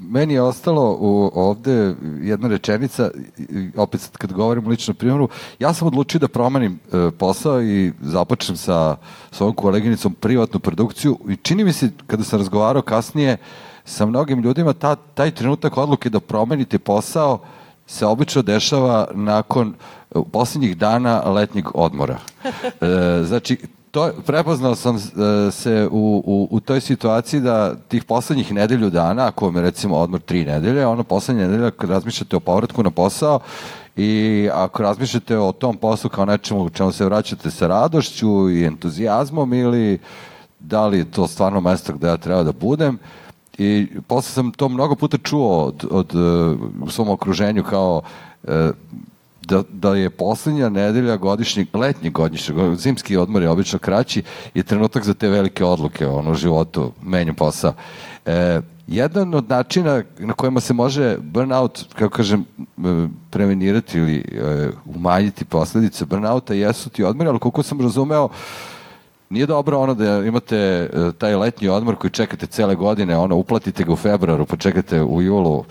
meni 0.00 0.34
je 0.34 0.42
ostalo 0.42 0.96
u, 1.00 1.30
ovde 1.34 1.94
jedna 2.22 2.48
rečenica, 2.48 3.10
opet 3.76 4.10
kad 4.18 4.32
govorim 4.32 4.66
o 4.66 4.70
ličnom 4.70 4.96
primjeru, 4.96 5.28
ja 5.58 5.74
sam 5.74 5.88
odlučio 5.88 6.20
da 6.20 6.28
promenim 6.28 6.78
e, 6.92 7.10
posao 7.10 7.62
i 7.62 7.92
započnem 8.00 8.56
sa, 8.56 8.96
ovom 9.40 9.54
koleginicom 9.54 10.14
privatnu 10.14 10.60
produkciju 10.60 11.18
i 11.28 11.36
čini 11.36 11.64
mi 11.64 11.72
se, 11.72 11.90
kada 12.06 12.24
sam 12.24 12.38
razgovarao 12.38 12.82
kasnije 12.82 13.36
sa 13.84 14.06
mnogim 14.06 14.40
ljudima, 14.40 14.72
ta, 14.72 14.94
taj 14.94 15.30
trenutak 15.30 15.76
odluke 15.76 16.10
da 16.10 16.20
promenite 16.20 16.78
posao 16.78 17.38
se 17.86 18.06
obično 18.06 18.42
dešava 18.42 19.08
nakon 19.14 19.74
poslednjih 20.32 20.76
dana 20.76 21.22
letnjeg 21.30 21.64
odmora. 21.74 22.18
E, 22.80 23.22
znači, 23.24 23.58
to, 23.90 24.10
prepoznao 24.26 24.74
sam 24.74 24.96
uh, 24.96 25.02
se 25.50 25.88
u, 25.90 26.22
u, 26.26 26.48
u 26.50 26.60
toj 26.60 26.80
situaciji 26.80 27.40
da 27.40 27.74
tih 27.74 28.04
poslednjih 28.04 28.52
nedelju 28.52 28.90
dana, 28.90 29.26
ako 29.26 29.44
vam 29.44 29.56
je 29.56 29.62
recimo 29.62 29.96
odmor 29.96 30.20
tri 30.20 30.44
nedelje, 30.44 30.86
ono 30.86 31.04
poslednje 31.04 31.48
nedelje 31.48 31.70
kad 31.70 31.90
razmišljate 31.90 32.36
o 32.36 32.40
povratku 32.40 32.82
na 32.82 32.90
posao 32.90 33.40
i 33.96 34.48
ako 34.52 34.82
razmišljate 34.82 35.38
o 35.38 35.52
tom 35.52 35.76
poslu 35.76 36.10
kao 36.10 36.24
nečemu 36.24 36.64
u 36.64 36.70
čemu 36.70 36.92
se 36.92 37.04
vraćate 37.04 37.50
sa 37.50 37.66
radošću 37.66 38.50
i 38.50 38.64
entuzijazmom 38.64 39.52
ili 39.52 39.98
da 40.60 40.86
li 40.86 40.98
je 40.98 41.10
to 41.10 41.26
stvarno 41.26 41.60
mesto 41.60 41.92
gde 41.92 42.06
ja 42.06 42.16
treba 42.16 42.42
da 42.42 42.52
budem, 42.52 42.98
I 43.60 43.86
posle 44.08 44.32
sam 44.32 44.52
to 44.52 44.68
mnogo 44.68 44.94
puta 44.96 45.18
čuo 45.18 45.64
od, 45.64 45.84
od, 45.90 46.14
uh, 46.14 46.58
u 46.82 46.90
svom 46.90 47.08
okruženju 47.08 47.64
kao 47.64 48.02
uh, 48.42 48.50
da, 49.50 49.62
da 49.72 49.94
je 49.96 50.10
poslednja 50.10 50.68
nedelja 50.68 51.16
godišnjeg, 51.16 51.68
letnjeg 51.74 52.12
godišnjeg, 52.12 52.74
zimski 52.76 53.16
odmor 53.16 53.42
je 53.42 53.48
obično 53.48 53.78
kraći, 53.78 54.22
je 54.54 54.62
trenutak 54.62 55.04
za 55.04 55.14
te 55.14 55.28
velike 55.28 55.64
odluke 55.64 56.06
ono, 56.06 56.30
u 56.30 56.34
životu, 56.34 56.92
menju 57.02 57.34
posao. 57.34 57.72
E, 58.26 58.60
jedan 58.86 59.34
od 59.34 59.48
načina 59.48 60.02
na 60.18 60.32
kojima 60.32 60.60
se 60.60 60.74
može 60.74 61.16
burnout, 61.18 61.84
kako 61.94 62.16
kažem, 62.16 62.44
prevenirati 63.30 63.98
ili 63.98 64.16
e, 64.16 64.68
umanjiti 64.84 65.44
posledice 65.44 66.04
burnouta 66.04 66.54
jesu 66.54 66.90
ti 66.90 67.04
odmori, 67.04 67.28
ali 67.28 67.38
koliko 67.38 67.62
sam 67.62 67.80
razumeo, 67.80 68.28
nije 69.30 69.46
dobro 69.46 69.78
ono 69.78 69.94
da 69.94 70.18
imate 70.18 70.56
e, 70.56 70.88
taj 71.18 71.34
letnji 71.34 71.68
odmor 71.68 71.96
koji 71.96 72.10
čekate 72.10 72.46
cele 72.46 72.74
godine, 72.74 73.16
ono, 73.16 73.36
uplatite 73.36 73.84
ga 73.84 73.92
u 73.92 73.96
februaru, 73.96 74.46
pa 74.46 74.56
čekate 74.56 75.02
u 75.02 75.22
julu, 75.22 75.64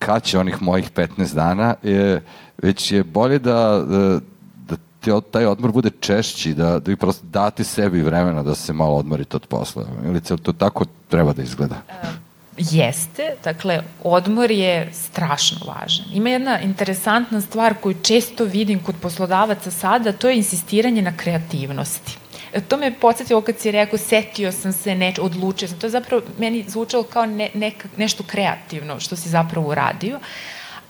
kad 0.00 0.22
će 0.22 0.38
onih 0.38 0.62
mojih 0.62 0.90
15 0.92 1.34
dana, 1.34 1.74
je, 1.82 2.22
već 2.62 2.92
je 2.92 3.04
bolje 3.04 3.38
da, 3.38 3.84
da, 3.88 4.20
da 4.68 4.76
te, 5.00 5.10
taj 5.30 5.46
odmor 5.46 5.72
bude 5.72 5.90
češći, 6.00 6.54
da, 6.54 6.78
da 6.78 6.90
vi 6.90 6.96
prosto 6.96 7.26
date 7.26 7.64
sebi 7.64 8.02
vremena 8.02 8.42
da 8.42 8.54
se 8.54 8.72
malo 8.72 8.96
odmorite 8.96 9.36
od 9.36 9.46
posla. 9.46 9.84
Ili 10.04 10.20
to 10.20 10.52
tako 10.52 10.84
treba 11.08 11.32
da 11.32 11.42
izgleda? 11.42 11.76
Jeste, 12.58 13.34
dakle, 13.44 13.82
odmor 14.04 14.50
je 14.50 14.90
strašno 14.92 15.58
važan. 15.66 16.06
Ima 16.12 16.30
jedna 16.30 16.60
interesantna 16.60 17.40
stvar 17.40 17.74
koju 17.80 17.94
često 18.02 18.44
vidim 18.44 18.82
kod 18.82 18.94
poslodavaca 19.02 19.70
sada, 19.70 20.12
to 20.12 20.28
je 20.28 20.36
insistiranje 20.36 21.02
na 21.02 21.16
kreativnosti. 21.16 22.19
To 22.68 22.76
me 22.76 22.92
podsjetilo 23.00 23.40
kad 23.40 23.58
si 23.58 23.70
rekao, 23.70 23.98
setio 23.98 24.52
sam 24.52 24.72
se, 24.72 24.94
ne, 24.94 25.14
odlučio 25.20 25.68
sam. 25.68 25.78
To 25.78 25.86
je 25.86 25.90
zapravo 25.90 26.22
meni 26.38 26.64
zvučalo 26.68 27.02
kao 27.02 27.26
ne, 27.26 27.50
neka, 27.54 27.88
nešto 27.96 28.24
kreativno 28.26 29.00
što 29.00 29.16
si 29.16 29.28
zapravo 29.28 29.68
uradio, 29.68 30.18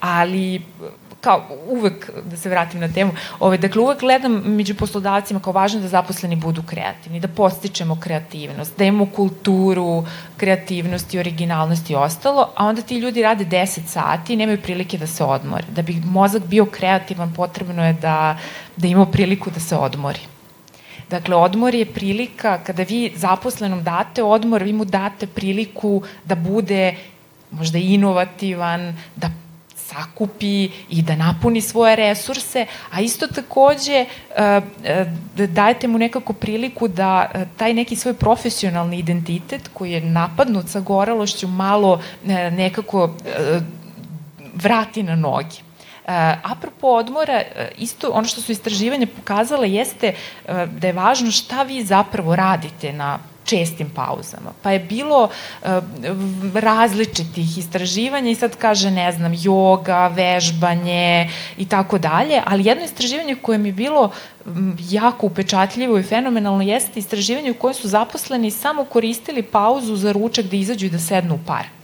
ali 0.00 0.62
kao 1.20 1.46
uvek, 1.68 2.10
da 2.24 2.36
se 2.36 2.48
vratim 2.48 2.80
na 2.80 2.88
temu, 2.88 3.12
ove, 3.40 3.58
dakle 3.58 3.82
uvek 3.82 4.00
gledam 4.00 4.32
među 4.32 4.74
poslodavcima 4.74 5.40
kao 5.40 5.52
važno 5.52 5.80
da 5.80 5.88
zaposleni 5.88 6.36
budu 6.36 6.62
kreativni, 6.62 7.20
da 7.20 7.28
postičemo 7.28 7.98
kreativnost, 8.00 8.78
da 8.78 8.84
imamo 8.84 9.06
kulturu 9.06 10.04
kreativnosti, 10.36 11.18
originalnosti 11.18 11.92
i 11.92 11.96
ostalo, 11.96 12.48
a 12.56 12.66
onda 12.66 12.82
ti 12.82 12.98
ljudi 12.98 13.22
rade 13.22 13.44
10 13.44 13.86
sati 13.86 14.32
i 14.32 14.36
nemaju 14.36 14.62
prilike 14.62 14.98
da 14.98 15.06
se 15.06 15.24
odmore. 15.24 15.64
Da 15.68 15.82
bi 15.82 16.02
mozak 16.04 16.42
bio 16.42 16.66
kreativan, 16.66 17.34
potrebno 17.34 17.86
je 17.86 17.92
da, 17.92 18.38
da 18.76 18.86
imamo 18.86 19.06
priliku 19.06 19.50
da 19.50 19.60
se 19.60 19.76
odmori. 19.76 20.20
Dakle, 21.10 21.36
odmor 21.36 21.74
je 21.74 21.86
prilika, 21.86 22.58
kada 22.64 22.82
vi 22.82 23.12
zaposlenom 23.16 23.82
date 23.82 24.22
odmor, 24.22 24.62
vi 24.62 24.72
mu 24.72 24.84
date 24.84 25.26
priliku 25.26 26.02
da 26.24 26.34
bude 26.34 26.94
možda 27.50 27.78
inovativan, 27.78 28.94
da 29.16 29.30
sakupi 29.76 30.70
i 30.88 31.02
da 31.02 31.16
napuni 31.16 31.60
svoje 31.60 31.96
resurse, 31.96 32.66
a 32.90 33.00
isto 33.00 33.26
takođe 33.26 34.04
da 35.36 35.46
dajete 35.46 35.88
mu 35.88 35.98
nekako 35.98 36.32
priliku 36.32 36.88
da 36.88 37.30
e, 37.34 37.44
taj 37.56 37.74
neki 37.74 37.96
svoj 37.96 38.14
profesionalni 38.14 38.98
identitet 38.98 39.70
koji 39.74 39.92
je 39.92 40.00
napadnut 40.00 40.68
sa 40.68 40.80
goralošću 40.80 41.48
malo 41.48 42.00
nekako 42.52 43.14
vrati 44.54 45.02
na 45.02 45.16
noge. 45.16 45.69
Apropo 46.42 46.86
odmora, 46.86 47.42
isto 47.78 48.10
ono 48.10 48.24
što 48.24 48.40
su 48.40 48.52
istraživanje 48.52 49.06
pokazale 49.06 49.70
jeste 49.70 50.14
da 50.66 50.86
je 50.86 50.92
važno 50.92 51.30
šta 51.30 51.62
vi 51.62 51.84
zapravo 51.84 52.36
radite 52.36 52.92
na 52.92 53.18
čestim 53.50 53.90
pauzama. 53.90 54.52
Pa 54.62 54.70
je 54.70 54.78
bilo 54.78 55.24
uh, 55.24 55.68
različitih 56.54 57.58
istraživanja 57.58 58.30
i 58.30 58.34
sad 58.34 58.56
kaže, 58.56 58.90
ne 58.90 59.12
znam, 59.12 59.34
joga, 59.34 60.06
vežbanje 60.08 61.30
i 61.58 61.66
tako 61.66 61.98
dalje, 61.98 62.42
ali 62.46 62.66
jedno 62.66 62.84
istraživanje 62.84 63.34
koje 63.34 63.58
mi 63.58 63.68
je 63.68 63.72
bilo 63.72 64.10
jako 64.90 65.26
upečatljivo 65.26 65.98
i 65.98 66.02
fenomenalno 66.02 66.62
jeste 66.62 66.98
istraživanje 66.98 67.50
u 67.50 67.54
kojem 67.54 67.74
su 67.74 67.88
zaposleni 67.88 68.50
samo 68.50 68.84
koristili 68.84 69.42
pauzu 69.42 69.96
za 69.96 70.12
ručak 70.12 70.44
da 70.44 70.56
izađu 70.56 70.86
i 70.86 70.90
da 70.90 70.98
sednu 70.98 71.34
u 71.34 71.46
park. 71.46 71.79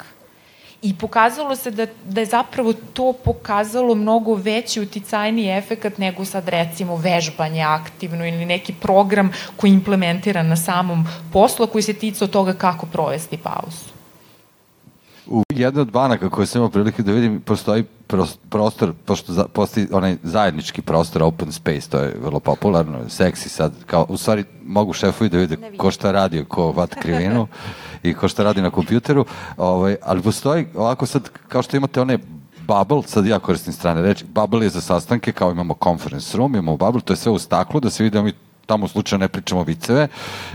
I 0.86 0.94
pokazalo 0.94 1.56
se 1.56 1.70
da, 1.70 1.86
da 2.04 2.20
je 2.20 2.26
zapravo 2.26 2.72
to 2.92 3.12
pokazalo 3.24 3.94
mnogo 3.94 4.34
veći 4.34 4.80
uticajni 4.80 5.58
efekat 5.58 5.98
nego 5.98 6.24
sad 6.24 6.48
recimo 6.48 6.96
vežbanje 6.96 7.62
aktivno 7.62 8.26
ili 8.26 8.44
neki 8.44 8.74
program 8.80 9.32
koji 9.56 9.70
je 9.70 9.74
implementiran 9.74 10.48
na 10.48 10.56
samom 10.56 11.04
poslu 11.32 11.66
koji 11.66 11.82
se 11.82 11.92
tica 11.92 12.24
od 12.24 12.30
toga 12.30 12.52
kako 12.52 12.86
provesti 12.86 13.36
pauzu. 13.36 13.96
U 15.26 15.42
jednoj 15.54 15.82
od 15.82 15.90
banaka 15.90 16.30
koje 16.30 16.46
sam 16.46 16.58
imao 16.58 16.70
prilike 16.70 17.02
da 17.02 17.12
vidim, 17.12 17.40
postoji 17.40 17.84
prostor, 18.48 18.92
pošto 19.04 19.32
za, 19.32 19.44
postoji 19.52 19.86
onaj 19.92 20.16
zajednički 20.22 20.82
prostor, 20.82 21.22
open 21.22 21.52
space, 21.52 21.90
to 21.90 21.98
je 21.98 22.16
vrlo 22.22 22.40
popularno, 22.40 23.08
seksi 23.08 23.48
sad, 23.48 23.72
kao, 23.86 24.06
u 24.08 24.16
stvari 24.16 24.44
mogu 24.66 24.92
šefovi 24.92 25.30
da 25.30 25.38
vide 25.38 25.56
ko 25.76 25.90
šta 25.90 26.12
radi, 26.12 26.44
ko 26.48 26.72
vat 26.72 26.94
krivinu 26.94 27.46
i 28.10 28.14
ko 28.14 28.28
šta 28.28 28.42
radi 28.42 28.62
na 28.62 28.70
kompjuteru, 28.70 29.24
ovaj, 29.56 29.96
ali 30.02 30.22
postoji 30.22 30.66
ovako 30.74 31.06
sad, 31.06 31.28
kao 31.48 31.62
što 31.62 31.76
imate 31.76 32.00
one 32.00 32.18
bubble, 32.66 33.02
sad 33.06 33.26
ja 33.26 33.38
koristim 33.38 33.72
strane 33.72 34.02
reči, 34.02 34.24
bubble 34.24 34.66
je 34.66 34.70
za 34.70 34.80
sastanke 34.80 35.32
kao 35.32 35.50
imamo 35.50 35.74
conference 35.84 36.36
room, 36.36 36.54
imamo 36.54 36.76
bubble, 36.76 37.00
to 37.00 37.12
je 37.12 37.16
sve 37.16 37.32
u 37.32 37.38
staklu, 37.38 37.80
da 37.80 37.90
se 37.90 38.02
vidi 38.02 38.14
da 38.14 38.22
mi 38.22 38.32
tamo 38.66 38.88
slučajno 38.88 39.22
ne 39.22 39.28
pričamo 39.28 39.62
viceve, 39.62 40.08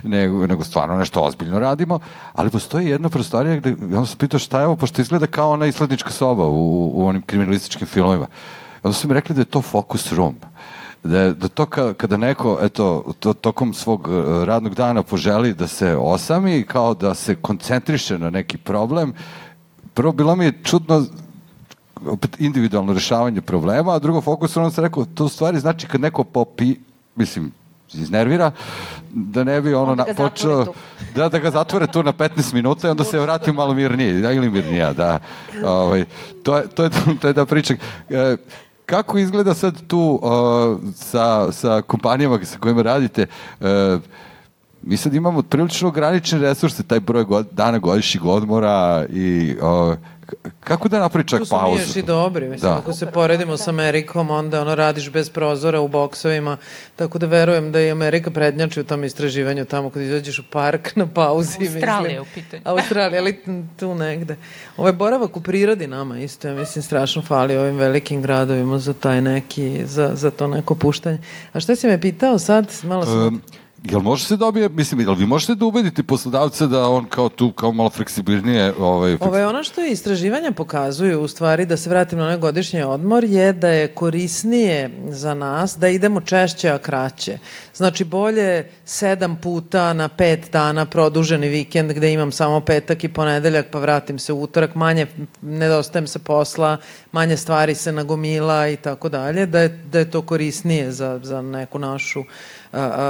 nego, 0.04 0.48
nego 0.48 0.64
stvarno 0.64 0.98
nešto 0.98 1.22
ozbiljno 1.22 1.60
radimo, 1.60 2.00
ali 2.34 2.50
postoji 2.50 2.88
jedna 2.88 3.10
prostorija 3.10 3.56
gde, 3.56 3.76
ja 3.92 4.06
sam 4.06 4.18
pitao 4.18 4.40
šta 4.40 4.60
je 4.60 4.66
ovo, 4.66 4.76
pošto 4.76 5.02
izgleda 5.02 5.28
kao 5.28 5.52
ona 5.52 5.66
islednička 5.66 6.12
soba 6.12 6.46
u, 6.48 6.92
u 6.96 7.08
onim 7.08 7.22
kriminalističkim 7.22 7.88
filmovima. 7.88 8.28
Onda 8.84 8.94
su 8.94 9.08
mi 9.08 9.14
rekli 9.14 9.36
da 9.36 9.42
je 9.42 9.46
to 9.46 9.62
focus 9.62 10.12
room 10.12 10.36
da, 11.04 11.34
da 11.34 11.48
to 11.48 11.66
ka, 11.66 11.94
kada 11.94 12.18
neko 12.18 12.60
eto, 12.62 13.14
to, 13.20 13.34
tokom 13.34 13.74
svog 13.74 14.08
uh, 14.08 14.44
radnog 14.44 14.76
dana 14.76 15.04
poželi 15.04 15.54
da 15.54 15.68
se 15.68 15.96
osami 15.96 16.64
kao 16.64 16.94
da 16.94 17.14
se 17.14 17.36
koncentriše 17.36 18.20
na 18.20 18.30
neki 18.30 18.58
problem, 18.58 19.14
prvo 19.94 20.12
bilo 20.12 20.36
mi 20.36 20.46
je 20.46 20.60
čudno 20.64 21.06
opet 22.08 22.40
individualno 22.40 22.94
rešavanje 22.94 23.42
problema, 23.42 23.94
a 23.94 24.00
drugo 24.00 24.22
fokus 24.22 24.58
ono 24.58 24.72
se 24.72 24.82
rekao, 24.82 25.06
to 25.06 25.26
u 25.26 25.30
stvari 25.30 25.60
znači 25.60 25.88
kad 25.88 26.02
neko 26.02 26.24
popi, 26.24 26.76
mislim, 27.16 27.52
iznervira, 27.94 28.52
da 29.12 29.44
ne 29.44 29.62
bi 29.62 29.74
ono 29.74 29.96
na, 29.96 30.06
počeo, 30.18 30.66
da, 31.16 31.30
da 31.30 31.40
ga 31.40 31.52
zatvore 31.52 31.88
tu 31.88 32.04
na 32.04 32.14
15 32.14 32.54
minuta 32.54 32.88
i 32.88 32.92
onda 32.92 33.04
se 33.04 33.20
vrati 33.20 33.52
malo 33.52 33.74
mirnije, 33.74 34.22
da, 34.22 34.32
ili 34.32 34.50
mirnija, 34.50 34.94
da. 34.94 35.20
Ovaj, 35.66 36.06
to, 36.44 36.58
je, 36.58 36.68
to, 36.68 36.84
je, 36.84 36.90
to 37.22 37.28
je 37.28 37.34
da 37.34 37.46
priča. 37.46 37.74
E, 38.10 38.38
kako 38.92 39.18
izgleda 39.18 39.54
sad 39.54 39.88
tu 39.88 40.20
uh, 40.22 40.80
sa, 40.96 41.52
sa 41.52 41.82
kompanijama 41.82 42.40
sa 42.46 42.60
kojima 42.60 42.82
radite? 42.82 43.28
Uh, 43.60 43.68
mi 44.84 44.98
sad 44.98 45.14
imamo 45.14 45.42
prilično 45.42 45.88
ograničene 45.88 46.42
resurse, 46.42 46.84
taj 46.84 47.00
broj 47.00 47.24
god, 47.24 47.48
dana 47.52 47.78
godišnjeg 47.78 48.26
odmora 48.26 49.06
i 49.10 49.56
uh, 49.62 49.96
kako 50.60 50.90
da 50.90 51.00
napravi 51.00 51.28
čak 51.28 51.42
pauzu? 51.50 51.84
Tu 51.84 51.92
su 51.92 52.00
i 52.00 52.02
dobri, 52.02 52.50
mislim, 52.50 52.72
da. 52.72 52.78
ako 52.78 52.94
se 52.94 53.06
poredimo 53.06 53.58
sa 53.58 53.70
Amerikom, 53.70 54.30
onda 54.30 54.62
ono 54.62 54.76
radiš 54.76 55.12
bez 55.12 55.30
prozora 55.30 55.80
u 55.82 55.88
boksovima, 55.88 56.58
tako 56.96 57.20
da 57.20 57.26
verujem 57.26 57.72
da 57.72 57.82
i 57.82 57.92
Amerika 57.92 58.32
prednjači 58.32 58.80
u 58.80 58.84
tom 58.84 59.04
istraživanju, 59.04 59.66
tamo 59.66 59.90
kad 59.90 60.02
izađeš 60.02 60.40
u 60.40 60.44
park 60.52 60.96
na 60.96 61.08
pauzi. 61.08 61.58
Australija 61.68 62.22
u 62.22 62.26
pitanju. 62.34 62.62
Australija, 62.66 63.22
ali 63.22 63.44
tu 63.80 63.96
negde. 63.96 64.36
Ovaj 64.78 64.94
boravak 64.94 65.38
u 65.38 65.42
prirodi 65.42 65.88
nama 65.88 66.20
isto, 66.20 66.48
ja 66.48 66.56
mislim, 66.56 66.84
strašno 66.84 67.22
fali 67.22 67.58
ovim 67.58 67.76
velikim 67.76 68.22
gradovima 68.22 68.80
za 68.80 68.94
taj 68.94 69.22
neki, 69.22 69.86
za, 69.86 70.12
za 70.14 70.32
to 70.32 70.48
neko 70.48 70.76
puštanje. 70.76 71.20
A 71.54 71.60
šta 71.60 71.76
si 71.76 71.88
me 71.88 72.02
pitao 72.02 72.40
sad? 72.40 72.74
Malo 72.84 73.06
sam... 73.06 73.28
Um, 73.28 73.42
Jel 73.84 74.00
može 74.00 74.26
se 74.26 74.38
dobije, 74.38 74.70
mislim, 74.70 75.00
jel 75.00 75.14
vi 75.14 75.26
možete 75.26 75.56
da 75.56 75.66
ubedite 75.66 76.04
poslodavca 76.04 76.68
da 76.68 76.90
on 76.90 77.06
kao 77.06 77.30
tu, 77.30 77.52
kao 77.52 77.72
malo 77.72 77.90
fleksibilnije... 77.90 78.74
Ovaj, 78.80 79.18
Ovo 79.20 79.38
je 79.38 79.48
ono 79.48 79.64
što 79.64 79.86
istraživanja 79.86 80.52
pokazuju, 80.52 81.22
u 81.22 81.28
stvari, 81.28 81.66
da 81.66 81.78
se 81.78 81.90
vratim 81.90 82.20
na 82.20 82.26
onaj 82.26 82.38
godišnji 82.38 82.84
odmor, 82.84 83.24
je 83.24 83.54
da 83.54 83.68
je 83.68 83.88
korisnije 83.88 84.90
za 85.10 85.34
nas 85.34 85.78
da 85.78 85.88
idemo 85.88 86.22
češće, 86.22 86.70
a 86.70 86.78
kraće. 86.78 87.38
Znači, 87.76 88.04
bolje 88.04 88.72
sedam 88.86 89.36
puta 89.42 89.94
na 89.94 90.08
pet 90.08 90.50
dana 90.52 90.86
produženi 90.86 91.50
vikend 91.50 91.94
gde 91.94 92.14
imam 92.14 92.32
samo 92.32 92.60
petak 92.60 93.04
i 93.04 93.14
ponedeljak, 93.14 93.66
pa 93.72 93.80
vratim 93.80 94.20
se 94.20 94.34
utorak, 94.34 94.76
manje 94.76 95.08
nedostajem 95.42 96.08
se 96.08 96.20
posla, 96.20 96.78
manje 97.12 97.38
stvari 97.38 97.76
se 97.76 97.92
nagomila 97.92 98.68
i 98.68 98.76
tako 98.76 99.10
dalje, 99.10 99.46
da 99.46 99.60
je, 99.60 99.70
da 99.92 100.00
je 100.00 100.12
to 100.12 100.22
korisnije 100.22 100.92
za, 100.92 101.20
za 101.24 101.42
neku 101.42 101.80
našu 101.80 102.24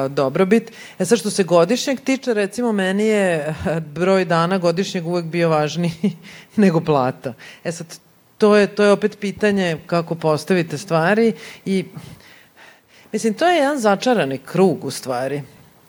dobrobit. 0.10 0.72
E 1.00 1.06
sad 1.06 1.20
što 1.20 1.30
se 1.30 1.44
godišnjeg 1.44 2.00
tiče, 2.00 2.34
recimo 2.34 2.72
meni 2.72 3.04
je 3.04 3.56
broj 3.94 4.26
dana 4.26 4.58
godišnjeg 4.58 5.08
uvek 5.08 5.26
bio 5.26 5.50
važniji 5.50 6.18
nego 6.56 6.80
plata. 6.80 7.34
E 7.64 7.72
sad, 7.72 7.88
to 8.38 8.56
je, 8.56 8.68
to 8.68 8.84
je 8.84 8.92
opet 8.92 9.18
pitanje 9.20 9.78
kako 9.86 10.16
postavite 10.16 10.78
stvari 10.78 11.34
i 11.66 11.86
mislim, 13.12 13.34
to 13.34 13.48
je 13.48 13.58
jedan 13.58 13.80
začarani 13.80 14.38
krug 14.38 14.86
u 14.86 14.92
stvari. 14.92 15.42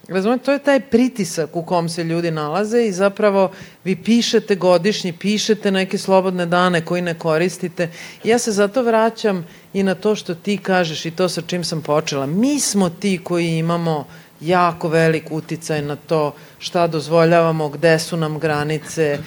Razumete, 0.09 0.44
to 0.44 0.53
je 0.53 0.59
taj 0.59 0.80
pritisak 0.80 1.57
u 1.57 1.62
kom 1.62 1.88
se 1.88 2.05
ljudi 2.05 2.30
nalaze 2.30 2.82
i 2.82 2.92
zapravo 2.92 3.50
vi 3.84 3.96
pišete 3.96 4.57
godišnji, 4.57 5.12
pišete 5.12 5.70
neke 5.70 5.98
slobodne 5.98 6.46
dane 6.46 6.84
koji 6.84 7.03
ne 7.03 7.14
koristite. 7.14 7.88
Ja 8.24 8.38
se 8.38 8.53
zato 8.53 8.82
vraćam 8.82 9.46
i 9.72 9.82
na 9.82 9.94
to 9.94 10.14
što 10.14 10.34
ti 10.34 10.59
kažeš 10.59 11.07
i 11.07 11.11
to 11.11 11.28
sa 11.28 11.42
čim 11.42 11.64
sam 11.64 11.82
počela. 11.82 12.26
Mi 12.26 12.61
smo 12.61 12.90
ti 12.90 13.20
koji 13.24 13.48
imamo 13.48 14.07
jako 14.43 14.88
velik 14.88 15.24
uticaj 15.30 15.82
na 15.82 15.97
to 15.97 16.34
šta 16.59 16.86
dozvoljavamo, 16.86 17.68
gde 17.68 17.99
su 17.99 18.16
nam 18.16 18.38
granice. 18.38 19.18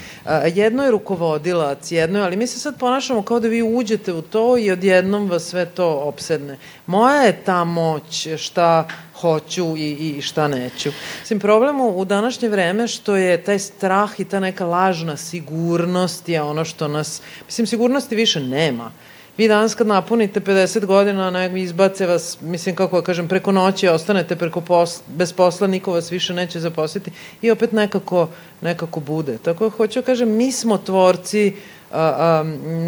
Jedno 0.53 0.83
je 0.83 0.91
rukovodilac, 0.91 1.91
jedno 1.91 2.19
je, 2.19 2.25
ali 2.25 2.35
mi 2.35 2.47
se 2.47 2.59
sad 2.59 2.79
ponašamo 2.79 3.21
kao 3.21 3.39
da 3.39 3.47
vi 3.47 3.61
uđete 3.61 4.13
u 4.13 4.21
to 4.21 4.57
i 4.57 4.71
odjednom 4.71 5.29
vas 5.29 5.43
sve 5.43 5.65
to 5.65 5.89
opsedne. 5.89 6.57
Moja 6.85 7.21
je 7.21 7.43
ta 7.45 7.63
moć 7.63 8.27
šta 8.37 8.87
hoću 9.21 9.77
i, 9.77 9.91
i 9.91 10.21
šta 10.21 10.47
neću. 10.47 10.91
Mislim, 11.19 11.39
problem 11.39 11.81
u 11.81 12.05
današnje 12.05 12.49
vreme 12.49 12.87
što 12.87 13.15
je 13.15 13.43
taj 13.43 13.59
strah 13.59 14.19
i 14.19 14.25
ta 14.25 14.39
neka 14.39 14.65
lažna 14.65 15.17
sigurnost 15.17 16.29
je 16.29 16.41
ono 16.41 16.65
što 16.65 16.87
nas, 16.87 17.21
mislim, 17.45 17.67
sigurnosti 17.67 18.15
više 18.15 18.39
nema. 18.39 18.91
Vi 19.37 19.47
danas 19.47 19.75
kad 19.75 19.87
napunite 19.87 20.39
50 20.39 20.85
godina, 20.85 21.29
ne, 21.29 21.61
izbace 21.61 22.05
vas, 22.07 22.37
mislim 22.41 22.75
kako 22.75 23.01
da 23.01 23.05
kažem, 23.05 23.27
preko 23.27 23.51
noći 23.51 23.87
ostanete 23.87 24.35
preko 24.35 24.61
pos, 24.61 25.01
bez 25.07 25.33
posla, 25.33 25.67
niko 25.67 25.91
vas 25.91 26.11
više 26.11 26.33
neće 26.33 26.59
zaposliti 26.59 27.11
i 27.41 27.51
opet 27.51 27.71
nekako, 27.71 28.29
nekako 28.61 28.99
bude. 28.99 29.37
Tako 29.37 29.63
da 29.63 29.69
hoću 29.69 29.99
da 29.99 30.05
kažem, 30.05 30.35
mi 30.35 30.51
smo 30.51 30.77
tvorci 30.77 31.53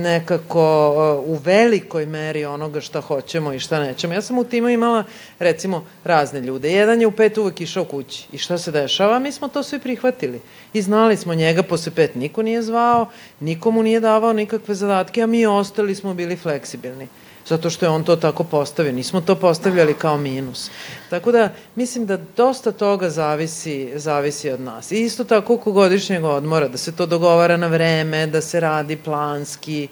nekako 0.01 1.23
u 1.25 1.35
velikoj 1.35 2.05
meri 2.05 2.45
onoga 2.45 2.81
šta 2.81 3.01
hoćemo 3.01 3.53
i 3.53 3.59
šta 3.59 3.79
nećemo. 3.79 4.13
Ja 4.13 4.21
sam 4.21 4.37
u 4.37 4.43
timu 4.43 4.69
imala, 4.69 5.03
recimo, 5.39 5.85
razne 6.03 6.41
ljude. 6.41 6.71
Jedan 6.71 7.01
je 7.01 7.07
u 7.07 7.11
pet 7.11 7.37
uvek 7.37 7.61
išao 7.61 7.85
kući. 7.85 8.27
I 8.31 8.37
šta 8.37 8.57
se 8.57 8.71
dešava? 8.71 9.19
Mi 9.19 9.31
smo 9.31 9.47
to 9.47 9.63
svi 9.63 9.79
prihvatili. 9.79 10.41
I 10.73 10.81
znali 10.81 11.17
smo 11.17 11.33
njega 11.33 11.63
posle 11.63 11.91
pet 11.95 12.15
niko 12.15 12.41
nije 12.41 12.61
zvao, 12.61 13.07
nikomu 13.39 13.83
nije 13.83 13.99
davao 13.99 14.33
nikakve 14.33 14.75
zadatke, 14.75 15.21
a 15.21 15.27
mi 15.27 15.45
ostali 15.45 15.95
smo 15.95 16.13
bili 16.13 16.35
fleksibilni 16.35 17.07
zato 17.47 17.69
što 17.69 17.85
je 17.85 17.89
on 17.89 18.03
to 18.03 18.15
tako 18.15 18.43
postavio. 18.43 18.91
Nismo 18.91 19.21
to 19.21 19.35
postavljali 19.35 19.93
kao 19.93 20.17
minus. 20.17 20.71
Tako 21.09 21.31
da, 21.31 21.49
mislim 21.75 22.05
da 22.05 22.17
dosta 22.37 22.71
toga 22.71 23.09
zavisi, 23.09 23.91
zavisi 23.95 24.49
od 24.49 24.61
nas. 24.61 24.91
I 24.91 24.99
isto 24.99 25.23
tako 25.23 25.53
oko 25.53 25.71
godišnjeg 25.71 26.23
odmora, 26.23 26.67
da 26.67 26.77
se 26.77 26.95
to 26.95 27.05
dogovara 27.05 27.57
na 27.57 27.67
vreme, 27.67 28.27
da 28.27 28.41
se 28.41 28.59
radi 28.59 28.97
planski, 28.97 29.87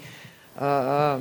a, 0.58 0.66
a, 0.66 1.20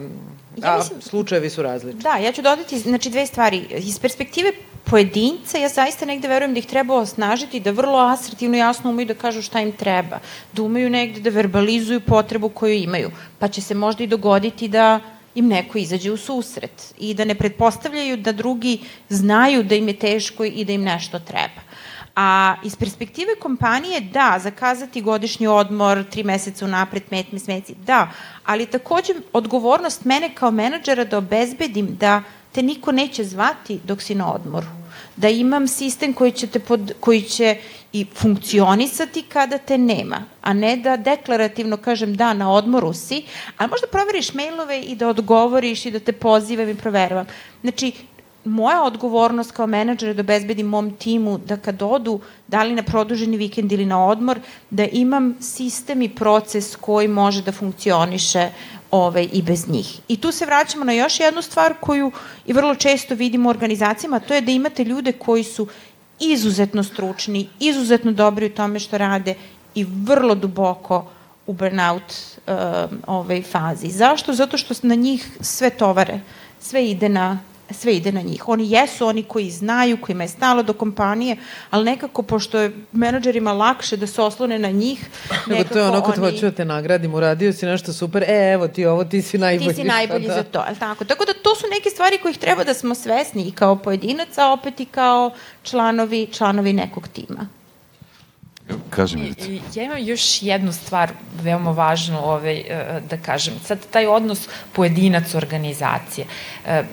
ja 0.63 0.77
mislim, 0.77 0.99
a 0.99 1.01
slučajevi 1.01 1.49
su 1.49 1.61
različiti. 1.61 2.03
Da, 2.03 2.17
ja 2.17 2.31
ću 2.31 2.41
dodati 2.41 2.79
znači, 2.79 3.09
dve 3.09 3.25
stvari. 3.25 3.65
Iz 3.69 3.99
perspektive 3.99 4.51
pojedinca, 4.83 5.57
ja 5.57 5.69
zaista 5.69 6.05
negde 6.05 6.27
verujem 6.27 6.53
da 6.53 6.59
ih 6.59 6.65
treba 6.65 6.95
osnažiti, 6.95 7.59
da 7.59 7.71
vrlo 7.71 7.99
asertivno 7.99 8.57
jasno 8.57 8.89
umeju 8.89 9.05
da 9.05 9.13
kažu 9.13 9.41
šta 9.41 9.59
im 9.59 9.71
treba, 9.71 10.19
da 10.53 10.63
umeju 10.63 10.89
negde 10.89 11.19
da 11.19 11.29
verbalizuju 11.29 12.01
potrebu 12.01 12.49
koju 12.49 12.73
imaju, 12.73 13.11
pa 13.39 13.47
će 13.47 13.61
se 13.61 13.73
možda 13.73 14.03
i 14.03 14.07
dogoditi 14.07 14.67
da 14.67 14.99
im 15.35 15.47
neko 15.47 15.77
izađe 15.77 16.11
u 16.11 16.17
susret 16.17 16.93
i 16.99 17.13
da 17.13 17.25
ne 17.25 17.35
pretpostavljaju 17.35 18.17
da 18.17 18.31
drugi 18.31 18.79
znaju 19.09 19.63
da 19.63 19.75
im 19.75 19.87
je 19.87 19.99
teško 19.99 20.45
i 20.45 20.65
da 20.65 20.73
im 20.73 20.83
nešto 20.83 21.19
treba. 21.19 21.61
A 22.15 22.55
iz 22.63 22.75
perspektive 22.75 23.35
kompanije, 23.35 24.01
da, 24.01 24.39
zakazati 24.39 25.01
godišnji 25.01 25.47
odmor, 25.47 26.03
tri 26.11 26.23
meseca 26.23 26.65
unapred, 26.65 27.03
pet 27.09 27.31
meseci, 27.31 27.75
da, 27.75 28.11
ali 28.45 28.65
takođe 28.65 29.13
odgovornost 29.33 30.05
mene 30.05 30.35
kao 30.35 30.51
menadžera 30.51 31.03
da 31.03 31.17
obezbedim 31.17 31.95
da 31.99 32.23
te 32.51 32.63
niko 32.63 32.91
neće 32.91 33.23
zvati 33.23 33.79
dok 33.83 34.01
si 34.01 34.15
na 34.15 34.33
odmoru 34.33 34.85
da 35.15 35.29
imam 35.29 35.67
sistem 35.67 36.13
koji 36.13 36.31
će, 36.31 36.47
te 36.47 36.59
pod, 36.59 36.93
koji 36.99 37.21
će 37.21 37.57
i 37.95 38.05
funkcionisati 38.15 39.21
kada 39.21 39.57
te 39.57 39.77
nema, 39.77 40.17
a 40.41 40.53
ne 40.53 40.77
da 40.77 40.97
deklarativno 40.97 41.77
kažem 41.77 42.15
da, 42.15 42.33
na 42.33 42.51
odmoru 42.51 42.93
si, 42.93 43.21
a 43.57 43.67
možda 43.67 43.87
proveriš 43.87 44.33
mailove 44.33 44.81
i 44.81 44.95
da 44.95 45.07
odgovoriš 45.07 45.85
i 45.85 45.91
da 45.91 45.99
te 45.99 46.11
pozivam 46.11 46.69
i 46.69 46.75
proveravam. 46.75 47.25
Znači, 47.61 47.93
moja 48.43 48.83
odgovornost 48.83 49.51
kao 49.51 49.67
menadžer 49.67 50.09
je 50.09 50.13
da 50.13 50.21
obezbedim 50.21 50.67
mom 50.67 50.91
timu 50.97 51.37
da 51.37 51.57
kad 51.57 51.81
odu, 51.81 52.19
da 52.47 52.63
li 52.63 52.75
na 52.75 52.83
produženi 52.83 53.37
vikend 53.37 53.71
ili 53.71 53.85
na 53.85 54.05
odmor, 54.07 54.39
da 54.69 54.85
imam 54.91 55.37
sistem 55.41 56.01
i 56.01 56.09
proces 56.15 56.75
koji 56.75 57.07
može 57.07 57.41
da 57.41 57.51
funkcioniše 57.51 58.49
ovaj, 58.91 59.29
i 59.33 59.41
bez 59.41 59.67
njih. 59.69 59.99
I 60.07 60.17
tu 60.21 60.31
se 60.31 60.45
vraćamo 60.45 60.85
na 60.85 60.93
još 60.93 61.19
jednu 61.19 61.41
stvar 61.41 61.73
koju 61.79 62.11
i 62.45 62.53
vrlo 62.53 62.75
često 62.75 63.15
vidimo 63.15 63.49
u 63.49 63.55
organizacijama, 63.55 64.19
to 64.19 64.33
je 64.33 64.41
da 64.41 64.51
imate 64.51 64.83
ljude 64.83 65.11
koji 65.11 65.43
su 65.43 65.67
izuzetno 66.19 66.83
stručni, 66.83 67.49
izuzetno 67.59 68.11
dobri 68.11 68.45
u 68.45 68.55
tome 68.55 68.79
što 68.79 68.97
rade 68.97 69.35
i 69.75 69.83
vrlo 69.83 70.35
duboko 70.35 71.05
u 71.47 71.53
burnout 71.53 72.13
uh, 72.47 72.53
ovaj, 73.07 73.41
fazi. 73.41 73.89
Zašto? 73.89 74.33
Zato 74.33 74.57
što 74.57 74.73
na 74.81 74.95
njih 74.95 75.37
sve 75.41 75.69
tovare, 75.69 76.19
sve 76.59 76.89
ide 76.89 77.09
na 77.09 77.39
sve 77.69 77.95
ide 77.95 78.11
na 78.11 78.21
njih. 78.21 78.47
Oni 78.47 78.71
jesu 78.71 79.07
oni 79.07 79.23
koji 79.23 79.51
znaju, 79.51 79.97
kojima 79.97 80.23
je 80.23 80.27
stalo 80.27 80.63
do 80.63 80.73
kompanije, 80.73 81.37
ali 81.69 81.85
nekako, 81.85 82.23
pošto 82.23 82.59
je 82.59 82.71
menadžerima 82.91 83.53
lakše 83.53 83.97
da 83.97 84.07
se 84.07 84.21
oslone 84.21 84.59
na 84.59 84.69
njih, 84.69 85.09
Nego 85.47 85.63
to 85.63 85.79
je 85.79 85.85
ono 85.85 86.01
kad 86.01 86.19
oni... 86.19 86.31
hoću 86.31 86.45
da 86.45 86.51
te 86.51 86.65
nagradim, 86.65 87.13
uradio 87.13 87.53
si 87.53 87.65
nešto 87.65 87.93
super, 87.93 88.23
e, 88.23 88.51
evo 88.53 88.67
ti 88.67 88.85
ovo, 88.85 89.03
ti 89.03 89.21
si 89.21 89.37
najbolji. 89.37 89.69
Ti 89.69 89.75
si 89.75 89.83
najbolji 89.83 90.27
da. 90.27 90.33
za 90.33 90.43
to, 90.43 90.63
ali 90.67 90.75
tako? 90.75 91.05
Tako 91.05 91.25
da 91.25 91.33
to 91.33 91.55
su 91.55 91.67
neke 91.71 91.89
stvari 91.89 92.17
kojih 92.17 92.37
treba 92.37 92.63
da 92.63 92.73
smo 92.73 92.95
svesni 92.95 93.47
i 93.47 93.51
kao 93.51 93.75
pojedinac, 93.75 94.37
a 94.37 94.51
opet 94.51 94.79
i 94.79 94.85
kao 94.85 95.31
članovi, 95.63 96.27
članovi 96.31 96.73
nekog 96.73 97.07
tima. 97.07 97.47
Kažem, 98.89 99.21
I, 99.21 99.61
Ja 99.75 99.83
imam 99.83 99.97
još 99.97 100.41
jednu 100.43 100.73
stvar 100.73 101.11
veoma 101.43 101.71
važnu 101.71 102.19
ovaj, 102.23 102.57
e, 102.57 103.01
da 103.09 103.17
kažem. 103.17 103.53
Sad, 103.65 103.79
taj 103.91 104.07
odnos 104.07 104.47
pojedinac 104.73 105.33
organizacije. 105.35 106.27
E, 106.65 106.83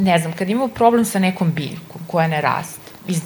ne 0.00 0.18
znam, 0.18 0.32
kad 0.32 0.48
imamo 0.48 0.68
problem 0.68 1.04
sa 1.04 1.18
nekom 1.18 1.52
biljkom 1.52 2.00
koja 2.06 2.26
ne 2.28 2.40
raste, 2.40 2.90
iz 3.08 3.22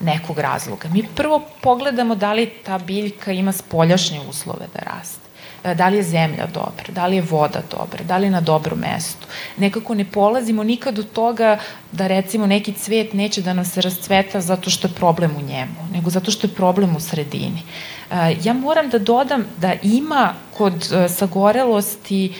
nekog 0.00 0.38
razloga, 0.38 0.88
mi 0.88 1.04
prvo 1.16 1.42
pogledamo 1.60 2.14
da 2.14 2.32
li 2.32 2.50
ta 2.64 2.78
biljka 2.78 3.32
ima 3.32 3.52
spoljašnje 3.52 4.20
uslove 4.28 4.66
da 4.74 4.78
raste. 4.78 5.21
E, 5.64 5.74
da 5.74 5.88
li 5.88 5.96
je 5.96 6.02
zemlja 6.02 6.46
dobra, 6.46 6.84
da 6.88 7.06
li 7.06 7.16
je 7.16 7.22
voda 7.22 7.62
dobra, 7.70 8.04
da 8.04 8.16
li 8.18 8.26
je 8.26 8.30
na 8.30 8.40
dobrom 8.40 8.78
mestu. 8.78 9.26
Nekako 9.56 9.94
ne 9.94 10.04
polazimo 10.04 10.64
nikad 10.64 10.98
od 10.98 11.12
toga 11.12 11.58
da 11.92 12.06
recimo 12.06 12.46
neki 12.46 12.72
cvet 12.72 13.12
neće 13.12 13.42
da 13.42 13.52
nam 13.52 13.64
se 13.64 13.80
rascveta 13.80 14.40
zato 14.40 14.70
što 14.70 14.88
je 14.88 14.94
problem 14.94 15.36
u 15.36 15.42
njemu, 15.42 15.88
nego 15.92 16.10
zato 16.10 16.30
što 16.30 16.46
je 16.46 16.54
problem 16.54 16.96
u 16.96 17.00
sredini. 17.00 17.62
E, 18.10 18.36
ja 18.44 18.52
moram 18.52 18.88
da 18.88 18.98
dodam 18.98 19.44
da 19.58 19.74
ima 19.82 20.34
kod 20.56 20.92
e, 20.92 21.08
sagorelosti 21.08 22.34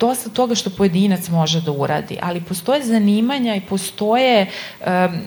dosta 0.00 0.30
toga 0.30 0.54
što 0.54 0.70
pojedinac 0.70 1.28
može 1.28 1.60
da 1.60 1.72
uradi, 1.72 2.18
ali 2.22 2.40
postoje 2.40 2.84
zanimanja 2.84 3.54
i 3.54 3.60
postoje 3.60 4.46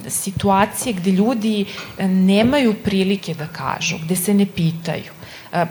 situacije 0.07 0.93
gde 0.93 1.11
ljudi 1.11 1.65
nemaju 1.99 2.75
prilike 2.83 3.33
da 3.33 3.47
kažu, 3.47 3.97
gde 4.05 4.15
se 4.15 4.33
ne 4.33 4.45
pitaju 4.45 5.16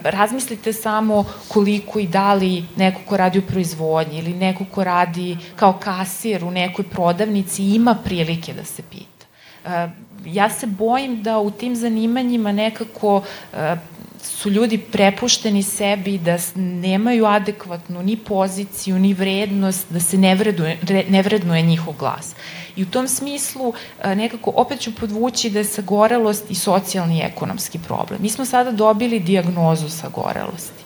razmislite 0.02 0.72
samo 0.72 1.24
koliko 1.48 1.98
i 1.98 2.06
da 2.06 2.34
li 2.34 2.64
neko 2.76 3.00
ko 3.06 3.16
radi 3.16 3.38
u 3.38 3.46
proizvodnji 3.46 4.18
ili 4.18 4.34
neko 4.34 4.64
ko 4.64 4.84
radi 4.84 5.36
kao 5.56 5.72
kasir 5.72 6.44
u 6.44 6.50
nekoj 6.50 6.84
prodavnici 6.84 7.64
ima 7.64 7.94
prilike 8.04 8.52
da 8.52 8.64
se 8.64 8.82
pita. 8.82 9.26
E, 9.64 9.88
ja 10.24 10.50
se 10.50 10.66
bojim 10.66 11.22
da 11.22 11.38
u 11.38 11.50
tim 11.50 11.76
zanimanjima 11.76 12.52
nekako 12.52 13.22
e, 13.52 13.76
su 14.22 14.50
ljudi 14.50 14.78
prepušteni 14.78 15.62
sebi 15.62 16.18
da 16.18 16.36
nemaju 16.56 17.26
adekvatnu 17.26 18.02
ni 18.02 18.16
poziciju, 18.16 18.98
ni 18.98 19.14
vrednost, 19.14 19.86
da 19.90 20.00
se 20.00 20.18
ne 20.18 20.34
vreduje, 20.34 20.78
ne 21.08 21.22
vrednuje 21.22 21.62
njihov 21.62 21.94
glas. 21.98 22.34
I 22.76 22.82
u 22.82 22.86
tom 22.86 23.08
smislu 23.08 23.72
e, 24.02 24.14
nekako 24.16 24.52
opet 24.56 24.80
ću 24.80 24.94
podvući 24.94 25.50
da 25.50 25.58
je 25.58 25.64
sagorelost 25.64 26.50
i 26.50 26.54
socijalni 26.54 27.18
i 27.18 27.22
ekonomski 27.22 27.78
problem. 27.78 28.22
Mi 28.22 28.30
smo 28.30 28.44
sada 28.44 28.72
dobili 28.72 29.20
diagnozu 29.20 29.88
sagorelosti. 29.88 30.84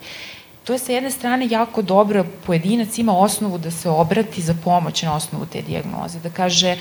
To 0.65 0.73
je 0.73 0.79
sa 0.79 0.93
jedne 0.93 1.11
strane 1.11 1.49
jako 1.51 1.83
dobro, 1.83 2.25
pojedinac 2.47 2.99
ima 2.99 3.19
osnovu 3.19 3.59
da 3.59 3.71
se 3.71 3.89
obrati 3.91 4.43
za 4.43 4.55
pomoć 4.65 5.03
na 5.03 5.15
osnovu 5.15 5.47
te 5.47 5.63
diagnoze, 5.63 6.19
da 6.19 6.31
kaže 6.31 6.77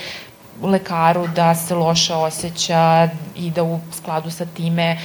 lekaru 0.62 1.26
da 1.26 1.54
se 1.54 1.74
loše 1.74 2.14
osjeća 2.14 3.08
i 3.36 3.50
da 3.50 3.62
u 3.62 3.80
skladu 3.92 4.30
sa 4.30 4.46
time 4.46 4.98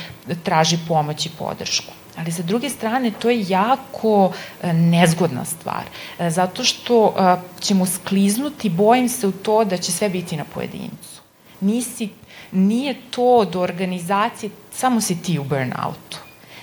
traži 0.44 0.78
pomoć 0.88 1.26
i 1.26 1.30
podršku. 1.40 1.94
Ali 2.18 2.32
sa 2.32 2.44
druge 2.44 2.70
strane, 2.70 3.12
to 3.12 3.30
je 3.30 3.46
jako 3.50 4.32
e, 4.62 4.74
nezgodna 4.74 5.46
stvar, 5.46 5.84
e, 6.20 6.30
zato 6.30 6.64
što 6.64 7.14
e, 7.18 7.36
ćemo 7.62 7.86
skliznuti, 7.86 8.70
bojim 8.70 9.10
se 9.10 9.28
u 9.28 9.32
to 9.32 9.66
da 9.66 9.78
će 9.78 9.92
sve 9.92 10.10
biti 10.10 10.38
na 10.38 10.44
pojedincu. 10.54 11.22
Nisi, 11.62 12.10
nije 12.52 12.96
to 13.12 13.46
do 13.46 13.62
organizacije, 13.62 14.50
samo 14.72 15.02
si 15.02 15.22
ti 15.22 15.40
u 15.40 15.44
burnoutu. 15.44 16.18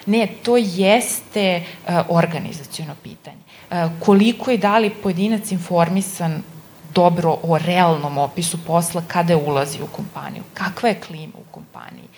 Ne, 0.07 0.27
to 0.43 0.57
jeste 0.57 1.65
organizacijono 2.09 2.95
pitanje. 3.03 3.43
Koliko 4.01 4.51
je 4.51 4.59
da 4.59 4.79
li 4.79 4.91
pojedinac 4.91 5.53
informisan 5.53 6.43
dobro 6.95 7.39
o 7.43 7.59
realnom 7.59 8.19
opisu 8.19 8.59
posla 8.67 9.03
kada 9.09 9.33
je 9.33 9.37
ulazi 9.37 9.83
u 9.83 9.87
kompaniju, 9.87 10.43
kakva 10.55 10.89
je 10.89 11.01
klima 11.01 11.33
u 11.39 11.53
kompaniji, 11.53 12.09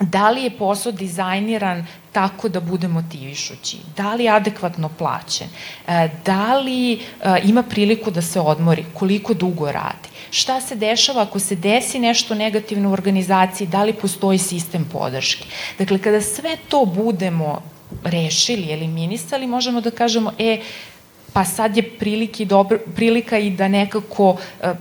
da 0.00 0.30
li 0.30 0.42
je 0.42 0.58
posao 0.58 0.92
dizajniran 0.92 1.86
tako 2.12 2.48
da 2.48 2.60
bude 2.60 2.88
motivišući, 2.88 3.76
da 3.96 4.14
li 4.14 4.24
je 4.24 4.30
adekvatno 4.30 4.88
plaćen, 4.98 5.48
e, 5.88 6.08
da 6.24 6.58
li 6.58 6.92
e, 6.92 6.98
ima 7.44 7.62
priliku 7.62 8.10
da 8.10 8.22
se 8.22 8.40
odmori, 8.40 8.84
koliko 8.94 9.34
dugo 9.34 9.72
radi, 9.72 10.08
šta 10.30 10.60
se 10.60 10.76
dešava 10.76 11.22
ako 11.22 11.38
se 11.38 11.56
desi 11.56 11.98
nešto 11.98 12.34
negativno 12.34 12.90
u 12.90 12.92
organizaciji, 12.92 13.66
da 13.66 13.84
li 13.84 13.92
postoji 13.92 14.38
sistem 14.38 14.88
podrške. 14.92 15.44
Dakle, 15.78 15.98
kada 15.98 16.20
sve 16.20 16.56
to 16.68 16.84
budemo 16.84 17.62
rešili, 18.04 18.72
eliminisali, 18.72 19.46
možemo 19.46 19.80
da 19.80 19.90
kažemo, 19.90 20.32
e, 20.38 20.60
pa 21.32 21.44
sad 21.44 21.76
je 21.76 21.82
priliki 21.98 22.44
dobro, 22.44 22.78
prilika 22.96 23.38
i 23.38 23.50
da 23.50 23.68
nekako 23.68 24.36
e, 24.62 24.74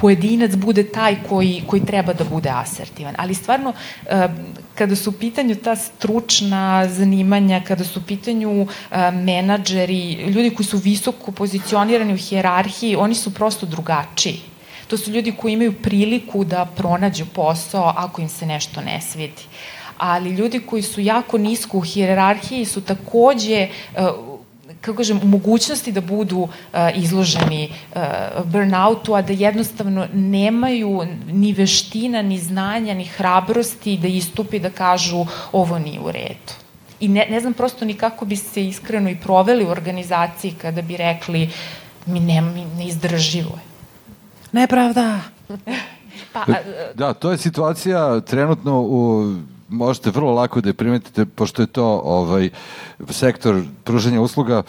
pojedinac 0.00 0.54
bude 0.54 0.82
taj 0.82 1.16
koji, 1.28 1.62
koji 1.66 1.84
treba 1.84 2.12
da 2.12 2.24
bude 2.24 2.50
asertivan. 2.50 3.14
Ali 3.18 3.34
stvarno, 3.34 3.72
e, 4.06 4.28
kada 4.74 4.96
su 4.96 5.10
u 5.10 5.12
pitanju 5.12 5.54
ta 5.54 5.76
stručna 5.76 6.88
zanimanja, 6.88 7.60
kada 7.66 7.84
su 7.84 8.00
u 8.00 8.02
pitanju 8.02 8.66
e, 8.90 9.10
menadžeri, 9.10 10.12
ljudi 10.12 10.50
koji 10.50 10.66
su 10.66 10.78
visoko 10.78 11.32
pozicionirani 11.32 12.14
u 12.14 12.16
hijerarhiji, 12.16 12.96
oni 12.96 13.14
su 13.14 13.34
prosto 13.34 13.66
drugačiji. 13.66 14.40
To 14.86 14.96
su 14.96 15.10
ljudi 15.10 15.32
koji 15.32 15.52
imaju 15.52 15.72
priliku 15.82 16.44
da 16.44 16.64
pronađu 16.76 17.26
posao 17.26 17.92
ako 17.96 18.22
im 18.22 18.28
se 18.28 18.46
nešto 18.46 18.80
ne 18.80 19.00
svidi 19.00 19.42
ali 19.98 20.30
ljudi 20.30 20.60
koji 20.60 20.82
su 20.82 21.00
jako 21.00 21.38
nisko 21.38 21.78
u 21.78 21.80
hijerarhiji 21.80 22.64
su 22.64 22.80
takođe 22.80 23.68
kako 24.80 24.96
kažem, 24.96 25.20
u 25.22 25.26
mogućnosti 25.26 25.92
da 25.92 26.00
budu 26.00 26.38
uh, 26.38 26.48
izloženi 26.94 27.72
uh, 27.94 28.00
burnoutu, 28.44 29.14
a 29.14 29.22
da 29.22 29.32
jednostavno 29.32 30.06
nemaju 30.12 31.06
ni 31.26 31.52
veština, 31.52 32.22
ni 32.22 32.38
znanja, 32.38 32.94
ni 32.94 33.04
hrabrosti 33.04 33.96
da 33.96 34.08
istupi 34.08 34.58
da 34.58 34.70
kažu 34.70 35.26
ovo 35.52 35.78
nije 35.78 36.00
u 36.00 36.10
redu. 36.12 36.52
I 37.00 37.08
ne, 37.08 37.26
ne 37.30 37.40
znam 37.40 37.52
prosto 37.52 37.84
ni 37.84 37.94
kako 37.94 38.24
bi 38.24 38.36
se 38.36 38.66
iskreno 38.66 39.10
i 39.10 39.16
proveli 39.16 39.64
u 39.64 39.70
organizaciji 39.70 40.54
kada 40.62 40.82
bi 40.82 40.96
rekli 40.96 41.50
mi, 42.06 42.20
ne, 42.20 42.40
mi 42.40 42.64
neizdrživo 42.64 43.50
je. 43.50 43.68
Nepravda! 44.52 45.20
pa, 46.32 46.40
a, 46.40 46.54
da, 46.94 47.14
to 47.14 47.30
je 47.30 47.38
situacija 47.38 48.20
trenutno 48.20 48.80
u 48.80 49.34
možete 49.68 50.10
vrlo 50.10 50.34
lako 50.34 50.60
da 50.60 50.68
je 50.68 50.74
primetite, 50.74 51.26
pošto 51.26 51.62
je 51.62 51.66
to 51.66 52.00
ovaj, 52.04 52.50
sektor 53.10 53.62
pružanja 53.84 54.20
usluga, 54.20 54.62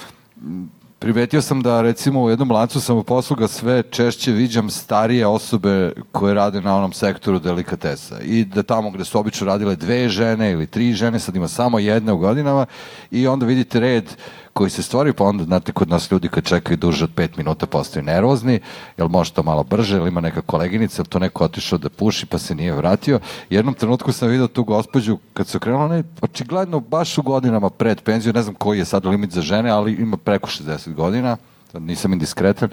primetio 1.00 1.42
sam 1.42 1.62
da 1.62 1.82
recimo 1.82 2.24
u 2.24 2.30
jednom 2.30 2.52
lancu 2.52 2.82
samoposluga 2.82 3.48
sve 3.48 3.84
češće 3.84 4.32
viđam 4.32 4.70
starije 4.70 5.28
osobe 5.28 5.92
koje 6.12 6.34
rade 6.34 6.62
na 6.62 6.78
onom 6.78 6.94
sektoru 6.94 7.40
delikatesa 7.40 8.20
i 8.22 8.46
da 8.46 8.64
tamo 8.64 8.92
gde 8.92 9.06
su 9.06 9.20
obično 9.20 9.48
radile 9.48 9.76
dve 9.76 10.10
žene 10.10 10.52
ili 10.52 10.68
tri 10.68 10.94
žene, 10.94 11.20
sad 11.20 11.36
ima 11.36 11.48
samo 11.48 11.80
jedna 11.80 12.14
u 12.14 12.18
godinama 12.18 12.66
i 13.12 13.28
onda 13.28 13.46
vidite 13.46 13.80
red 13.80 14.16
koji 14.54 14.70
se 14.70 14.84
stvori, 14.84 15.14
pa 15.14 15.24
onda, 15.24 15.44
znate, 15.44 15.72
kod 15.72 15.90
nas 15.90 16.12
ljudi 16.12 16.30
kad 16.30 16.44
čekaju 16.44 16.78
duže 16.78 17.04
od 17.04 17.16
5 17.16 17.38
minuta 17.38 17.66
postaju 17.66 18.04
nervozni, 18.04 18.60
jel 18.98 19.08
može 19.08 19.34
to 19.34 19.44
malo 19.44 19.64
brže, 19.64 19.96
jel 19.96 20.08
ima 20.08 20.22
neka 20.22 20.42
koleginica, 20.42 21.02
jel 21.02 21.06
to 21.06 21.20
neko 21.20 21.44
otišao 21.44 21.78
da 21.80 21.90
puši 21.90 22.26
pa 22.26 22.38
se 22.38 22.56
nije 22.56 22.74
vratio. 22.74 23.20
Jednom 23.50 23.74
trenutku 23.74 24.12
sam 24.12 24.30
vidio 24.30 24.48
tu 24.48 24.64
gospođu, 24.64 25.18
kad 25.34 25.48
se 25.48 25.58
okrenula, 25.58 25.86
ona 25.86 25.96
je 25.96 26.04
očigledno 26.22 26.80
baš 26.80 27.18
u 27.18 27.22
godinama 27.22 27.70
pred 27.70 28.02
penziju, 28.02 28.34
ne 28.34 28.42
znam 28.42 28.56
koji 28.56 28.80
je 28.80 28.86
sad 28.86 29.06
limit 29.06 29.32
za 29.32 29.42
žene, 29.42 29.70
ali 29.70 29.94
ima 29.94 30.18
preko 30.18 30.50
60 30.50 30.94
godina, 30.94 31.38
nisam 31.74 32.14
indiskretan. 32.14 32.70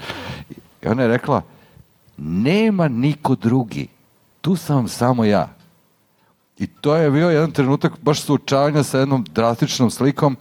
I 0.50 0.88
ona 0.88 1.02
je 1.02 1.08
rekla, 1.08 1.42
nema 2.16 2.88
niko 2.88 3.34
drugi, 3.34 3.88
tu 4.40 4.56
sam 4.56 4.88
samo 4.88 5.24
ja. 5.24 5.56
I 6.58 6.66
to 6.66 6.96
je 6.96 7.10
bio 7.10 7.30
jedan 7.30 7.50
trenutak 7.50 7.92
baš 8.02 8.20
suočavanja 8.20 8.82
sa 8.82 8.98
jednom 8.98 9.24
drastičnom 9.34 9.90
slikom 9.90 10.36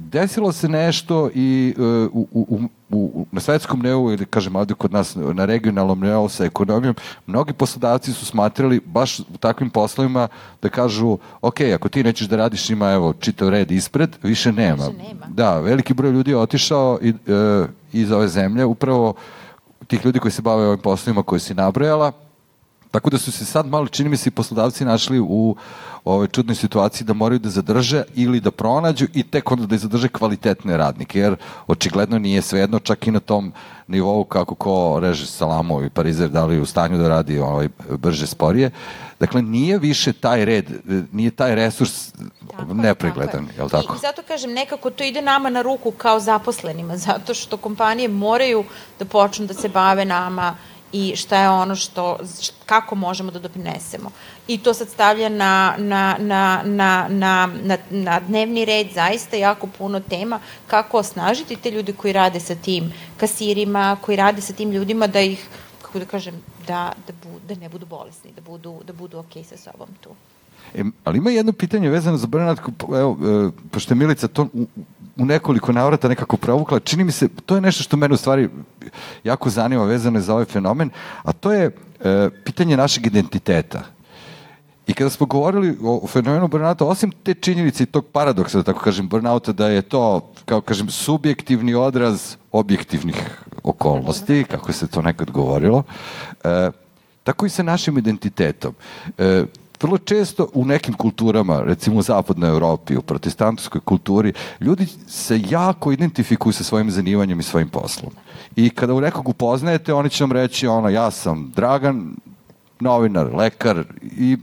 desilo 0.00 0.52
se 0.52 0.68
nešto 0.68 1.30
i 1.34 1.74
uh, 1.78 1.84
u, 2.12 2.28
u, 2.32 2.60
u, 2.90 3.26
na 3.32 3.40
svetskom 3.40 3.82
nivou 3.82 4.12
ili 4.12 4.26
kažem 4.26 4.56
ovde 4.56 4.74
kod 4.74 4.92
nas 4.92 5.16
na 5.16 5.44
regionalnom 5.44 6.00
nivou 6.00 6.28
sa 6.28 6.44
ekonomijom, 6.44 6.94
mnogi 7.26 7.52
poslodavci 7.52 8.12
su 8.12 8.26
smatrali 8.26 8.80
baš 8.84 9.20
u 9.20 9.36
takvim 9.40 9.70
poslovima 9.70 10.28
da 10.62 10.68
kažu, 10.68 11.18
ok, 11.40 11.60
ako 11.74 11.88
ti 11.88 12.04
nećeš 12.04 12.28
da 12.28 12.36
radiš, 12.36 12.70
ima 12.70 12.90
evo 12.90 13.12
čitav 13.12 13.48
red 13.48 13.70
ispred, 13.70 14.16
više 14.22 14.52
nema. 14.52 14.86
Više 14.86 15.08
nema. 15.08 15.26
Da, 15.28 15.58
veliki 15.58 15.94
broj 15.94 16.10
ljudi 16.10 16.30
je 16.30 16.36
otišao 16.36 16.98
i, 17.02 17.10
uh, 17.10 17.68
iz 17.92 18.12
ove 18.12 18.28
zemlje, 18.28 18.64
upravo 18.64 19.14
tih 19.86 20.04
ljudi 20.04 20.18
koji 20.18 20.32
se 20.32 20.42
bave 20.42 20.66
ovim 20.66 20.80
poslovima 20.80 21.22
koje 21.22 21.40
si 21.40 21.54
nabrojala, 21.54 22.12
Tako 22.90 23.10
da 23.10 23.18
su 23.18 23.32
se 23.32 23.44
sad 23.44 23.66
malo, 23.66 23.86
čini 23.86 24.08
mi 24.08 24.16
se, 24.16 24.28
i 24.28 24.30
poslodavci 24.32 24.84
našli 24.84 25.20
u 25.20 25.56
ove 26.04 26.26
čudnoj 26.26 26.54
situaciji 26.54 27.04
da 27.04 27.12
moraju 27.12 27.38
da 27.38 27.48
zadrže 27.48 28.02
ili 28.14 28.40
da 28.40 28.50
pronađu 28.50 29.06
i 29.14 29.22
tek 29.22 29.50
onda 29.50 29.66
da 29.66 29.76
zadrže 29.76 30.08
kvalitetne 30.08 30.76
radnike, 30.76 31.18
jer 31.18 31.36
očigledno 31.66 32.18
nije 32.18 32.42
svejedno 32.42 32.78
čak 32.78 33.06
i 33.06 33.10
na 33.10 33.20
tom 33.20 33.52
nivou 33.86 34.24
kako 34.24 34.54
ko 34.54 34.98
reže 35.02 35.26
Salamo 35.26 35.82
i 35.82 35.90
Parizer 35.90 36.28
da 36.28 36.44
li 36.44 36.54
je 36.54 36.60
u 36.60 36.66
stanju 36.66 36.98
da 36.98 37.08
radi 37.08 37.38
ovaj, 37.38 37.68
brže, 37.98 38.26
sporije. 38.26 38.70
Dakle, 39.20 39.42
nije 39.42 39.78
više 39.78 40.12
taj 40.12 40.44
red, 40.44 40.64
nije 41.12 41.30
taj 41.30 41.54
resurs 41.54 42.12
tako, 42.50 42.74
nepregledan, 42.74 43.48
je 43.56 43.64
li 43.64 43.70
tako? 43.70 43.94
I, 43.94 43.96
I 43.96 44.00
zato 44.00 44.22
kažem, 44.22 44.52
nekako 44.52 44.90
to 44.90 45.04
ide 45.04 45.22
nama 45.22 45.50
na 45.50 45.62
ruku 45.62 45.90
kao 45.90 46.20
zaposlenima, 46.20 46.96
zato 47.08 47.34
što 47.34 47.56
kompanije 47.56 48.08
moraju 48.08 48.64
da 48.98 49.04
počnu 49.04 49.46
da 49.46 49.54
se 49.54 49.68
bave 49.68 50.04
nama 50.04 50.56
i 50.92 51.16
šta 51.16 51.40
je 51.42 51.50
ono 51.50 51.76
što, 51.76 52.18
kako 52.66 52.94
možemo 52.94 53.30
da 53.30 53.38
doprinesemo. 53.38 54.10
I 54.48 54.58
to 54.58 54.74
sad 54.74 54.88
stavlja 54.88 55.28
na, 55.28 55.74
na, 55.78 56.16
na, 56.18 56.62
na, 56.64 57.06
na, 57.08 57.48
na, 57.62 57.78
na 57.90 58.20
dnevni 58.20 58.64
red 58.64 58.86
zaista 58.94 59.36
jako 59.36 59.66
puno 59.66 60.00
tema 60.00 60.40
kako 60.66 60.98
osnažiti 60.98 61.56
te 61.56 61.70
ljude 61.70 61.92
koji 61.92 62.12
rade 62.12 62.40
sa 62.40 62.54
tim 62.54 62.92
kasirima, 63.16 63.96
koji 64.00 64.16
rade 64.16 64.42
sa 64.42 64.52
tim 64.52 64.70
ljudima 64.70 65.06
da 65.06 65.20
ih, 65.20 65.48
kako 65.82 65.98
da 65.98 66.04
kažem, 66.04 66.42
da, 66.66 66.92
da, 67.06 67.12
bu, 67.22 67.38
da 67.48 67.54
ne 67.54 67.68
budu 67.68 67.86
bolesni, 67.86 68.32
da 68.32 68.40
budu, 68.40 68.80
da 68.84 68.92
budu 68.92 69.18
okej 69.18 69.42
okay 69.42 69.46
sa 69.46 69.56
sobom 69.56 69.88
tu. 70.00 70.10
E, 70.74 70.84
ali 71.04 71.18
ima 71.18 71.30
jedno 71.30 71.52
pitanje 71.52 71.90
vezano 71.90 72.16
za 72.16 72.26
burnout, 72.26 72.60
evo, 72.88 73.18
e, 73.22 73.50
pošto 73.70 73.94
je 73.94 73.98
Milica 73.98 74.28
to 74.28 74.48
u, 74.52 74.66
u 75.16 75.24
nekoliko 75.24 75.72
navrata 75.72 76.08
nekako 76.08 76.36
provukla, 76.36 76.80
čini 76.80 77.04
mi 77.04 77.12
se, 77.12 77.28
to 77.46 77.54
je 77.54 77.60
nešto 77.60 77.82
što 77.82 77.96
mene 77.96 78.14
u 78.14 78.16
stvari 78.16 78.48
jako 79.24 79.50
zanima 79.50 79.84
vezano 79.84 80.20
za 80.20 80.32
ovaj 80.32 80.44
fenomen, 80.44 80.90
a 81.22 81.32
to 81.32 81.52
je 81.52 81.70
e, 82.00 82.30
pitanje 82.44 82.76
našeg 82.76 83.06
identiteta. 83.06 83.82
I 84.86 84.94
kada 84.94 85.10
smo 85.10 85.26
govorili 85.26 85.76
o 85.82 86.06
fenomenu 86.06 86.48
burnouta, 86.48 86.84
osim 86.84 87.12
te 87.22 87.34
činjenice 87.34 87.82
i 87.82 87.86
tog 87.86 88.06
paradoksa, 88.12 88.58
da 88.58 88.64
tako 88.64 88.80
kažem, 88.80 89.08
burnouta, 89.08 89.52
da 89.52 89.68
je 89.68 89.82
to, 89.82 90.32
kao 90.44 90.60
kažem, 90.60 90.90
subjektivni 90.90 91.74
odraz 91.74 92.36
objektivnih 92.52 93.44
okolnosti, 93.62 94.44
kako 94.50 94.72
se 94.72 94.88
to 94.88 95.02
nekad 95.02 95.30
govorilo, 95.30 95.82
e, 96.44 96.70
tako 97.22 97.46
i 97.46 97.50
sa 97.50 97.62
našim 97.62 97.98
identitetom. 97.98 98.74
E, 99.18 99.44
vrlo 99.82 99.98
često 99.98 100.48
u 100.54 100.64
nekim 100.64 100.94
kulturama, 100.94 101.60
recimo 101.60 101.96
u 101.96 102.02
zapadnoj 102.02 102.50
Evropi, 102.50 102.96
u 102.96 103.02
protestantskoj 103.02 103.80
kulturi, 103.80 104.32
ljudi 104.60 104.86
se 105.08 105.40
jako 105.48 105.92
identifikuju 105.92 106.52
sa 106.52 106.64
svojim 106.64 106.90
zanimanjem 106.90 107.40
i 107.40 107.42
svojim 107.42 107.68
poslom. 107.68 108.12
I 108.56 108.70
kada 108.70 108.94
u 108.94 109.00
nekog 109.00 109.28
upoznajete, 109.28 109.94
oni 109.94 110.10
će 110.10 110.24
vam 110.24 110.32
reći, 110.32 110.66
ono, 110.66 110.88
ja 110.88 111.10
sam 111.10 111.52
Dragan, 111.56 112.16
novinar, 112.80 113.34
lekar 113.34 113.84
i 114.02 114.36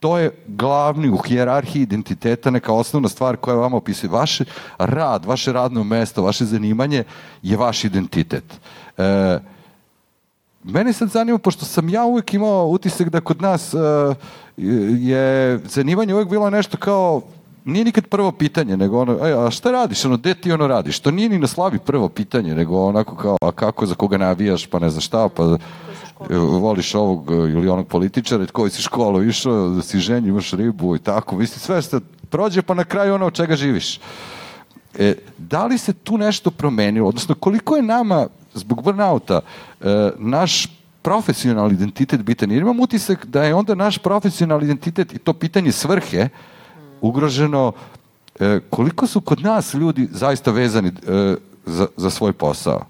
to 0.00 0.18
je 0.18 0.30
glavni 0.46 1.10
u 1.10 1.16
hijerarhiji 1.16 1.82
identiteta, 1.82 2.50
neka 2.50 2.72
osnovna 2.72 3.08
stvar 3.08 3.36
koja 3.36 3.56
vama 3.56 3.76
opisuje. 3.76 4.10
Vaš 4.10 4.38
rad, 4.78 5.24
vaše 5.24 5.52
radno 5.52 5.84
mesto, 5.84 6.22
vaše 6.22 6.44
zanimanje 6.44 7.04
je 7.42 7.56
vaš 7.56 7.84
identitet. 7.84 8.60
E, 8.98 9.38
mene 10.64 10.92
sad 10.92 11.08
zanima, 11.08 11.38
pošto 11.38 11.64
sam 11.64 11.88
ja 11.88 12.04
uvijek 12.04 12.34
imao 12.34 12.66
utisak 12.66 13.08
da 13.08 13.20
kod 13.20 13.42
nas 13.42 13.74
uh, 13.74 13.80
je 15.00 15.58
zanimanje 15.58 16.14
uvijek 16.14 16.28
bilo 16.28 16.50
nešto 16.50 16.76
kao 16.76 17.22
nije 17.64 17.84
nikad 17.84 18.06
prvo 18.06 18.32
pitanje, 18.32 18.76
nego 18.76 19.00
ono, 19.00 19.26
ej, 19.26 19.32
a 19.32 19.50
šta 19.50 19.70
radiš, 19.70 20.04
ono, 20.04 20.16
gde 20.16 20.34
ti 20.34 20.52
ono 20.52 20.66
radiš? 20.66 21.00
To 21.00 21.10
nije 21.10 21.28
ni 21.28 21.38
na 21.38 21.46
slavi 21.46 21.78
prvo 21.78 22.08
pitanje, 22.08 22.54
nego 22.54 22.84
onako 22.84 23.16
kao, 23.16 23.36
a 23.40 23.52
kako, 23.52 23.86
za 23.86 23.94
koga 23.94 24.18
navijaš, 24.18 24.66
pa 24.66 24.78
ne 24.78 24.90
znam 24.90 25.00
šta, 25.00 25.28
pa 25.28 25.56
voliš 26.38 26.94
ovog 26.94 27.30
ili 27.30 27.68
onog 27.68 27.86
političara, 27.86 28.46
koji 28.46 28.70
si 28.70 28.82
školu 28.82 29.22
išao, 29.22 29.68
da 29.68 29.82
si 29.82 29.98
ženji, 29.98 30.28
imaš 30.28 30.52
ribu 30.52 30.96
i 30.96 30.98
tako, 30.98 31.36
misli, 31.36 31.60
sve 31.60 31.82
što 31.82 32.00
prođe, 32.30 32.62
pa 32.62 32.74
na 32.74 32.84
kraju 32.84 33.14
ono 33.14 33.26
od 33.26 33.32
čega 33.32 33.56
živiš. 33.56 34.00
E, 34.98 35.14
da 35.38 35.66
li 35.66 35.78
se 35.78 35.92
tu 35.92 36.18
nešto 36.18 36.50
promenilo, 36.50 37.08
odnosno 37.08 37.34
koliko 37.34 37.76
je 37.76 37.82
nama 37.82 38.26
zbog 38.54 38.82
burnouta 38.82 39.40
e, 39.80 40.10
naš 40.18 40.79
profesionalni 41.02 41.74
identitet 41.74 42.22
bitan. 42.22 42.50
Jer 42.50 42.62
imam 42.62 42.80
utisak 42.80 43.26
da 43.26 43.44
je 43.44 43.54
onda 43.54 43.74
naš 43.74 43.98
profesionalni 43.98 44.64
identitet 44.64 45.14
i 45.14 45.18
to 45.18 45.32
pitanje 45.32 45.72
svrhe 45.72 46.28
ugroženo 47.00 47.72
e, 48.40 48.60
koliko 48.70 49.06
su 49.06 49.20
kod 49.20 49.40
nas 49.40 49.74
ljudi 49.74 50.08
zaista 50.10 50.50
vezani 50.50 50.88
e, 50.88 51.34
za, 51.66 51.86
za 51.96 52.10
svoj 52.10 52.32
posao. 52.32 52.84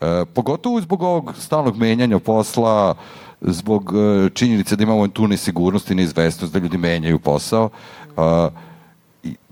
E, 0.00 0.24
pogotovo 0.34 0.80
zbog 0.80 1.02
ovog 1.02 1.32
stalnog 1.38 1.76
menjanja 1.76 2.18
posla, 2.18 2.94
zbog 3.40 3.92
e, 3.94 4.30
činjenice 4.34 4.76
da 4.76 4.82
imamo 4.82 5.08
tu 5.08 5.28
nesigurnost 5.28 5.90
i 5.90 5.94
neizvestnost 5.94 6.52
da 6.52 6.58
ljudi 6.58 6.78
menjaju 6.78 7.18
posao. 7.18 7.70
E, 8.16 8.48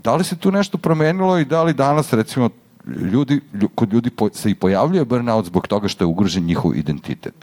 da 0.05 0.17
li 0.17 0.25
se 0.25 0.37
tu 0.37 0.53
nešto 0.53 0.79
promenilo 0.79 1.39
i 1.39 1.45
da 1.45 1.63
li 1.63 1.75
danas 1.75 2.13
recimo 2.13 2.51
ljudi, 2.87 3.41
kod 3.75 3.93
ljudi 3.93 4.11
se 4.33 4.51
i 4.51 4.55
pojavljuje 4.55 5.05
burnout 5.05 5.47
zbog 5.47 5.67
toga 5.67 5.89
što 5.89 6.05
je 6.05 6.09
ugrožen 6.09 6.45
njihov 6.45 6.77
identitet. 6.77 7.35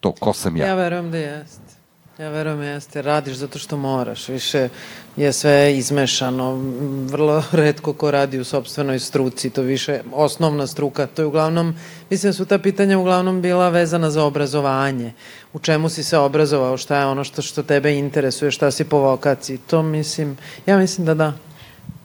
To, 0.00 0.12
ko 0.12 0.32
sam 0.32 0.56
ja? 0.56 0.66
Ja 0.66 0.74
verujem 0.74 1.10
da 1.10 1.18
jeste. 1.18 1.70
Ja 2.18 2.28
verujem 2.28 2.58
da 2.58 2.64
jeste. 2.64 3.02
Radiš 3.02 3.36
zato 3.36 3.58
što 3.58 3.76
moraš. 3.76 4.28
Više 4.28 4.68
je 5.16 5.32
sve 5.32 5.76
izmešano. 5.76 6.54
Vrlo 7.10 7.42
redko 7.52 7.92
ko 7.92 8.10
radi 8.10 8.38
u 8.38 8.44
sobstvenoj 8.44 8.98
struci. 8.98 9.50
To 9.50 9.62
više 9.62 10.00
osnovna 10.12 10.66
struka. 10.66 11.06
To 11.06 11.22
je 11.22 11.26
uglavnom, 11.26 11.74
mislim 12.10 12.28
da 12.28 12.36
su 12.36 12.44
ta 12.44 12.58
pitanja 12.58 12.98
uglavnom 12.98 13.42
bila 13.42 13.68
vezana 13.68 14.10
za 14.10 14.24
obrazovanje. 14.24 15.12
U 15.52 15.58
čemu 15.58 15.88
si 15.88 16.04
se 16.04 16.18
obrazovao, 16.18 16.76
šta 16.76 16.98
je 16.98 17.06
ono 17.06 17.24
što, 17.24 17.42
što 17.42 17.62
tebe 17.62 17.94
interesuje, 17.98 18.50
šta 18.50 18.70
si 18.70 18.84
po 18.84 18.98
vokaciji. 18.98 19.58
To 19.58 19.82
mislim, 19.82 20.36
ja 20.66 20.78
mislim 20.78 21.06
da 21.06 21.14
da. 21.14 21.32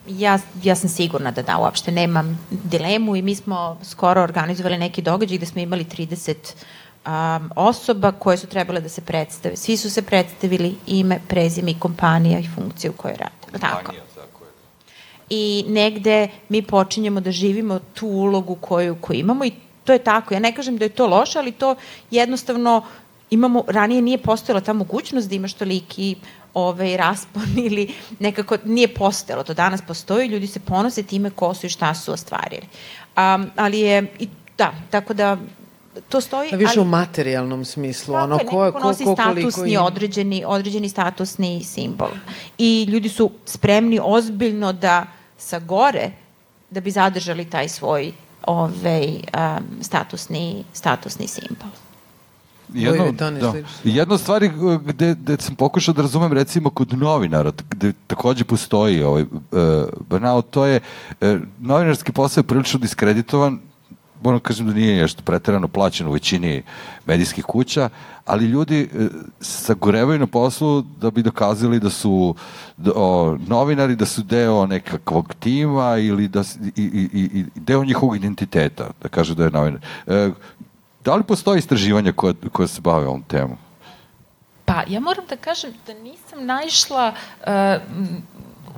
Ja, 0.08 0.38
ja 0.62 0.74
sam 0.76 0.88
sigurna 0.88 1.30
da 1.30 1.42
da, 1.42 1.58
uopšte 1.58 1.92
nemam 1.92 2.46
dilemu 2.50 3.16
i 3.16 3.22
mi 3.22 3.34
smo 3.34 3.78
skoro 3.84 4.22
organizovali 4.22 4.78
neki 4.78 5.02
događaj 5.02 5.36
gde 5.36 5.46
smo 5.46 5.60
imali 5.60 5.84
30 5.84 6.34
um, 7.06 7.50
osoba 7.56 8.12
koje 8.12 8.36
su 8.36 8.46
trebale 8.46 8.80
da 8.80 8.88
se 8.88 9.00
predstave. 9.00 9.56
Svi 9.56 9.76
su 9.76 9.90
se 9.90 10.02
predstavili 10.02 10.74
ime, 10.86 11.20
prezime 11.28 11.70
i 11.70 11.78
kompanija 11.78 12.38
i 12.38 12.48
funkcije 12.54 12.90
u 12.90 12.94
kojoj 12.94 13.16
rade. 13.16 13.58
Tako. 13.60 13.92
I 15.30 15.64
negde 15.68 16.28
mi 16.48 16.62
počinjemo 16.62 17.20
da 17.20 17.30
živimo 17.32 17.78
tu 17.94 18.06
ulogu 18.06 18.54
koju, 18.54 18.96
koju 19.00 19.18
imamo 19.18 19.44
i 19.44 19.52
to 19.84 19.92
je 19.92 19.98
tako. 19.98 20.34
Ja 20.34 20.40
ne 20.40 20.54
kažem 20.54 20.76
da 20.76 20.84
je 20.84 20.88
to 20.88 21.06
loše, 21.06 21.38
ali 21.38 21.52
to 21.52 21.74
jednostavno 22.10 22.82
imamo, 23.30 23.64
ranije 23.68 24.02
nije 24.02 24.18
postojala 24.18 24.60
ta 24.60 24.72
mogućnost 24.72 25.28
da 25.28 25.34
imaš 25.34 25.52
toliki 25.52 26.16
ovaj, 26.54 26.96
raspon 26.96 27.42
ili 27.66 27.94
nekako 28.18 28.56
nije 28.64 28.94
postojalo. 28.94 29.44
To 29.44 29.54
danas 29.54 29.82
postoji, 29.82 30.28
ljudi 30.28 30.46
se 30.46 30.60
ponose 30.60 31.02
time 31.02 31.30
ko 31.30 31.54
su 31.54 31.66
i 31.66 31.70
šta 31.70 31.94
su 31.94 32.12
ostvarili. 32.12 32.66
Um, 33.16 33.50
ali 33.56 33.80
je, 33.80 34.06
i, 34.18 34.28
da, 34.58 34.72
tako 34.90 35.14
da 35.14 35.36
to 36.08 36.20
stoji... 36.20 36.50
A 36.52 36.56
više 36.56 36.80
ali, 36.80 36.88
u 36.88 36.90
materijalnom 36.90 37.64
smislu, 37.64 38.14
tako 38.14 38.24
ono, 38.24 38.38
ko, 38.38 38.72
ko, 38.72 38.86
nosi 38.86 39.04
ko, 39.04 39.14
statusni, 39.14 39.72
im... 39.72 39.80
određeni, 39.80 40.44
određeni 40.46 40.88
statusni 40.88 41.64
simbol. 41.64 42.10
I 42.58 42.84
ljudi 42.84 43.08
su 43.08 43.30
spremni 43.44 44.00
ozbiljno 44.02 44.72
da 44.72 45.06
sa 45.38 45.58
gore, 45.58 46.10
da 46.70 46.80
bi 46.80 46.90
zadržali 46.90 47.44
taj 47.44 47.68
svoj 47.68 48.12
ovaj, 48.46 49.06
um, 49.06 49.82
statusni, 49.82 50.64
statusni 50.72 51.26
simbol. 51.26 51.68
Jedno, 52.74 53.12
da, 53.12 53.52
jedna 53.84 54.18
stvar 54.18 54.48
gde, 54.84 55.14
gde 55.14 55.36
sam 55.40 55.54
pokušao 55.54 55.94
da 55.94 56.02
razumem 56.02 56.32
recimo 56.32 56.70
kod 56.70 56.98
novinara, 56.98 57.52
gde 57.70 57.92
takođe 58.06 58.44
postoji 58.44 59.02
ovaj, 59.02 59.22
uh, 59.22 59.28
burnout, 60.08 60.50
to 60.50 60.64
je 60.64 60.80
uh, 61.20 61.40
novinarski 61.60 62.12
posao 62.12 62.40
je 62.40 62.46
prilično 62.46 62.80
diskreditovan 62.80 63.58
moram 64.22 64.40
kažem 64.40 64.66
da 64.66 64.74
nije 64.74 65.02
nešto 65.02 65.22
preterano 65.22 65.68
plaćeno 65.68 66.10
u 66.10 66.12
većini 66.12 66.62
medijskih 67.06 67.44
kuća, 67.44 67.88
ali 68.24 68.44
ljudi 68.44 68.80
e, 68.80 69.06
sagorevaju 69.40 70.18
na 70.18 70.26
poslu 70.26 70.82
da 70.82 71.10
bi 71.10 71.22
dokazali 71.22 71.80
da 71.80 71.90
su 71.90 72.34
da, 72.76 72.92
o, 72.94 73.38
novinari, 73.46 73.96
da 73.96 74.06
su 74.06 74.22
deo 74.22 74.66
nekakvog 74.66 75.34
tima 75.34 75.98
ili 75.98 76.28
da, 76.28 76.42
i, 76.76 77.08
i, 77.12 77.30
i 77.34 77.44
deo 77.54 77.84
njihovog 77.84 78.16
identiteta, 78.16 78.90
da 79.02 79.08
kažu 79.08 79.34
da 79.34 79.44
je 79.44 79.50
novinar. 79.50 79.80
E, 80.06 80.30
da 81.04 81.14
li 81.14 81.22
postoji 81.22 81.58
istraživanja 81.58 82.12
koja, 82.12 82.34
koja 82.52 82.66
se 82.66 82.80
bave 82.80 83.06
ovom 83.06 83.22
temom? 83.22 83.56
Pa, 84.64 84.82
ja 84.88 85.00
moram 85.00 85.24
da 85.28 85.36
kažem 85.36 85.70
da 85.86 85.94
nisam 85.94 86.46
naišla, 86.46 87.12
uh, 87.40 87.46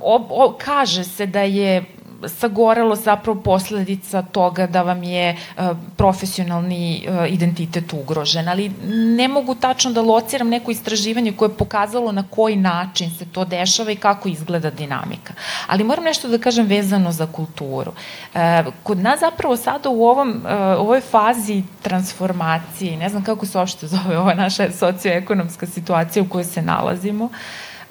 o, 0.03 0.27
o, 0.31 0.57
kaže 0.65 1.05
se 1.05 1.27
da 1.27 1.41
je 1.43 1.85
sagorelo 2.27 2.97
zapravo 2.97 3.41
posledica 3.43 4.23
toga 4.23 4.67
da 4.67 4.83
vam 4.83 5.03
je 5.03 5.37
uh, 5.37 5.65
profesionalni 5.97 7.07
uh, 7.09 7.33
identitet 7.33 7.93
ugrožen, 7.93 8.49
ali 8.49 8.69
ne 9.17 9.29
mogu 9.29 9.55
tačno 9.55 9.93
da 9.93 10.03
lociram 10.03 10.49
neko 10.49 10.71
istraživanje 10.71 11.33
koje 11.33 11.49
je 11.49 11.57
pokazalo 11.57 12.13
na 12.13 12.25
koji 12.31 12.57
način 12.57 13.11
se 13.19 13.27
to 13.33 13.45
dešava 13.45 13.91
i 13.91 13.97
kako 13.97 14.29
izgleda 14.29 14.71
dinamika. 14.71 15.35
Ali 15.67 15.85
moram 15.85 16.05
nešto 16.05 16.29
da 16.29 16.39
kažem 16.39 16.67
vezano 16.67 17.13
za 17.13 17.27
kulturu. 17.27 17.93
Uh, 18.35 18.41
kod 18.83 18.99
nas 18.99 19.21
zapravo 19.21 19.57
sada 19.57 19.89
u 19.89 20.05
ovom, 20.05 20.43
ovoj 20.79 21.01
fazi 21.01 21.63
transformacije, 21.83 22.97
ne 22.97 23.09
znam 23.09 23.25
kako 23.25 23.47
se 23.47 23.59
uopšte 23.59 23.87
zove 23.87 24.19
ova 24.19 24.35
naša 24.35 24.73
socioekonomska 24.73 25.67
situacija 25.67 26.23
u 26.23 26.29
kojoj 26.29 26.45
se 26.45 26.63
nalazimo, 26.63 27.29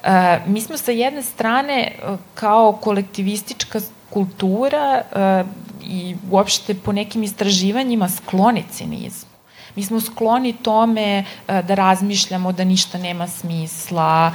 E, 0.03 0.39
mi 0.45 0.61
smo 0.61 0.77
sa 0.77 0.91
jedne 0.91 1.23
strane 1.23 1.81
e, 1.81 2.17
kao 2.33 2.73
kolektivistička 2.81 3.79
kultura 4.09 5.01
e, 5.01 5.43
i 5.83 6.15
uopšte 6.31 6.75
po 6.75 6.91
nekim 6.91 7.23
istraživanjima 7.23 8.09
skloni 8.09 8.63
cinizmu. 8.71 9.29
Mi 9.75 9.83
smo 9.83 10.01
skloni 10.01 10.53
tome 10.53 11.23
da 11.47 11.75
razmišljamo 11.75 12.51
da 12.51 12.63
ništa 12.63 12.97
nema 12.97 13.27
smisla, 13.27 14.33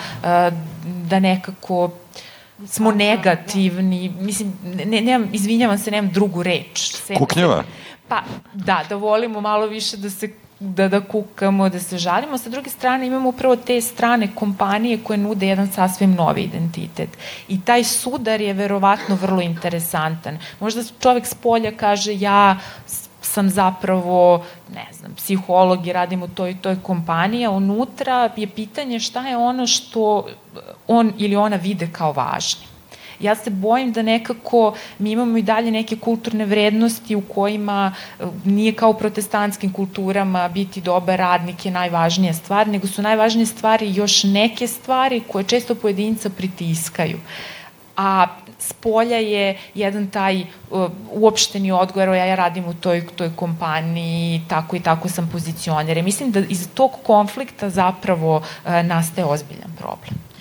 da 1.09 1.19
nekako 1.21 1.91
smo 2.67 2.91
negativni, 2.91 4.13
mislim, 4.21 4.53
ne, 4.85 5.01
nemam, 5.01 5.29
izvinjavam 5.33 5.79
se, 5.79 5.91
nemam 5.91 6.11
drugu 6.13 6.43
reč. 6.43 6.95
Kuknjeva? 7.19 7.65
Pa, 8.09 8.23
da, 8.55 8.85
da 8.89 8.97
volimo 8.97 9.41
malo 9.41 9.67
više 9.67 9.97
da 9.97 10.11
se 10.11 10.33
da, 10.63 10.89
da 10.89 11.01
kukamo, 11.01 11.69
da 11.69 11.79
se 11.79 11.99
žalimo. 11.99 12.39
Sa 12.39 12.51
druge 12.51 12.71
strane 12.71 13.07
imamo 13.07 13.29
upravo 13.29 13.57
te 13.57 13.81
strane 13.81 14.29
kompanije 14.35 14.99
koje 15.05 15.19
nude 15.19 15.47
jedan 15.47 15.73
sasvim 15.73 16.15
novi 16.15 16.43
identitet. 16.43 17.09
I 17.49 17.61
taj 17.61 17.85
sudar 17.85 18.41
je 18.41 18.53
verovatno 18.53 19.15
vrlo 19.15 19.41
interesantan. 19.41 20.39
Možda 20.61 20.83
čovek 21.01 21.27
s 21.27 21.35
polja 21.35 21.73
kaže 21.77 22.21
ja 22.21 22.59
sam 23.21 23.51
zapravo, 23.51 24.45
ne 24.75 24.87
znam, 24.93 25.15
psiholog 25.15 25.87
i 25.87 25.93
radim 25.93 26.23
u 26.23 26.29
toj 26.29 26.51
i 26.51 26.57
toj 26.57 26.83
kompaniji, 26.83 27.47
a 27.47 27.51
unutra 27.51 28.31
je 28.37 28.47
pitanje 28.47 29.01
šta 29.01 29.29
je 29.29 29.37
ono 29.37 29.67
što 29.67 30.27
on 30.89 31.13
ili 31.19 31.37
ona 31.37 31.57
vide 31.57 31.89
kao 31.93 32.13
važno 32.13 32.72
ja 33.23 33.35
se 33.35 33.51
bojim 33.51 33.93
da 33.93 34.03
nekako 34.03 34.75
mi 34.99 35.11
imamo 35.11 35.39
i 35.39 35.43
dalje 35.43 35.71
neke 35.71 35.97
kulturne 35.97 36.47
vrednosti 36.47 37.17
u 37.17 37.21
kojima 37.21 37.95
e, 38.21 38.25
nije 38.45 38.73
kao 38.73 38.91
u 38.91 38.99
protestantskim 38.99 39.73
kulturama 39.73 40.49
biti 40.49 40.81
dobar 40.81 41.19
radnik 41.19 41.65
je 41.65 41.73
najvažnija 41.73 42.35
stvar, 42.35 42.69
nego 42.69 42.87
su 42.87 43.03
najvažnije 43.03 43.47
stvari 43.47 43.95
još 43.95 44.25
neke 44.25 44.67
stvari 44.67 45.23
koje 45.29 45.45
često 45.45 45.75
pojedinca 45.75 46.31
pritiskaju. 46.31 47.19
A 47.97 48.27
s 48.59 48.73
polja 48.73 49.17
je 49.17 49.59
jedan 49.75 50.07
taj 50.07 50.41
uh, 50.41 50.91
uopšteni 51.13 51.73
odgovor, 51.73 52.09
ja, 52.09 52.25
ja 52.25 52.35
radim 52.35 52.65
u 52.65 52.75
toj, 52.75 53.07
toj 53.17 53.31
kompaniji, 53.37 54.43
tako 54.49 54.77
i 54.77 54.81
tako 54.81 55.09
sam 55.09 55.29
pozicioner. 55.33 56.03
Mislim 56.03 56.31
da 56.31 56.41
iz 56.41 56.69
tog 56.75 56.91
konflikta 57.03 57.71
zapravo 57.71 58.37
uh, 58.37 58.73
nastaje 58.85 59.25
ozbiljan 59.25 59.73
problem. 59.79 60.32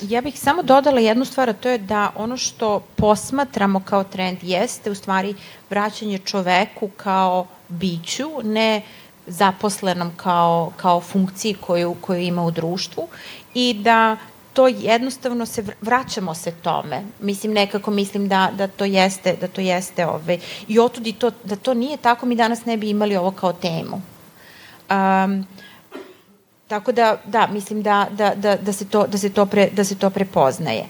Ja 0.00 0.20
bih 0.20 0.40
samo 0.40 0.62
dodala 0.62 1.00
jednu 1.00 1.24
stvar, 1.24 1.50
a 1.50 1.52
to 1.52 1.68
je 1.68 1.78
da 1.78 2.10
ono 2.16 2.36
što 2.36 2.80
posmatramo 2.96 3.80
kao 3.80 4.04
trend 4.04 4.38
jeste 4.42 4.90
u 4.90 4.94
stvari 4.94 5.34
vraćanje 5.70 6.18
čoveku 6.18 6.88
kao 6.96 7.46
biću, 7.68 8.30
ne 8.42 8.82
zaposlenom 9.26 10.12
kao, 10.16 10.72
kao 10.76 11.00
funkciji 11.00 11.54
koju, 11.54 11.96
koju 12.00 12.20
ima 12.20 12.44
u 12.44 12.50
društvu 12.50 13.08
i 13.54 13.74
da 13.74 14.16
to 14.52 14.68
jednostavno 14.68 15.46
se 15.46 15.64
vraćamo 15.80 16.34
se 16.34 16.52
tome. 16.52 17.02
Mislim 17.20 17.52
nekako 17.52 17.90
mislim 17.90 18.28
da 18.28 18.50
da 18.56 18.68
to 18.68 18.84
jeste 18.84 19.36
da 19.40 19.48
to 19.48 19.60
jeste 19.60 20.06
ovaj 20.06 20.38
i 20.68 20.78
otudi 20.78 21.12
to 21.12 21.30
da 21.44 21.56
to 21.56 21.74
nije 21.74 21.96
tako 21.96 22.26
mi 22.26 22.36
danas 22.36 22.64
ne 22.64 22.76
bi 22.76 22.90
imali 22.90 23.16
ovo 23.16 23.30
kao 23.30 23.52
temu. 23.52 24.02
Um, 24.90 25.46
Tako 26.74 26.92
da, 26.92 27.16
da, 27.26 27.46
mislim 27.46 27.82
da, 27.82 28.06
da, 28.10 28.34
da, 28.34 28.56
da, 28.56 28.72
se, 28.72 28.84
to, 28.84 29.06
da, 29.06 29.18
se, 29.18 29.28
to 29.30 29.46
pre, 29.46 29.68
da 29.70 29.84
se 29.84 29.94
to 29.94 30.10
prepoznaje. 30.10 30.86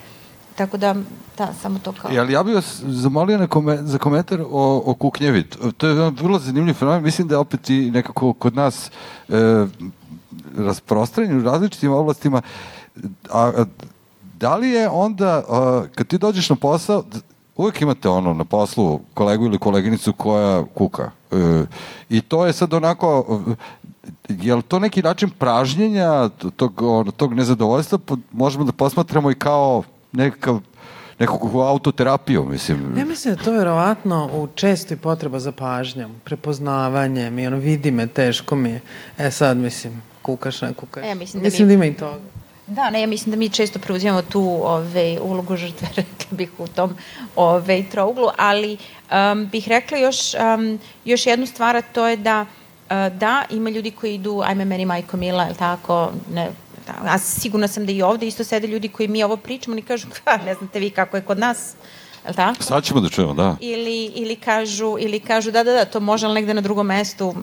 Tako 0.57 0.77
da, 0.77 0.95
da, 1.39 1.53
samo 1.63 1.79
to 1.79 1.93
kao... 1.93 2.11
Jel, 2.11 2.31
ja 2.31 2.43
bih 2.43 2.55
vas 2.55 2.81
zamolio 2.87 3.39
na 3.39 3.47
kome, 3.47 3.77
za 3.83 3.99
komentar 3.99 4.41
o, 4.41 4.83
o 4.87 4.95
kuknjevi. 4.95 5.45
To 5.77 5.87
je 5.87 6.11
vrlo 6.11 6.39
zanimljiv 6.39 6.75
fenomen. 6.75 7.03
Mislim 7.03 7.29
da 7.29 7.35
je 7.35 7.39
opet 7.39 7.71
i 7.71 7.91
nekako 7.91 8.33
kod 8.33 8.55
nas 8.57 8.91
e, 9.29 9.67
rasprostranjen 10.57 11.39
u 11.39 11.45
različitim 11.45 11.93
oblastima. 11.93 12.43
A, 13.31 13.53
a 13.57 13.65
da 14.41 14.57
li 14.57 14.69
je 14.69 14.89
onda, 14.89 15.43
a, 15.49 15.85
kad 15.95 16.07
ti 16.07 16.19
dođeš 16.19 16.51
na 16.51 16.57
posao, 16.57 17.05
uvek 17.57 17.81
imate 17.81 18.09
ono 18.09 18.35
na 18.35 18.45
poslu 18.45 19.01
kolegu 19.15 19.45
ili 19.45 19.59
koleginicu 19.59 20.13
koja 20.13 20.65
kuka. 20.75 21.11
E, 21.33 21.65
I 22.09 22.21
to 22.21 22.47
je 22.47 22.53
sad 22.53 22.75
onako 22.75 23.41
je 24.29 24.55
li 24.55 24.63
to 24.63 24.79
neki 24.79 25.03
način 25.03 25.31
pražnjenja 25.31 26.29
tog, 26.57 26.83
tog 27.17 27.35
nezadovoljstva? 27.35 27.99
Možemo 28.33 28.65
da 28.65 28.73
posmatramo 28.73 29.31
i 29.31 29.35
kao 29.35 29.83
nekakav 30.13 30.61
nekakvu 31.19 31.61
autoterapiju, 31.61 32.45
mislim. 32.45 32.99
Ja 32.99 33.05
mislim 33.05 33.35
da 33.35 33.43
to 33.43 33.53
verovatno 33.53 34.31
u 34.33 34.49
čestoj 34.55 34.97
potreba 34.97 35.39
za 35.39 35.53
pažnjom, 35.53 36.15
prepoznavanjem 36.25 37.39
i 37.39 37.47
ono 37.47 37.57
vidi 37.57 37.91
me, 37.91 38.07
teško 38.07 38.57
mi 38.57 38.71
je. 38.71 38.81
E 39.19 39.31
sad, 39.31 39.57
mislim, 39.57 40.03
kukaš, 40.23 40.63
ne 40.63 40.75
kukaš. 40.75 41.05
E, 41.07 41.15
mislim 41.15 41.43
da, 41.43 41.45
mislim 41.45 41.69
mi... 41.69 41.71
da 41.71 41.75
ima 41.75 41.87
i 41.87 41.95
toga. 41.95 42.19
Da, 42.67 42.91
ne, 42.91 43.01
ja 43.01 43.07
mislim 43.07 43.31
da 43.31 43.37
mi 43.37 43.49
često 43.49 43.79
preuzimamo 43.79 44.23
tu 44.23 44.61
ove, 44.63 45.19
ulogu 45.21 45.57
žrtve, 45.57 45.89
rekla 45.97 46.27
bih, 46.31 46.51
u 46.59 46.69
tom 46.69 46.97
ove, 47.37 47.85
trouglu, 47.91 48.29
ali 48.39 48.77
um, 49.33 49.49
bih 49.53 49.69
rekla 49.69 49.99
još, 49.99 50.35
um, 50.35 50.79
još 51.05 51.27
jednu 51.27 51.47
stvar, 51.47 51.77
a 51.77 51.83
to 51.83 52.07
je 52.09 52.17
da 52.17 52.47
E, 52.64 52.64
da, 52.89 53.45
ima 53.51 53.71
ljudi 53.71 53.91
koji 53.91 54.15
idu, 54.15 54.43
ajme 54.45 54.65
meni 54.65 54.85
majko 54.85 55.17
mila, 55.17 55.45
je 55.45 55.55
tako, 55.55 56.13
ne, 56.33 56.51
da, 56.87 56.93
a 57.03 57.19
sigurno 57.19 57.69
sam 57.69 57.87
da 57.87 57.93
i 57.93 58.03
ovde 58.03 58.27
isto 58.27 58.45
sede 58.45 58.67
ljudi 58.67 58.89
koji 58.89 59.09
mi 59.09 59.23
ovo 59.23 59.37
pričamo, 59.37 59.75
oni 59.75 59.83
kažu, 59.83 60.07
ka, 60.25 60.37
ne 60.37 60.55
znate 60.55 60.81
vi 60.81 60.91
kako 60.91 61.17
je 61.17 61.23
kod 61.23 61.39
nas, 61.39 61.75
je 62.25 62.31
li 62.31 62.37
tako? 62.37 62.63
Sad 62.63 62.85
ćemo 62.85 63.01
da 63.01 63.09
čujemo, 63.09 63.35
da. 63.35 63.57
Ili, 63.61 64.05
ili, 64.05 64.37
kažu, 64.37 64.97
ili 65.01 65.21
kažu, 65.21 65.51
da, 65.51 65.65
da, 65.65 65.73
da, 65.73 65.85
to 65.85 66.01
može, 66.01 66.27
ali 66.27 66.35
negde 66.35 66.55
na 66.55 66.61
drugom 66.61 66.87
mestu 66.87 67.35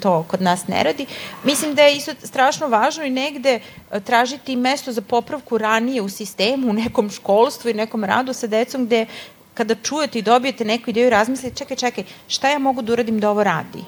to 0.00 0.24
kod 0.28 0.42
nas 0.42 0.68
ne 0.68 0.82
radi. 0.82 1.06
Mislim 1.44 1.74
da 1.74 1.82
je 1.82 1.96
isto 1.96 2.12
strašno 2.22 2.68
važno 2.68 3.04
i 3.04 3.10
negde 3.10 3.60
e, 3.90 4.00
tražiti 4.00 4.56
mesto 4.56 4.92
za 4.92 5.00
popravku 5.00 5.58
ranije 5.58 6.02
u 6.02 6.08
sistemu, 6.08 6.70
u 6.70 6.72
nekom 6.72 7.10
školstvu 7.10 7.70
i 7.70 7.74
nekom 7.74 8.04
radu 8.04 8.32
sa 8.32 8.46
decom 8.46 8.86
gde 8.86 9.06
kada 9.54 9.74
čujete 9.74 10.18
i 10.18 10.22
dobijete 10.22 10.64
neku 10.64 10.90
ideju 10.90 11.06
i 11.06 11.10
razmislite, 11.10 11.56
čekaj, 11.56 11.76
čekaj, 11.76 12.04
šta 12.28 12.50
ja 12.50 12.58
mogu 12.58 12.82
da 12.82 12.92
uradim 12.92 13.20
da 13.20 13.30
ovo 13.30 13.44
radi? 13.44 13.84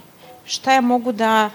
Šta 0.48 0.72
ja 0.72 0.80
mogu 0.80 1.12
da 1.12 1.50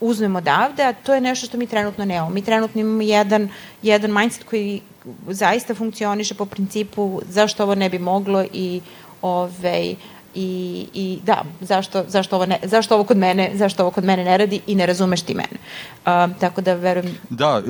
uzmem 0.00 0.36
odavde, 0.36 0.82
a 0.82 0.92
to 0.92 1.14
je 1.14 1.20
nešto 1.20 1.46
što 1.46 1.58
mi 1.58 1.66
trenutno 1.66 2.04
nemamo. 2.04 2.30
Mi 2.30 2.42
trenutno 2.42 2.80
imamo 2.80 3.02
jedan, 3.02 3.48
jedan 3.82 4.12
mindset 4.12 4.44
koji 4.44 4.80
zaista 5.28 5.74
funkcioniše 5.74 6.34
po 6.34 6.46
principu 6.46 7.20
zašto 7.28 7.62
ovo 7.62 7.74
ne 7.74 7.90
bi 7.90 7.98
moglo 7.98 8.44
i 8.52 8.80
ovaj, 9.22 9.94
i, 10.38 10.86
i 10.94 11.18
da, 11.26 11.42
zašto, 11.60 12.04
zašto, 12.08 12.36
ovo 12.36 12.46
ne, 12.46 12.58
zašto 12.62 12.94
ovo 12.94 13.04
kod 13.04 13.16
mene, 13.16 13.50
zašto 13.54 13.82
ovo 13.82 13.90
kod 13.90 14.04
mene 14.04 14.24
ne 14.24 14.38
radi 14.38 14.60
i 14.66 14.74
ne 14.74 14.86
razumeš 14.86 15.22
ti 15.22 15.34
mene. 15.34 15.58
Uh, 16.06 16.38
tako 16.40 16.60
da 16.60 16.74
verujem... 16.74 17.14
Da, 17.30 17.62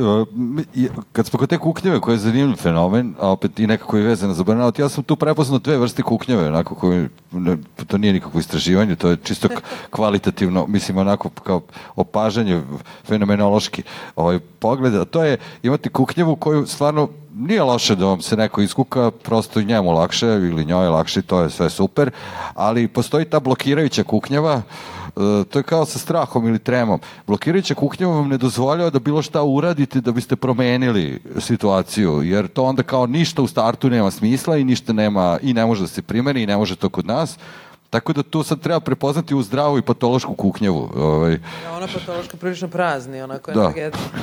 kad 1.12 1.26
smo 1.26 1.38
kod 1.38 1.48
te 1.48 1.58
kuknjeve 1.58 2.00
koja 2.00 2.14
je 2.14 2.18
zanimljiv 2.18 2.56
fenomen, 2.56 3.14
a 3.20 3.30
opet 3.30 3.60
i 3.60 3.66
nekako 3.66 3.96
je 3.96 4.02
vezana 4.04 4.34
za 4.34 4.44
burnout, 4.44 4.78
ja 4.78 4.88
sam 4.88 5.04
tu 5.04 5.16
prepoznao 5.16 5.58
dve 5.58 5.78
vrste 5.78 6.02
kuknjeve, 6.02 6.48
onako 6.48 6.74
koje, 6.74 7.08
ne, 7.32 7.56
to 7.86 7.98
nije 7.98 8.12
nikakvo 8.12 8.40
istraživanje, 8.40 8.96
to 8.96 9.08
je 9.08 9.16
čisto 9.16 9.48
kvalitativno, 9.90 10.66
mislim 10.66 10.98
onako 10.98 11.28
kao 11.28 11.60
opažanje 11.96 12.62
fenomenološki 13.04 13.82
ovaj, 14.16 14.38
pogled, 14.58 14.94
a 14.94 15.04
to 15.04 15.24
je 15.24 15.38
imati 15.62 15.88
kuknjevu 15.88 16.36
koju 16.36 16.66
stvarno 16.66 17.08
nije 17.38 17.62
loše 17.62 17.94
da 17.96 18.04
vam 18.04 18.20
se 18.20 18.36
neko 18.36 18.60
iskuka, 18.60 19.10
prosto 19.10 19.62
njemu 19.62 19.92
lakše 19.92 20.26
ili 20.26 20.64
njoj 20.64 20.88
lakše, 20.88 21.22
to 21.22 21.40
je 21.40 21.50
sve 21.50 21.70
super, 21.70 22.10
ali 22.58 22.88
postoji 22.88 23.24
ta 23.24 23.40
blokirajuća 23.40 24.02
kuknjava, 24.04 24.62
e, 24.62 25.44
to 25.50 25.58
je 25.58 25.62
kao 25.62 25.84
sa 25.84 25.98
strahom 25.98 26.48
ili 26.48 26.58
tremom. 26.58 27.00
Blokirajuća 27.26 27.74
kuknjava 27.74 28.14
vam 28.14 28.28
ne 28.28 28.38
dozvoljava 28.38 28.90
da 28.90 28.98
bilo 28.98 29.22
šta 29.22 29.42
uradite 29.42 30.00
da 30.00 30.12
biste 30.12 30.36
promenili 30.36 31.22
situaciju, 31.38 32.22
jer 32.22 32.48
to 32.48 32.64
onda 32.64 32.82
kao 32.82 33.06
ništa 33.06 33.42
u 33.42 33.46
startu 33.46 33.90
nema 33.90 34.10
smisla 34.10 34.56
i 34.56 34.64
ništa 34.64 34.92
nema 34.92 35.38
i 35.42 35.54
ne 35.54 35.66
može 35.66 35.80
da 35.80 35.88
se 35.88 36.02
primeni 36.02 36.42
i 36.42 36.46
ne 36.46 36.56
može 36.56 36.76
to 36.76 36.88
kod 36.88 37.06
nas. 37.06 37.38
Tako 37.90 38.12
da 38.12 38.22
tu 38.22 38.42
sad 38.42 38.60
treba 38.60 38.80
prepoznati 38.80 39.34
u 39.34 39.42
zdravu 39.42 39.78
i 39.78 39.82
patološku 39.82 40.34
kuknjavu. 40.34 40.90
Ovaj. 40.96 41.32
Ja, 41.32 41.76
ona 41.76 41.86
patološka 41.94 42.36
prilično 42.36 42.68
prazni, 42.68 43.22
onako 43.22 43.52
da. 43.52 43.60
energetska. 43.60 44.18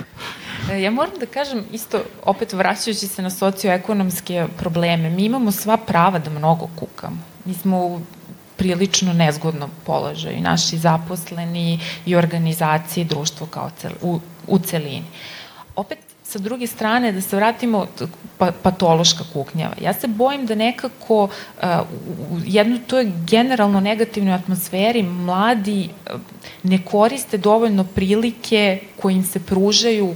E, 0.71 0.81
ja 0.81 0.91
moram 0.91 1.13
da 1.19 1.25
kažem, 1.25 1.63
isto, 1.71 2.01
opet 2.25 2.53
vraćajući 2.53 3.07
se 3.07 3.21
na 3.21 3.29
socioekonomske 3.29 4.47
probleme, 4.57 5.09
mi 5.09 5.25
imamo 5.25 5.51
sva 5.51 5.77
prava 5.77 6.19
da 6.19 6.29
mnogo 6.29 6.67
kukamo. 6.75 7.17
Mi 7.45 7.53
smo 7.53 7.85
u 7.85 8.01
prilično 8.57 9.13
nezgodnom 9.13 9.71
položaju, 9.85 10.41
naši 10.41 10.77
zaposleni 10.77 11.79
i 12.05 12.15
organizacije 12.15 13.01
i 13.01 13.07
društvo 13.07 13.47
kao 13.47 13.69
cel, 13.77 13.91
u, 14.01 14.19
u 14.47 14.59
celini. 14.59 15.05
Opet, 15.75 15.99
sa 16.35 16.39
druge 16.39 16.67
strane, 16.67 17.11
da 17.11 17.21
se 17.21 17.35
vratimo 17.35 17.85
pa, 18.37 18.51
patološka 18.63 19.23
kuknjava. 19.33 19.75
Ja 19.81 19.93
se 19.93 20.07
bojim 20.07 20.45
da 20.45 20.55
nekako 20.55 21.23
uh, 21.23 21.29
u 22.31 22.39
jednu 22.45 22.79
toj 22.87 23.11
generalno 23.27 23.79
negativnoj 23.79 24.33
atmosferi 24.33 25.03
mladi 25.03 25.89
uh, 25.89 26.19
ne 26.63 26.79
koriste 26.85 27.37
dovoljno 27.37 27.83
prilike 27.83 28.79
koje 29.01 29.15
im 29.15 29.23
se 29.23 29.39
pružaju 29.39 30.15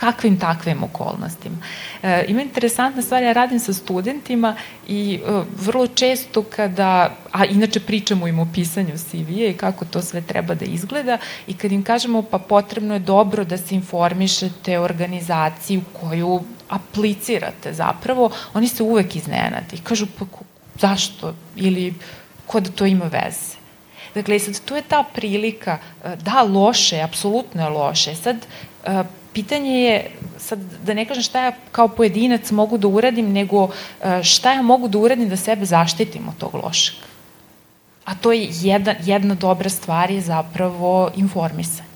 kakvim 0.00 0.38
takvim 0.40 0.82
okolnostima. 0.82 1.56
E, 2.02 2.24
ima 2.28 2.42
interesantna 2.42 3.02
stvar, 3.02 3.22
ja 3.22 3.32
radim 3.32 3.58
sa 3.58 3.72
studentima 3.72 4.54
i 4.88 5.20
e, 5.20 5.42
vrlo 5.56 5.86
često 5.86 6.42
kada, 6.42 7.16
a 7.32 7.44
inače 7.44 7.80
pričamo 7.80 8.28
im 8.28 8.38
o 8.38 8.46
pisanju 8.54 8.96
CV-a 8.98 9.50
i 9.50 9.56
kako 9.56 9.84
to 9.84 10.02
sve 10.02 10.20
treba 10.20 10.54
da 10.54 10.64
izgleda 10.64 11.18
i 11.46 11.54
kad 11.54 11.72
im 11.72 11.84
kažemo 11.84 12.22
pa 12.22 12.38
potrebno 12.38 12.94
je 12.94 13.00
dobro 13.00 13.44
da 13.44 13.58
se 13.58 13.74
informišete 13.74 14.78
o 14.78 14.84
organizaciji 14.84 15.78
u 15.78 15.98
koju 16.00 16.40
aplicirate 16.68 17.72
zapravo, 17.72 18.30
oni 18.54 18.68
se 18.68 18.82
uvek 18.82 19.16
iznenadi. 19.16 19.80
Kažu 19.84 20.06
pa 20.18 20.24
zašto 20.80 21.34
ili 21.56 21.94
ko 22.46 22.60
da 22.60 22.70
to 22.70 22.86
ima 22.86 23.04
veze. 23.04 23.60
Dakle, 24.14 24.38
sad, 24.38 24.60
tu 24.64 24.76
je 24.76 24.82
ta 24.82 25.04
prilika, 25.14 25.78
e, 26.04 26.16
da, 26.16 26.42
loše, 26.42 27.02
apsolutno 27.02 27.62
je 27.62 27.68
loše. 27.68 28.14
Sad, 28.14 28.36
e, 28.84 29.04
pitanje 29.32 29.80
je, 29.82 30.10
sad 30.38 30.58
da 30.84 30.94
ne 30.94 31.04
kažem 31.04 31.22
šta 31.22 31.44
ja 31.44 31.52
kao 31.72 31.88
pojedinac 31.88 32.50
mogu 32.50 32.78
da 32.78 32.88
uradim, 32.88 33.32
nego 33.32 33.68
e, 34.02 34.22
šta 34.22 34.52
ja 34.52 34.62
mogu 34.62 34.88
da 34.88 34.98
uradim 34.98 35.28
da 35.28 35.36
sebe 35.36 35.64
zaštitim 35.64 36.28
od 36.28 36.36
tog 36.38 36.54
lošeg. 36.54 36.94
A 38.04 38.14
to 38.14 38.32
je 38.32 38.48
jedna, 38.50 38.94
jedna 39.04 39.34
dobra 39.34 39.68
stvar 39.68 40.10
je 40.10 40.20
zapravo 40.20 41.10
informisanje. 41.16 41.89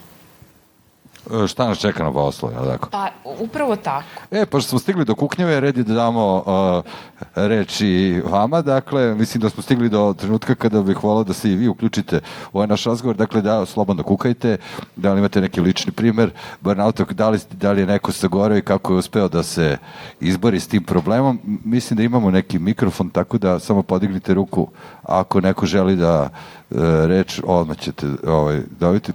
E, 1.32 1.46
šta 1.46 1.68
nas 1.68 1.78
čeka 1.78 2.04
na 2.04 2.12
poslu, 2.12 2.50
je 2.50 2.56
tako? 2.70 2.88
Pa, 2.90 3.08
upravo 3.40 3.76
tako. 3.76 4.04
E, 4.30 4.46
pošto 4.46 4.68
smo 4.68 4.78
stigli 4.78 5.04
do 5.04 5.14
kuknjeve, 5.14 5.60
red 5.60 5.76
je 5.76 5.84
da 5.84 5.94
damo 5.94 6.44
uh, 6.46 6.92
reči 7.34 8.22
vama, 8.30 8.62
dakle, 8.62 9.14
mislim 9.14 9.40
da 9.40 9.50
smo 9.50 9.62
stigli 9.62 9.88
do 9.88 10.14
trenutka 10.18 10.54
kada 10.54 10.82
bih 10.82 11.04
volao 11.04 11.24
da 11.24 11.32
se 11.32 11.52
i 11.52 11.56
vi 11.56 11.68
uključite 11.68 12.20
u 12.52 12.58
ovaj 12.58 12.66
naš 12.66 12.84
razgovor, 12.84 13.16
dakle, 13.16 13.42
da, 13.42 13.66
slobodno 13.66 14.02
kukajte, 14.02 14.56
da 14.96 15.12
li 15.12 15.18
imate 15.18 15.40
neki 15.40 15.60
lični 15.60 15.92
primer, 15.92 16.30
burnouta, 16.60 17.04
da 17.04 17.30
li, 17.30 17.38
da 17.52 17.72
li 17.72 17.80
je 17.80 17.86
neko 17.86 18.12
sagoreo 18.12 18.58
i 18.58 18.62
kako 18.62 18.92
je 18.92 18.98
uspeo 18.98 19.28
da 19.28 19.42
se 19.42 19.76
izbori 20.20 20.60
s 20.60 20.68
tim 20.68 20.84
problemom. 20.84 21.40
Mislim 21.64 21.96
da 21.96 22.02
imamo 22.02 22.30
neki 22.30 22.58
mikrofon, 22.58 23.10
tako 23.10 23.38
da 23.38 23.58
samo 23.58 23.82
podignite 23.82 24.34
ruku 24.34 24.68
ako 25.02 25.40
neko 25.40 25.66
želi 25.66 25.96
da 25.96 26.22
uh, 26.70 26.78
reč, 27.06 27.40
odmah 27.44 27.76
ćete 27.78 28.06
ovaj, 28.26 28.60
dobiti 28.80 29.12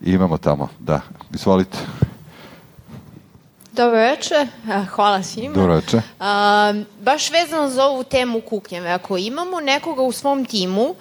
imamo 0.00 0.38
tamo, 0.38 0.68
da. 0.78 1.00
Izvolite. 1.34 1.78
Dobro 3.72 3.96
veče, 3.96 4.46
hvala 4.94 5.22
svima. 5.22 5.54
Dobro 5.54 5.74
veče. 5.74 6.02
A, 6.20 6.74
baš 7.00 7.30
vezano 7.30 7.68
za 7.68 7.84
ovu 7.84 8.04
temu 8.04 8.40
kuknjave, 8.40 8.90
ako 8.90 9.16
imamo 9.16 9.60
nekoga 9.60 10.02
u 10.02 10.12
svom 10.12 10.44
timu 10.44 10.94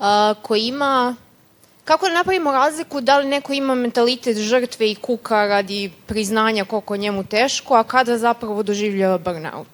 a, 0.00 0.34
koji 0.42 0.66
ima 0.66 1.14
Kako 1.84 2.06
da 2.06 2.14
napravimo 2.14 2.52
razliku 2.52 3.00
da 3.00 3.18
li 3.18 3.28
neko 3.28 3.52
ima 3.52 3.74
mentalitet 3.74 4.36
žrtve 4.36 4.90
i 4.90 4.94
kuka 4.94 5.46
radi 5.46 5.92
priznanja 6.06 6.64
koliko 6.64 6.96
njemu 6.96 7.24
teško, 7.24 7.74
a 7.74 7.84
kada 7.84 8.18
zapravo 8.18 8.62
doživljava 8.62 9.18
burnout? 9.18 9.68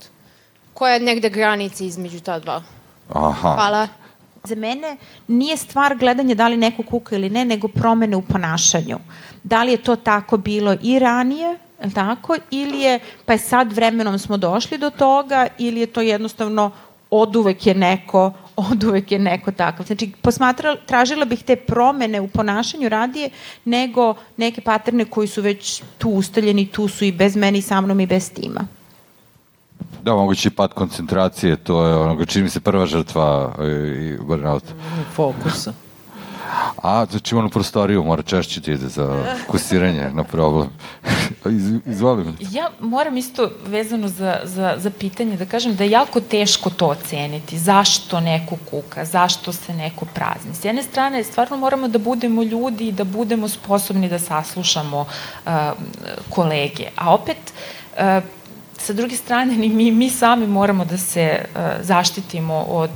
Koja 0.75 0.95
je 0.95 1.01
negde 1.01 1.31
granica 1.31 1.85
između 1.85 2.21
ta 2.21 2.39
dva? 2.39 2.63
Aha. 3.09 3.53
Hvala. 3.55 3.89
Za 4.45 4.55
mene 4.55 4.97
nije 5.29 5.57
stvar 5.57 5.97
gledanje 5.97 6.35
da 6.35 6.49
li 6.49 6.57
neko 6.57 6.83
kuka 6.83 7.17
ili 7.17 7.31
ne, 7.31 7.45
nego 7.45 7.69
promene 7.69 8.17
u 8.17 8.23
ponašanju. 8.23 8.99
Da 9.43 9.63
li 9.63 9.73
je 9.73 9.83
to 9.83 9.97
tako 9.97 10.37
bilo 10.37 10.77
i 10.83 10.99
ranije, 10.99 11.59
tako, 11.95 12.37
ili 12.51 12.81
je, 12.81 13.01
pa 13.27 13.33
je 13.33 13.39
sad 13.39 13.73
vremenom 13.73 14.19
smo 14.19 14.37
došli 14.37 14.79
do 14.79 14.91
toga, 14.91 15.47
ili 15.59 15.81
je 15.81 15.87
to 15.87 16.01
jednostavno 16.01 16.71
od 17.11 17.37
uvek 17.37 17.67
je 17.67 17.75
neko, 17.75 18.33
od 18.71 18.85
uvek 18.85 19.13
je 19.13 19.19
neko 19.19 19.53
takav. 19.53 19.87
Znači, 19.87 20.13
posmatrala, 20.23 20.77
tražila 20.87 21.25
bih 21.25 21.43
te 21.43 21.57
promene 21.57 22.21
u 22.21 22.29
ponašanju 22.29 22.89
radije 22.89 23.31
nego 23.65 24.15
neke 24.37 24.61
paterne 24.61 25.05
koji 25.05 25.29
su 25.29 25.43
već 25.43 25.83
tu 25.99 26.11
ustaljeni, 26.11 26.67
tu 26.67 26.89
su 26.89 27.05
i 27.05 27.13
bez 27.13 27.37
meni, 27.37 27.63
sa 27.63 27.81
mnom 27.81 28.01
i 28.01 28.07
bez 28.07 28.33
tima. 28.33 28.80
Da, 30.03 30.15
mogući 30.15 30.49
i 30.49 30.51
pad 30.51 30.73
koncentracije, 30.73 31.57
to 31.57 31.87
je 31.87 31.97
onoga 31.97 32.25
čini 32.25 32.43
mi 32.43 32.51
se 32.51 32.61
prva 32.61 32.87
žrtva 32.87 33.55
e, 33.59 33.65
i 34.01 34.19
burnout. 34.23 34.65
Fokusa. 35.15 35.73
A, 36.83 37.07
znači 37.11 37.35
ono 37.35 37.49
prostoriju 37.49 38.05
mora 38.05 38.23
češće 38.23 38.61
ti 38.61 38.73
ide 38.73 38.89
za 38.89 39.25
kusiranje 39.47 40.11
na 40.15 40.25
problem. 40.25 40.69
Iz, 41.57 41.73
izvolim. 41.87 42.37
Ja 42.41 42.71
moram 42.81 43.17
isto 43.17 43.51
vezano 43.67 44.09
za, 44.09 44.41
za, 44.45 44.75
za 44.79 44.91
pitanje 44.91 45.37
da 45.37 45.45
kažem 45.47 45.77
da 45.77 45.85
je 45.85 45.91
jako 45.91 46.21
teško 46.21 46.71
to 46.71 46.87
oceniti. 46.87 47.59
Zašto 47.59 48.21
neko 48.21 48.57
kuka, 48.71 49.05
zašto 49.05 49.53
se 49.53 49.75
neko 49.75 50.05
prazni. 50.15 50.55
S 50.55 50.65
jedne 50.65 50.83
strane, 50.83 51.25
stvarno 51.25 51.57
moramo 51.57 51.89
da 51.89 51.99
budemo 51.99 52.43
ljudi 52.43 52.89
i 52.89 52.93
da 52.93 53.05
budemo 53.05 53.49
sposobni 53.49 54.09
da 54.09 54.19
saslušamo 54.19 55.01
uh, 55.01 55.53
kolege. 56.31 56.89
A 56.97 57.15
opet, 57.15 57.53
uh, 57.93 58.40
sa 58.83 58.93
druge 58.93 59.17
strane 59.17 59.57
ni 59.57 59.69
mi, 59.69 59.91
mi 59.91 60.11
sami 60.11 60.47
moramo 60.47 60.85
da 60.85 60.99
se 60.99 61.45
uh, 61.45 61.61
zaštitimo 61.81 62.55
od, 62.55 62.91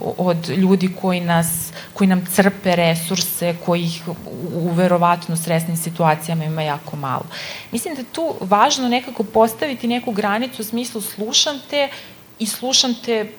uh, 0.00 0.14
od 0.18 0.48
ljudi 0.48 0.90
koji, 1.00 1.20
nas, 1.20 1.72
koji 1.94 2.08
nam 2.08 2.26
crpe 2.26 2.76
resurse, 2.76 3.56
koji 3.66 3.82
ih 3.82 4.02
u, 4.08 4.14
u 4.52 4.70
verovatno 4.72 5.36
stresnim 5.36 5.76
situacijama 5.76 6.44
ima 6.44 6.62
jako 6.62 6.96
malo. 6.96 7.26
Mislim 7.72 7.94
da 7.94 8.02
tu 8.12 8.34
važno 8.40 8.88
nekako 8.88 9.22
postaviti 9.22 9.88
neku 9.88 10.12
granicu 10.12 10.62
u 10.62 10.64
smislu 10.64 11.00
slušam 11.00 11.60
te 11.70 11.88
i 12.38 12.46
slušam 12.46 12.94
te 13.04 13.32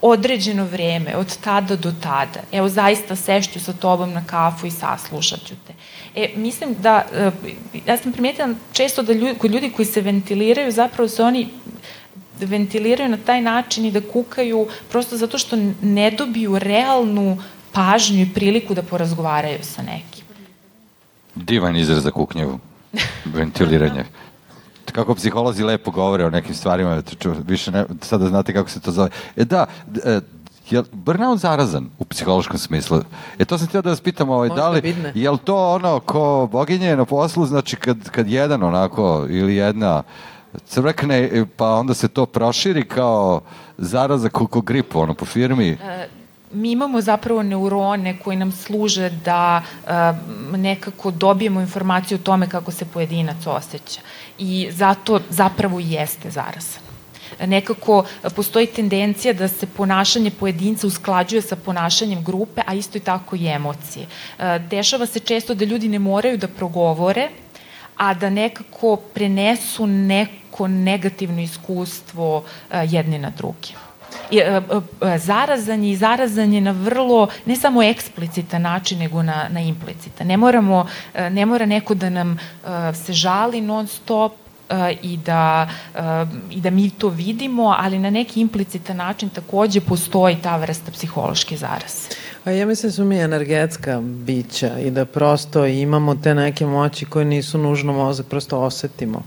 određeno 0.00 0.64
vreme, 0.64 1.16
od 1.16 1.36
tada 1.36 1.76
do 1.76 1.92
tada. 2.02 2.40
Evo, 2.52 2.68
zaista 2.68 3.16
sešću 3.16 3.60
sa 3.60 3.72
tobom 3.72 4.12
na 4.12 4.24
kafu 4.26 4.66
i 4.66 4.70
saslušat 4.70 5.40
ću 5.40 5.54
te. 5.66 5.72
E, 6.18 6.30
mislim 6.36 6.74
da, 6.82 7.04
e, 7.14 7.30
ja 7.86 7.96
sam 7.96 8.12
primetila 8.12 8.48
često 8.72 9.02
da 9.02 9.12
ljudi, 9.12 9.48
ljudi 9.48 9.70
koji 9.70 9.86
se 9.86 10.00
ventiliraju, 10.00 10.72
zapravo 10.72 11.08
se 11.08 11.22
oni 11.22 11.48
ventiliraju 12.40 13.08
na 13.10 13.16
taj 13.16 13.42
način 13.42 13.84
i 13.84 13.92
da 13.92 14.00
kukaju 14.00 14.66
prosto 14.90 15.16
zato 15.16 15.38
što 15.38 15.56
ne 15.82 16.10
dobiju 16.10 16.58
realnu 16.58 17.38
pažnju 17.72 18.22
i 18.22 18.32
priliku 18.34 18.74
da 18.74 18.82
porazgovaraju 18.82 19.58
sa 19.62 19.82
nekim. 19.82 20.24
Divan 21.34 21.76
izraz 21.76 22.02
za 22.02 22.10
kuknjevu. 22.10 22.58
Ventiliranje. 23.24 24.04
Kako 24.92 25.14
psiholozi 25.14 25.62
lepo 25.62 25.90
govore 25.90 26.24
o 26.24 26.30
nekim 26.30 26.54
stvarima, 26.54 27.02
više 27.46 27.70
ne, 27.70 27.84
sada 28.02 28.28
znate 28.28 28.52
kako 28.52 28.70
se 28.70 28.80
to 28.80 28.90
zove. 28.90 29.10
E 29.36 29.44
da, 29.44 29.66
e, 30.72 30.76
je 30.76 30.82
burnout 30.92 31.38
zarazan 31.38 31.90
u 31.98 32.04
psihološkom 32.04 32.58
smislu? 32.58 33.00
E 33.38 33.44
to 33.44 33.58
sam 33.58 33.66
htio 33.66 33.82
da 33.82 33.90
vas 33.90 34.00
pitam, 34.00 34.30
ovaj, 34.30 34.48
da 34.48 34.68
li, 34.68 34.94
je 35.14 35.30
li 35.30 35.38
to 35.38 35.74
ono 35.74 36.00
ko 36.00 36.48
boginje 36.52 36.96
na 36.96 37.04
poslu, 37.04 37.46
znači 37.46 37.76
kad, 37.76 38.10
kad 38.10 38.28
jedan 38.28 38.62
onako 38.62 39.26
ili 39.30 39.56
jedna 39.56 40.02
crkne, 40.66 41.44
pa 41.56 41.74
onda 41.74 41.94
se 41.94 42.08
to 42.08 42.26
proširi 42.26 42.88
kao 42.88 43.40
zaraza 43.78 44.28
koliko 44.28 44.60
gripu, 44.60 45.00
ono, 45.00 45.14
po 45.14 45.24
firmi? 45.24 45.68
E, 45.68 46.08
mi 46.52 46.70
imamo 46.72 47.00
zapravo 47.00 47.42
neurone 47.42 48.18
koji 48.18 48.36
nam 48.36 48.52
služe 48.52 49.10
da 49.10 49.62
uh, 49.84 49.90
nekako 50.58 51.10
dobijemo 51.10 51.60
informaciju 51.60 52.18
o 52.18 52.24
tome 52.24 52.48
kako 52.48 52.70
se 52.70 52.84
pojedinac 52.84 53.46
osjeća. 53.46 54.00
I 54.38 54.68
zato 54.70 55.20
zapravo 55.30 55.80
jeste 55.80 56.30
zarazan 56.30 56.87
nekako 57.46 58.04
postoji 58.36 58.66
tendencija 58.66 59.32
da 59.32 59.48
se 59.48 59.66
ponašanje 59.66 60.30
pojedinca 60.30 60.86
usklađuje 60.86 61.42
sa 61.42 61.56
ponašanjem 61.56 62.24
grupe, 62.24 62.62
a 62.66 62.74
isto 62.74 62.98
i 62.98 63.00
tako 63.00 63.36
i 63.36 63.46
emocije. 63.46 64.06
E, 64.38 64.58
dešava 64.58 65.06
se 65.06 65.20
često 65.20 65.54
da 65.54 65.64
ljudi 65.64 65.88
ne 65.88 65.98
moraju 65.98 66.38
da 66.38 66.48
progovore, 66.48 67.28
a 67.96 68.14
da 68.14 68.30
nekako 68.30 68.96
prenesu 68.96 69.86
neko 69.86 70.68
negativno 70.68 71.40
iskustvo 71.42 72.44
e, 72.70 72.86
jedni 72.90 73.18
na 73.18 73.30
drugi. 73.30 73.74
I, 74.30 74.38
e, 74.38 74.60
zarazan 75.18 75.84
je 75.84 75.92
i 75.92 75.96
zarazan 75.96 76.52
je 76.52 76.60
na 76.60 76.70
vrlo, 76.70 77.28
ne 77.46 77.56
samo 77.56 77.82
eksplicitan 77.82 78.62
način, 78.62 78.98
nego 78.98 79.22
na, 79.22 79.48
na 79.50 79.60
implicitan. 79.60 80.26
Ne, 80.26 80.36
moramo, 80.36 80.86
ne 81.30 81.46
mora 81.46 81.66
neko 81.66 81.94
da 81.94 82.10
nam 82.10 82.38
se 82.94 83.12
žali 83.12 83.60
non 83.60 83.86
stop, 83.86 84.32
i 85.02 85.16
da, 85.16 85.68
i 86.50 86.60
da 86.60 86.70
mi 86.70 86.90
to 86.90 87.08
vidimo, 87.08 87.74
ali 87.78 87.98
na 87.98 88.10
neki 88.10 88.40
implicitan 88.40 88.96
način 88.96 89.28
takođe 89.28 89.80
postoji 89.80 90.36
ta 90.42 90.56
vrsta 90.56 90.90
psihološke 90.92 91.56
zaraz. 91.56 92.08
A 92.44 92.50
ja 92.50 92.66
mislim 92.66 92.90
da 92.90 92.94
su 92.94 93.04
mi 93.04 93.18
energetska 93.18 94.00
bića 94.00 94.78
i 94.78 94.90
da 94.90 95.04
prosto 95.04 95.66
imamo 95.66 96.14
te 96.14 96.34
neke 96.34 96.66
moći 96.66 97.04
koje 97.04 97.24
nisu 97.24 97.58
nužno 97.58 97.92
mozak, 97.92 98.26
prosto 98.26 98.60
osetimo 98.60 99.22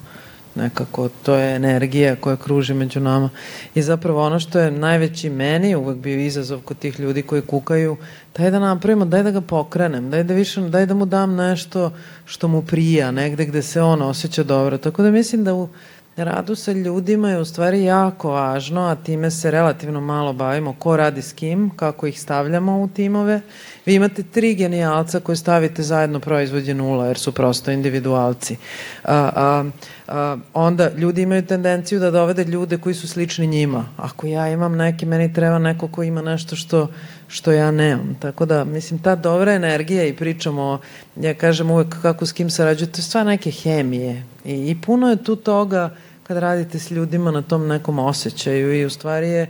nekako 0.56 1.10
to 1.24 1.36
je 1.36 1.56
energija 1.56 2.16
koja 2.16 2.36
kruži 2.36 2.74
među 2.74 3.00
nama. 3.00 3.30
I 3.76 3.82
zapravo 3.82 4.26
ono 4.26 4.40
što 4.40 4.60
je 4.60 4.72
najveći 4.72 5.30
meni 5.30 5.76
uvek 5.76 5.98
bio 5.98 6.20
izazov 6.20 6.62
kod 6.62 6.78
tih 6.78 7.00
ljudi 7.00 7.22
koji 7.22 7.42
kukaju 7.42 7.98
daj 8.38 8.52
da 8.52 8.60
napravimo, 8.60 9.06
daj 9.06 9.24
da 9.24 9.32
ga 9.32 9.42
pokrenem 9.42 10.12
daj 10.12 10.24
da 10.24 10.34
više, 10.34 10.62
daj 10.62 10.86
da 10.86 10.94
mu 10.94 11.06
dam 11.06 11.36
nešto 11.36 11.92
što 12.26 12.48
mu 12.48 12.62
prija, 12.62 13.12
negde 13.12 13.46
gde 13.46 13.62
se 13.62 13.82
on 13.82 14.02
osjeća 14.02 14.44
dobro, 14.44 14.78
tako 14.78 15.04
da 15.04 15.12
mislim 15.12 15.44
da 15.44 15.54
u 15.54 15.70
radu 16.16 16.56
sa 16.56 16.72
ljudima 16.72 17.30
je 17.30 17.40
u 17.40 17.46
stvari 17.46 17.84
jako 17.84 18.32
važno, 18.32 18.82
a 18.82 18.96
time 18.96 19.32
se 19.32 19.52
relativno 19.52 20.02
malo 20.02 20.34
bavimo, 20.34 20.76
ko 20.80 20.98
radi 20.98 21.22
s 21.22 21.34
kim, 21.34 21.70
kako 21.76 22.08
ih 22.08 22.22
stavljamo 22.22 22.82
u 22.82 22.88
timove. 22.88 23.42
Vi 23.86 23.96
imate 23.96 24.24
tri 24.24 24.56
genijalca 24.56 25.20
koje 25.20 25.36
stavite 25.36 25.84
zajedno 25.84 26.20
proizvodje 26.20 26.74
nula, 26.74 27.08
jer 27.08 27.18
su 27.18 27.32
prosto 27.32 27.72
individualci. 27.72 28.58
A, 29.04 29.30
a, 29.36 29.64
a, 30.08 30.38
onda 30.54 30.90
ljudi 30.98 31.22
imaju 31.22 31.46
tendenciju 31.46 32.00
da 32.00 32.12
dovede 32.12 32.44
ljude 32.44 32.78
koji 32.78 32.96
su 32.96 33.08
slični 33.08 33.48
njima. 33.48 33.86
Ako 33.98 34.28
ja 34.28 34.50
imam 34.50 34.76
neki, 34.76 35.06
meni 35.06 35.34
treba 35.34 35.60
neko 35.60 35.88
ko 35.88 36.04
ima 36.04 36.22
nešto 36.22 36.56
što, 36.56 36.88
što 37.32 37.52
ja 37.52 37.72
nemam. 37.72 38.18
Tako 38.20 38.46
da, 38.46 38.64
mislim, 38.64 39.00
ta 39.00 39.16
dobra 39.16 39.54
energija 39.54 40.06
i 40.06 40.16
pričamo, 40.16 40.80
ja 41.16 41.34
kažem 41.34 41.72
uvek 41.72 42.02
kako 42.02 42.26
s 42.26 42.32
kim 42.32 42.50
sarađuje, 42.50 42.92
to 42.92 43.00
je 43.00 43.04
stvar 43.04 43.26
neke 43.26 43.52
hemije. 43.52 44.24
I, 44.46 44.70
I 44.70 44.82
puno 44.86 45.10
je 45.10 45.24
tu 45.24 45.36
toga 45.36 45.96
kad 46.24 46.38
radite 46.38 46.80
s 46.80 46.92
ljudima 46.92 47.32
na 47.32 47.42
tom 47.42 47.68
nekom 47.68 48.00
osjećaju 48.00 48.74
i 48.74 48.86
u 48.86 48.90
stvari 48.90 49.30
je 49.30 49.48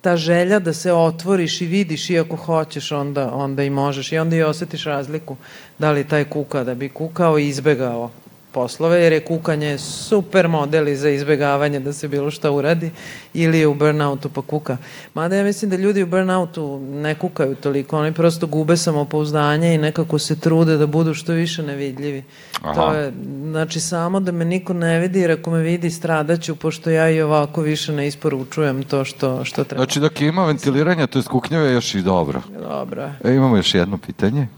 ta 0.00 0.16
želja 0.16 0.58
da 0.58 0.72
se 0.72 0.92
otvoriš 0.92 1.60
i 1.60 1.66
vidiš 1.66 2.10
i 2.10 2.18
ako 2.18 2.36
hoćeš 2.36 2.92
onda, 2.92 3.34
onda 3.34 3.62
i 3.62 3.70
možeš 3.70 4.12
i 4.12 4.18
onda 4.18 4.36
i 4.36 4.42
osetiš 4.42 4.84
razliku 4.84 5.36
da 5.78 5.92
li 5.92 6.08
taj 6.08 6.24
kuka 6.24 6.64
da 6.64 6.74
bi 6.74 6.88
kukao 6.88 7.38
i 7.38 7.48
izbegao 7.48 8.10
poslove, 8.52 9.00
jer 9.00 9.12
je 9.12 9.24
kukanje 9.24 9.78
super 9.78 10.48
modeli 10.48 10.96
za 10.96 11.08
izbegavanje 11.08 11.80
da 11.80 11.92
se 11.92 12.08
bilo 12.08 12.30
šta 12.30 12.50
uradi 12.50 12.90
ili 13.34 13.58
je 13.58 13.66
u 13.66 13.74
burnoutu 13.74 14.28
pa 14.28 14.42
kuka. 14.42 14.76
Mada 15.14 15.36
ja 15.36 15.44
mislim 15.44 15.70
da 15.70 15.76
ljudi 15.76 16.02
u 16.02 16.06
burnoutu 16.06 16.80
ne 16.80 17.14
kukaju 17.14 17.54
toliko, 17.54 17.98
oni 17.98 18.12
prosto 18.12 18.46
gube 18.46 18.76
samopouzdanje 18.76 19.74
i 19.74 19.78
nekako 19.78 20.18
se 20.18 20.40
trude 20.40 20.76
da 20.76 20.86
budu 20.86 21.14
što 21.14 21.32
više 21.32 21.62
nevidljivi. 21.62 22.24
Aha. 22.62 22.74
To 22.74 22.94
je, 22.94 23.12
znači 23.50 23.80
samo 23.80 24.20
da 24.20 24.32
me 24.32 24.44
niko 24.44 24.72
ne 24.72 24.98
vidi, 25.00 25.20
jer 25.20 25.30
ako 25.30 25.50
me 25.50 25.62
vidi 25.62 25.90
stradaću, 25.90 26.56
pošto 26.56 26.90
ja 26.90 27.10
i 27.10 27.20
ovako 27.20 27.60
više 27.60 27.92
ne 27.92 28.06
isporučujem 28.06 28.82
to 28.82 29.04
što, 29.04 29.44
što 29.44 29.64
treba. 29.64 29.84
Znači 29.84 30.00
dok 30.00 30.20
ima 30.20 30.46
ventiliranja, 30.46 31.06
to 31.06 31.18
je 31.18 31.22
skuknjave 31.22 31.72
još 31.72 31.94
i 31.94 32.02
dobro. 32.02 32.42
Dobro. 32.68 33.10
E, 33.24 33.34
imamo 33.34 33.56
još 33.56 33.74
jedno 33.74 33.98
pitanje. 33.98 34.48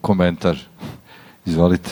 Komentar. 0.00 0.58
Izvolite. 1.46 1.90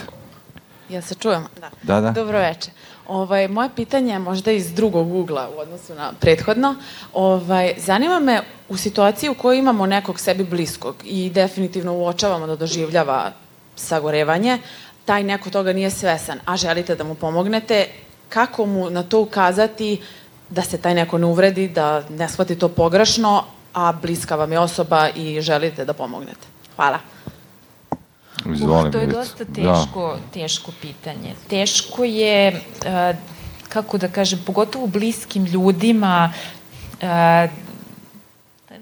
Ja 0.89 1.03
se 1.03 1.15
čujem? 1.15 1.47
Da. 1.61 1.71
Da, 1.83 2.01
da. 2.01 2.11
Dobro 2.11 2.39
veče. 2.39 2.71
Ovaj, 3.09 3.49
moje 3.49 3.69
pitanje 3.77 4.13
je 4.13 4.19
možda 4.19 4.53
iz 4.53 4.73
drugog 4.73 5.15
ugla 5.15 5.49
u 5.57 5.59
odnosu 5.61 5.95
na 5.95 6.13
prethodno. 6.21 6.75
Ovaj, 7.13 7.75
zanima 7.79 8.19
me 8.19 8.43
u 8.69 8.77
situaciji 8.77 9.31
u 9.31 9.35
kojoj 9.35 9.59
imamo 9.59 9.87
nekog 9.87 10.21
sebi 10.21 10.45
bliskog 10.45 10.97
i 11.05 11.31
definitivno 11.31 11.95
uočavamo 11.95 12.47
da 12.47 12.57
doživljava 12.57 13.33
sagorevanje, 13.77 14.59
taj 15.05 15.23
neko 15.23 15.51
toga 15.51 15.73
nije 15.73 15.91
svesan, 15.91 16.39
a 16.45 16.57
želite 16.57 16.95
da 16.95 17.05
mu 17.05 17.15
pomognete, 17.15 17.87
kako 18.29 18.67
mu 18.67 18.91
na 18.91 19.03
to 19.03 19.21
ukazati 19.21 20.01
da 20.49 20.63
se 20.63 20.79
taj 20.79 20.95
neko 20.95 21.19
ne 21.19 21.27
uvredi, 21.27 21.69
da 21.69 22.03
ne 22.09 22.29
shvati 22.29 22.59
to 22.59 22.69
pogrešno, 22.69 23.45
a 23.75 23.93
bliska 23.93 24.37
vam 24.37 24.53
je 24.53 24.59
osoba 24.59 25.09
i 25.17 25.41
želite 25.41 25.85
da 25.85 25.93
pomognete? 25.93 26.47
Hvala. 26.77 26.99
Izvolim, 28.47 28.87
Uf, 28.87 28.93
to 28.93 28.99
je 28.99 29.07
dosta 29.07 29.45
da. 29.45 29.55
teško, 29.55 30.17
da. 30.17 30.33
teško 30.33 30.73
pitanje. 30.83 31.35
Teško 31.49 32.05
je, 32.05 32.53
uh, 32.53 33.17
kako 33.69 33.99
da 33.99 34.09
kažem, 34.09 34.43
pogotovo 34.47 34.87
bliskim 34.87 35.45
ljudima, 35.45 36.33
uh, 37.03 37.51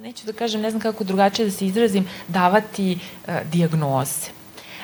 neću 0.03 0.27
da 0.27 0.33
kažem, 0.33 0.61
ne 0.61 0.71
znam 0.71 0.81
kako 0.81 1.05
drugačije 1.05 1.47
da 1.47 1.53
se 1.53 1.67
izrazim, 1.67 2.09
davati 2.29 2.99
uh, 2.99 3.35
diagnoze. 3.53 4.31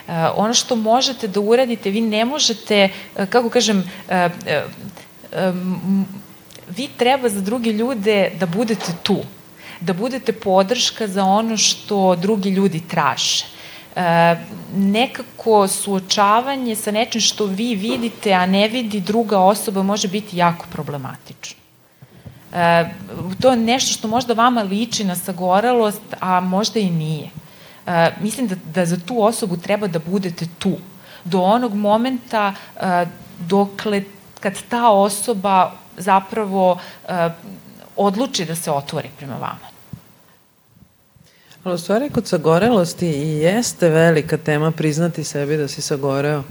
Uh, 0.06 0.14
ono 0.34 0.54
što 0.54 0.76
možete 0.76 1.28
da 1.28 1.40
uradite, 1.40 1.90
vi 1.90 2.00
ne 2.00 2.24
možete, 2.24 2.88
uh, 3.16 3.26
kako 3.26 3.50
kažem, 3.50 3.78
uh, 3.78 4.14
uh, 4.14 5.50
um, 5.54 6.06
vi 6.76 6.88
treba 6.96 7.28
za 7.28 7.40
drugi 7.40 7.70
ljude 7.70 8.32
da 8.40 8.46
budete 8.46 8.92
tu, 9.02 9.16
da 9.80 9.92
budete 9.92 10.32
podrška 10.32 11.06
za 11.08 11.24
ono 11.24 11.56
što 11.56 12.16
drugi 12.16 12.50
ljudi 12.50 12.82
traže 12.88 13.44
e, 13.44 13.53
nekako 14.74 15.68
suočavanje 15.68 16.76
sa 16.76 16.90
nečim 16.90 17.20
što 17.20 17.46
vi 17.46 17.74
vidite, 17.74 18.32
a 18.32 18.46
ne 18.46 18.68
vidi 18.68 19.00
druga 19.00 19.38
osoba 19.38 19.82
može 19.82 20.08
biti 20.08 20.36
jako 20.36 20.66
problematično. 20.72 21.64
E, 22.54 22.90
to 23.40 23.50
je 23.50 23.56
nešto 23.56 23.92
što 23.92 24.08
možda 24.08 24.34
vama 24.34 24.62
liči 24.62 25.04
na 25.04 25.16
sagoralost, 25.16 26.02
a 26.20 26.40
možda 26.40 26.80
i 26.80 26.90
nije. 26.90 27.30
E, 27.86 28.10
mislim 28.20 28.48
da, 28.48 28.54
da 28.74 28.86
za 28.86 28.96
tu 28.96 29.22
osobu 29.22 29.56
treba 29.56 29.86
da 29.86 29.98
budete 29.98 30.46
tu. 30.58 30.76
Do 31.24 31.40
onog 31.40 31.74
momenta 31.74 32.52
e, 32.76 33.06
dokle 33.38 34.02
kad 34.40 34.62
ta 34.68 34.90
osoba 34.90 35.72
zapravo 35.96 36.78
e, 37.08 37.30
odluči 37.96 38.44
da 38.44 38.54
se 38.54 38.70
otvori 38.70 39.08
prema 39.18 39.34
vama. 39.34 39.73
Ali 41.64 41.74
u 41.74 41.78
stvari 41.78 42.10
kod 42.10 42.26
sagorelosti 42.26 43.06
i 43.06 43.38
jeste 43.38 43.88
velika 43.88 44.36
tema 44.36 44.70
priznati 44.70 45.24
sebi 45.24 45.56
da 45.56 45.68
si 45.68 45.82
sagoreo 45.82 46.42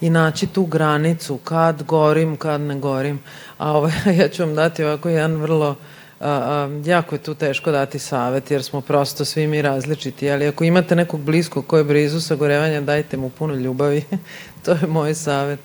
i 0.00 0.10
naći 0.10 0.46
tu 0.46 0.66
granicu 0.66 1.36
kad 1.36 1.82
gorim, 1.82 2.36
kad 2.36 2.60
ne 2.60 2.78
gorim. 2.78 3.20
A 3.58 3.72
ovaj, 3.72 3.92
ja 4.20 4.28
ću 4.28 4.42
vam 4.42 4.54
dati 4.54 4.84
ovako 4.84 5.08
jedan 5.08 5.36
vrlo 5.36 5.76
a, 6.20 6.30
a, 6.30 6.80
jako 6.84 7.14
je 7.14 7.22
tu 7.22 7.34
teško 7.34 7.70
dati 7.70 7.98
savet 7.98 8.50
jer 8.50 8.62
smo 8.62 8.80
prosto 8.80 9.24
svi 9.24 9.46
mi 9.46 9.62
različiti, 9.62 10.30
ali 10.30 10.48
ako 10.48 10.64
imate 10.64 10.96
nekog 10.96 11.20
bliskog 11.20 11.66
ko 11.66 11.78
je 11.78 11.84
blizu 11.84 12.20
sagorevanja, 12.20 12.80
dajte 12.80 13.16
mu 13.16 13.28
puno 13.28 13.54
ljubavi. 13.54 14.04
to 14.64 14.70
je 14.70 14.86
moj 14.86 15.14
savet. 15.14 15.60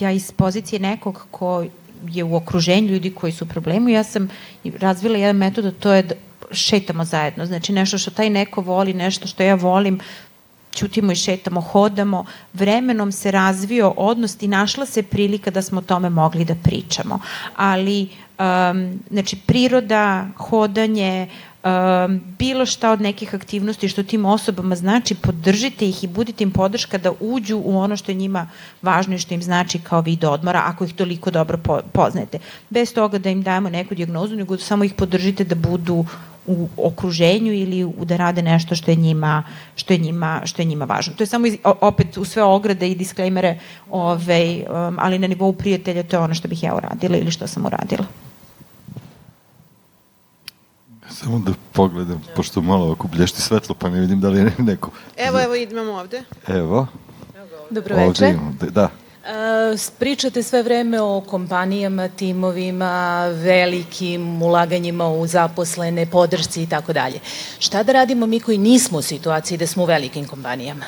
Ja 0.00 0.10
iz 0.10 0.32
pozicije 0.32 0.80
nekog 0.80 1.26
ko 1.30 1.64
je 2.08 2.24
u 2.24 2.36
okruženju 2.36 2.88
ljudi 2.88 3.14
koji 3.14 3.32
su 3.32 3.44
u 3.44 3.48
problemu, 3.48 3.88
ja 3.88 4.04
sam 4.04 4.28
razvila 4.64 5.18
jedan 5.18 5.36
metod, 5.36 5.74
to 5.78 5.92
je 5.92 6.02
da 6.02 6.14
šetamo 6.50 7.04
zajedno. 7.04 7.46
Znači 7.46 7.72
nešto 7.72 7.98
što 7.98 8.10
taj 8.10 8.30
neko 8.30 8.60
voli, 8.60 8.94
nešto 8.94 9.26
što 9.26 9.42
ja 9.42 9.54
volim, 9.54 10.00
ćutimo 10.74 11.12
i 11.12 11.16
šetamo, 11.16 11.60
hodamo, 11.60 12.24
vremenom 12.52 13.12
se 13.12 13.30
razvio 13.30 13.94
odnos 13.96 14.42
i 14.42 14.48
našla 14.48 14.86
se 14.86 15.02
prilika 15.02 15.50
da 15.50 15.62
smo 15.62 15.78
o 15.78 15.82
tome 15.82 16.10
mogli 16.10 16.44
da 16.44 16.54
pričamo. 16.54 17.18
Ali, 17.56 18.08
um, 18.38 19.00
znači, 19.10 19.36
priroda, 19.46 20.26
hodanje, 20.36 21.28
um, 21.64 22.20
bilo 22.38 22.66
šta 22.66 22.90
od 22.90 23.00
nekih 23.00 23.34
aktivnosti 23.34 23.88
što 23.88 24.02
tim 24.02 24.24
osobama 24.24 24.76
znači, 24.76 25.14
podržite 25.14 25.88
ih 25.88 26.04
i 26.04 26.06
budite 26.06 26.44
im 26.44 26.50
podrška 26.50 26.98
da 26.98 27.12
uđu 27.20 27.58
u 27.64 27.78
ono 27.78 27.96
što 27.96 28.10
je 28.10 28.16
njima 28.16 28.48
važno 28.82 29.14
i 29.14 29.18
što 29.18 29.34
im 29.34 29.42
znači 29.42 29.78
kao 29.78 30.00
vid 30.00 30.24
odmora, 30.24 30.62
ako 30.66 30.84
ih 30.84 30.94
toliko 30.94 31.30
dobro 31.30 31.58
po, 31.58 31.80
poznajete. 31.92 32.38
Bez 32.70 32.94
toga 32.94 33.18
da 33.18 33.30
im 33.30 33.42
dajemo 33.42 33.70
neku 33.70 33.94
diagnozu, 33.94 34.36
nego 34.36 34.58
samo 34.58 34.84
ih 34.84 34.94
podržite 34.94 35.44
da 35.44 35.54
budu 35.54 36.04
u 36.46 36.68
okruženju 36.76 37.52
ili 37.52 37.84
u 37.84 38.04
da 38.04 38.16
rade 38.16 38.42
nešto 38.42 38.74
što 38.74 38.90
je 38.90 38.96
njima 38.96 39.42
što 39.74 39.92
je 39.92 39.98
njima 39.98 40.40
što 40.44 40.62
je 40.62 40.66
njima 40.66 40.84
važno. 40.84 41.14
To 41.16 41.22
je 41.22 41.26
samo 41.26 41.46
iz, 41.46 41.56
opet 41.64 42.16
u 42.16 42.24
sve 42.24 42.42
ograde 42.42 42.90
i 42.90 42.94
disklejmere, 42.94 43.58
ovaj 43.90 44.60
um, 44.60 44.96
ali 44.98 45.18
na 45.18 45.26
nivou 45.26 45.52
prijatelja 45.52 46.02
to 46.02 46.16
je 46.16 46.20
ono 46.20 46.34
što 46.34 46.48
bih 46.48 46.62
ja 46.62 46.74
uradila 46.74 47.16
ili 47.16 47.30
što 47.30 47.46
sam 47.46 47.66
uradila. 47.66 48.04
Samo 51.10 51.38
da 51.38 51.52
pogledam, 51.72 52.22
pošto 52.36 52.62
malo 52.62 52.84
ovako 52.84 53.08
blješti 53.08 53.42
svetlo, 53.42 53.74
pa 53.74 53.90
ne 53.90 54.00
vidim 54.00 54.20
da 54.20 54.28
li 54.28 54.38
je 54.38 54.52
neko... 54.58 54.90
Evo, 55.16 55.40
evo, 55.40 55.54
idemo 55.54 55.92
ovde. 55.92 56.22
Evo. 56.46 56.86
Dobro 57.70 57.96
večer. 57.96 58.34
Imam, 58.34 58.58
da. 58.70 58.90
Pričate 59.98 60.42
sve 60.42 60.62
vreme 60.62 61.00
o 61.00 61.20
kompanijama, 61.20 62.08
timovima, 62.08 63.26
velikim 63.28 64.42
ulaganjima 64.42 65.08
u 65.08 65.26
zaposlene, 65.26 66.06
podršci 66.06 66.62
i 66.62 66.66
tako 66.66 66.92
dalje. 66.92 67.20
Šta 67.58 67.82
da 67.82 67.92
radimo 67.92 68.26
mi 68.26 68.40
koji 68.40 68.58
nismo 68.58 68.98
u 68.98 69.02
situaciji 69.02 69.58
da 69.58 69.66
smo 69.66 69.82
u 69.82 69.86
velikim 69.86 70.26
kompanijama? 70.26 70.84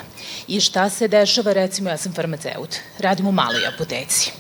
I 0.49 0.61
šta 0.61 0.91
se 0.91 1.09
dešava, 1.09 1.53
recimo 1.53 1.91
ja 1.91 1.97
sam 1.97 2.13
farmaceut, 2.13 2.77
radim 2.99 3.27
u 3.27 3.33
maloj 3.33 3.67
apoteci 3.67 4.33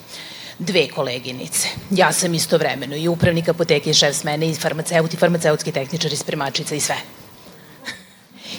dve 0.58 0.88
koleginice. 0.88 1.68
Ja 1.90 2.12
sam 2.12 2.34
istovremeno 2.34 2.96
i 2.96 3.08
upravnik 3.08 3.48
apoteke 3.48 3.90
i 3.90 3.94
šef 3.94 4.16
smene 4.16 4.50
i 4.50 4.54
farmaceut 4.54 5.14
i 5.14 5.16
farmaceutski 5.16 5.72
tehničar 5.72 6.12
i 6.12 6.16
spremačica 6.16 6.74
i 6.74 6.80
sve. 6.80 6.96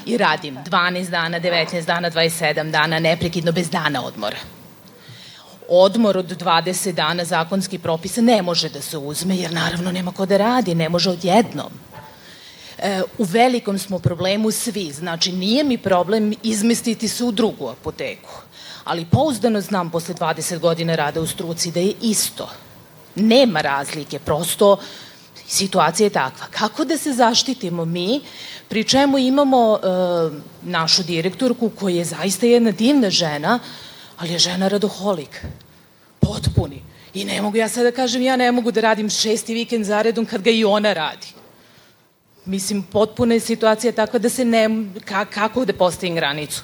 I 0.05 0.17
radim 0.17 0.57
12 0.65 1.09
dana, 1.09 1.39
19 1.39 1.85
dana, 1.85 2.11
27 2.11 2.71
dana, 2.71 2.99
neprekidno, 2.99 3.51
bez 3.51 3.69
dana 3.69 4.05
odmora 4.05 4.37
odmor 5.69 6.17
od 6.17 6.41
20 6.41 6.91
dana 6.91 7.25
zakonski 7.25 7.77
propisa 7.77 8.21
ne 8.21 8.41
može 8.41 8.69
da 8.69 8.81
se 8.81 8.97
uzme, 8.97 9.37
jer 9.37 9.53
naravno 9.53 9.91
nema 9.91 10.11
ko 10.11 10.25
da 10.25 10.37
radi, 10.37 10.75
ne 10.75 10.89
može 10.89 11.09
odjednom. 11.09 11.71
E, 12.77 13.01
u 13.17 13.23
velikom 13.23 13.79
smo 13.79 13.99
problemu 13.99 14.51
svi, 14.51 14.91
znači 14.91 15.31
nije 15.31 15.63
mi 15.63 15.77
problem 15.77 16.33
izmestiti 16.43 17.07
se 17.07 17.23
u 17.23 17.31
drugu 17.31 17.67
apoteku, 17.67 18.33
ali 18.83 19.05
pouzdano 19.05 19.61
znam 19.61 19.89
posle 19.91 20.15
20 20.15 20.59
godina 20.59 20.95
rada 20.95 21.21
u 21.21 21.27
struci 21.27 21.71
da 21.71 21.79
je 21.79 21.93
isto. 22.01 22.49
Nema 23.15 23.61
razlike, 23.61 24.19
prosto 24.19 24.77
situacija 25.47 26.05
je 26.05 26.09
takva. 26.09 26.47
Kako 26.51 26.85
da 26.85 26.97
se 26.97 27.13
zaštitimo 27.13 27.85
mi, 27.85 28.21
pri 28.69 28.83
čemu 28.83 29.17
imamo 29.17 29.77
e, 29.77 29.87
našu 30.63 31.03
direktorku 31.03 31.69
koja 31.69 31.95
je 31.95 32.05
zaista 32.05 32.45
jedna 32.45 32.71
divna 32.71 33.09
žena, 33.09 33.59
ali 34.17 34.33
je 34.33 34.39
žena 34.39 34.67
radoholik, 34.67 35.45
potpuni. 36.19 36.81
I 37.13 37.25
ne 37.25 37.41
mogu 37.41 37.57
ja 37.57 37.69
sad 37.69 37.83
da 37.83 37.91
kažem, 37.91 38.21
ja 38.21 38.35
ne 38.35 38.51
mogu 38.51 38.71
da 38.71 38.81
radim 38.81 39.09
šesti 39.09 39.53
vikend 39.53 39.85
zaredom 39.85 40.25
kad 40.25 40.41
ga 40.41 40.51
i 40.51 40.65
ona 40.65 40.93
radi. 40.93 41.27
Mislim, 42.45 42.83
potpuna 42.83 43.33
je 43.33 43.39
situacija 43.39 43.91
takva 43.91 44.19
da 44.19 44.29
se 44.29 44.45
ne, 44.45 44.69
ka, 45.05 45.25
kako 45.25 45.65
da 45.65 45.73
postavim 45.73 46.15
granicu. 46.15 46.63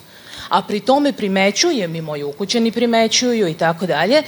A 0.49 0.61
pri 0.61 0.79
tome 0.79 1.13
primećujem 1.13 1.95
i 1.95 2.01
moji 2.01 2.23
ukućeni 2.23 2.71
primećuju 2.71 3.47
i 3.47 3.53
tako 3.53 3.85
dalje, 3.85 4.23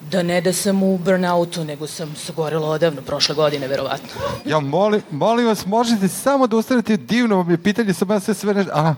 da 0.00 0.22
ne 0.22 0.40
da 0.40 0.52
sam 0.52 0.82
u 0.82 0.98
burnoutu, 0.98 1.64
nego 1.64 1.86
sam 1.86 2.14
sagorela 2.16 2.68
odavno, 2.68 3.02
prošle 3.02 3.34
godine, 3.34 3.68
verovatno. 3.68 4.08
Ja 4.44 4.60
molim, 4.60 5.02
molim 5.10 5.46
vas, 5.46 5.66
možete 5.66 6.08
samo 6.08 6.46
da 6.46 6.56
ustanete, 6.56 6.96
divno 6.96 7.36
vam 7.36 7.50
je 7.50 7.62
pitanje, 7.62 7.94
sam 7.94 8.10
ja 8.10 8.20
sve 8.20 8.34
sve 8.34 8.54
nešto, 8.54 8.72
aha, 8.74 8.94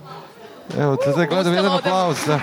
evo, 0.79 0.95
te 0.95 1.11
da 1.11 1.25
gledam 1.25 1.53
jedan 1.53 1.71
aplauz, 1.71 2.17
da. 2.27 2.39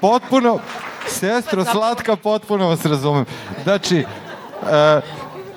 Potpuno, 0.00 0.58
sestro, 1.06 1.64
slatka, 1.64 2.16
potpuno 2.16 2.68
vas 2.68 2.84
razumem. 2.84 3.24
Znači, 3.64 4.04
uh, 4.62 4.68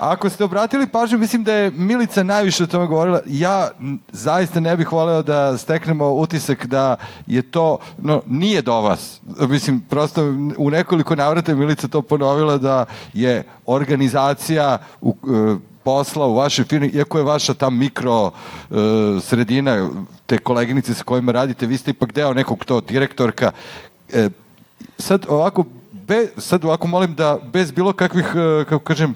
Ako 0.02 0.30
ste 0.30 0.44
obratili 0.44 0.88
pažnju, 0.88 1.18
mislim 1.18 1.44
da 1.44 1.54
je 1.54 1.72
Milica 1.72 2.24
najviše 2.24 2.64
o 2.64 2.68
tome 2.68 2.88
govorila. 2.88 3.22
Ja 3.26 3.70
zaista 4.12 4.60
ne 4.60 4.78
bih 4.78 4.92
voleo 4.92 5.22
da 5.22 5.58
steknemo 5.58 6.10
utisak 6.10 6.66
da 6.66 6.96
je 7.28 7.42
to, 7.42 7.78
no, 7.98 8.22
nije 8.26 8.62
do 8.62 8.82
vas. 8.82 9.22
Mislim, 9.40 9.80
prosto 9.90 10.24
u 10.58 10.70
nekoliko 10.70 11.16
navrata 11.16 11.56
Milica 11.56 11.88
to 11.88 12.02
ponovila 12.02 12.58
da 12.58 12.86
je 13.14 13.44
organizacija 13.66 14.78
u, 15.02 15.16
e, 15.28 15.56
posla 15.84 16.28
u 16.28 16.36
vašoj 16.36 16.66
firmi, 16.66 16.88
iako 16.88 17.18
je 17.18 17.24
vaša 17.24 17.54
ta 17.54 17.70
mikro 17.70 18.26
uh, 18.26 18.78
sredina, 19.22 19.90
te 20.26 20.38
koleginice 20.38 20.94
sa 20.94 21.04
kojima 21.04 21.32
radite, 21.32 21.66
vi 21.66 21.78
ste 21.78 21.92
ipak 21.92 22.14
deo 22.14 22.34
nekog 22.34 22.66
to 22.66 22.82
direktorka. 22.82 23.52
E, 24.14 24.30
sad 24.98 25.26
ovako, 25.30 25.66
be, 25.92 26.28
sad 26.38 26.66
ovako 26.66 26.88
molim 26.88 27.16
da 27.16 27.40
bez 27.54 27.72
bilo 27.72 27.94
kakvih, 27.94 28.26
uh, 28.26 28.66
kako 28.68 28.84
kažem, 28.84 29.16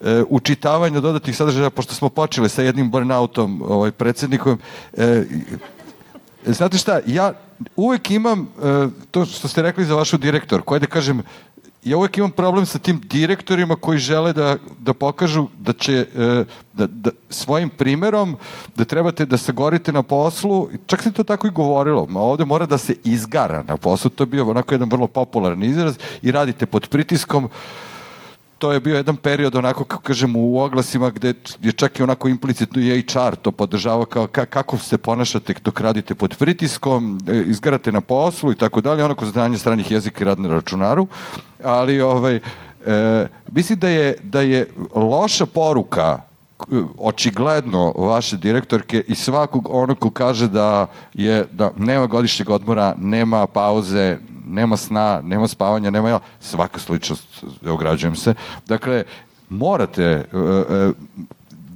e, 0.00 0.22
učitavanja 0.28 1.00
dodatnih 1.00 1.36
sadržaja, 1.36 1.70
pošto 1.70 1.94
smo 1.94 2.08
počeli 2.08 2.48
sa 2.48 2.62
jednim 2.62 2.90
burnoutom 2.90 3.62
ovaj, 3.62 3.90
predsednikom, 3.90 4.58
e, 4.96 5.24
znate 6.46 6.78
šta, 6.78 7.00
ja 7.06 7.32
uvek 7.76 8.10
imam 8.10 8.40
e, 8.40 8.88
to 9.10 9.24
što 9.24 9.48
ste 9.48 9.62
rekli 9.62 9.84
za 9.84 9.94
vašu 9.94 10.18
direktor, 10.18 10.62
koje 10.62 10.80
da 10.80 10.86
kažem, 10.86 11.22
ja 11.86 11.96
uvek 11.96 12.18
imam 12.18 12.30
problem 12.30 12.66
sa 12.66 12.78
tim 12.78 13.00
direktorima 13.04 13.76
koji 13.76 13.98
žele 13.98 14.32
da, 14.32 14.56
da 14.78 14.94
pokažu 14.94 15.46
da 15.58 15.72
će 15.72 15.92
e, 15.92 16.44
da, 16.72 16.86
da, 16.86 17.10
svojim 17.30 17.70
primerom 17.70 18.36
da 18.76 18.84
trebate 18.84 19.26
da 19.26 19.36
se 19.36 19.52
gorite 19.52 19.92
na 19.92 20.02
poslu, 20.02 20.68
čak 20.86 21.02
se 21.02 21.12
to 21.12 21.24
tako 21.24 21.46
i 21.46 21.50
govorilo, 21.50 22.06
ma 22.06 22.20
ovde 22.20 22.44
mora 22.44 22.66
da 22.66 22.78
se 22.78 22.96
izgara 23.04 23.62
na 23.62 23.76
poslu, 23.76 24.10
to 24.10 24.22
je 24.22 24.26
bio 24.26 24.50
onako 24.50 24.74
jedan 24.74 24.90
vrlo 24.90 25.06
popularan 25.06 25.62
izraz 25.62 25.98
i 26.22 26.30
radite 26.30 26.66
pod 26.66 26.88
pritiskom, 26.88 27.44
uh, 27.44 27.50
to 28.58 28.72
je 28.72 28.80
bio 28.80 28.96
jedan 28.96 29.16
period 29.16 29.54
onako 29.54 29.84
kako 29.84 30.02
kažem 30.02 30.36
u 30.36 30.58
oglasima 30.58 31.10
gde 31.10 31.34
je 31.60 31.72
čak 31.72 32.00
i 32.00 32.02
onako 32.02 32.28
implicitno 32.28 32.82
i 32.82 33.04
HR 33.12 33.34
to 33.42 33.52
podržava 33.52 34.06
kao 34.06 34.26
ka, 34.26 34.46
kako 34.46 34.78
se 34.78 34.98
ponašate 34.98 35.54
dok 35.64 35.80
radite 35.80 36.14
pod 36.14 36.36
pritiskom, 36.38 37.18
e, 37.28 37.42
izgarate 37.46 37.92
na 37.92 38.00
poslu 38.00 38.52
i 38.52 38.56
tako 38.56 38.80
dalje, 38.80 39.04
onako 39.04 39.26
znanje 39.26 39.58
stranih 39.58 39.90
jezika 39.90 40.24
i 40.24 40.24
rad 40.24 40.40
na 40.40 40.48
računaru, 40.48 41.06
ali 41.64 42.00
ovaj, 42.00 42.40
e, 42.86 43.26
mislim 43.52 43.78
da 43.78 43.88
je, 43.88 44.16
da 44.22 44.40
je 44.40 44.70
loša 44.94 45.46
poruka 45.46 46.20
očigledno 46.98 47.92
vaše 47.96 48.36
direktorke 48.36 49.04
i 49.08 49.14
svakog 49.14 49.68
onog 49.70 49.98
ko 49.98 50.10
kaže 50.10 50.48
da 50.48 50.86
je 51.14 51.44
da 51.52 51.70
nema 51.76 52.06
godišnjeg 52.06 52.50
odmora, 52.50 52.94
nema 52.98 53.46
pauze, 53.46 54.18
nema 54.46 54.76
sna, 54.76 55.20
nema 55.24 55.48
spavanja, 55.48 55.90
nema 55.90 56.08
ja, 56.08 56.20
svaka 56.40 56.78
sličnost, 56.78 57.44
ograđujem 57.66 58.16
se. 58.16 58.34
Dakle, 58.66 59.04
morate, 59.48 60.24
uh, 60.32 60.94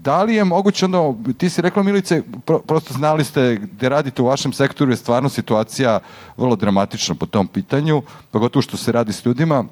da 0.02 0.22
li 0.22 0.34
je 0.34 0.44
moguće 0.44 0.84
onda, 0.84 0.98
ti 1.38 1.48
si 1.48 1.62
rekla 1.62 1.82
Milice, 1.82 2.22
pro, 2.46 2.58
prosto 2.58 2.94
znali 2.94 3.24
ste 3.24 3.56
gde 3.56 3.88
radite 3.88 4.22
u 4.22 4.26
vašem 4.26 4.52
sektoru 4.52 4.90
je 4.90 4.96
stvarno 4.96 5.28
situacija 5.28 6.00
vrlo 6.36 6.56
dramatična 6.56 7.14
po 7.14 7.26
tom 7.26 7.46
pitanju, 7.46 8.02
pogotovo 8.30 8.62
što 8.62 8.76
se 8.76 8.92
radi 8.92 9.12
s 9.12 9.24
ljudima, 9.24 9.64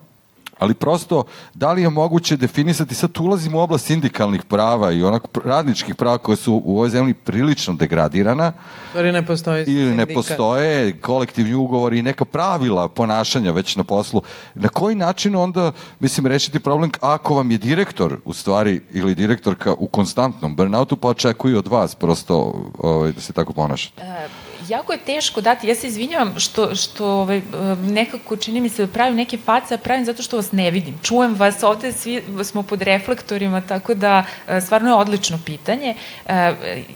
ali 0.59 0.74
prosto, 0.74 1.24
da 1.55 1.72
li 1.72 1.82
je 1.82 1.90
moguće 1.90 2.36
definisati, 2.36 2.94
sad 2.94 3.18
ulazimo 3.18 3.59
u 3.59 3.60
oblast 3.60 3.86
sindikalnih 3.86 4.43
prava 4.44 4.93
i 4.93 5.02
onako 5.02 5.40
radničkih 5.44 5.94
prava 5.94 6.18
koje 6.18 6.36
su 6.36 6.62
u 6.64 6.76
ovoj 6.76 6.89
zemlji 6.89 7.14
prilično 7.14 7.74
degradirana. 7.74 8.52
Ili 8.94 9.12
ne 9.12 9.26
postoje 9.26 9.64
Ili 9.64 9.97
ne 9.97 10.06
postoje 10.06 11.01
kolektivni 11.01 11.55
ugovori 11.55 11.98
i 11.98 12.02
neka 12.02 12.24
pravila 12.24 12.89
ponašanja 12.89 13.52
već 13.52 13.76
na 13.76 13.85
poslu. 13.85 14.22
Na 14.55 14.68
koji 14.68 14.94
način 14.94 15.36
onda, 15.36 15.72
mislim, 16.01 16.26
rešiti 16.26 16.60
problem 16.60 16.90
ako 17.01 17.35
vam 17.35 17.51
je 17.51 17.59
direktor, 17.59 18.16
u 18.24 18.32
stvari, 18.32 18.80
ili 18.93 19.14
direktorka 19.14 19.74
u 19.78 19.86
konstantnom 19.86 20.56
burnoutu, 20.56 20.97
pa 20.97 21.09
očekuju 21.09 21.59
od 21.59 21.68
vas 21.68 21.94
prosto 21.94 22.55
ovaj, 22.78 23.12
da 23.12 23.20
se 23.20 23.32
tako 23.32 23.52
ponašate? 23.52 24.02
E, 24.02 24.28
jako 24.69 24.93
je 24.93 24.99
teško 24.99 25.40
dati, 25.40 25.69
ja 25.69 25.74
se 25.74 25.86
izvinjavam 25.86 26.35
što, 26.39 26.74
što 26.74 27.07
ovaj, 27.07 27.43
nekako 27.82 28.36
čini 28.36 28.61
mi 28.61 28.69
se 28.69 28.86
da 28.86 28.93
pravim 28.93 29.16
neke 29.16 29.39
face, 29.39 29.74
a 29.74 29.78
pravim 29.78 30.05
zato 30.05 30.23
što 30.23 30.36
vas 30.36 30.53
ne 30.53 30.70
vidim. 30.70 30.99
Čujem 31.03 31.35
vas 31.35 31.62
ovde, 31.62 31.93
svi 31.93 32.23
smo 32.45 32.62
pod 32.62 32.82
reflektorima, 32.82 33.61
tako 33.61 33.95
da 33.95 34.24
e, 34.49 34.61
stvarno 34.61 34.90
je 34.90 34.95
odlično 34.95 35.39
pitanje. 35.47 35.95
E, 36.27 36.55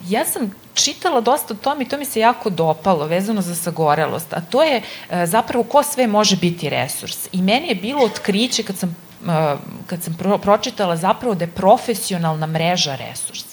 ja 0.09 0.25
sam 0.25 0.55
čitala 0.75 1.21
dosta 1.21 1.55
o 1.55 1.57
tom 1.57 1.81
i 1.81 1.89
to 1.89 1.99
mi 1.99 2.05
se 2.05 2.21
jako 2.21 2.51
dopalo 2.51 3.07
vezano 3.07 3.41
za 3.41 3.55
sagorelost, 3.55 4.33
a 4.33 4.41
to 4.41 4.63
je 4.63 4.83
e, 5.11 5.27
zapravo 5.27 5.65
ko 5.65 5.83
sve 5.83 6.07
može 6.07 6.37
biti 6.37 6.69
resurs. 6.69 7.29
I 7.33 7.43
meni 7.43 7.69
je 7.69 7.75
bilo 7.75 8.05
otkriće 8.05 8.63
kad 8.63 8.79
sam 8.79 8.97
kad 9.87 10.03
sam 10.03 10.15
pro, 10.15 10.39
pročitala 10.39 10.97
zapravo 10.97 11.35
da 11.35 11.45
je 11.45 11.51
profesionalna 11.51 12.47
mreža 12.47 12.97
resurs. 12.97 13.45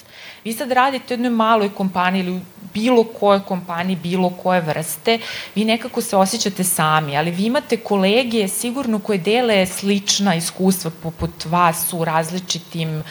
Vi 0.44 0.52
sad 0.52 0.72
radite 0.72 1.14
u 1.14 1.16
jednoj 1.16 1.30
maloj 1.30 1.74
kompaniji 1.74 2.20
ili 2.20 2.40
bilo 2.74 3.04
koje 3.04 3.40
kompaniji, 3.40 3.96
bilo 3.96 4.30
koje 4.30 4.60
vrste, 4.60 5.18
vi 5.54 5.64
nekako 5.64 6.00
se 6.00 6.16
osjećate 6.16 6.64
sami, 6.64 7.16
ali 7.16 7.30
vi 7.30 7.44
imate 7.44 7.76
kolege 7.76 8.48
sigurno 8.48 8.98
koje 8.98 9.18
dele 9.18 9.66
slična 9.66 10.34
iskustva 10.34 10.90
poput 11.02 11.44
vas 11.44 11.92
u 11.92 12.04
različitim 12.04 12.88
um, 12.90 13.02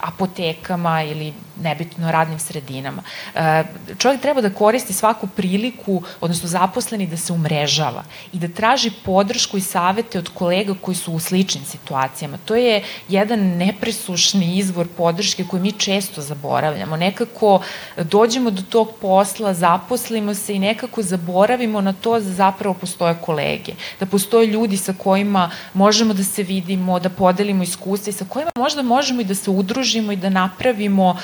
apotekama 0.00 1.02
ili 1.02 1.32
nebitno 1.62 2.12
radnim 2.12 2.38
sredinama. 2.38 3.02
E, 3.34 3.64
čovjek 3.98 4.20
treba 4.20 4.40
da 4.40 4.50
koristi 4.50 4.92
svaku 4.92 5.26
priliku, 5.26 6.02
odnosno 6.20 6.48
zaposleni 6.48 7.06
da 7.06 7.16
se 7.16 7.32
umrežava 7.32 8.04
i 8.32 8.38
da 8.38 8.48
traži 8.48 8.90
podršku 9.04 9.56
i 9.56 9.60
savete 9.60 10.18
od 10.18 10.28
kolega 10.34 10.74
koji 10.80 10.94
su 10.94 11.12
u 11.12 11.18
sličnim 11.18 11.64
situacijama. 11.64 12.38
To 12.44 12.56
je 12.56 12.82
jedan 13.08 13.40
nepresušni 13.40 14.58
izvor 14.58 14.88
podrške 14.96 15.44
koji 15.44 15.62
mi 15.62 15.72
često 15.72 16.22
zaboravljamo. 16.22 16.96
Nekako 16.96 17.60
dođemo 17.96 18.49
do 18.50 18.62
tog 18.62 18.88
posla, 19.00 19.54
zaposlimo 19.54 20.34
se 20.34 20.54
i 20.54 20.58
nekako 20.58 21.02
zaboravimo 21.02 21.80
na 21.80 21.92
to 21.92 22.20
da 22.20 22.20
zapravo 22.20 22.74
postoje 22.74 23.14
kolege, 23.20 23.72
da 24.00 24.06
postoje 24.06 24.46
ljudi 24.46 24.76
sa 24.76 24.92
kojima 24.92 25.50
možemo 25.74 26.14
da 26.14 26.24
se 26.24 26.42
vidimo, 26.42 27.00
da 27.00 27.08
podelimo 27.08 27.62
iskustva 27.62 28.10
i 28.10 28.12
sa 28.12 28.24
kojima 28.24 28.50
možda 28.56 28.82
možemo 28.82 29.20
i 29.20 29.24
da 29.24 29.34
se 29.34 29.50
udružimo 29.50 30.12
i 30.12 30.16
da 30.16 30.28
napravimo 30.28 31.16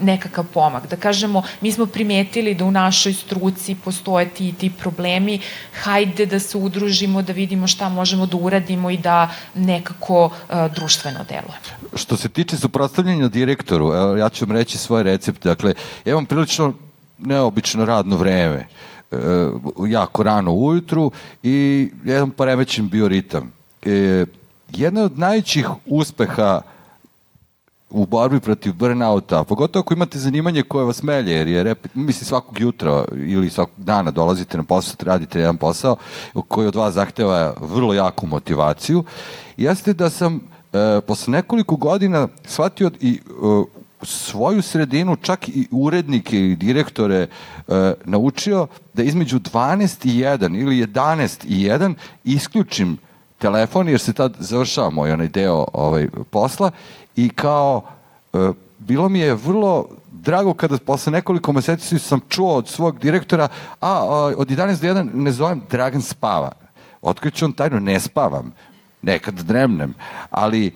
nekakav 0.00 0.44
pomak. 0.54 0.86
Da 0.86 0.96
kažemo, 0.96 1.42
mi 1.60 1.72
smo 1.72 1.86
primetili 1.86 2.54
da 2.54 2.64
u 2.64 2.70
našoj 2.70 3.12
struci 3.12 3.76
postoje 3.84 4.28
ti 4.28 4.52
ti 4.52 4.70
problemi, 4.70 5.40
hajde 5.82 6.26
da 6.26 6.40
se 6.40 6.58
udružimo, 6.58 7.22
da 7.22 7.32
vidimo 7.32 7.66
šta 7.66 7.88
možemo 7.88 8.26
da 8.26 8.36
uradimo 8.36 8.90
i 8.90 8.96
da 8.96 9.30
nekako 9.54 10.30
društveno 10.74 11.24
delujemo. 11.28 11.85
Što 11.96 12.16
se 12.16 12.28
tiče 12.28 12.56
suprotstavljanja 12.56 13.28
direktoru, 13.28 13.86
evo, 13.86 14.16
ja 14.16 14.28
ću 14.28 14.44
vam 14.44 14.56
reći 14.56 14.78
svoje 14.78 15.02
recepte. 15.02 15.48
Dakle, 15.48 15.74
ja 16.04 16.12
imam 16.12 16.26
prilično 16.26 16.72
neobično 17.18 17.84
radno 17.84 18.16
vreme 18.16 18.66
e, 19.10 19.16
jako 19.88 20.22
rano 20.22 20.52
ujutru 20.52 21.10
i 21.42 21.88
jedan 22.04 22.30
poremećen 22.30 22.88
bioritam. 22.88 23.52
E, 23.82 24.26
jedna 24.68 25.02
od 25.02 25.18
najvećih 25.18 25.68
uspeha 25.86 26.60
u 27.90 28.06
borbi 28.06 28.40
protiv 28.40 28.72
burnouta, 28.72 29.44
pogotovo 29.44 29.80
ako 29.80 29.94
imate 29.94 30.18
zanimanje 30.18 30.62
koje 30.62 30.84
vas 30.84 31.02
melje, 31.02 31.32
jer 31.32 31.48
je, 31.48 31.62
rep, 31.62 31.86
misli, 31.94 32.26
svakog 32.26 32.60
jutra 32.60 33.04
ili 33.12 33.50
svakog 33.50 33.74
dana 33.76 34.10
dolazite 34.10 34.56
na 34.56 34.64
posao, 34.64 34.96
radite 35.00 35.38
jedan 35.38 35.56
posao 35.56 35.96
koji 36.48 36.68
od 36.68 36.74
vas 36.74 36.94
zahteva 36.94 37.54
vrlo 37.60 37.94
jaku 37.94 38.26
motivaciju, 38.26 39.04
jeste 39.56 39.92
da 39.92 40.10
sam 40.10 40.40
e, 40.76 41.00
posle 41.00 41.32
nekoliko 41.32 41.76
godina 41.76 42.28
shvatio 42.44 42.90
i 43.00 43.12
e, 43.14 43.76
svoju 44.02 44.62
sredinu, 44.62 45.16
čak 45.16 45.48
i 45.48 45.68
urednike 45.70 46.40
i 46.40 46.56
direktore 46.56 47.16
e, 47.16 47.28
naučio 48.04 48.66
da 48.94 49.02
između 49.02 49.38
12 49.38 50.06
i 50.08 50.22
1 50.22 50.60
ili 50.60 50.86
11 50.86 51.46
i 51.46 51.68
1 51.68 51.94
isključim 52.24 52.98
telefon 53.38 53.88
jer 53.88 54.00
se 54.00 54.12
tad 54.12 54.36
završava 54.38 54.90
moj 54.90 55.12
onaj 55.12 55.28
deo 55.28 55.66
ovaj, 55.72 56.08
posla 56.30 56.70
i 57.16 57.28
kao 57.28 57.82
e, 58.32 58.52
bilo 58.78 59.08
mi 59.08 59.18
je 59.18 59.34
vrlo 59.34 59.86
drago 60.12 60.54
kada 60.54 60.78
posle 60.78 61.12
nekoliko 61.12 61.52
meseci 61.52 61.98
sam 61.98 62.20
čuo 62.28 62.54
od 62.54 62.68
svog 62.68 62.98
direktora, 62.98 63.48
a, 63.80 63.90
a 63.90 64.32
od 64.36 64.48
11 64.48 64.80
do 64.80 64.88
1 64.88 65.14
ne 65.14 65.32
zovem 65.32 65.62
Dragan 65.70 66.02
spava. 66.02 66.52
Otkriću 67.02 67.44
on 67.44 67.54
ne 67.84 68.00
spavam. 68.00 68.52
Nekad 69.06 69.34
dremnem. 69.34 69.94
Ali 70.30 70.72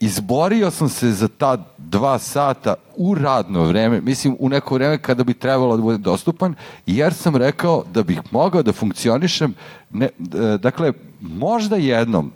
izborio 0.00 0.70
sam 0.70 0.88
se 0.88 1.12
za 1.12 1.28
ta 1.28 1.56
dva 1.78 2.18
sata 2.18 2.74
u 2.96 3.14
radno 3.14 3.64
vreme, 3.64 4.00
mislim 4.00 4.36
u 4.38 4.48
neko 4.48 4.74
vreme 4.74 4.98
kada 4.98 5.24
bi 5.24 5.34
trebalo 5.34 5.76
da 5.76 5.82
bude 5.82 5.98
dostupan, 5.98 6.54
jer 6.86 7.14
sam 7.14 7.36
rekao 7.36 7.84
da 7.92 8.02
bih 8.02 8.20
mogao 8.30 8.62
da 8.62 8.72
funkcionišem, 8.72 9.54
ne, 9.90 10.08
dakle, 10.60 10.92
možda 11.20 11.76
jednom, 11.76 12.32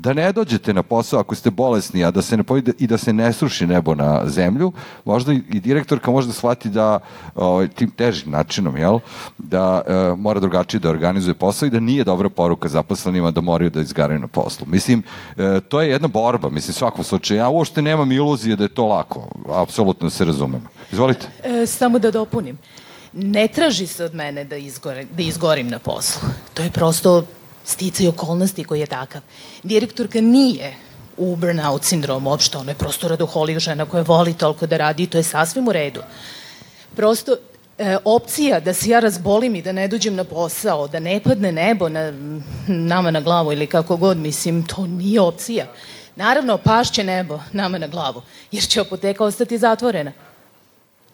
da 0.00 0.12
ne 0.12 0.32
dođete 0.32 0.74
na 0.74 0.82
posao 0.82 1.20
ako 1.20 1.34
ste 1.34 1.50
bolesni, 1.50 2.04
a 2.04 2.10
da 2.10 2.22
se 2.22 2.36
ne 2.36 2.42
pojde 2.42 2.72
i 2.78 2.86
da 2.86 2.98
se 2.98 3.12
ne 3.12 3.32
sruši 3.32 3.66
nebo 3.66 3.94
na 3.94 4.22
zemlju, 4.26 4.72
možda 5.04 5.32
i 5.32 5.60
direktorka 5.60 6.10
može 6.10 6.26
da 6.26 6.32
shvati 6.32 6.68
da 6.68 6.98
ovaj, 7.34 7.68
tim 7.68 7.90
težim 7.90 8.32
načinom, 8.32 8.76
jel, 8.76 8.98
da 9.38 9.82
e, 9.86 10.16
mora 10.16 10.40
drugačije 10.40 10.80
da 10.80 10.90
organizuje 10.90 11.34
posao 11.34 11.66
i 11.66 11.70
da 11.70 11.80
nije 11.80 12.04
dobra 12.04 12.28
poruka 12.28 12.68
zaposlenima 12.68 13.30
da 13.30 13.40
moraju 13.40 13.70
da 13.70 13.80
izgaraju 13.80 14.20
na 14.20 14.26
poslu. 14.28 14.66
Mislim, 14.66 15.02
e, 15.36 15.60
to 15.68 15.80
je 15.80 15.90
jedna 15.90 16.08
borba, 16.08 16.50
mislim, 16.50 16.74
svakom 16.74 17.04
slučaju. 17.04 17.38
Ja 17.38 17.48
uopšte 17.48 17.82
nemam 17.82 18.12
iluzije 18.12 18.56
da 18.56 18.64
je 18.64 18.74
to 18.74 18.86
lako, 18.86 19.28
apsolutno 19.48 20.10
se 20.10 20.24
razumemo. 20.24 20.68
Izvolite. 20.92 21.26
E, 21.42 21.66
samo 21.66 21.98
da 21.98 22.10
dopunim. 22.10 22.58
Ne 23.12 23.48
traži 23.48 23.86
se 23.86 24.04
od 24.04 24.14
mene 24.14 24.44
da, 24.44 24.56
izgore, 24.56 25.04
da 25.04 25.22
izgorim 25.22 25.68
na 25.68 25.78
poslu. 25.78 26.28
To 26.54 26.62
je 26.62 26.70
prosto 26.70 27.24
sticaj 27.64 28.08
okolnosti 28.08 28.64
koji 28.64 28.80
je 28.80 28.86
takav. 28.86 29.20
Direktorka 29.62 30.20
nije 30.20 30.74
u 31.16 31.36
burnout 31.36 31.84
sindromu 31.84 32.30
uopšte, 32.30 32.58
ona 32.58 32.70
je 32.70 32.78
prosto 32.78 33.08
radoholija 33.08 33.58
žena 33.58 33.86
koja 33.86 34.02
voli 34.02 34.34
toliko 34.34 34.66
da 34.66 34.76
radi 34.76 35.02
i 35.02 35.06
to 35.06 35.18
je 35.18 35.22
sasvim 35.22 35.68
u 35.68 35.72
redu. 35.72 36.02
Prosto, 36.96 37.36
e, 37.78 37.96
opcija 38.04 38.60
da 38.60 38.74
se 38.74 38.90
ja 38.90 39.00
razbolim 39.00 39.54
i 39.54 39.62
da 39.62 39.72
ne 39.72 39.88
dođem 39.88 40.14
na 40.14 40.24
posao, 40.24 40.88
da 40.88 41.00
ne 41.00 41.20
padne 41.22 41.52
nebo 41.52 41.88
na, 41.88 42.12
nama 42.66 43.10
na 43.10 43.20
glavu 43.20 43.52
ili 43.52 43.66
kako 43.66 43.96
god, 43.96 44.16
mislim, 44.16 44.66
to 44.66 44.86
nije 44.86 45.20
opcija. 45.20 45.66
Naravno, 46.16 46.58
pašće 46.58 47.04
nebo 47.04 47.40
nama 47.52 47.78
na 47.78 47.86
glavu, 47.86 48.22
jer 48.52 48.62
će 48.62 48.80
apoteka 48.80 49.24
ostati 49.24 49.58
zatvorena. 49.58 50.12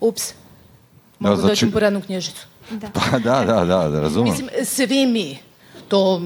Ups, 0.01 0.33
mogu 1.19 1.37
da, 1.37 1.41
znači... 1.41 1.51
dođem 1.51 1.73
po 1.73 1.81
radnu 1.81 2.01
knježicu. 2.01 2.47
Da. 2.71 2.89
Pa 2.95 3.19
da, 3.19 3.45
da, 3.45 3.65
da, 3.65 3.89
da 3.89 4.01
razumem. 4.01 4.31
Mislim, 4.31 4.49
svi 4.65 5.07
mi, 5.07 5.39
to 5.91 6.23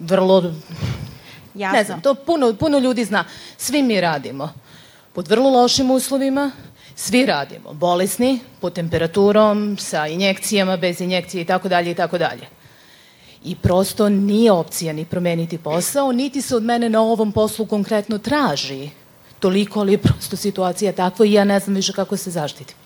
vrlo... 0.00 0.52
Jasno. 1.54 1.78
Ne 1.78 1.84
znam, 1.84 2.00
to 2.00 2.14
puno, 2.14 2.54
puno 2.54 2.78
ljudi 2.78 3.04
zna. 3.04 3.24
Svi 3.56 3.82
mi 3.82 4.00
radimo 4.00 4.52
pod 5.12 5.28
vrlo 5.28 5.50
lošim 5.50 5.90
uslovima, 5.90 6.50
svi 6.94 7.26
radimo 7.26 7.72
bolesni, 7.72 8.40
pod 8.60 8.72
temperaturom, 8.72 9.76
sa 9.80 10.06
injekcijama, 10.06 10.76
bez 10.76 11.00
injekcije 11.00 11.42
i 11.42 11.44
tako 11.44 11.68
dalje 11.68 11.90
i 11.90 11.94
tako 11.94 12.18
dalje. 12.18 12.46
I 13.44 13.56
prosto 13.56 14.08
nije 14.08 14.52
opcija 14.52 14.92
ni 14.92 15.04
promeniti 15.04 15.58
posao, 15.58 16.12
niti 16.12 16.42
se 16.42 16.56
od 16.56 16.62
mene 16.62 16.88
na 16.88 17.00
ovom 17.00 17.32
poslu 17.32 17.66
konkretno 17.66 18.18
traži 18.18 18.90
toliko, 19.38 19.80
ali 19.80 19.92
je 19.92 19.98
prosto 19.98 20.36
situacija 20.36 20.92
takva 20.92 21.26
i 21.26 21.32
ja 21.32 21.44
ne 21.44 21.60
znam 21.60 21.76
više 21.76 21.92
kako 21.92 22.16
se 22.16 22.30
zaštitim. 22.30 22.81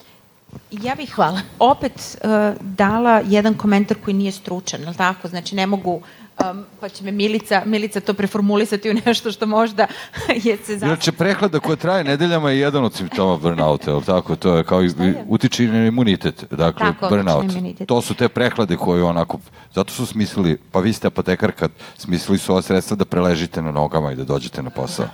Ja 0.71 0.95
bih 0.95 1.15
Hvala. 1.15 1.41
opet 1.59 1.93
uh, 2.25 2.31
dala 2.61 3.23
jedan 3.27 3.55
komentar 3.55 3.97
koji 4.05 4.15
nije 4.15 4.33
stručan, 4.33 4.81
ali 4.87 4.97
tako? 4.97 5.29
Znači, 5.29 5.55
ne 5.55 5.67
mogu 5.67 6.01
um, 6.41 6.65
pa 6.81 6.89
će 6.89 7.05
me 7.05 7.13
Milica, 7.13 7.63
Milica 7.65 8.01
to 8.01 8.15
preformulisati 8.15 8.91
u 8.91 8.95
nešto 9.07 9.33
što 9.33 9.47
možda 9.47 9.87
je 10.45 10.57
se 10.57 10.75
zasad. 10.75 10.89
Inače, 10.89 11.13
prehlada 11.13 11.61
koja 11.61 11.77
traje 11.77 12.05
nedeljama 12.05 12.51
je 12.51 12.61
jedan 12.61 12.85
od 12.85 12.95
simptoma 12.95 13.37
burnouta, 13.37 13.91
je 13.91 14.01
tako? 14.01 14.37
To 14.37 14.57
je 14.57 14.65
kao 14.65 14.83
utiče 15.27 15.65
na 15.65 15.87
imunitet, 15.87 16.45
dakle, 16.51 16.87
tako, 16.87 17.09
burnout. 17.09 17.53
Imunitet. 17.53 17.89
To 17.89 18.01
su 18.01 18.15
te 18.15 18.29
prehlade 18.29 18.77
koje 18.77 19.03
onako, 19.03 19.39
zato 19.75 19.93
su 19.93 20.07
smislili, 20.07 20.59
pa 20.73 20.81
vi 20.81 20.93
ste 20.93 21.07
apotekarka, 21.07 21.69
smislili 21.97 22.39
su 22.39 22.53
ova 22.53 22.63
sredstva 22.63 22.97
da 22.97 23.05
preležite 23.05 23.63
na 23.63 23.73
nogama 23.73 24.13
i 24.13 24.17
da 24.17 24.25
dođete 24.25 24.63
na 24.63 24.71
posao. 24.71 25.07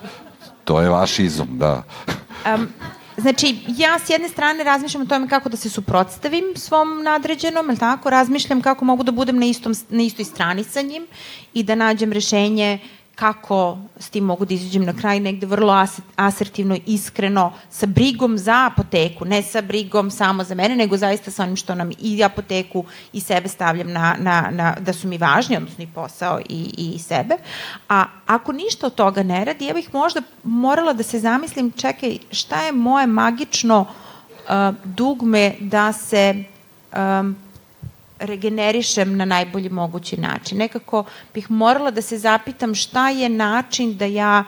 To 0.64 0.80
je 0.80 0.88
vaš 0.88 1.18
izum, 1.18 1.48
da. 1.58 1.82
Um, 2.54 2.68
Znači, 3.16 3.56
ja 3.68 3.98
s 3.98 4.10
jedne 4.10 4.28
strane 4.28 4.64
razmišljam 4.64 5.02
o 5.02 5.06
tome 5.06 5.28
kako 5.28 5.48
da 5.48 5.56
se 5.56 5.70
suprotstavim 5.70 6.44
svom 6.56 7.02
nadređenom, 7.02 7.68
ali 7.68 7.78
tako, 7.78 8.10
razmišljam 8.10 8.62
kako 8.62 8.84
mogu 8.84 9.02
da 9.02 9.12
budem 9.12 9.38
na, 9.38 9.46
istom, 9.46 9.74
na 9.88 10.02
istoj 10.02 10.24
strani 10.24 10.64
sa 10.64 10.82
njim 10.82 11.06
i 11.54 11.62
da 11.62 11.74
nađem 11.74 12.12
rešenje 12.12 12.78
kako 13.22 13.78
s 13.96 14.10
tim 14.10 14.24
mogu 14.24 14.44
da 14.44 14.54
izađem 14.54 14.84
na 14.84 14.92
kraj 14.92 15.20
negde 15.20 15.46
vrlo 15.46 15.86
asertivno, 16.16 16.76
iskreno, 16.86 17.52
sa 17.70 17.86
brigom 17.86 18.38
za 18.38 18.66
apoteku, 18.66 19.24
ne 19.24 19.42
sa 19.42 19.60
brigom 19.60 20.10
samo 20.10 20.44
za 20.44 20.54
mene, 20.54 20.76
nego 20.76 20.96
zaista 20.96 21.30
sa 21.30 21.42
onim 21.42 21.56
što 21.56 21.74
nam 21.74 21.90
i 22.00 22.24
apoteku 22.24 22.84
i 23.12 23.20
sebe 23.20 23.48
stavljam 23.48 23.92
na, 23.92 24.16
na, 24.18 24.48
na 24.50 24.74
da 24.80 24.92
su 24.92 25.08
mi 25.08 25.18
važni, 25.18 25.56
odnosno 25.56 25.84
i 25.84 25.86
posao 25.94 26.40
i, 26.48 26.74
i 26.78 26.98
sebe. 26.98 27.36
A 27.88 28.04
ako 28.26 28.52
ništa 28.52 28.86
od 28.86 28.94
toga 28.94 29.22
ne 29.22 29.44
radi, 29.44 29.66
ja 29.66 29.74
bih 29.74 29.94
možda 29.94 30.22
morala 30.42 30.92
da 30.92 31.02
se 31.02 31.18
zamislim, 31.18 31.70
čekaj, 31.70 32.18
šta 32.30 32.64
je 32.64 32.72
moje 32.72 33.06
magično 33.06 33.80
uh, 33.80 34.74
dugme 34.84 35.54
da 35.60 35.92
se 35.92 36.44
um, 36.92 37.36
regenerišem 38.22 39.16
na 39.16 39.24
najbolji 39.24 39.68
mogući 39.68 40.16
način. 40.16 40.58
Nekako 40.58 41.04
bih 41.34 41.50
morala 41.50 41.90
da 41.90 42.02
se 42.02 42.18
zapitam 42.18 42.74
šta 42.74 43.10
je 43.10 43.28
način 43.28 43.96
da 43.96 44.04
ja 44.04 44.44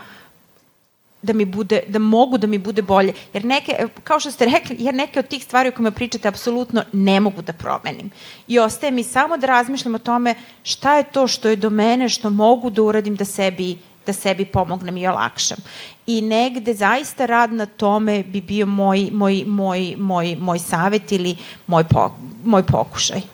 da 1.25 1.33
mi 1.33 1.45
bude, 1.45 1.81
da 1.89 1.99
mogu 1.99 2.39
da 2.39 2.47
mi 2.47 2.59
bude 2.59 2.83
bolje. 2.83 3.13
Jer 3.33 3.45
neke, 3.45 3.87
kao 4.05 4.21
što 4.21 4.31
ste 4.31 4.45
rekli, 4.45 4.77
jer 4.79 4.95
neke 4.95 5.19
od 5.19 5.29
tih 5.29 5.45
stvari 5.45 5.69
o 5.69 5.73
kojima 5.73 5.91
pričate 5.91 6.29
apsolutno 6.29 6.85
ne 6.93 7.21
mogu 7.21 7.43
da 7.43 7.53
promenim. 7.53 8.11
I 8.49 8.59
ostaje 8.59 8.91
mi 8.91 9.05
samo 9.05 9.37
da 9.37 9.47
razmišljam 9.47 9.95
o 9.95 9.99
tome 9.99 10.35
šta 10.63 10.97
je 10.97 11.05
to 11.05 11.27
što 11.27 11.49
je 11.49 11.57
do 11.57 11.71
mene, 11.71 12.09
što 12.09 12.31
mogu 12.31 12.71
da 12.71 12.83
uradim 12.83 13.17
da 13.17 13.25
sebi 13.25 13.79
da 14.07 14.13
sebi 14.13 14.45
pomognem 14.45 14.97
i 14.97 15.07
olakšam. 15.07 15.59
I 16.07 16.21
negde 16.21 16.75
zaista 16.75 17.27
rad 17.27 17.53
na 17.53 17.67
tome 17.67 18.23
bi 18.23 18.41
bio 18.41 18.67
moj, 18.67 19.09
moj, 19.13 19.45
moj, 19.47 19.95
moj, 19.99 20.37
moj 20.41 20.59
savet 20.59 21.13
ili 21.13 21.37
moj, 21.67 21.85
po, 21.85 22.11
moj 22.45 22.63
pokušaj. 22.63 23.34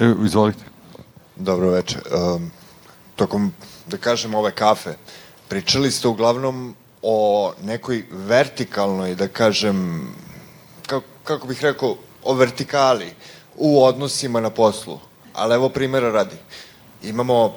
E, 0.00 0.14
izvolite. 0.24 0.64
Dobro 1.36 1.70
večer. 1.70 2.00
Um, 2.10 2.50
tokom, 3.16 3.52
da 3.86 3.96
kažem, 3.96 4.34
ove 4.34 4.50
kafe, 4.50 4.96
pričali 5.48 5.90
ste 5.90 6.08
uglavnom 6.08 6.74
o 7.02 7.52
nekoj 7.62 8.04
vertikalnoj, 8.10 9.14
da 9.14 9.28
kažem, 9.28 10.08
kako, 10.86 11.06
kako 11.24 11.46
bih 11.46 11.62
rekao, 11.62 11.96
o 12.24 12.34
vertikali 12.34 13.12
u 13.56 13.84
odnosima 13.84 14.40
na 14.40 14.50
poslu. 14.50 14.98
Ali 15.32 15.54
evo 15.54 15.68
primjera 15.68 16.10
radi. 16.10 16.36
Imamo 17.02 17.54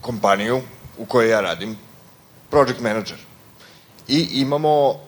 kompaniju 0.00 0.60
u 0.98 1.06
kojoj 1.06 1.30
ja 1.30 1.40
radim, 1.40 1.78
project 2.50 2.80
manager. 2.80 3.18
I 4.08 4.28
imamo 4.32 5.00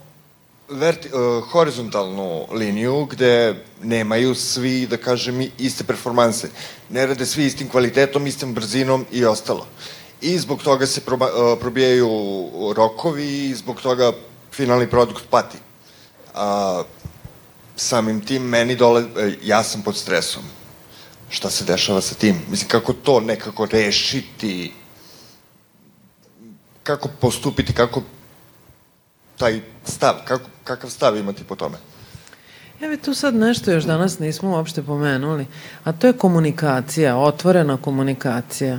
verti, 0.71 1.09
uh, 1.09 1.45
horizontalnu 1.51 2.47
liniju 2.53 3.05
gde 3.11 3.65
nemaju 3.83 4.35
svi, 4.35 4.87
da 4.87 4.97
kažem, 4.97 5.51
iste 5.59 5.85
performanse. 5.85 6.51
Ne 6.89 7.07
rade 7.07 7.27
svi 7.27 7.47
istim 7.47 7.69
kvalitetom, 7.69 8.27
istim 8.27 8.55
brzinom 8.55 9.07
i 9.13 9.25
ostalo. 9.25 9.67
I 10.21 10.39
zbog 10.39 10.63
toga 10.63 10.87
se 10.87 11.01
proba, 11.01 11.27
uh, 11.27 11.59
probijaju 11.61 12.09
rokovi 12.77 13.49
i 13.51 13.55
zbog 13.55 13.81
toga 13.81 14.13
finalni 14.53 14.91
produkt 14.91 15.25
pati. 15.31 15.59
A, 16.35 16.83
samim 17.77 18.21
tim 18.21 18.43
meni 18.43 18.77
dole, 18.77 19.03
e, 19.03 19.35
ja 19.43 19.63
sam 19.63 19.83
pod 19.83 19.97
stresom. 19.97 20.43
Šta 21.31 21.51
se 21.51 21.65
dešava 21.65 22.01
sa 22.01 22.15
tim? 22.15 22.43
Mislim, 22.51 22.69
kako 22.69 22.93
to 22.93 23.21
nekako 23.21 23.67
rešiti? 23.67 24.73
Kako 26.83 27.09
postupiti, 27.21 27.75
kako 27.75 28.03
taj 29.37 29.61
stav, 29.85 30.15
kako, 30.25 30.45
kakav 30.71 30.91
stav 30.91 31.17
imati 31.17 31.45
po 31.45 31.57
tome? 31.57 31.77
Evo 32.81 32.97
tu 33.05 33.15
sad 33.15 33.35
nešto 33.35 33.71
još 33.71 33.85
danas 33.85 34.19
nismo 34.19 34.51
uopšte 34.51 34.83
pomenuli, 34.83 35.47
a 35.85 35.93
to 35.93 36.07
je 36.07 36.13
komunikacija, 36.13 37.17
otvorena 37.17 37.77
komunikacija. 37.77 38.79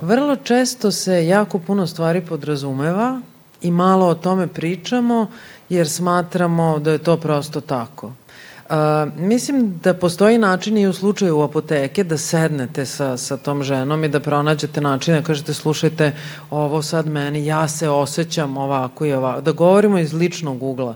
Vrlo 0.00 0.36
često 0.36 0.90
se 0.90 1.26
jako 1.26 1.58
puno 1.58 1.86
stvari 1.86 2.20
podrazumeva 2.20 3.20
i 3.62 3.70
malo 3.70 4.06
o 4.06 4.14
tome 4.14 4.46
pričamo 4.46 5.26
jer 5.68 5.88
smatramo 5.88 6.78
da 6.78 6.92
je 6.92 6.98
to 6.98 7.16
prosto 7.16 7.60
tako. 7.60 8.06
Uh, 8.06 8.76
mislim 9.16 9.78
da 9.84 9.94
postoji 9.94 10.38
način 10.38 10.78
i 10.78 10.86
u 10.86 10.92
slučaju 10.92 11.40
apoteke 11.40 12.04
da 12.04 12.18
sednete 12.18 12.86
sa, 12.86 13.16
sa 13.16 13.36
tom 13.36 13.62
ženom 13.62 14.04
i 14.04 14.08
da 14.08 14.20
pronađete 14.20 14.80
načine, 14.80 15.20
da 15.20 15.26
kažete 15.26 15.54
slušajte 15.54 16.12
ovo 16.50 16.82
sad 16.82 17.06
meni, 17.06 17.46
ja 17.46 17.68
se 17.68 17.88
osjećam 17.88 18.56
ovako 18.56 19.06
i 19.06 19.12
ovako, 19.12 19.40
da 19.40 19.52
govorimo 19.52 19.98
iz 19.98 20.12
ličnog 20.12 20.62
ugla. 20.62 20.94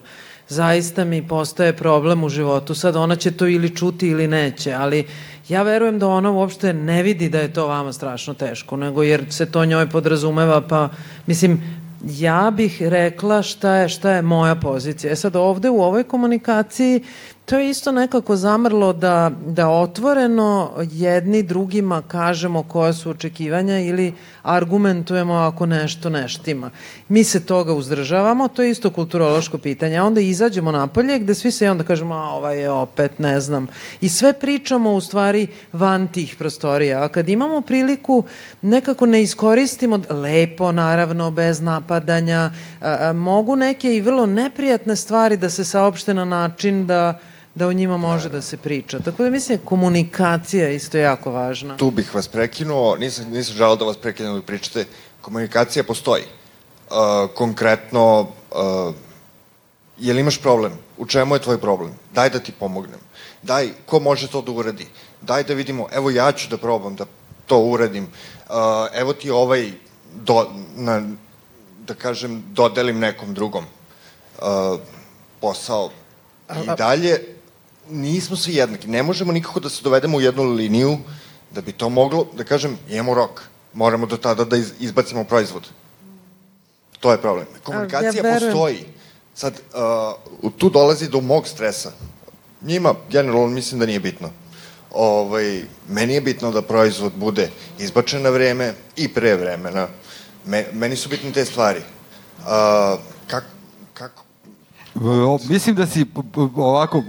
Zaista 0.49 1.05
mi 1.05 1.29
postaje 1.29 1.77
problem 1.77 2.25
u 2.25 2.29
životu, 2.29 2.75
sad 2.75 2.97
ona 2.97 3.17
će 3.17 3.31
to 3.31 3.47
ili 3.47 3.77
čuti 3.77 4.09
ili 4.09 4.29
neće, 4.29 4.73
ali 4.73 5.07
ja 5.49 5.63
verujem 5.63 5.99
da 5.99 6.09
ona 6.09 6.31
uopšte 6.31 6.73
ne 6.73 7.03
vidi 7.03 7.29
da 7.29 7.39
je 7.39 7.53
to 7.53 7.67
vama 7.67 7.93
strašno 7.93 8.35
teško, 8.35 8.77
nego 8.77 9.03
jer 9.03 9.25
se 9.31 9.51
to 9.51 9.65
njoj 9.65 9.91
podrazumeva, 9.91 10.61
pa 10.61 10.89
mislim, 11.27 11.61
ja 12.05 12.53
bih 12.57 12.83
rekla 12.83 13.43
šta 13.43 13.75
je, 13.75 13.89
šta 13.89 14.11
je 14.11 14.23
moja 14.23 14.55
pozicija. 14.55 15.13
E 15.13 15.17
sad 15.17 15.37
ovde 15.37 15.71
u 15.71 15.83
ovoj 15.83 16.05
komunikaciji 16.05 17.03
to 17.47 17.59
je 17.59 17.71
isto 17.71 17.93
nekako 17.93 18.37
zamrlo 18.37 18.93
da, 18.93 19.31
da 19.47 19.69
otvoreno 19.69 20.73
jedni 20.91 21.43
drugima 21.43 22.03
kažemo 22.09 22.63
koja 22.63 22.93
su 22.93 23.11
očekivanja 23.11 23.79
ili 23.81 24.15
argumentujemo 24.43 25.35
ako 25.35 25.67
nešto 25.67 26.11
neštima. 26.11 26.71
Mi 27.09 27.25
se 27.25 27.47
toga 27.47 27.75
uzdržavamo, 27.75 28.49
to 28.49 28.63
je 28.63 28.71
isto 28.71 28.91
kulturološko 28.91 29.59
pitanje. 29.59 29.97
A 29.97 30.05
onda 30.05 30.21
izađemo 30.21 30.73
napolje 30.73 31.19
gde 31.19 31.35
svi 31.35 31.51
se 31.51 31.71
onda 31.71 31.85
kažemo, 31.85 32.15
a 32.15 32.31
ovaj 32.31 32.61
je 32.61 32.71
opet, 32.71 33.19
ne 33.19 33.41
znam. 33.41 33.67
I 34.01 34.09
sve 34.09 34.33
pričamo 34.33 34.93
u 34.93 35.01
stvari 35.01 35.47
van 35.73 36.09
tih 36.09 36.37
prostorija. 36.39 37.05
A 37.05 37.09
kad 37.09 37.29
imamo 37.29 37.61
priliku, 37.61 38.25
nekako 38.63 39.07
ne 39.07 39.23
iskoristimo, 39.23 40.01
lepo 40.11 40.73
naravno, 40.73 41.31
bez 41.31 41.61
napadanja, 41.61 42.51
a, 42.81 42.97
a, 43.01 43.13
mogu 43.13 43.57
neke 43.57 43.97
i 43.97 44.01
vrlo 44.01 44.27
neprijatne 44.27 44.97
stvari 44.97 45.37
da 45.37 45.51
se 45.51 45.65
saopšte 45.65 46.15
na 46.15 46.25
način 46.25 46.87
da 46.87 47.19
da 47.57 47.69
o 47.69 47.73
njima 47.73 47.97
može 47.97 48.29
da 48.29 48.43
se 48.43 48.57
priča. 48.57 48.99
Tako 49.01 49.23
da 49.23 49.31
mislim, 49.31 49.59
komunikacija 49.65 50.69
je 50.69 50.77
isto 50.77 50.99
jako 50.99 51.31
važna. 51.33 51.77
Tu 51.77 51.91
bih 51.91 52.15
vas 52.15 52.29
prekinuo, 52.29 52.97
nisam, 52.97 53.31
nisam 53.31 53.55
želao 53.55 53.77
da 53.77 53.85
vas 53.85 53.97
prekinem 53.97 54.35
da 54.35 54.43
pričate, 54.43 54.85
komunikacija 55.21 55.85
postoji. 55.85 56.23
Uh, 56.23 57.31
konkretno, 57.35 58.21
uh, 58.21 58.95
je 59.99 60.13
li 60.13 60.21
imaš 60.21 60.41
problem? 60.41 60.73
U 60.99 61.07
čemu 61.07 61.35
je 61.35 61.43
tvoj 61.43 61.59
problem? 61.61 61.95
Daj 62.15 62.31
da 62.31 62.39
ti 62.39 62.53
pomognem. 62.53 63.01
Daj, 63.43 63.71
ko 63.87 64.01
može 64.01 64.29
to 64.29 64.43
da 64.43 64.53
uradi? 64.53 64.87
Daj 65.23 65.45
da 65.45 65.55
vidimo, 65.55 65.87
evo 65.93 66.11
ja 66.11 66.33
ću 66.33 66.51
da 66.51 66.57
probam 66.57 66.97
da 66.97 67.07
to 67.47 67.59
uradim. 67.59 68.05
Uh, 68.05 68.55
evo 68.93 69.13
ti 69.13 69.31
ovaj, 69.31 69.73
do, 70.15 70.45
na, 70.77 71.03
da 71.87 71.95
kažem, 71.95 72.45
dodelim 72.53 72.99
nekom 72.99 73.35
drugom 73.35 73.65
uh, 73.65 74.79
posao. 75.41 75.91
I 76.65 76.67
dalje, 76.79 77.36
nismo 77.91 78.37
svi 78.37 78.55
jednaki. 78.55 78.89
Ne 78.89 79.03
možemo 79.03 79.33
nikako 79.33 79.61
da 79.61 79.69
se 79.69 79.83
dovedemo 79.83 80.17
u 80.17 80.21
jednu 80.21 80.43
liniju 80.43 80.99
da 81.55 81.61
bi 81.61 81.73
to 81.73 81.89
moglo, 81.89 82.27
da 82.37 82.45
kažem, 82.45 82.79
imamo 82.89 83.15
rok. 83.15 83.43
Moramo 83.73 84.07
do 84.07 84.17
tada 84.17 84.45
da 84.45 84.57
izbacimo 84.57 85.25
proizvod. 85.25 85.69
To 87.01 87.13
je 87.13 87.21
problem. 87.21 87.47
Komunikacija 87.63 88.27
ja 88.27 88.41
postoji. 88.41 88.85
Sad, 89.35 89.61
uh, 90.43 90.51
tu 90.59 90.71
dolazi 90.71 91.09
do 91.09 91.21
mog 91.21 91.49
stresa. 91.49 91.93
Njima, 92.63 92.95
generalno, 93.11 93.47
mislim 93.47 93.81
da 93.81 93.87
nije 93.87 94.01
bitno. 94.01 94.31
Ovaj, 94.91 95.63
meni 95.89 96.15
je 96.15 96.21
bitno 96.21 96.51
da 96.51 96.63
proizvod 96.63 97.13
bude 97.17 97.51
izbačen 97.79 98.23
na 98.23 98.31
vreme 98.31 98.75
i 98.97 99.09
pre 99.09 99.37
vremena. 99.37 99.89
Me, 100.47 100.67
meni 100.73 100.97
su 100.97 101.09
bitne 101.09 101.33
te 101.33 101.45
stvari. 101.45 101.81
Uh, 102.39 102.45
kako, 103.27 103.47
kako? 103.95 104.25
Mislim 105.49 105.77
da 105.77 105.87
si 105.87 106.07
ovako 106.57 107.03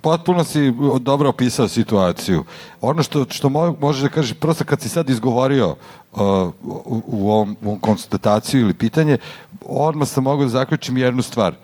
potpuno 0.00 0.44
si 0.44 0.72
dobro 1.00 1.28
opisao 1.28 1.68
situaciju. 1.68 2.44
Ono 2.80 3.02
što, 3.02 3.26
što 3.30 3.48
možeš 3.80 4.02
da 4.02 4.08
kažeš, 4.08 4.38
prosto 4.40 4.64
kad 4.64 4.80
si 4.80 4.88
sad 4.88 5.10
izgovorio 5.10 5.68
uh, 5.68 6.20
u, 6.62 7.02
u, 7.06 7.30
ovom, 7.30 7.56
u 7.62 7.66
ovom 7.66 7.80
konstataciju 7.80 8.60
ili 8.60 8.74
pitanje, 8.74 9.18
odmah 9.66 10.08
sam 10.08 10.24
mogu 10.24 10.42
da 10.42 10.48
zaključim 10.48 10.96
jednu 10.96 11.22
stvar. 11.22 11.54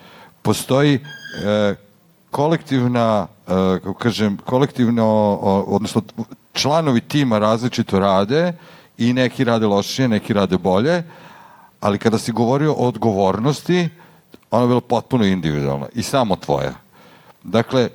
Postoji 0.43 0.95
uh, 0.97 1.77
kolektivna, 2.31 3.27
uh, 3.85 3.97
kažem, 3.99 4.39
kolektivno, 4.45 5.39
odnosno 5.67 6.03
članovi 6.53 7.01
tima 7.01 7.39
različito 7.39 7.99
rade 7.99 8.53
i 8.99 9.13
neki 9.13 9.45
rade 9.45 9.67
lošije, 9.67 10.09
neki 10.09 10.33
rade 10.33 10.59
bolje, 10.59 11.03
ali 11.81 11.99
kada 11.99 12.19
si 12.19 12.33
govorio 12.33 12.73
o 12.73 12.89
odgovornosti, 12.89 13.89
ona 14.51 14.63
je 14.63 14.69
bila 14.69 14.81
potpuno 14.81 15.25
individualna 15.25 15.87
i 15.95 16.03
samo 16.03 16.37
tvoja. 16.37 16.73
Dakle, 17.43 17.89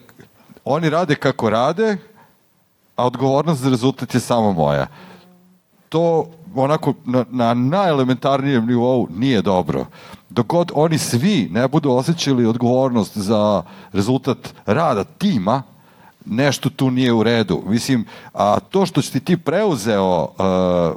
oni 0.66 0.90
rade 0.90 1.16
kako 1.16 1.50
rade, 1.50 1.98
a 2.96 3.06
odgovornost 3.06 3.62
za 3.62 3.70
rezultat 3.70 4.14
je 4.14 4.20
samo 4.20 4.54
moja. 4.54 4.88
To 5.90 6.28
onako 6.56 6.94
na, 7.06 7.26
na 7.30 7.54
najelementarnijem 7.54 8.66
nivou 8.68 9.08
nije 9.12 9.42
dobro. 9.42 9.86
Dok 10.30 10.48
god 10.48 10.72
oni 10.76 10.98
svi 10.98 11.50
ne 11.52 11.68
budu 11.68 11.92
osjećali 11.92 12.46
odgovornost 12.46 13.18
za 13.18 13.64
rezultat 13.94 14.54
rada 14.66 15.04
tima, 15.04 15.64
nešto 16.26 16.70
tu 16.70 16.92
nije 16.92 17.14
u 17.14 17.24
redu. 17.24 17.64
Mislim, 17.66 18.06
a 18.34 18.60
to 18.60 18.86
što 18.86 19.02
si 19.02 19.20
ti 19.20 19.38
preuzeo 19.38 20.24
uh, 20.24 20.30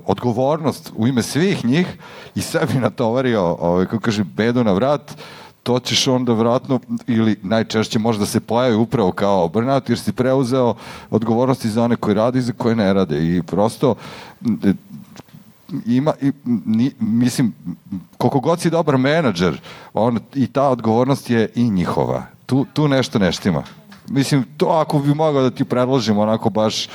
odgovornost 0.06 0.93
u 0.97 1.09
ime 1.09 1.22
svih 1.22 1.64
njih 1.64 1.86
i 2.34 2.40
sebi 2.40 2.74
natovario, 2.74 3.43
ovaj, 3.43 3.86
kako 3.86 4.01
kaže, 4.01 4.24
bedu 4.24 4.64
na 4.64 4.72
vrat, 4.72 5.10
uh, 5.10 5.41
to 5.62 5.80
ćeš 5.80 6.09
onda 6.09 6.32
vratno 6.32 6.80
ili 7.06 7.36
najčešće 7.43 7.98
možda 7.98 8.26
se 8.26 8.40
pojavi 8.40 8.76
upravo 8.76 9.12
kao 9.12 9.48
burnout 9.48 9.89
jer 9.89 9.98
si 9.98 10.12
preuzeo 10.12 10.74
odgovornosti 11.10 11.68
za 11.68 11.84
one 11.84 11.97
koji 11.97 12.14
rade 12.14 12.39
i 12.39 12.43
za 12.43 12.52
koje 12.52 12.76
ne 12.76 12.93
rade 12.93 13.36
i 13.36 13.43
prosto 13.43 13.94
ima, 15.86 16.12
i, 16.20 16.32
ni, 16.64 16.90
mislim, 17.01 17.55
koliko 18.18 18.40
god 18.40 18.60
si 18.60 18.70
dobar 18.70 18.98
menadžer, 18.98 19.60
on, 19.94 20.20
i 20.34 20.47
ta 20.47 20.68
odgovornost 20.68 21.30
je 21.30 21.48
i 21.55 21.70
njihova. 21.70 22.22
Tu, 22.47 22.66
tu 22.72 22.89
nešto 22.89 23.18
neštima. 23.18 23.62
Mislim, 24.09 24.44
to 24.56 24.66
ako 24.66 24.98
bi 24.98 25.14
mogao 25.14 25.43
da 25.43 25.51
ti 25.51 25.64
predložim 25.64 26.18
onako 26.18 26.51
baš, 26.51 26.89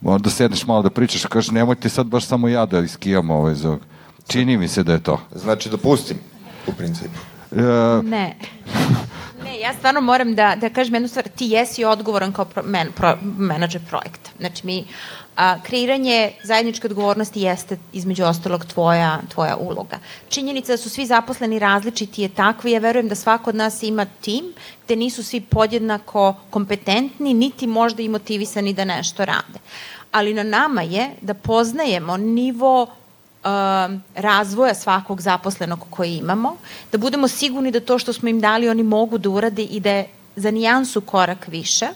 da 0.00 0.30
sedneš 0.30 0.66
malo 0.66 0.82
da 0.82 0.90
pričaš, 0.90 1.26
kažeš 1.26 1.50
nemojte 1.50 1.88
sad 1.88 2.06
baš 2.06 2.26
samo 2.26 2.48
ja 2.48 2.66
da 2.66 2.80
iskijam 2.80 3.30
ovaj 3.30 3.54
zog. 3.54 3.80
Čini 4.26 4.56
mi 4.56 4.68
se 4.68 4.82
da 4.82 4.92
je 4.92 5.02
to. 5.02 5.20
Znači 5.34 5.70
da 5.70 5.76
pustim, 5.76 6.16
u 6.66 6.72
principu. 6.72 7.33
Uh, 7.54 8.04
ne. 8.04 8.36
Ne, 9.44 9.60
ja 9.60 9.74
stvarno 9.74 10.00
moram 10.00 10.34
da, 10.34 10.54
da 10.60 10.68
kažem 10.70 10.94
jednu 10.94 11.08
stvar. 11.08 11.28
Ti 11.28 11.46
jesi 11.46 11.84
odgovoran 11.84 12.32
kao 12.32 12.44
pro, 12.44 12.62
men, 12.62 12.92
pro, 12.92 13.18
menadžer 13.22 13.80
projekta. 13.90 14.30
Znači, 14.38 14.66
mi, 14.66 14.84
a, 15.36 15.62
kreiranje 15.62 16.32
zajedničke 16.42 16.86
odgovornosti 16.86 17.40
jeste 17.40 17.78
između 17.92 18.24
ostalog 18.24 18.64
tvoja, 18.64 19.20
tvoja 19.28 19.56
uloga. 19.56 19.98
Činjenica 20.28 20.72
da 20.72 20.76
su 20.76 20.90
svi 20.90 21.06
zaposleni 21.06 21.58
različiti 21.58 22.22
je 22.22 22.28
takva 22.28 22.70
ja 22.70 22.78
verujem 22.78 23.08
da 23.08 23.14
svako 23.14 23.50
od 23.50 23.56
nas 23.56 23.82
ima 23.82 24.06
tim 24.20 24.52
gde 24.84 24.96
nisu 24.96 25.22
svi 25.22 25.40
podjednako 25.40 26.34
kompetentni, 26.50 27.34
niti 27.34 27.66
možda 27.66 28.02
i 28.02 28.08
motivisani 28.08 28.72
da 28.72 28.84
nešto 28.84 29.24
rade. 29.24 29.58
Ali 30.12 30.34
na 30.34 30.42
nama 30.42 30.82
je 30.82 31.10
da 31.20 31.34
poznajemo 31.34 32.16
nivo 32.16 32.86
razvoja 34.14 34.74
svakog 34.74 35.20
zaposlenog 35.20 35.80
koji 35.90 36.16
imamo, 36.16 36.56
da 36.92 36.98
budemo 36.98 37.28
sigurni 37.28 37.70
da 37.70 37.80
to 37.80 37.98
što 37.98 38.12
smo 38.12 38.28
im 38.28 38.40
dali 38.40 38.68
oni 38.68 38.82
mogu 38.82 39.18
da 39.18 39.30
urade 39.30 39.62
i 39.62 39.80
da 39.80 39.90
je 39.90 40.08
za 40.36 40.50
nijansu 40.50 41.00
korak 41.00 41.48
više, 41.48 41.86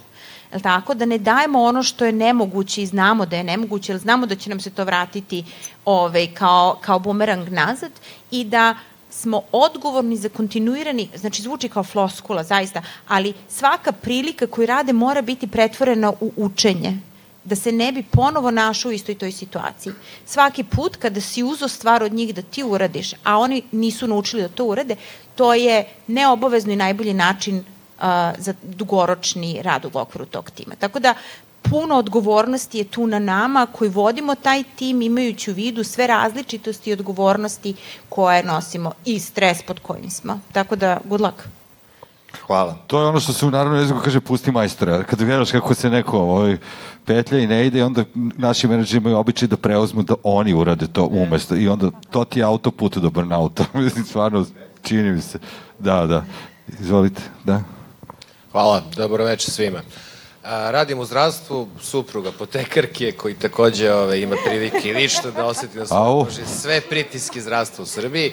Jel 0.52 0.60
tako? 0.60 0.94
Da 0.94 1.04
ne 1.04 1.18
dajemo 1.18 1.62
ono 1.62 1.82
što 1.82 2.04
je 2.04 2.12
nemoguće 2.12 2.82
i 2.82 2.86
znamo 2.86 3.26
da 3.26 3.36
je 3.36 3.44
nemoguće, 3.44 3.92
jer 3.92 3.98
znamo 4.00 4.26
da 4.26 4.34
će 4.34 4.50
nam 4.50 4.60
se 4.60 4.70
to 4.70 4.84
vratiti 4.84 5.44
ovaj, 5.84 6.26
kao, 6.34 6.78
kao 6.80 6.98
bumerang 6.98 7.48
nazad 7.48 7.92
i 8.30 8.44
da 8.44 8.74
smo 9.10 9.42
odgovorni 9.52 10.16
za 10.16 10.28
kontinuirani, 10.28 11.08
znači 11.14 11.42
zvuči 11.42 11.68
kao 11.68 11.84
floskula, 11.84 12.44
zaista, 12.44 12.82
ali 13.08 13.34
svaka 13.48 13.92
prilika 13.92 14.46
koju 14.46 14.66
rade 14.66 14.92
mora 14.92 15.22
biti 15.22 15.46
pretvorena 15.46 16.12
u 16.20 16.32
učenje 16.36 16.98
da 17.44 17.56
se 17.56 17.72
ne 17.72 17.92
bi 17.92 18.02
ponovo 18.02 18.50
našao 18.50 18.88
u 18.88 18.92
istoj 18.92 19.14
toj 19.14 19.32
situaciji. 19.32 19.92
Svaki 20.26 20.64
put 20.64 20.96
kada 20.96 21.20
si 21.20 21.42
uzo 21.42 21.68
stvar 21.68 22.02
od 22.02 22.12
njih 22.12 22.34
da 22.34 22.42
ti 22.42 22.62
uradiš, 22.64 23.12
a 23.24 23.38
oni 23.38 23.62
nisu 23.72 24.06
naučili 24.06 24.42
da 24.42 24.48
to 24.48 24.64
urade, 24.64 24.96
to 25.34 25.54
je 25.54 25.88
neobavezno 26.06 26.72
i 26.72 26.76
najbolji 26.76 27.14
način 27.14 27.56
uh, 27.56 28.04
za 28.38 28.54
dugoročni 28.62 29.62
rad 29.62 29.84
u 29.84 29.90
okviru 29.94 30.26
tog 30.26 30.50
tima. 30.50 30.74
Tako 30.74 30.98
da 30.98 31.14
puno 31.62 31.96
odgovornosti 31.96 32.78
je 32.78 32.84
tu 32.84 33.06
na 33.06 33.18
nama 33.18 33.66
koji 33.66 33.90
vodimo 33.90 34.34
taj 34.34 34.62
tim 34.76 35.02
imajući 35.02 35.50
u 35.50 35.54
vidu 35.54 35.84
sve 35.84 36.06
različitosti 36.06 36.90
i 36.90 36.92
odgovornosti 36.92 37.74
koje 38.08 38.42
nosimo 38.42 38.92
i 39.04 39.20
stres 39.20 39.62
pod 39.62 39.80
kojim 39.80 40.10
smo. 40.10 40.40
Tako 40.52 40.76
da, 40.76 41.00
good 41.04 41.20
luck. 41.20 41.57
Hvala. 42.46 42.76
To 42.86 43.00
je 43.00 43.06
ono 43.06 43.20
što 43.20 43.32
se 43.32 43.46
u 43.46 43.50
narodnom 43.50 43.80
jeziku 43.80 44.00
kaže 44.04 44.20
pusti 44.20 44.52
majstora. 44.52 45.02
Kad 45.02 45.24
gledaš 45.24 45.50
kako 45.50 45.74
se 45.74 45.90
neko 45.90 46.18
ovaj, 46.18 46.56
petlja 47.04 47.38
i 47.38 47.46
ne 47.46 47.66
ide, 47.66 47.84
onda 47.84 48.04
naši 48.14 48.68
menadžeri 48.68 48.98
imaju 48.98 49.16
običaj 49.16 49.48
da 49.48 49.56
preuzmu 49.56 50.02
da 50.02 50.14
oni 50.22 50.54
urade 50.54 50.86
to 50.86 51.04
umesto. 51.04 51.56
I 51.56 51.68
onda 51.68 51.90
to 52.10 52.24
ti 52.24 52.38
je 52.38 52.44
autoput 52.44 52.98
do 52.98 53.10
burnouta. 53.10 53.64
Mislim, 53.74 54.04
stvarno, 54.04 54.46
čini 54.82 55.10
mi 55.10 55.20
se. 55.20 55.38
Da, 55.78 56.06
da. 56.06 56.24
Izvolite, 56.80 57.22
da. 57.44 57.62
Hvala, 58.52 58.82
dobro 58.96 59.24
večer 59.24 59.50
svima. 59.50 59.80
A, 60.44 60.70
radim 60.70 60.98
u 60.98 61.04
zdravstvu, 61.04 61.68
supruga 61.80 62.32
potekarke 62.32 63.12
koji 63.12 63.34
takođe 63.34 63.92
ove, 63.92 64.22
ima 64.22 64.36
prilike 64.46 64.92
lično 64.92 65.30
da 65.30 65.46
oseti 65.46 65.78
na 65.78 65.86
svom 65.86 66.24
koži 66.24 66.46
sve 66.46 66.80
pritiske 66.80 67.40
zdravstva 67.40 67.82
u 67.82 67.86
Srbiji. 67.86 68.32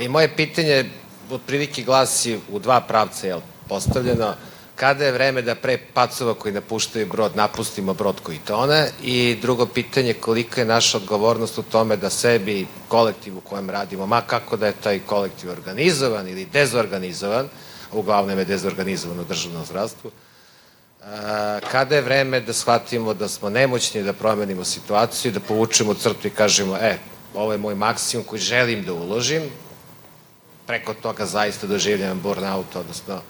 I 0.00 0.08
moje 0.08 0.36
pitanje 0.36 0.84
otprilike 1.30 1.82
glasi 1.82 2.38
u 2.52 2.58
dva 2.58 2.80
pravca 2.80 3.26
je 3.26 3.36
postavljeno. 3.68 4.34
Kada 4.76 5.04
je 5.04 5.12
vreme 5.12 5.42
da 5.42 5.54
pre 5.54 5.78
pacova 5.94 6.34
koji 6.34 6.54
napuštaju 6.54 7.06
brod 7.06 7.36
napustimo 7.36 7.94
brod 7.94 8.20
koji 8.22 8.38
tone? 8.38 8.90
I 9.02 9.38
drugo 9.42 9.66
pitanje, 9.66 10.14
kolika 10.14 10.60
je 10.60 10.66
naša 10.66 10.98
odgovornost 10.98 11.58
u 11.58 11.62
tome 11.62 11.96
da 11.96 12.10
sebi, 12.10 12.66
kolektiv 12.88 13.38
u 13.38 13.40
kojem 13.40 13.70
radimo, 13.70 14.06
ma 14.06 14.20
kako 14.20 14.56
da 14.56 14.66
je 14.66 14.80
taj 14.82 14.98
kolektiv 14.98 15.50
organizovan 15.50 16.28
ili 16.28 16.44
dezorganizovan, 16.44 17.48
uglavnom 17.92 18.38
je 18.38 18.44
dezorganizovan 18.44 19.20
u 19.20 19.24
državnom 19.24 19.64
zdravstvu, 19.64 20.10
kada 21.70 21.96
je 21.96 22.02
vreme 22.02 22.40
da 22.40 22.52
shvatimo 22.52 23.14
da 23.14 23.28
smo 23.28 23.50
nemoćni 23.50 24.02
da 24.02 24.12
promenimo 24.12 24.64
situaciju, 24.64 25.32
da 25.32 25.40
povučemo 25.40 25.94
crtu 25.94 26.28
i 26.28 26.30
kažemo, 26.30 26.76
e, 26.76 26.98
ovo 27.34 27.52
je 27.52 27.58
moj 27.58 27.74
maksimum 27.74 28.24
koji 28.24 28.40
želim 28.40 28.84
da 28.84 28.92
uložim, 28.92 29.42
preko 30.66 30.94
toga 30.94 31.26
zaista 31.26 31.66
doživljam 31.66 32.20
burnout, 32.20 32.76
odnosno 32.76 33.20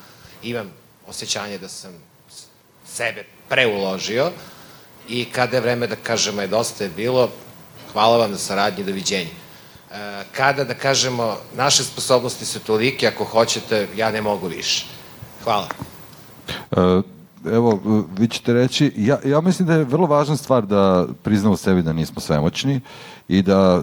imam 0.42 0.70
osjećanje 1.08 1.58
da 1.58 1.68
sam 1.68 1.92
sebe 2.86 3.24
preuložio 3.48 4.30
i 5.08 5.24
kada 5.24 5.56
je 5.56 5.60
vreme 5.60 5.86
da 5.86 5.96
kažemo 5.96 6.40
je 6.40 6.48
dosta 6.48 6.84
je 6.84 6.90
bilo, 6.96 7.30
hvala 7.92 8.16
vam 8.16 8.30
na 8.30 8.38
saradnji, 8.38 8.84
doviđenja. 8.84 9.30
E, 9.30 10.24
kada 10.32 10.64
da 10.64 10.74
kažemo 10.74 11.36
naše 11.56 11.84
sposobnosti 11.84 12.44
su 12.44 12.60
tolike, 12.60 13.06
ako 13.06 13.24
hoćete, 13.24 13.88
ja 13.96 14.10
ne 14.10 14.22
mogu 14.22 14.48
više. 14.48 14.86
Hvala. 15.44 15.68
E, 16.70 17.02
evo, 17.52 17.80
vi 18.18 18.28
ćete 18.28 18.52
reći, 18.52 18.92
ja, 18.96 19.18
ja 19.24 19.40
mislim 19.40 19.68
da 19.68 19.74
je 19.74 19.84
vrlo 19.84 20.06
važna 20.06 20.36
stvar 20.36 20.66
da 20.66 21.06
priznamo 21.22 21.56
sebi 21.56 21.82
da 21.82 21.92
nismo 21.92 22.20
svemoćni 22.20 22.80
i 23.28 23.42
da 23.42 23.82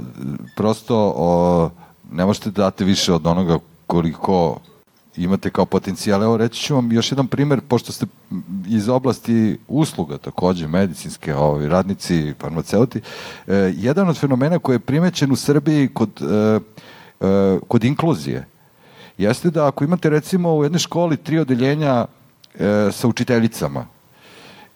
prosto 0.56 1.14
o, 1.18 1.70
ne 2.14 2.26
možete 2.26 2.52
da 2.52 2.64
date 2.64 2.86
više 2.86 3.14
od 3.14 3.28
onoga 3.28 3.58
koliko 3.88 4.60
imate 5.18 5.50
kao 5.50 5.66
potencijal. 5.66 6.24
Evo 6.24 6.38
reći 6.38 6.62
ću 6.62 6.76
vam 6.76 6.92
još 6.92 7.12
jedan 7.12 7.28
primer, 7.28 7.62
pošto 7.62 7.92
ste 7.92 8.06
iz 8.68 8.90
oblasti 8.90 9.58
usluga 9.68 10.18
takođe, 10.18 10.68
medicinske, 10.68 11.36
ovaj, 11.36 11.68
radnici, 11.68 12.34
farmaceuti, 12.40 13.02
e, 13.48 13.74
jedan 13.78 14.10
od 14.10 14.18
fenomena 14.18 14.60
koji 14.60 14.76
je 14.76 14.80
primećen 14.80 15.32
u 15.32 15.36
Srbiji 15.36 15.88
kod, 15.88 16.10
e, 16.22 16.60
e, 17.22 17.60
kod 17.68 17.84
inkluzije, 17.84 18.48
jeste 19.18 19.50
da 19.50 19.68
ako 19.68 19.84
imate 19.84 20.10
recimo 20.10 20.56
u 20.56 20.64
jednoj 20.64 20.80
školi 20.80 21.18
tri 21.18 21.40
odeljenja 21.40 22.06
e, 22.60 22.90
sa 22.92 23.08
učiteljicama, 23.08 23.86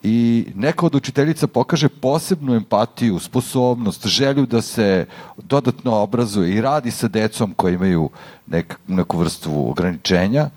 i 0.07 0.45
neka 0.55 0.85
od 0.85 0.95
učiteljica 0.95 1.47
pokaže 1.47 1.89
posebnu 1.89 2.55
empatiju, 2.55 3.19
sposobnost, 3.19 4.07
želju 4.07 4.45
da 4.45 4.61
se 4.61 5.05
dodatno 5.37 5.95
obrazuje 5.95 6.51
i 6.51 6.61
radi 6.61 6.91
sa 6.91 7.07
decom 7.07 7.53
koji 7.53 7.73
imaju 7.73 8.09
nek, 8.47 8.79
neku 8.87 9.17
vrstu 9.17 9.69
ograničenja, 9.69 10.49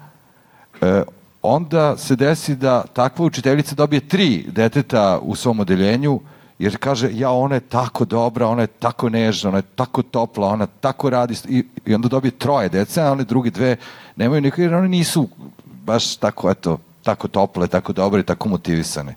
e, 0.81 1.02
onda 1.43 1.97
se 1.97 2.16
desi 2.16 2.55
da 2.56 2.85
takva 2.93 3.24
učiteljica 3.27 3.74
dobije 3.74 4.09
tri 4.09 4.44
deteta 4.48 5.18
u 5.22 5.35
svom 5.36 5.60
odeljenju, 5.60 6.20
jer 6.59 6.77
kaže, 6.77 7.10
ja, 7.12 7.31
ona 7.31 7.55
je 7.55 7.60
tako 7.60 8.05
dobra, 8.05 8.47
ona 8.47 8.62
je 8.62 8.66
tako 8.66 9.09
nežna, 9.09 9.48
ona 9.48 9.59
je 9.59 9.72
tako 9.74 10.02
topla, 10.02 10.48
ona 10.48 10.66
tako 10.66 11.10
radi, 11.10 11.35
i, 11.48 11.64
i 11.86 11.94
onda 11.94 12.09
dobije 12.09 12.31
troje 12.31 12.68
deca, 12.68 13.06
a 13.06 13.12
one 13.12 13.24
drugi 13.24 13.51
dve 13.51 13.77
nemaju 14.16 14.40
nikog, 14.40 14.59
jer 14.59 14.74
one 14.74 14.89
nisu 14.89 15.28
baš 15.64 16.16
tako, 16.16 16.51
eto, 16.51 16.78
tako 17.02 17.28
tople, 17.28 17.68
tako 17.68 17.93
dobre, 17.93 18.22
tako 18.22 18.48
motivisane. 18.48 19.14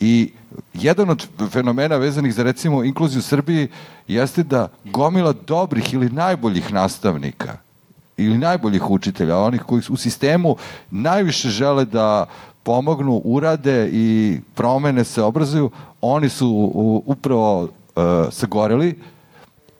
I 0.00 0.32
jedan 0.74 1.10
od 1.10 1.26
fenomena 1.50 1.96
vezanih 1.96 2.34
za 2.34 2.42
recimo 2.42 2.84
inkluziju 2.84 3.18
u 3.18 3.22
Srbiji 3.22 3.68
jeste 4.08 4.42
da 4.42 4.68
gomila 4.84 5.34
dobrih 5.46 5.94
ili 5.94 6.10
najboljih 6.10 6.72
nastavnika 6.72 7.56
ili 8.16 8.38
najboljih 8.38 8.90
učitelja, 8.90 9.38
onih 9.38 9.62
koji 9.62 9.82
u 9.88 9.96
sistemu 9.96 10.56
najviše 10.90 11.48
žele 11.48 11.84
da 11.84 12.26
pomognu, 12.62 13.20
urade 13.24 13.88
i 13.92 14.38
promene 14.54 15.04
se 15.04 15.22
obrazuju, 15.22 15.70
oni 16.00 16.28
su 16.28 16.72
upravo 17.06 17.62
uh, 17.62 17.68
sagoreli, 18.30 18.98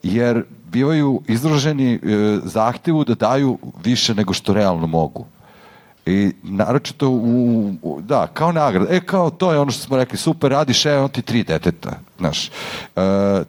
jer 0.03 0.43
bivaju 0.71 1.21
izraženi 1.27 1.95
uh, 1.95 2.01
zahtevu 2.43 3.03
da 3.03 3.15
daju 3.15 3.57
više 3.83 4.15
nego 4.15 4.33
što 4.33 4.53
realno 4.53 4.87
mogu. 4.87 5.25
I 6.07 6.31
naročito 6.43 7.09
u, 7.09 7.73
u, 7.81 8.01
da, 8.01 8.27
kao 8.27 8.51
nagrada. 8.51 8.95
E, 8.95 8.99
kao 8.99 9.29
to 9.29 9.51
je 9.51 9.59
ono 9.59 9.71
što 9.71 9.83
smo 9.83 9.97
rekli, 9.97 10.17
super, 10.17 10.51
radiš, 10.51 10.85
e, 10.85 10.97
on 10.97 11.09
ti 11.09 11.21
tri 11.21 11.43
deteta, 11.43 11.99
znaš. 12.17 12.47
E, 12.47 12.51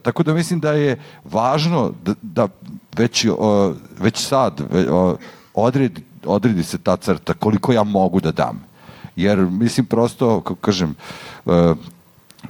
tako 0.03 0.23
da 0.23 0.35
mislim 0.35 0.61
da 0.61 0.73
je 0.73 0.99
važno 1.25 1.93
da, 2.05 2.15
da 2.23 2.49
već, 2.97 3.27
o, 3.39 3.75
već 3.99 4.27
sad 4.27 4.61
o, 4.91 5.17
odredi, 5.55 6.03
odredi 6.25 6.63
se 6.63 6.79
ta 6.79 6.97
crta 6.97 7.35
koliko 7.35 7.73
ja 7.73 7.83
mogu 7.83 8.21
da 8.21 8.33
dam. 8.33 8.65
Jer, 9.17 9.39
mislim, 9.39 9.87
prosto, 9.87 10.41
kako 10.41 10.61
kažem, 10.61 10.95
e, 11.47 11.75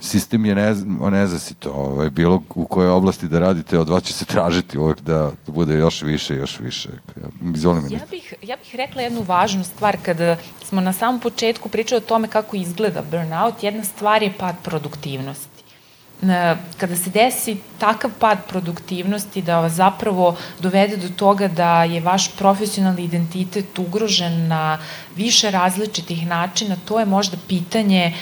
sistem 0.00 0.46
je 0.46 0.54
nez, 0.54 0.84
nezasito. 1.10 1.70
Ovaj, 1.70 2.10
bilo 2.10 2.42
u 2.54 2.64
kojoj 2.64 2.90
oblasti 2.90 3.28
da 3.28 3.38
radite, 3.38 3.78
od 3.78 3.88
vas 3.88 4.02
će 4.02 4.12
se 4.12 4.24
tražiti 4.24 4.78
uvek 4.78 5.00
da, 5.00 5.30
da 5.46 5.52
bude 5.52 5.74
još 5.74 6.02
više, 6.02 6.36
još 6.36 6.60
više. 6.60 6.88
Izvolim 7.54 7.84
ja 7.90 8.00
bih, 8.10 8.34
ja 8.42 8.56
bih 8.56 8.74
rekla 8.74 9.02
jednu 9.02 9.22
važnu 9.22 9.64
stvar 9.64 9.96
kada 10.02 10.36
smo 10.64 10.80
na 10.80 10.92
samom 10.92 11.20
početku 11.20 11.68
pričali 11.68 11.98
o 11.98 12.08
tome 12.08 12.28
kako 12.28 12.56
izgleda 12.56 13.02
burnout. 13.10 13.62
Jedna 13.62 13.84
stvar 13.84 14.22
je 14.22 14.32
pad 14.38 14.54
produktivnosti 14.62 15.58
kada 16.76 16.96
se 16.96 17.10
desi 17.10 17.56
takav 17.78 18.10
pad 18.18 18.38
produktivnosti 18.48 19.42
da 19.42 19.60
vas 19.60 19.72
zapravo 19.72 20.36
dovede 20.60 20.96
do 20.96 21.08
toga 21.08 21.48
da 21.48 21.84
je 21.84 22.00
vaš 22.00 22.36
profesionalni 22.36 23.04
identitet 23.04 23.78
ugrožen 23.78 24.48
na 24.48 24.78
više 25.16 25.50
različitih 25.50 26.26
načina, 26.26 26.76
to 26.84 27.00
je 27.00 27.06
možda 27.06 27.36
pitanje 27.48 28.14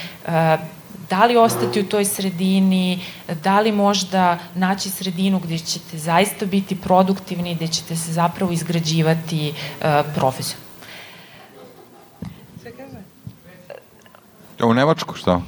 da 1.10 1.24
li 1.24 1.36
ostati 1.36 1.80
u 1.80 1.88
toj 1.88 2.04
sredini, 2.04 3.04
da 3.42 3.60
li 3.60 3.72
možda 3.72 4.38
naći 4.54 4.90
sredinu 4.90 5.38
gde 5.38 5.58
ćete 5.58 5.98
zaista 5.98 6.46
biti 6.46 6.76
produktivni, 6.80 7.54
gde 7.54 7.68
ćete 7.68 7.96
se 7.96 8.12
zapravo 8.12 8.52
izgrađivati 8.52 9.48
uh, 9.50 9.86
profesionalno. 10.14 10.66
U 14.62 14.74
Nemačku, 14.74 15.14
šta? 15.14 15.40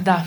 da. 0.00 0.24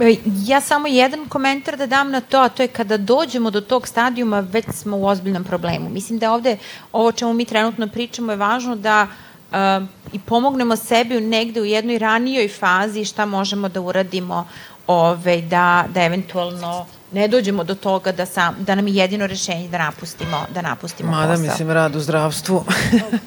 E, 0.00 0.16
ja 0.46 0.60
samo 0.60 0.86
jedan 0.86 1.28
komentar 1.28 1.76
da 1.76 1.86
dam 1.86 2.10
na 2.10 2.20
to, 2.20 2.40
a 2.40 2.48
to 2.48 2.62
je 2.62 2.68
kada 2.68 2.96
dođemo 2.96 3.50
do 3.50 3.60
tog 3.60 3.88
stadijuma, 3.88 4.40
već 4.40 4.64
smo 4.72 4.96
u 4.96 5.06
ozbiljnom 5.06 5.44
problemu. 5.44 5.90
Mislim 5.90 6.18
da 6.18 6.32
ovde, 6.32 6.56
ovo 6.92 7.12
čemu 7.12 7.32
mi 7.32 7.44
trenutno 7.44 7.88
pričamo, 7.88 8.32
je 8.32 8.36
važno 8.36 8.76
da 8.76 9.02
uh, 9.02 9.31
uh, 9.52 9.88
i 10.12 10.18
pomognemo 10.18 10.76
sebi 10.76 11.20
negde 11.20 11.60
u 11.60 11.64
jednoj 11.64 11.98
ranijoj 11.98 12.48
fazi 12.48 13.04
šta 13.04 13.26
možemo 13.26 13.68
da 13.68 13.80
uradimo 13.80 14.46
ove, 14.86 15.40
da, 15.40 15.84
da 15.94 16.02
eventualno 16.02 16.86
ne 17.12 17.28
dođemo 17.28 17.64
do 17.64 17.74
toga 17.74 18.12
da, 18.12 18.26
sam, 18.26 18.56
da 18.58 18.74
nam 18.74 18.88
je 18.88 18.94
jedino 18.94 19.26
rešenje 19.26 19.68
da 19.68 19.78
napustimo, 19.78 20.46
da 20.54 20.62
napustimo 20.62 21.10
Mada, 21.10 21.32
posao. 21.32 21.42
mislim, 21.42 21.70
rad 21.70 21.96
u 21.96 22.00
zdravstvu. 22.00 22.64
da, 22.92 23.18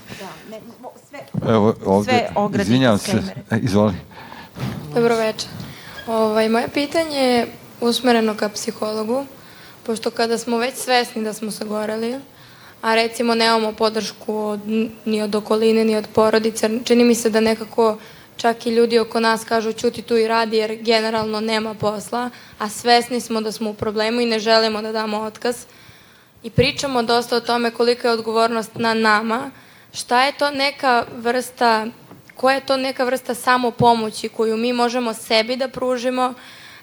ne, 0.52 0.60
sve, 1.10 1.19
Evo, 1.53 1.76
ovde, 1.85 2.27
sve 2.35 2.61
izvinjam 2.61 2.97
se, 2.97 3.23
e, 3.52 3.57
izvoli. 3.68 3.93
Dobro 4.93 5.15
večer. 5.15 5.49
Ovaj, 6.07 6.49
moje 6.49 6.68
pitanje 6.73 7.18
je 7.18 7.47
usmereno 7.81 8.35
ka 8.35 8.49
psihologu, 8.49 9.26
pošto 9.85 10.11
kada 10.11 10.38
smo 10.38 10.57
već 10.57 10.76
svesni 10.76 11.23
da 11.23 11.34
smo 11.34 11.52
sagoreli, 11.52 12.19
a 12.86 12.95
recimo 12.95 13.36
nemamo 13.36 13.72
podršku 13.74 14.38
od, 14.38 14.60
ni 15.06 15.22
od 15.22 15.36
okoline, 15.36 15.86
ni 15.86 15.95
od 15.95 16.07
porodice. 16.14 16.70
Čini 16.84 17.03
mi 17.03 17.16
se 17.16 17.30
da 17.30 17.40
nekako 17.40 17.98
čak 18.38 18.66
i 18.66 18.70
ljudi 18.70 18.99
oko 18.99 19.20
nas 19.20 19.44
kažu 19.44 19.74
ćuti 19.74 20.02
tu 20.02 20.18
i 20.18 20.28
radi 20.28 20.57
jer 20.57 20.76
generalno 20.76 21.40
nema 21.40 21.74
posla, 21.74 22.30
a 22.60 22.70
svesni 22.70 23.22
smo 23.22 23.41
da 23.41 23.52
smo 23.52 23.70
u 23.70 23.74
problemu 23.74 24.22
i 24.22 24.26
ne 24.26 24.40
želimo 24.40 24.82
da 24.82 24.91
damo 24.91 25.18
otkaz. 25.18 25.66
I 26.44 26.49
pričamo 26.49 27.03
dosta 27.03 27.36
o 27.36 27.40
tome 27.40 27.72
kolika 27.72 28.07
je 28.07 28.14
odgovornost 28.14 28.76
na 28.76 28.94
nama, 28.94 29.52
šta 29.94 30.24
je 30.24 30.32
to 30.32 30.52
neka 30.52 31.06
vrsta, 31.16 31.88
koja 32.36 32.56
je 32.56 32.66
to 32.66 32.78
neka 32.78 33.03
vrsta 33.03 33.34
samopomoći 33.34 34.30
koju 34.30 34.57
mi 34.57 34.74
možemo 34.74 35.14
sebi 35.14 35.56
da 35.56 35.68
pružimo, 35.68 36.34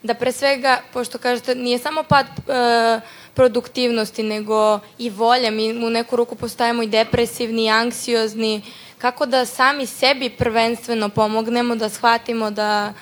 da 0.03 0.15
pre 0.15 0.33
svega, 0.33 0.81
pošto 0.93 1.19
kažete, 1.19 1.55
nije 1.55 1.79
samo 1.79 2.03
pad 2.03 2.27
e, 2.27 3.01
produktivnosti, 3.35 4.23
nego 4.23 4.81
i 4.99 5.11
volja. 5.11 5.51
Mi 5.51 5.87
u 5.87 5.91
neku 5.91 6.17
ruku 6.17 6.37
postajemo 6.37 6.83
i 6.83 6.87
depresivni, 6.87 7.65
i 7.65 7.71
anksiozni. 7.71 8.63
Kako 8.99 9.27
da 9.27 9.47
sami 9.47 9.87
sebi 9.87 10.31
prvenstveno 10.31 11.09
pomognemo, 11.09 11.77
da 11.77 11.89
shvatimo 11.89 12.51
da 12.51 12.93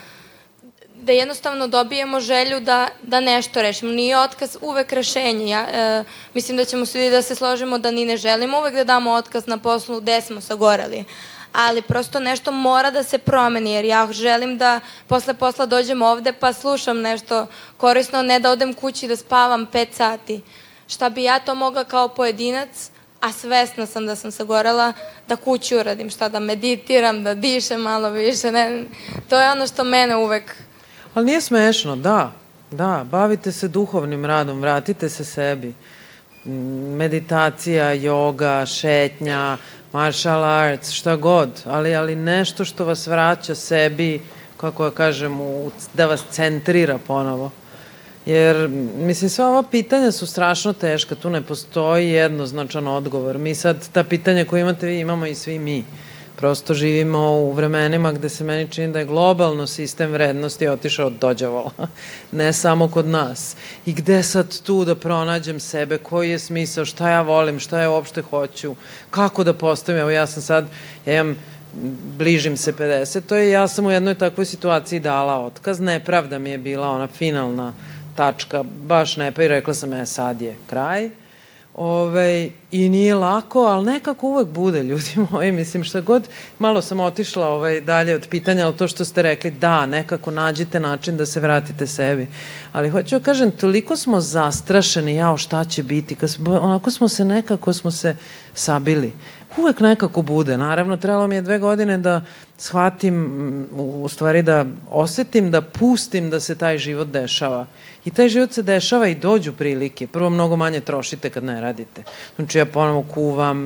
da 1.02 1.12
jednostavno 1.12 1.66
dobijemo 1.66 2.20
želju 2.20 2.60
da, 2.60 2.88
da 3.02 3.20
nešto 3.20 3.62
rešimo. 3.62 3.92
Nije 3.92 4.18
otkaz 4.18 4.56
uvek 4.60 4.92
rešenje. 4.92 5.50
Ja, 5.50 5.66
e, 5.72 6.04
mislim 6.34 6.56
da 6.56 6.64
ćemo 6.64 6.86
svi 6.86 7.10
da 7.10 7.22
se 7.22 7.34
složimo 7.34 7.78
da 7.78 7.90
ni 7.90 8.04
ne 8.04 8.16
želimo 8.16 8.58
uvek 8.58 8.74
da 8.74 8.84
damo 8.84 9.10
otkaz 9.10 9.46
na 9.46 9.58
poslu 9.58 10.00
gde 10.00 10.20
smo 10.20 10.40
sagorali. 10.40 11.04
Ali 11.52 11.82
prosto 11.82 12.20
nešto 12.20 12.52
mora 12.52 12.90
da 12.90 13.02
se 13.02 13.18
promeni, 13.18 13.72
jer 13.72 13.84
ja 13.84 14.08
želim 14.12 14.58
da 14.58 14.80
posle 15.06 15.34
posla 15.34 15.66
dođem 15.66 16.02
ovde 16.02 16.32
pa 16.32 16.52
slušam 16.52 17.00
nešto 17.00 17.46
korisno, 17.76 18.22
ne 18.22 18.40
da 18.40 18.50
odem 18.50 18.74
kući 18.74 19.08
da 19.08 19.16
spavam 19.16 19.66
pet 19.66 19.88
sati. 19.94 20.40
Šta 20.88 21.10
bi 21.10 21.22
ja 21.22 21.38
to 21.38 21.54
mogla 21.54 21.84
kao 21.84 22.08
pojedinac, 22.08 22.90
a 23.20 23.32
svesna 23.32 23.86
sam 23.86 24.06
da 24.06 24.16
sam 24.16 24.30
sagorela, 24.30 24.92
da 25.28 25.36
kući 25.36 25.76
uradim, 25.76 26.10
šta 26.10 26.28
da 26.28 26.40
meditiram, 26.40 27.24
da 27.24 27.34
dišem 27.34 27.80
malo 27.80 28.10
više. 28.10 28.52
Ne, 28.52 28.84
to 29.28 29.40
je 29.40 29.50
ono 29.50 29.66
što 29.66 29.84
mene 29.84 30.16
uvek 30.16 30.56
Ali 31.14 31.26
nije 31.26 31.40
smešno, 31.40 31.96
da. 31.96 32.32
Da, 32.70 33.06
bavite 33.10 33.52
se 33.52 33.68
duhovnim 33.68 34.24
radom, 34.24 34.60
vratite 34.60 35.08
se 35.08 35.24
sebi. 35.24 35.74
Meditacija, 36.96 37.92
joga, 37.92 38.66
šetnja, 38.66 39.56
martial 39.92 40.44
arts, 40.44 40.90
šta 40.90 41.16
god, 41.16 41.50
ali, 41.64 41.94
ali 41.94 42.16
nešto 42.16 42.64
što 42.64 42.84
vas 42.84 43.06
vraća 43.06 43.54
sebi, 43.54 44.20
kako 44.56 44.84
ja 44.84 44.90
kažem, 44.90 45.40
u, 45.40 45.70
da 45.94 46.06
vas 46.06 46.24
centrira 46.30 46.98
ponovo. 47.06 47.50
Jer, 48.26 48.68
mislim, 48.96 49.30
sva 49.30 49.48
ova 49.48 49.62
pitanja 49.62 50.12
su 50.12 50.26
strašno 50.26 50.72
teška, 50.72 51.14
tu 51.14 51.30
ne 51.30 51.42
postoji 51.42 52.08
jednoznačan 52.08 52.88
odgovor. 52.88 53.38
Mi 53.38 53.54
sad, 53.54 53.88
ta 53.92 54.04
pitanja 54.04 54.44
koje 54.44 54.60
imate 54.60 54.86
vi, 54.86 54.98
imamo 54.98 55.26
i 55.26 55.34
svi 55.34 55.58
mi. 55.58 55.84
Prosto 56.40 56.74
živimo 56.74 57.30
u 57.30 57.52
vremenima 57.52 58.12
gde 58.12 58.28
se 58.28 58.44
meni 58.44 58.68
čini 58.68 58.92
da 58.92 58.98
je 58.98 59.04
globalno 59.04 59.66
sistem 59.66 60.10
vrednosti 60.10 60.68
otišao 60.68 61.06
od 61.06 61.12
dođavola, 61.12 61.70
ne 62.32 62.52
samo 62.52 62.88
kod 62.88 63.06
nas. 63.06 63.56
I 63.86 63.92
gde 63.92 64.22
sad 64.22 64.62
tu 64.62 64.84
da 64.84 64.94
pronađem 64.94 65.60
sebe, 65.60 65.98
koji 65.98 66.30
je 66.30 66.38
smisao, 66.38 66.84
šta 66.84 67.10
ja 67.10 67.22
volim, 67.22 67.58
šta 67.58 67.80
ja 67.80 67.90
uopšte 67.90 68.22
hoću, 68.22 68.74
kako 69.10 69.44
da 69.44 69.54
postavim, 69.54 70.00
evo 70.00 70.10
ja 70.10 70.26
sam 70.26 70.42
sad, 70.42 70.66
ja 71.06 71.14
imam 71.14 71.36
bližim 72.18 72.56
se 72.56 72.72
50, 72.72 73.20
to 73.20 73.36
je 73.36 73.50
ja 73.50 73.68
sam 73.68 73.86
u 73.86 73.90
jednoj 73.90 74.14
takvoj 74.14 74.46
situaciji 74.46 75.00
dala 75.00 75.44
otkaz, 75.44 75.80
nepravda 75.80 76.38
mi 76.38 76.50
je 76.50 76.58
bila 76.58 76.88
ona 76.88 77.06
finalna 77.06 77.72
tačka, 78.16 78.62
baš 78.62 79.16
ne, 79.16 79.32
pa 79.32 79.42
i 79.42 79.48
rekla 79.48 79.74
sam, 79.74 79.92
e 79.92 80.06
sad 80.06 80.42
je 80.42 80.56
kraj, 80.66 81.10
Ove, 81.74 82.50
I 82.72 82.88
nije 82.88 83.14
lako, 83.14 83.60
ali 83.60 83.86
nekako 83.86 84.26
uvek 84.26 84.48
bude, 84.48 84.82
ljudi 84.82 85.10
moji. 85.30 85.52
Mislim, 85.52 85.84
šta 85.84 86.00
god, 86.00 86.28
malo 86.58 86.82
sam 86.82 87.00
otišla 87.00 87.48
ovaj, 87.48 87.80
dalje 87.80 88.14
od 88.14 88.26
pitanja, 88.28 88.66
ali 88.66 88.76
to 88.76 88.88
što 88.88 89.04
ste 89.04 89.22
rekli, 89.22 89.50
da, 89.50 89.86
nekako 89.86 90.30
nađite 90.30 90.80
način 90.80 91.16
da 91.16 91.26
se 91.26 91.40
vratite 91.40 91.86
sebi. 91.86 92.26
Ali 92.72 92.90
hoću 92.90 93.18
da 93.18 93.24
kažem, 93.24 93.50
toliko 93.50 93.96
smo 93.96 94.20
zastrašeni, 94.20 95.14
jao, 95.14 95.36
šta 95.36 95.64
će 95.64 95.82
biti, 95.82 96.14
kad 96.14 96.36
onako 96.46 96.90
smo 96.90 97.08
se 97.08 97.24
nekako 97.24 97.72
smo 97.72 97.90
se 97.90 98.16
sabili. 98.54 99.12
Uvek 99.56 99.80
nekako 99.80 100.22
bude. 100.22 100.56
Naravno, 100.56 100.96
trebalo 100.96 101.26
mi 101.26 101.34
je 101.34 101.42
dve 101.42 101.58
godine 101.58 101.98
da 101.98 102.20
shvatim, 102.60 103.66
u 103.72 104.08
stvari 104.08 104.42
da 104.42 104.64
osetim, 104.90 105.50
da 105.50 105.62
pustim 105.62 106.30
da 106.30 106.40
se 106.40 106.54
taj 106.54 106.78
život 106.78 107.08
dešava. 107.08 107.66
I 108.04 108.10
taj 108.10 108.28
život 108.28 108.52
se 108.52 108.62
dešava 108.62 109.08
i 109.08 109.14
dođu 109.14 109.52
prilike. 109.52 110.06
Prvo 110.06 110.30
mnogo 110.30 110.56
manje 110.56 110.80
trošite 110.80 111.30
kad 111.30 111.44
ne 111.44 111.60
radite. 111.60 112.02
Znači 112.36 112.58
ja 112.58 112.66
ponovo 112.66 113.02
kuvam, 113.02 113.60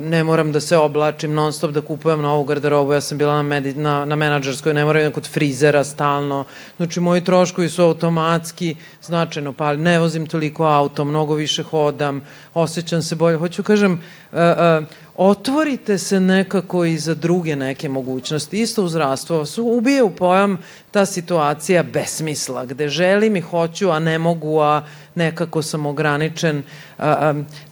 ne 0.00 0.24
moram 0.24 0.52
da 0.52 0.60
se 0.60 0.76
oblačim 0.76 1.34
non 1.34 1.52
stop 1.52 1.70
da 1.70 1.80
kupujem 1.80 2.20
novu 2.20 2.44
garderobu. 2.44 2.92
Ja 2.92 3.00
sam 3.00 3.18
bila 3.18 3.34
na, 3.36 3.42
medi, 3.42 3.74
na, 3.74 4.04
na 4.04 4.16
menadžerskoj, 4.16 4.74
ne 4.74 4.84
moram 4.84 5.12
kod 5.12 5.28
frizera 5.28 5.84
stalno. 5.84 6.44
Znači 6.76 7.00
moji 7.00 7.24
troškovi 7.24 7.68
su 7.68 7.82
automatski 7.82 8.76
značajno 9.02 9.52
pali. 9.52 9.78
Ne 9.78 9.98
vozim 9.98 10.26
toliko 10.26 10.64
auto, 10.64 11.04
mnogo 11.04 11.34
više 11.34 11.62
hodam, 11.62 12.20
osjećam 12.54 13.02
se 13.02 13.16
bolje. 13.16 13.36
Hoću 13.36 13.62
kažem, 13.62 13.92
uh, 13.92 14.38
uh, 14.38 14.84
otvorite 15.22 15.98
se 15.98 16.20
nekako 16.20 16.84
i 16.84 16.98
za 16.98 17.14
druge 17.14 17.56
neke 17.56 17.88
mogućnosti. 17.88 18.60
Isto 18.60 18.84
u 18.84 18.88
zdravstvu 18.88 19.46
su 19.46 19.64
ubije 19.64 20.02
u 20.02 20.10
pojam 20.10 20.58
ta 20.90 21.06
situacija 21.06 21.82
besmisla, 21.82 22.64
gde 22.64 22.88
želim 22.88 23.36
i 23.36 23.40
hoću, 23.40 23.90
a 23.90 23.98
ne 23.98 24.18
mogu, 24.18 24.60
a 24.60 24.82
nekako 25.14 25.62
sam 25.62 25.86
ograničen. 25.86 26.62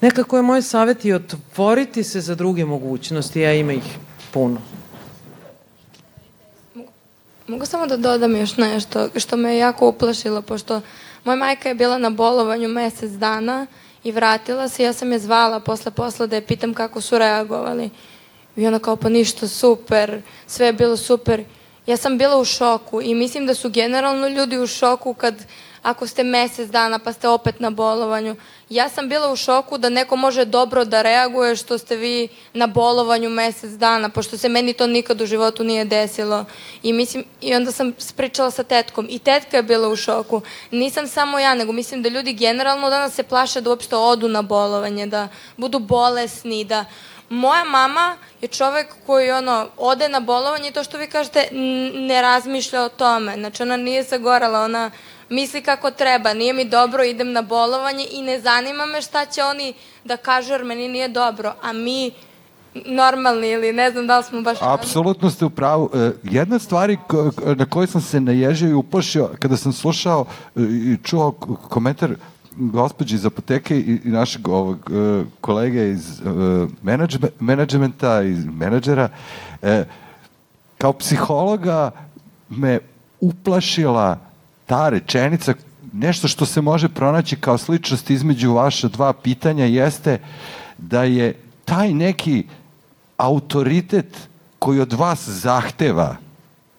Nekako 0.00 0.36
je 0.36 0.42
moj 0.42 0.62
savjet 0.62 1.04
i 1.04 1.12
otvoriti 1.12 2.04
se 2.04 2.20
za 2.20 2.34
druge 2.34 2.64
mogućnosti, 2.64 3.46
a 3.46 3.52
ima 3.52 3.72
ih 3.72 3.98
puno. 4.30 4.60
Mogu 7.46 7.66
samo 7.66 7.86
da 7.86 7.96
dodam 7.96 8.36
još 8.36 8.56
nešto 8.56 9.08
što 9.16 9.36
me 9.36 9.52
je 9.52 9.58
jako 9.58 9.88
uplašilo, 9.88 10.42
pošto 10.42 10.80
moja 11.24 11.36
majka 11.36 11.68
je 11.68 11.74
bila 11.74 11.98
na 11.98 12.10
bolovanju 12.10 12.68
mesec 12.68 13.10
dana 13.10 13.66
i 13.66 13.87
vratila 14.04 14.68
se. 14.68 14.82
Ja 14.82 14.92
sam 14.92 15.12
je 15.12 15.18
zvala 15.18 15.60
posle 15.60 15.90
posla 15.92 16.26
da 16.26 16.36
je 16.36 16.46
pitam 16.46 16.74
kako 16.74 17.00
su 17.00 17.18
reagovali. 17.18 17.90
I 18.56 18.66
ona 18.66 18.78
kao 18.78 18.96
pa 18.96 19.08
ništa, 19.08 19.48
super, 19.48 20.22
sve 20.46 20.66
je 20.66 20.72
bilo 20.72 20.96
super. 20.96 21.44
Ja 21.86 21.96
sam 21.96 22.18
bila 22.18 22.36
u 22.36 22.44
šoku 22.44 23.02
i 23.02 23.14
mislim 23.14 23.46
da 23.46 23.54
su 23.54 23.70
generalno 23.70 24.28
ljudi 24.28 24.58
u 24.58 24.66
šoku 24.66 25.14
kad 25.14 25.34
ako 25.90 26.06
ste 26.06 26.22
mesec 26.24 26.70
dana 26.70 26.98
pa 26.98 27.12
ste 27.12 27.28
opet 27.28 27.60
na 27.60 27.70
bolovanju. 27.70 28.36
Ja 28.68 28.88
sam 28.88 29.08
bila 29.08 29.32
u 29.32 29.36
šoku 29.36 29.78
da 29.78 29.88
neko 29.88 30.16
može 30.16 30.44
dobro 30.44 30.84
da 30.84 31.02
reaguje 31.02 31.56
što 31.56 31.78
ste 31.78 31.96
vi 31.96 32.28
na 32.52 32.66
bolovanju 32.66 33.30
mesec 33.30 33.70
dana, 33.70 34.08
pošto 34.08 34.38
se 34.38 34.48
meni 34.48 34.72
to 34.72 34.86
nikad 34.86 35.20
u 35.20 35.26
životu 35.26 35.64
nije 35.64 35.84
desilo. 35.84 36.44
I, 36.82 36.92
mislim, 36.92 37.24
I 37.40 37.54
onda 37.54 37.72
sam 37.72 37.92
spričala 37.98 38.50
sa 38.50 38.62
tetkom 38.62 39.06
i 39.10 39.18
tetka 39.18 39.56
je 39.56 39.62
bila 39.62 39.88
u 39.88 39.96
šoku. 39.96 40.42
Nisam 40.70 41.08
samo 41.08 41.38
ja, 41.38 41.54
nego 41.54 41.72
mislim 41.72 42.02
da 42.02 42.08
ljudi 42.08 42.32
generalno 42.32 42.90
danas 42.90 43.14
se 43.14 43.22
plaše 43.22 43.60
da 43.60 43.70
uopšte 43.70 43.96
odu 43.96 44.28
na 44.28 44.42
bolovanje, 44.42 45.06
da 45.06 45.28
budu 45.56 45.78
bolesni, 45.78 46.64
da 46.64 46.84
moja 47.28 47.64
mama 47.64 48.16
je 48.40 48.48
čovek 48.48 48.86
koji 49.06 49.30
ono, 49.30 49.68
ode 49.76 50.08
na 50.08 50.20
bolovanje 50.20 50.68
i 50.68 50.72
to 50.72 50.84
što 50.84 50.98
vi 50.98 51.06
kažete 51.06 51.48
ne 51.94 52.22
razmišlja 52.22 52.82
o 52.82 52.88
tome. 52.88 53.34
Znači 53.34 53.62
ona 53.62 53.76
nije 53.76 54.04
sagorala, 54.04 54.60
ona 54.60 54.90
misli 55.30 55.62
kako 55.62 55.90
treba, 55.90 56.34
nije 56.34 56.52
mi 56.52 56.64
dobro, 56.64 57.04
idem 57.04 57.32
na 57.32 57.42
bolovanje 57.42 58.06
i 58.12 58.22
ne 58.22 58.40
zanima 58.40 58.86
me 58.86 59.02
šta 59.02 59.26
će 59.26 59.42
oni 59.42 59.74
da 60.04 60.16
kažu 60.16 60.52
jer 60.52 60.64
meni 60.64 60.88
nije 60.88 61.08
dobro, 61.08 61.54
a 61.62 61.72
mi 61.72 62.10
normalni 62.86 63.48
ili 63.48 63.72
ne 63.72 63.90
znam 63.90 64.06
da 64.06 64.18
li 64.18 64.24
smo 64.24 64.42
baš... 64.42 64.58
Apsolutno 64.60 65.30
ste 65.30 65.44
u 65.44 65.50
pravu. 65.50 65.90
E, 65.94 66.10
jedna 66.22 66.58
stvari 66.58 66.98
na 67.56 67.66
kojoj 67.66 67.86
sam 67.86 68.00
se 68.00 68.20
naježio 68.20 68.68
i 68.68 68.74
uplašio 68.74 69.30
kada 69.38 69.56
sam 69.56 69.72
slušao 69.72 70.24
e, 70.56 70.60
i 70.62 70.96
čuo 71.04 71.32
komentar 71.68 72.14
gospođi 72.58 73.14
iz 73.14 73.26
apoteke 73.26 73.80
i, 73.80 74.00
našeg 74.04 74.48
ovog, 74.48 74.90
uh, 74.90 75.26
kolege 75.40 75.90
iz 75.90 76.22
menadžmenta, 77.40 78.22
iz 78.22 78.44
menadžera, 78.44 79.08
kao 80.78 80.92
psihologa 80.92 81.90
me 82.48 82.78
uplašila 83.20 84.27
ta 84.68 84.88
rečenica, 84.88 85.54
nešto 85.92 86.28
što 86.28 86.46
se 86.46 86.60
može 86.60 86.88
pronaći 86.88 87.36
kao 87.36 87.58
sličnost 87.58 88.10
između 88.10 88.52
vaša 88.52 88.88
dva 88.88 89.12
pitanja 89.12 89.64
jeste 89.64 90.20
da 90.78 91.02
je 91.02 91.34
taj 91.64 91.94
neki 91.94 92.44
autoritet 93.16 94.28
koji 94.58 94.80
od 94.80 94.92
vas 94.92 95.28
zahteva 95.28 96.16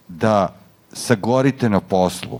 da 0.07 0.55
sagorite 0.93 1.69
na 1.69 1.79
poslu 1.79 2.39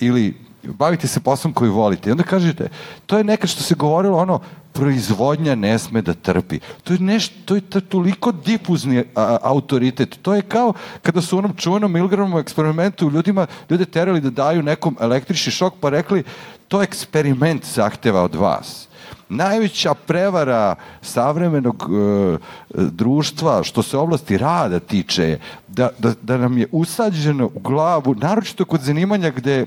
ili 0.00 0.45
bavite 0.66 1.08
se 1.08 1.20
poslom 1.20 1.52
koji 1.52 1.70
volite. 1.70 2.08
I 2.08 2.12
onda 2.12 2.22
kažete, 2.22 2.68
to 3.06 3.18
je 3.18 3.24
nekad 3.24 3.50
što 3.50 3.62
se 3.62 3.74
govorilo 3.74 4.18
ono, 4.18 4.40
proizvodnja 4.72 5.54
ne 5.54 5.78
sme 5.78 6.02
da 6.02 6.14
trpi. 6.14 6.60
To 6.84 6.92
je 6.92 6.98
nešto, 6.98 7.34
to 7.44 7.54
je 7.54 7.60
to, 7.60 7.80
toliko 7.80 8.32
difuzni 8.32 9.04
a, 9.14 9.38
autoritet. 9.42 10.18
To 10.22 10.34
je 10.34 10.42
kao 10.42 10.72
kada 11.02 11.20
su 11.22 11.36
u 11.36 11.38
onom 11.38 11.54
čuvenom 11.56 11.92
Milgramovom 11.92 12.40
eksperimentu 12.40 13.10
ljudima, 13.10 13.46
ljude 13.70 13.84
terali 13.84 14.20
da 14.20 14.30
daju 14.30 14.62
nekom 14.62 14.96
električni 15.00 15.52
šok 15.52 15.74
pa 15.80 15.90
rekli, 15.90 16.24
to 16.68 16.82
eksperiment 16.82 17.64
zahteva 17.64 18.22
od 18.22 18.34
vas 18.34 18.88
najveća 19.28 19.94
prevara 19.94 20.74
savremenog 21.02 21.82
e, 21.82 22.36
društva 22.74 23.62
što 23.62 23.82
se 23.82 23.96
oblasti 23.96 24.38
rada 24.38 24.80
tiče 24.80 25.38
da, 25.68 25.88
da, 25.98 26.12
da 26.22 26.36
nam 26.36 26.58
je 26.58 26.66
usađeno 26.72 27.46
u 27.46 27.60
glavu, 27.60 28.14
naročito 28.14 28.64
kod 28.64 28.80
zanimanja 28.80 29.30
gde 29.30 29.66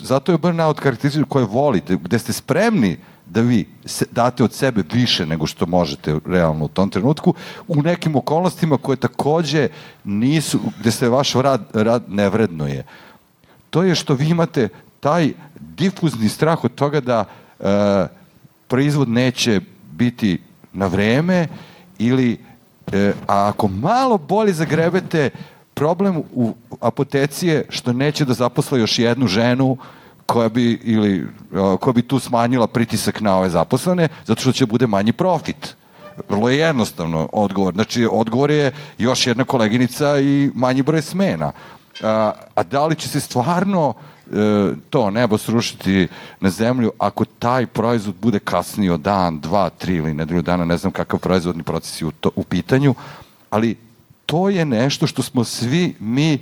zato 0.00 0.32
je 0.32 0.38
burnout 0.38 0.80
karakteristično 0.80 1.26
koje 1.26 1.44
volite, 1.44 1.96
gde 1.96 2.18
ste 2.18 2.32
spremni 2.32 2.96
da 3.26 3.40
vi 3.40 3.66
se, 3.84 4.04
date 4.10 4.44
od 4.44 4.52
sebe 4.52 4.82
više 4.92 5.26
nego 5.26 5.46
što 5.46 5.66
možete 5.66 6.18
realno 6.26 6.64
u 6.64 6.68
tom 6.68 6.90
trenutku, 6.90 7.34
u 7.68 7.82
nekim 7.82 8.16
okolnostima 8.16 8.78
koje 8.78 8.96
takođe 8.96 9.68
nisu, 10.04 10.60
gde 10.80 10.90
se 10.90 11.08
vaš 11.08 11.32
rad, 11.32 11.70
rad 11.72 12.02
nevredno 12.08 12.66
je. 12.66 12.84
To 13.70 13.82
je 13.82 13.94
što 13.94 14.14
vi 14.14 14.28
imate 14.28 14.68
taj 15.00 15.32
difuzni 15.60 16.28
strah 16.28 16.64
od 16.64 16.74
toga 16.74 17.00
da 17.00 17.24
e, 17.24 17.64
proizvod 18.68 19.08
neće 19.08 19.60
biti 19.92 20.38
na 20.72 20.86
vreme 20.86 21.48
ili 21.98 22.38
e, 22.92 23.12
a 23.26 23.48
ako 23.48 23.68
malo 23.68 24.18
bolje 24.18 24.52
zagrebete 24.52 25.30
problem 25.80 26.22
u 26.34 26.54
apoteci 26.80 27.46
je 27.48 27.64
što 27.68 27.92
neće 27.92 28.24
da 28.24 28.34
zaposle 28.34 28.80
još 28.80 28.98
jednu 28.98 29.26
ženu 29.26 29.76
koja 30.26 30.48
bi, 30.48 30.72
ili, 30.84 31.26
koja 31.80 31.92
bi 31.92 32.02
tu 32.02 32.18
smanjila 32.18 32.66
pritisak 32.66 33.20
na 33.20 33.38
ove 33.38 33.48
zaposlene, 33.48 34.08
zato 34.26 34.40
što 34.40 34.52
će 34.52 34.66
bude 34.66 34.86
manji 34.86 35.12
profit. 35.12 35.74
Vrlo 36.28 36.50
je 36.50 36.58
jednostavno 36.58 37.28
odgovor. 37.32 37.74
Znači, 37.74 38.06
odgovor 38.10 38.50
je 38.50 38.72
još 38.98 39.26
jedna 39.26 39.44
koleginica 39.44 40.20
i 40.20 40.50
manji 40.54 40.82
broj 40.82 41.02
smena. 41.02 41.52
A, 42.02 42.32
a 42.54 42.62
da 42.62 42.86
li 42.86 42.96
će 42.96 43.08
se 43.08 43.20
stvarno 43.20 43.94
e, 43.94 44.76
to 44.90 45.10
nebo 45.10 45.38
srušiti 45.38 46.08
na 46.40 46.50
zemlju 46.50 46.92
ako 46.98 47.24
taj 47.24 47.66
proizvod 47.66 48.14
bude 48.20 48.38
kasnio 48.38 48.96
dan, 48.96 49.40
dva, 49.40 49.70
tri 49.70 49.96
ili 49.96 50.14
nedelju 50.14 50.42
dana, 50.42 50.64
ne 50.64 50.76
znam 50.76 50.92
kakav 50.92 51.18
proizvodni 51.18 51.62
proces 51.62 52.02
je 52.02 52.06
u, 52.06 52.12
to, 52.12 52.30
u 52.36 52.44
pitanju, 52.44 52.94
ali 53.50 53.76
to 54.30 54.48
je 54.48 54.64
nešto 54.64 55.06
što 55.06 55.22
smo 55.22 55.44
svi 55.44 55.94
mi 56.00 56.34
e, 56.34 56.38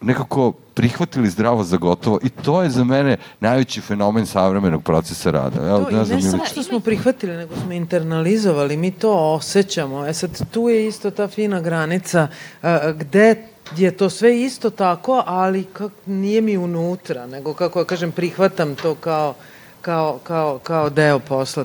nekako 0.00 0.52
prihvatili 0.74 1.30
zdravo 1.30 1.64
za 1.64 1.76
gotovo 1.76 2.18
i 2.22 2.28
to 2.28 2.62
je 2.62 2.70
za 2.70 2.84
mene 2.84 3.16
najveći 3.40 3.80
fenomen 3.80 4.26
savremenog 4.26 4.82
procesa 4.82 5.30
rada. 5.30 5.66
Ja, 5.66 5.84
to, 5.84 5.90
ne, 5.90 6.04
znam, 6.04 6.20
ne 6.20 6.30
samo 6.30 6.44
što 6.44 6.62
smo 6.62 6.80
prihvatili, 6.80 7.36
nego 7.36 7.54
smo 7.56 7.72
internalizovali, 7.72 8.76
mi 8.76 8.90
to 8.90 9.34
osjećamo. 9.34 10.06
E 10.06 10.12
sad, 10.12 10.50
tu 10.50 10.68
je 10.68 10.86
isto 10.86 11.10
ta 11.10 11.28
fina 11.28 11.60
granica 11.60 12.28
uh, 12.62 12.68
gde 12.98 13.36
je 13.76 13.96
to 13.96 14.10
sve 14.10 14.40
isto 14.40 14.70
tako, 14.70 15.22
ali 15.26 15.64
kak, 15.64 15.92
nije 16.06 16.40
mi 16.40 16.56
unutra, 16.56 17.26
nego 17.26 17.54
kako 17.54 17.78
ja 17.78 17.84
kažem, 17.84 18.12
prihvatam 18.12 18.74
to 18.74 18.94
kao, 18.94 19.34
kao, 19.80 20.18
kao, 20.24 20.58
kao 20.58 20.90
deo 20.90 21.18
posla. 21.18 21.64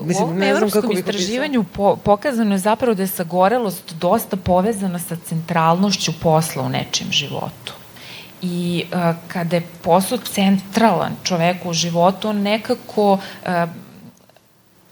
Mislim, 0.00 0.24
u 0.24 0.30
ovom 0.30 0.42
evropskom 0.42 0.92
istraživanju 0.92 1.64
po, 1.64 1.96
pokazano 1.96 2.54
je 2.54 2.58
zapravo 2.58 2.94
da 2.94 3.02
je 3.02 3.06
sagorelost 3.06 3.94
dosta 3.94 4.36
povezana 4.36 4.98
sa 4.98 5.16
centralnošću 5.16 6.12
posla 6.22 6.62
u 6.62 6.68
nečijem 6.68 7.12
životu. 7.12 7.72
I 8.42 8.84
uh, 8.92 9.16
kada 9.28 9.56
je 9.56 9.66
posao 9.82 10.18
centralan 10.18 11.12
čoveku 11.24 11.70
u 11.70 11.72
životu, 11.72 12.28
on 12.28 12.42
nekako 12.42 13.12
uh, 13.12 13.18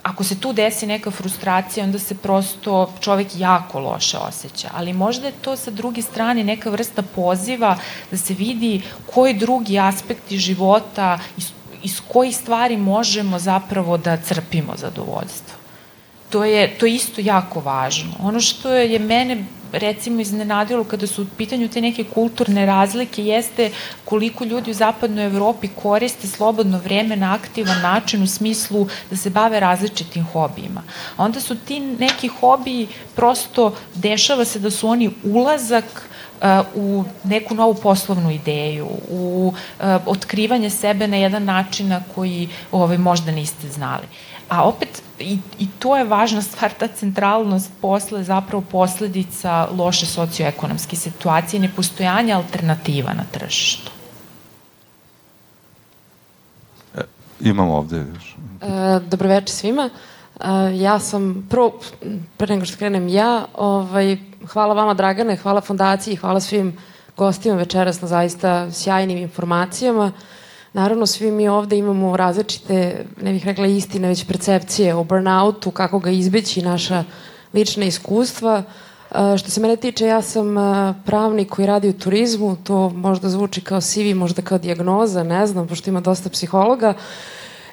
ako 0.02 0.24
se 0.24 0.40
tu 0.40 0.52
desi 0.52 0.86
neka 0.86 1.10
frustracija, 1.10 1.84
onda 1.84 1.98
se 1.98 2.14
prosto 2.14 2.92
čovek 3.00 3.28
jako 3.36 3.80
loše 3.80 4.18
osjeća. 4.18 4.68
Ali 4.74 4.92
možda 4.92 5.26
je 5.26 5.32
to 5.32 5.56
sa 5.56 5.70
druge 5.70 6.02
strane 6.02 6.44
neka 6.44 6.70
vrsta 6.70 7.02
poziva 7.02 7.76
da 8.10 8.16
se 8.16 8.34
vidi 8.34 8.82
koji 9.14 9.34
drugi 9.34 9.78
aspekti 9.78 10.38
života, 10.38 11.18
iz, 11.36 11.52
iz 11.82 12.00
kojih 12.08 12.36
stvari 12.36 12.76
možemo 12.76 13.38
zapravo 13.38 13.96
da 13.96 14.16
crpimo 14.16 14.76
zadovoljstvo. 14.76 15.60
To 16.30 16.44
je, 16.44 16.78
to 16.78 16.86
je 16.86 16.94
isto 16.94 17.20
jako 17.20 17.60
važno. 17.60 18.12
Ono 18.20 18.40
što 18.40 18.74
je 18.74 18.98
mene 18.98 19.44
recimo 19.72 20.20
iznenadilo 20.20 20.84
kada 20.84 21.06
su 21.06 21.22
u 21.22 21.26
pitanju 21.36 21.68
te 21.68 21.80
neke 21.80 22.04
kulturne 22.04 22.66
razlike 22.66 23.24
jeste 23.24 23.70
koliko 24.04 24.44
ljudi 24.44 24.70
u 24.70 24.74
zapadnoj 24.74 25.26
Evropi 25.26 25.68
koriste 25.68 26.26
slobodno 26.26 26.78
vreme 26.78 27.16
na 27.16 27.34
aktivan 27.34 27.80
način 27.82 28.22
u 28.22 28.26
smislu 28.26 28.86
da 29.10 29.16
se 29.16 29.30
bave 29.30 29.60
različitim 29.60 30.26
hobijima. 30.32 30.82
Onda 31.16 31.40
su 31.40 31.54
ti 31.54 31.80
neki 31.80 32.28
hobiji 32.28 32.88
prosto 33.16 33.74
dešava 33.94 34.44
se 34.44 34.58
da 34.58 34.70
su 34.70 34.88
oni 34.88 35.10
ulazak 35.24 36.09
u 36.74 37.04
neku 37.24 37.54
novu 37.54 37.74
poslovnu 37.74 38.30
ideju, 38.30 38.88
u 39.10 39.52
uh, 39.54 39.84
otkrivanje 40.06 40.70
sebe 40.70 41.08
na 41.08 41.16
jedan 41.16 41.44
način 41.44 41.88
na 41.88 42.02
koji 42.14 42.48
ovaj, 42.72 42.98
možda 42.98 43.32
niste 43.32 43.68
znali. 43.68 44.06
A 44.48 44.68
opet, 44.68 45.02
i, 45.18 45.38
i 45.58 45.68
to 45.78 45.96
je 45.96 46.04
važna 46.04 46.42
stvar, 46.42 46.72
ta 46.78 46.88
centralnost 46.88 47.70
posla 47.80 48.18
je 48.18 48.24
zapravo 48.24 48.64
posledica 48.70 49.68
loše 49.76 50.06
socioekonomske 50.06 50.96
situacije, 50.96 51.60
nepostojanja 51.60 52.36
alternativa 52.36 53.12
na 53.12 53.24
tržištu. 53.30 53.90
E, 56.94 57.00
imamo 57.40 57.76
ovde 57.76 57.96
još. 57.96 58.36
E, 58.62 59.00
dobroveče 59.08 59.52
svima. 59.52 59.90
Ja 60.74 60.98
sam, 60.98 61.46
prvo, 61.50 61.72
pre 62.36 62.54
nego 62.54 62.64
što 62.64 62.78
krenem 62.78 63.08
ja, 63.08 63.44
ovaj, 63.54 64.16
hvala 64.46 64.74
vama 64.74 64.94
Dragane, 64.94 65.36
hvala 65.36 65.60
fondaciji, 65.60 66.16
hvala 66.16 66.40
svim 66.40 66.76
gostima 67.16 67.56
večeras 67.56 68.00
na 68.00 68.08
zaista 68.08 68.72
sjajnim 68.72 69.18
informacijama. 69.18 70.12
Naravno, 70.72 71.06
svi 71.06 71.30
mi 71.30 71.48
ovde 71.48 71.78
imamo 71.78 72.16
različite, 72.16 73.04
ne 73.22 73.32
bih 73.32 73.46
rekla 73.46 73.66
istine, 73.66 74.08
već 74.08 74.26
percepcije 74.26 74.94
o 74.94 75.04
burnoutu, 75.04 75.70
kako 75.70 75.98
ga 75.98 76.10
izbeći, 76.10 76.62
naša 76.62 77.04
lična 77.54 77.84
iskustva. 77.84 78.62
Što 79.38 79.50
se 79.50 79.60
mene 79.60 79.76
tiče, 79.76 80.06
ja 80.06 80.22
sam 80.22 80.54
pravnik 81.06 81.48
koji 81.48 81.66
radi 81.66 81.88
u 81.88 81.98
turizmu, 81.98 82.56
to 82.64 82.88
možda 82.88 83.28
zvuči 83.28 83.60
kao 83.60 83.80
CV, 83.80 84.14
možda 84.14 84.42
kao 84.42 84.58
diagnoza, 84.58 85.22
ne 85.22 85.46
znam, 85.46 85.68
pošto 85.68 85.90
ima 85.90 86.00
dosta 86.00 86.28
psihologa, 86.28 86.94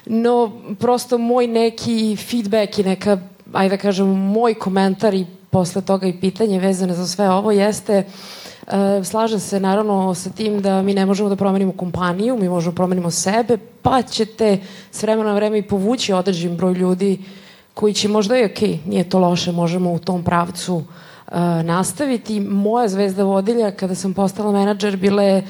no 0.08 0.52
prosto 0.78 1.18
moj 1.18 1.46
neki 1.46 2.16
feedback 2.16 2.78
i 2.78 2.82
neka, 2.82 3.18
ajde 3.52 3.76
da 3.76 3.82
kažem, 3.82 4.06
moj 4.08 4.54
komentar 4.54 5.14
i 5.14 5.26
posle 5.50 5.82
toga 5.82 6.06
i 6.06 6.20
pitanje 6.20 6.60
vezane 6.60 6.94
za 6.94 7.06
sve 7.06 7.30
ovo 7.30 7.50
jeste 7.52 8.04
E, 8.68 9.04
slažem 9.04 9.40
se 9.40 9.60
naravno 9.60 10.14
sa 10.14 10.30
tim 10.30 10.62
da 10.62 10.82
mi 10.82 10.94
ne 10.94 11.06
možemo 11.06 11.28
da 11.28 11.36
promenimo 11.36 11.72
kompaniju, 11.72 12.36
mi 12.36 12.48
možemo 12.48 12.72
da 12.72 12.76
promenimo 12.76 13.10
sebe, 13.10 13.56
pa 13.82 14.02
ćete 14.02 14.58
s 14.90 15.02
vremena 15.02 15.28
na 15.28 15.34
vreme 15.34 15.58
i 15.58 15.62
povući 15.62 16.12
određen 16.12 16.56
broj 16.56 16.72
ljudi 16.72 17.18
koji 17.74 17.94
će 17.94 18.08
možda 18.08 18.38
i 18.38 18.44
ok, 18.44 18.86
nije 18.86 19.08
to 19.08 19.18
loše, 19.18 19.52
možemo 19.52 19.92
u 19.92 19.98
tom 19.98 20.24
pravcu 20.24 20.74
uh, 20.76 20.84
nastaviti. 21.64 22.40
Moja 22.40 22.88
zvezda 22.88 23.24
vodilja 23.24 23.70
kada 23.70 23.94
sam 23.94 24.14
postala 24.14 24.52
menadžer 24.52 24.96
bila 24.96 25.22
je 25.22 25.46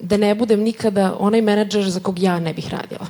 da 0.00 0.16
ne 0.16 0.34
budem 0.34 0.60
nikada 0.60 1.16
onaj 1.18 1.42
menadžer 1.42 1.90
za 1.90 2.00
kog 2.00 2.18
ja 2.18 2.40
ne 2.40 2.54
bih 2.54 2.70
radila. 2.70 3.06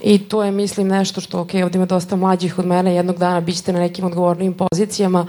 I 0.00 0.18
to 0.18 0.44
je, 0.44 0.52
mislim, 0.52 0.88
nešto 0.88 1.20
što, 1.20 1.40
ok, 1.40 1.50
ovdje 1.62 1.78
ima 1.78 1.86
dosta 1.86 2.16
mlađih 2.16 2.58
od 2.58 2.66
mene, 2.66 2.94
jednog 2.94 3.18
dana 3.18 3.40
bit 3.40 3.56
ćete 3.56 3.72
na 3.72 3.78
nekim 3.78 4.04
odgovornim 4.04 4.54
pozicijama, 4.54 5.20
uh, 5.20 5.28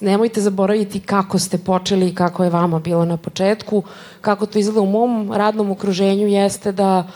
nemojte 0.00 0.40
zaboraviti 0.40 1.00
kako 1.00 1.38
ste 1.38 1.58
počeli 1.58 2.08
i 2.08 2.14
kako 2.14 2.44
je 2.44 2.50
vama 2.50 2.78
bilo 2.78 3.04
na 3.04 3.16
početku. 3.16 3.82
Kako 4.20 4.46
to 4.46 4.58
izgleda 4.58 4.80
u 4.80 4.86
mom 4.86 5.32
radnom 5.32 5.70
okruženju 5.70 6.28
jeste 6.28 6.72
da 6.72 7.06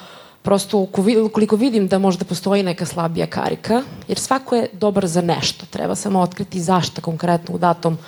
prosto 0.42 0.78
ukoliko 1.24 1.56
vidim 1.56 1.88
da 1.88 1.98
možda 1.98 2.24
postoji 2.24 2.62
neka 2.62 2.86
slabija 2.86 3.26
karika, 3.26 3.82
jer 4.08 4.18
svako 4.18 4.56
je 4.56 4.68
dobar 4.72 5.06
za 5.06 5.20
nešto, 5.20 5.66
treba 5.70 5.94
samo 5.94 6.20
otkriti 6.20 6.60
zašto 6.60 7.00
konkretno 7.00 7.54
u 7.54 7.58
datom 7.58 7.98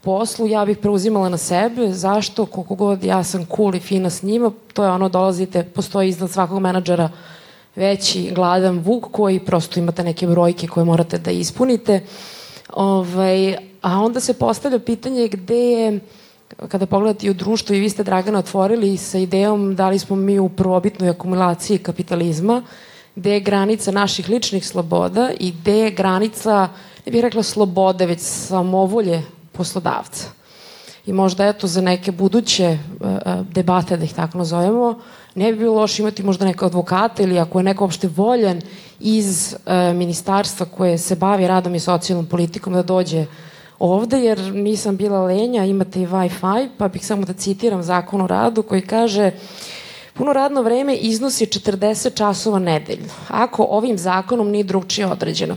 poslu, 0.00 0.46
ja 0.46 0.64
bih 0.64 0.78
preuzimala 0.78 1.28
na 1.28 1.36
sebe, 1.36 1.92
zašto, 1.92 2.46
koliko 2.46 2.74
god 2.74 3.04
ja 3.04 3.24
sam 3.24 3.46
cool 3.56 3.74
i 3.74 3.80
fina 3.80 4.10
s 4.10 4.22
njima, 4.22 4.50
to 4.72 4.84
je 4.84 4.90
ono, 4.90 5.08
dolazite, 5.08 5.62
postoji 5.62 6.08
iznad 6.08 6.30
svakog 6.30 6.60
menadžera 6.60 7.10
veći 7.78 8.30
gladan 8.34 8.78
vuk 8.78 9.06
koji 9.12 9.40
prosto 9.40 9.80
imate 9.80 10.04
neke 10.04 10.26
brojke 10.26 10.66
koje 10.66 10.84
morate 10.84 11.18
da 11.18 11.30
ispunite. 11.30 12.00
Ovaj, 12.72 13.56
A 13.82 14.00
onda 14.00 14.20
se 14.20 14.34
postavlja 14.34 14.78
pitanje 14.78 15.28
gde 15.28 15.56
je, 15.56 16.00
kada 16.68 16.86
pogledate 16.86 17.30
u 17.30 17.34
društvu 17.34 17.76
i 17.76 17.80
vi 17.80 17.90
ste 17.90 18.02
Dragana 18.02 18.38
otvorili 18.38 18.96
sa 18.96 19.18
idejom 19.18 19.76
da 19.76 19.88
li 19.88 19.98
smo 19.98 20.16
mi 20.16 20.38
u 20.38 20.48
prvobitnoj 20.48 21.10
akumulaciji 21.10 21.78
kapitalizma, 21.78 22.62
gde 23.14 23.32
je 23.32 23.40
granica 23.40 23.90
naših 23.90 24.28
ličnih 24.28 24.66
sloboda 24.66 25.30
i 25.40 25.52
gde 25.52 25.78
je 25.78 25.90
granica, 25.90 26.68
ne 27.06 27.12
bih 27.12 27.22
rekla 27.22 27.42
slobode, 27.42 28.06
već 28.06 28.20
samovolje 28.20 29.22
poslodavca. 29.52 30.37
I 31.08 31.12
možda 31.12 31.46
eto 31.46 31.66
za 31.66 31.80
neke 31.80 32.12
buduće 32.12 32.78
uh, 33.00 33.08
debate, 33.52 33.96
da 33.96 34.04
ih 34.04 34.14
tako 34.14 34.38
nazovemo, 34.38 34.98
ne 35.34 35.52
bi 35.52 35.58
bilo 35.58 35.74
loše 35.74 36.02
imati 36.02 36.22
možda 36.22 36.44
neka 36.44 36.66
advokata 36.66 37.22
ili 37.22 37.38
ako 37.38 37.58
je 37.58 37.62
neko 37.62 37.84
opšte 37.84 38.08
voljan 38.08 38.60
iz 39.00 39.54
uh, 39.54 39.96
ministarstva 39.96 40.66
koje 40.66 40.98
se 40.98 41.16
bavi 41.16 41.46
radom 41.46 41.74
i 41.74 41.80
socijalnom 41.80 42.26
politikom 42.26 42.72
da 42.72 42.82
dođe 42.82 43.26
ovde, 43.78 44.18
jer 44.18 44.38
nisam 44.54 44.96
bila 44.96 45.24
lenja, 45.24 45.64
imate 45.64 46.02
i 46.02 46.06
Wi-Fi, 46.06 46.68
pa 46.78 46.88
bih 46.88 47.06
samo 47.06 47.24
da 47.24 47.32
citiram 47.32 47.82
zakon 47.82 48.20
o 48.20 48.26
radu 48.26 48.62
koji 48.62 48.82
kaže 48.82 49.30
Puno 50.18 50.32
radno 50.32 50.62
vreme 50.62 50.96
iznosi 50.96 51.46
40 51.46 52.14
časova 52.14 52.58
nedeljno, 52.58 53.08
ako 53.28 53.66
ovim 53.70 53.98
zakonom 53.98 54.50
nije 54.50 54.64
drugčije 54.64 55.06
određeno. 55.06 55.56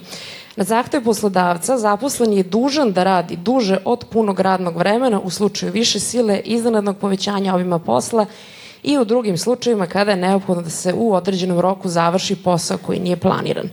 Na 0.56 0.64
zahtev 0.64 1.04
poslodavca 1.04 1.78
zaposlen 1.78 2.34
je 2.34 2.44
dužan 2.44 2.92
da 2.92 3.04
radi 3.04 3.36
duže 3.36 3.78
od 3.86 4.06
punog 4.12 4.40
radnog 4.40 4.78
vremena 4.78 5.20
u 5.20 5.30
slučaju 5.30 5.72
više 5.72 6.00
sile, 6.00 6.40
iznenadnog 6.40 6.98
povećanja 6.98 7.56
ovima 7.56 7.80
posla 7.80 8.26
i 8.84 8.98
u 8.98 9.06
drugim 9.06 9.38
slučajevima 9.38 9.86
kada 9.86 10.12
je 10.12 10.18
neophodno 10.18 10.64
da 10.64 10.70
se 10.70 10.94
u 10.94 11.14
određenom 11.14 11.60
roku 11.60 11.90
završi 11.90 12.36
posao 12.36 12.78
koji 12.78 13.00
nije 13.00 13.18
planiran 13.18 13.70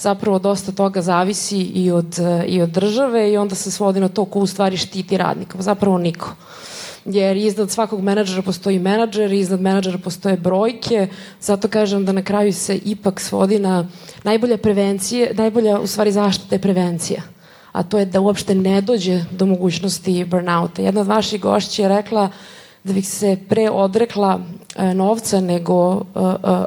zapravo 0.00 0.38
dosta 0.38 0.72
toga 0.72 1.02
zavisi 1.02 1.58
i 1.58 1.90
od, 1.90 2.18
i 2.46 2.62
od 2.62 2.68
države 2.68 3.32
i 3.32 3.36
onda 3.36 3.54
se 3.54 3.70
svodi 3.70 4.00
na 4.00 4.08
to 4.08 4.24
ko 4.24 4.38
u 4.38 4.46
stvari 4.46 4.76
štiti 4.76 5.16
radnika. 5.16 5.62
Zapravo 5.62 5.98
niko 5.98 6.34
jer 7.04 7.36
iznad 7.36 7.70
svakog 7.70 8.02
menadžera 8.02 8.42
postoji 8.42 8.78
menadžer, 8.78 9.32
iznad 9.32 9.60
menadžera 9.60 9.98
postoje 9.98 10.36
brojke, 10.36 11.08
zato 11.40 11.68
kažem 11.68 12.04
da 12.04 12.12
na 12.12 12.22
kraju 12.22 12.52
se 12.52 12.76
ipak 12.76 13.20
svodi 13.20 13.58
na 13.58 13.86
najbolja 14.24 14.56
prevencije, 14.58 15.32
najbolja 15.34 15.80
u 15.80 15.86
stvari 15.86 16.12
zaštita 16.12 16.54
je 16.54 16.62
prevencija. 16.62 17.22
a 17.72 17.82
to 17.82 17.98
je 17.98 18.04
da 18.06 18.20
uopšte 18.20 18.54
ne 18.54 18.80
dođe 18.80 19.24
do 19.30 19.46
mogućnosti 19.46 20.24
burnouta. 20.24 20.82
Jedna 20.82 21.00
od 21.00 21.06
vaših 21.06 21.40
gošća 21.40 21.82
je 21.82 21.88
rekla 21.88 22.28
da 22.84 22.92
bih 22.92 23.08
se 23.08 23.36
pre 23.48 23.70
odrekla 23.70 24.40
e, 24.76 24.94
novca 24.94 25.40
nego 25.40 25.94
e, 25.94 26.20
e, 26.20 26.22
e, 26.22 26.64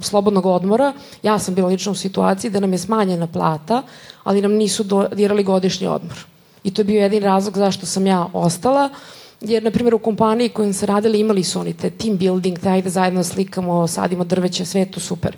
slobodnog 0.00 0.46
odmora. 0.46 0.92
Ja 1.22 1.38
sam 1.38 1.54
bila 1.54 1.68
lično 1.68 1.92
u 1.92 1.94
situaciji 1.94 2.50
da 2.50 2.60
nam 2.60 2.72
je 2.72 2.78
smanjena 2.78 3.26
plata, 3.26 3.82
ali 4.24 4.42
nam 4.42 4.52
nisu 4.52 4.84
dirali 5.12 5.44
godišnji 5.44 5.86
odmor. 5.86 6.24
I 6.64 6.74
to 6.74 6.80
je 6.80 6.84
bio 6.84 7.02
jedin 7.02 7.22
razlog 7.22 7.58
zašto 7.58 7.86
sam 7.86 8.06
ja 8.06 8.26
ostala. 8.32 8.88
Jer, 9.40 9.62
na 9.62 9.70
primjer, 9.70 9.94
u 9.94 9.98
kompaniji 9.98 10.48
kojom 10.48 10.72
se 10.72 10.86
radili 10.86 11.20
imali 11.20 11.44
su 11.44 11.60
oni 11.60 11.72
te 11.72 11.90
team 11.90 12.16
building, 12.16 12.58
te 12.58 12.68
ajde 12.68 12.90
zajedno 12.90 13.24
slikamo, 13.24 13.86
sadimo 13.86 14.24
drveće, 14.24 14.64
sve 14.64 14.80
je 14.80 14.90
to 14.90 15.00
super. 15.00 15.36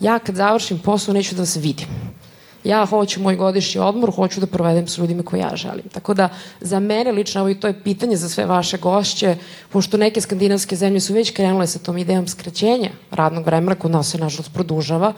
Ja 0.00 0.18
kad 0.18 0.36
završim 0.36 0.78
posao 0.78 1.14
neću 1.14 1.34
da 1.34 1.46
se 1.46 1.60
vidim 1.60 1.88
ja 2.64 2.86
hoću 2.86 3.20
moj 3.20 3.36
godišnji 3.36 3.80
odmor, 3.80 4.12
hoću 4.14 4.40
da 4.40 4.46
provedem 4.46 4.88
s 4.88 4.98
ljudima 4.98 5.22
koje 5.22 5.40
ja 5.40 5.56
želim. 5.56 5.88
Tako 5.92 6.14
da 6.14 6.28
za 6.60 6.80
mene 6.80 7.12
lično, 7.12 7.40
ovo 7.40 7.50
i 7.50 7.60
to 7.60 7.66
je 7.66 7.82
pitanje 7.82 8.16
za 8.16 8.28
sve 8.28 8.46
vaše 8.46 8.78
gošće, 8.78 9.36
pošto 9.70 9.96
neke 9.96 10.20
skandinavske 10.20 10.76
zemlje 10.76 11.00
su 11.00 11.14
već 11.14 11.30
krenule 11.30 11.66
sa 11.66 11.78
tom 11.78 11.98
idejom 11.98 12.28
skraćenja 12.28 12.90
radnog 13.10 13.46
vremena, 13.46 13.74
kod 13.74 13.90
nas 13.90 14.10
se 14.10 14.18
nažalost 14.18 14.52
produžava, 14.54 15.12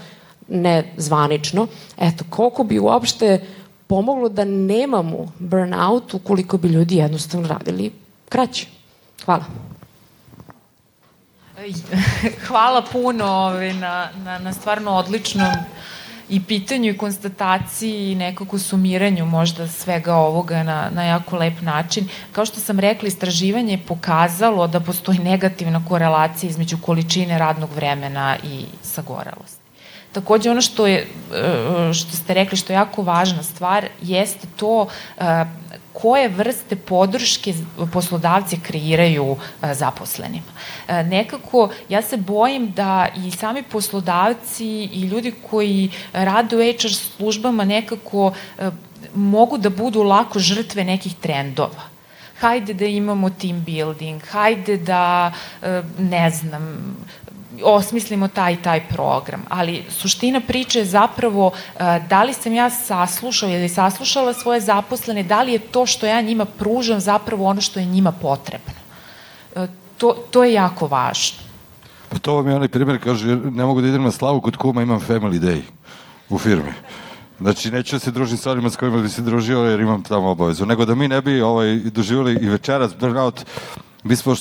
ne 0.48 0.92
zvanično. 0.96 1.66
Eto, 1.98 2.24
koliko 2.30 2.64
bi 2.64 2.78
uopšte 2.78 3.40
pomoglo 3.86 4.28
da 4.28 4.44
nemamo 4.44 5.32
burnout 5.38 6.14
ukoliko 6.14 6.58
bi 6.58 6.68
ljudi 6.68 6.96
jednostavno 6.96 7.48
radili 7.48 7.90
kraće. 8.34 8.66
Hvala. 9.24 9.44
Hvala 12.46 12.82
puno 12.92 13.24
ovaj, 13.24 13.72
na, 13.74 14.08
na, 14.24 14.38
na 14.38 14.52
stvarno 14.52 14.90
odličnom 14.90 15.52
i 16.28 16.40
pitanju 16.42 16.90
i 16.90 16.98
konstataciji 16.98 18.12
i 18.12 18.14
nekako 18.14 18.58
sumiranju 18.58 19.26
možda 19.26 19.68
svega 19.68 20.14
ovoga 20.14 20.62
na, 20.62 20.90
na 20.90 21.04
jako 21.04 21.36
lep 21.36 21.60
način. 21.60 22.08
Kao 22.32 22.46
što 22.46 22.60
sam 22.60 22.80
rekla, 22.80 23.08
istraživanje 23.08 23.72
je 23.72 23.86
pokazalo 23.86 24.66
da 24.66 24.80
postoji 24.80 25.18
negativna 25.18 25.84
korelacija 25.88 26.50
između 26.50 26.78
količine 26.82 27.38
radnog 27.38 27.70
vremena 27.72 28.36
i 28.44 28.64
sagoralosti. 28.82 29.62
Takođe 30.12 30.50
ono 30.50 30.60
što 30.60 30.86
je 30.86 30.98
e, 30.98 31.94
što 31.94 32.16
ste 32.16 32.34
rekli 32.34 32.58
što 32.58 32.72
je 32.72 32.74
jako 32.74 33.02
važna 33.02 33.42
stvar 33.42 33.86
jeste 34.02 34.46
to 34.56 34.88
e, 35.18 35.44
koje 35.94 36.28
vrste 36.28 36.76
podrške 36.76 37.54
poslodavci 37.92 38.60
kreiraju 38.60 39.36
e, 39.62 39.74
zaposlenima. 39.74 40.52
Nekako 40.88 41.68
ja 41.88 42.02
se 42.02 42.16
bojim 42.16 42.70
da 42.70 43.08
i 43.26 43.30
sami 43.30 43.62
poslodavci 43.62 44.66
i 44.92 45.00
ljudi 45.00 45.34
koji 45.50 45.90
rade 46.12 46.56
u 46.56 46.60
HR 46.60 46.88
službama 46.88 47.64
nekako 47.64 48.32
mogu 49.14 49.58
da 49.58 49.70
budu 49.70 50.02
lako 50.02 50.38
žrtve 50.38 50.84
nekih 50.84 51.14
trendova 51.14 51.94
hajde 52.44 52.74
da 52.74 52.86
imamo 52.86 53.30
team 53.30 53.64
building, 53.66 54.22
hajde 54.30 54.76
da, 54.76 55.32
ne 55.98 56.30
znam, 56.30 56.96
osmislimo 57.62 58.28
taj 58.28 58.62
taj 58.62 58.88
program. 58.88 59.42
Ali 59.48 59.84
suština 59.90 60.40
priče 60.40 60.78
je 60.78 60.84
zapravo 60.84 61.46
uh, 61.46 61.80
da 62.08 62.22
li 62.22 62.32
sam 62.32 62.52
ja 62.52 62.70
saslušao 62.70 63.48
ili 63.48 63.68
saslušala 63.68 64.34
svoje 64.34 64.60
zaposlene, 64.60 65.22
da 65.22 65.42
li 65.42 65.52
je 65.52 65.58
to 65.58 65.86
što 65.86 66.06
ja 66.06 66.20
njima 66.20 66.44
pružam 66.44 67.00
zapravo 67.00 67.44
ono 67.44 67.60
što 67.60 67.80
je 67.80 67.86
njima 67.86 68.12
potrebno. 68.12 68.74
Uh, 69.56 69.64
to, 69.98 70.16
to 70.30 70.44
je 70.44 70.52
jako 70.52 70.86
važno. 70.86 71.38
Pa 72.08 72.18
to 72.18 72.34
vam 72.34 72.48
je 72.48 72.56
onaj 72.56 72.68
primjer, 72.68 72.98
kaže, 73.02 73.36
ne 73.36 73.64
mogu 73.64 73.80
da 73.80 73.88
idem 73.88 74.02
na 74.02 74.10
slavu 74.10 74.40
kod 74.40 74.56
kuma, 74.56 74.82
imam 74.82 75.00
family 75.00 75.40
day 75.40 75.60
u 76.28 76.38
firmi. 76.38 76.72
Znači, 77.40 77.70
neću 77.70 77.96
da 77.96 78.00
se 78.00 78.10
družim 78.10 78.38
sa 78.38 78.50
onima 78.50 78.70
s 78.70 78.76
kojima 78.76 79.02
bi 79.02 79.08
se 79.08 79.22
družio 79.22 79.58
jer 79.58 79.80
imam 79.80 80.02
tamo 80.02 80.30
obavezu. 80.30 80.66
Nego 80.66 80.84
da 80.84 80.94
mi 80.94 81.08
ne 81.08 81.22
bi 81.22 81.42
ovaj, 81.42 81.76
doživjeli 81.76 82.38
i 82.42 82.48
večeras 82.48 82.94
burnout 83.00 83.44
Mi 84.04 84.16
smo 84.16 84.34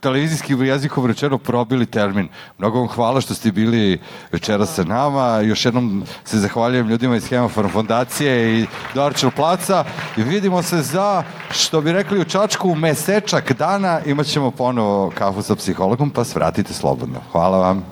televizijskim 0.00 0.64
jezikom 0.64 1.06
rečeno 1.06 1.38
probili 1.38 1.86
termin. 1.86 2.28
Mnogo 2.58 2.78
vam 2.78 2.88
hvala 2.88 3.20
što 3.20 3.34
ste 3.34 3.52
bili 3.52 4.00
večera 4.32 4.66
sa 4.66 4.84
nama. 4.84 5.40
Još 5.40 5.64
jednom 5.64 6.04
se 6.24 6.38
zahvaljujem 6.38 6.88
ljudima 6.88 7.16
iz 7.16 7.28
Hemafarm 7.28 7.68
fondacije 7.68 8.60
i 8.60 8.66
Dorčel 8.94 9.30
placa. 9.30 9.84
I 10.16 10.22
vidimo 10.22 10.62
se 10.62 10.82
za, 10.82 11.22
što 11.50 11.80
bi 11.80 11.92
rekli 11.92 12.20
u 12.20 12.24
Čačku, 12.24 12.74
mesečak 12.74 13.52
dana. 13.52 14.00
Imaćemo 14.06 14.50
ponovo 14.50 15.12
kafu 15.14 15.42
sa 15.42 15.56
psihologom, 15.56 16.10
pa 16.10 16.24
svratite 16.24 16.74
slobodno. 16.74 17.20
Hvala 17.32 17.58
vam. 17.58 17.84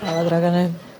Hvala, 0.00 0.24
Dragane. 0.24 0.91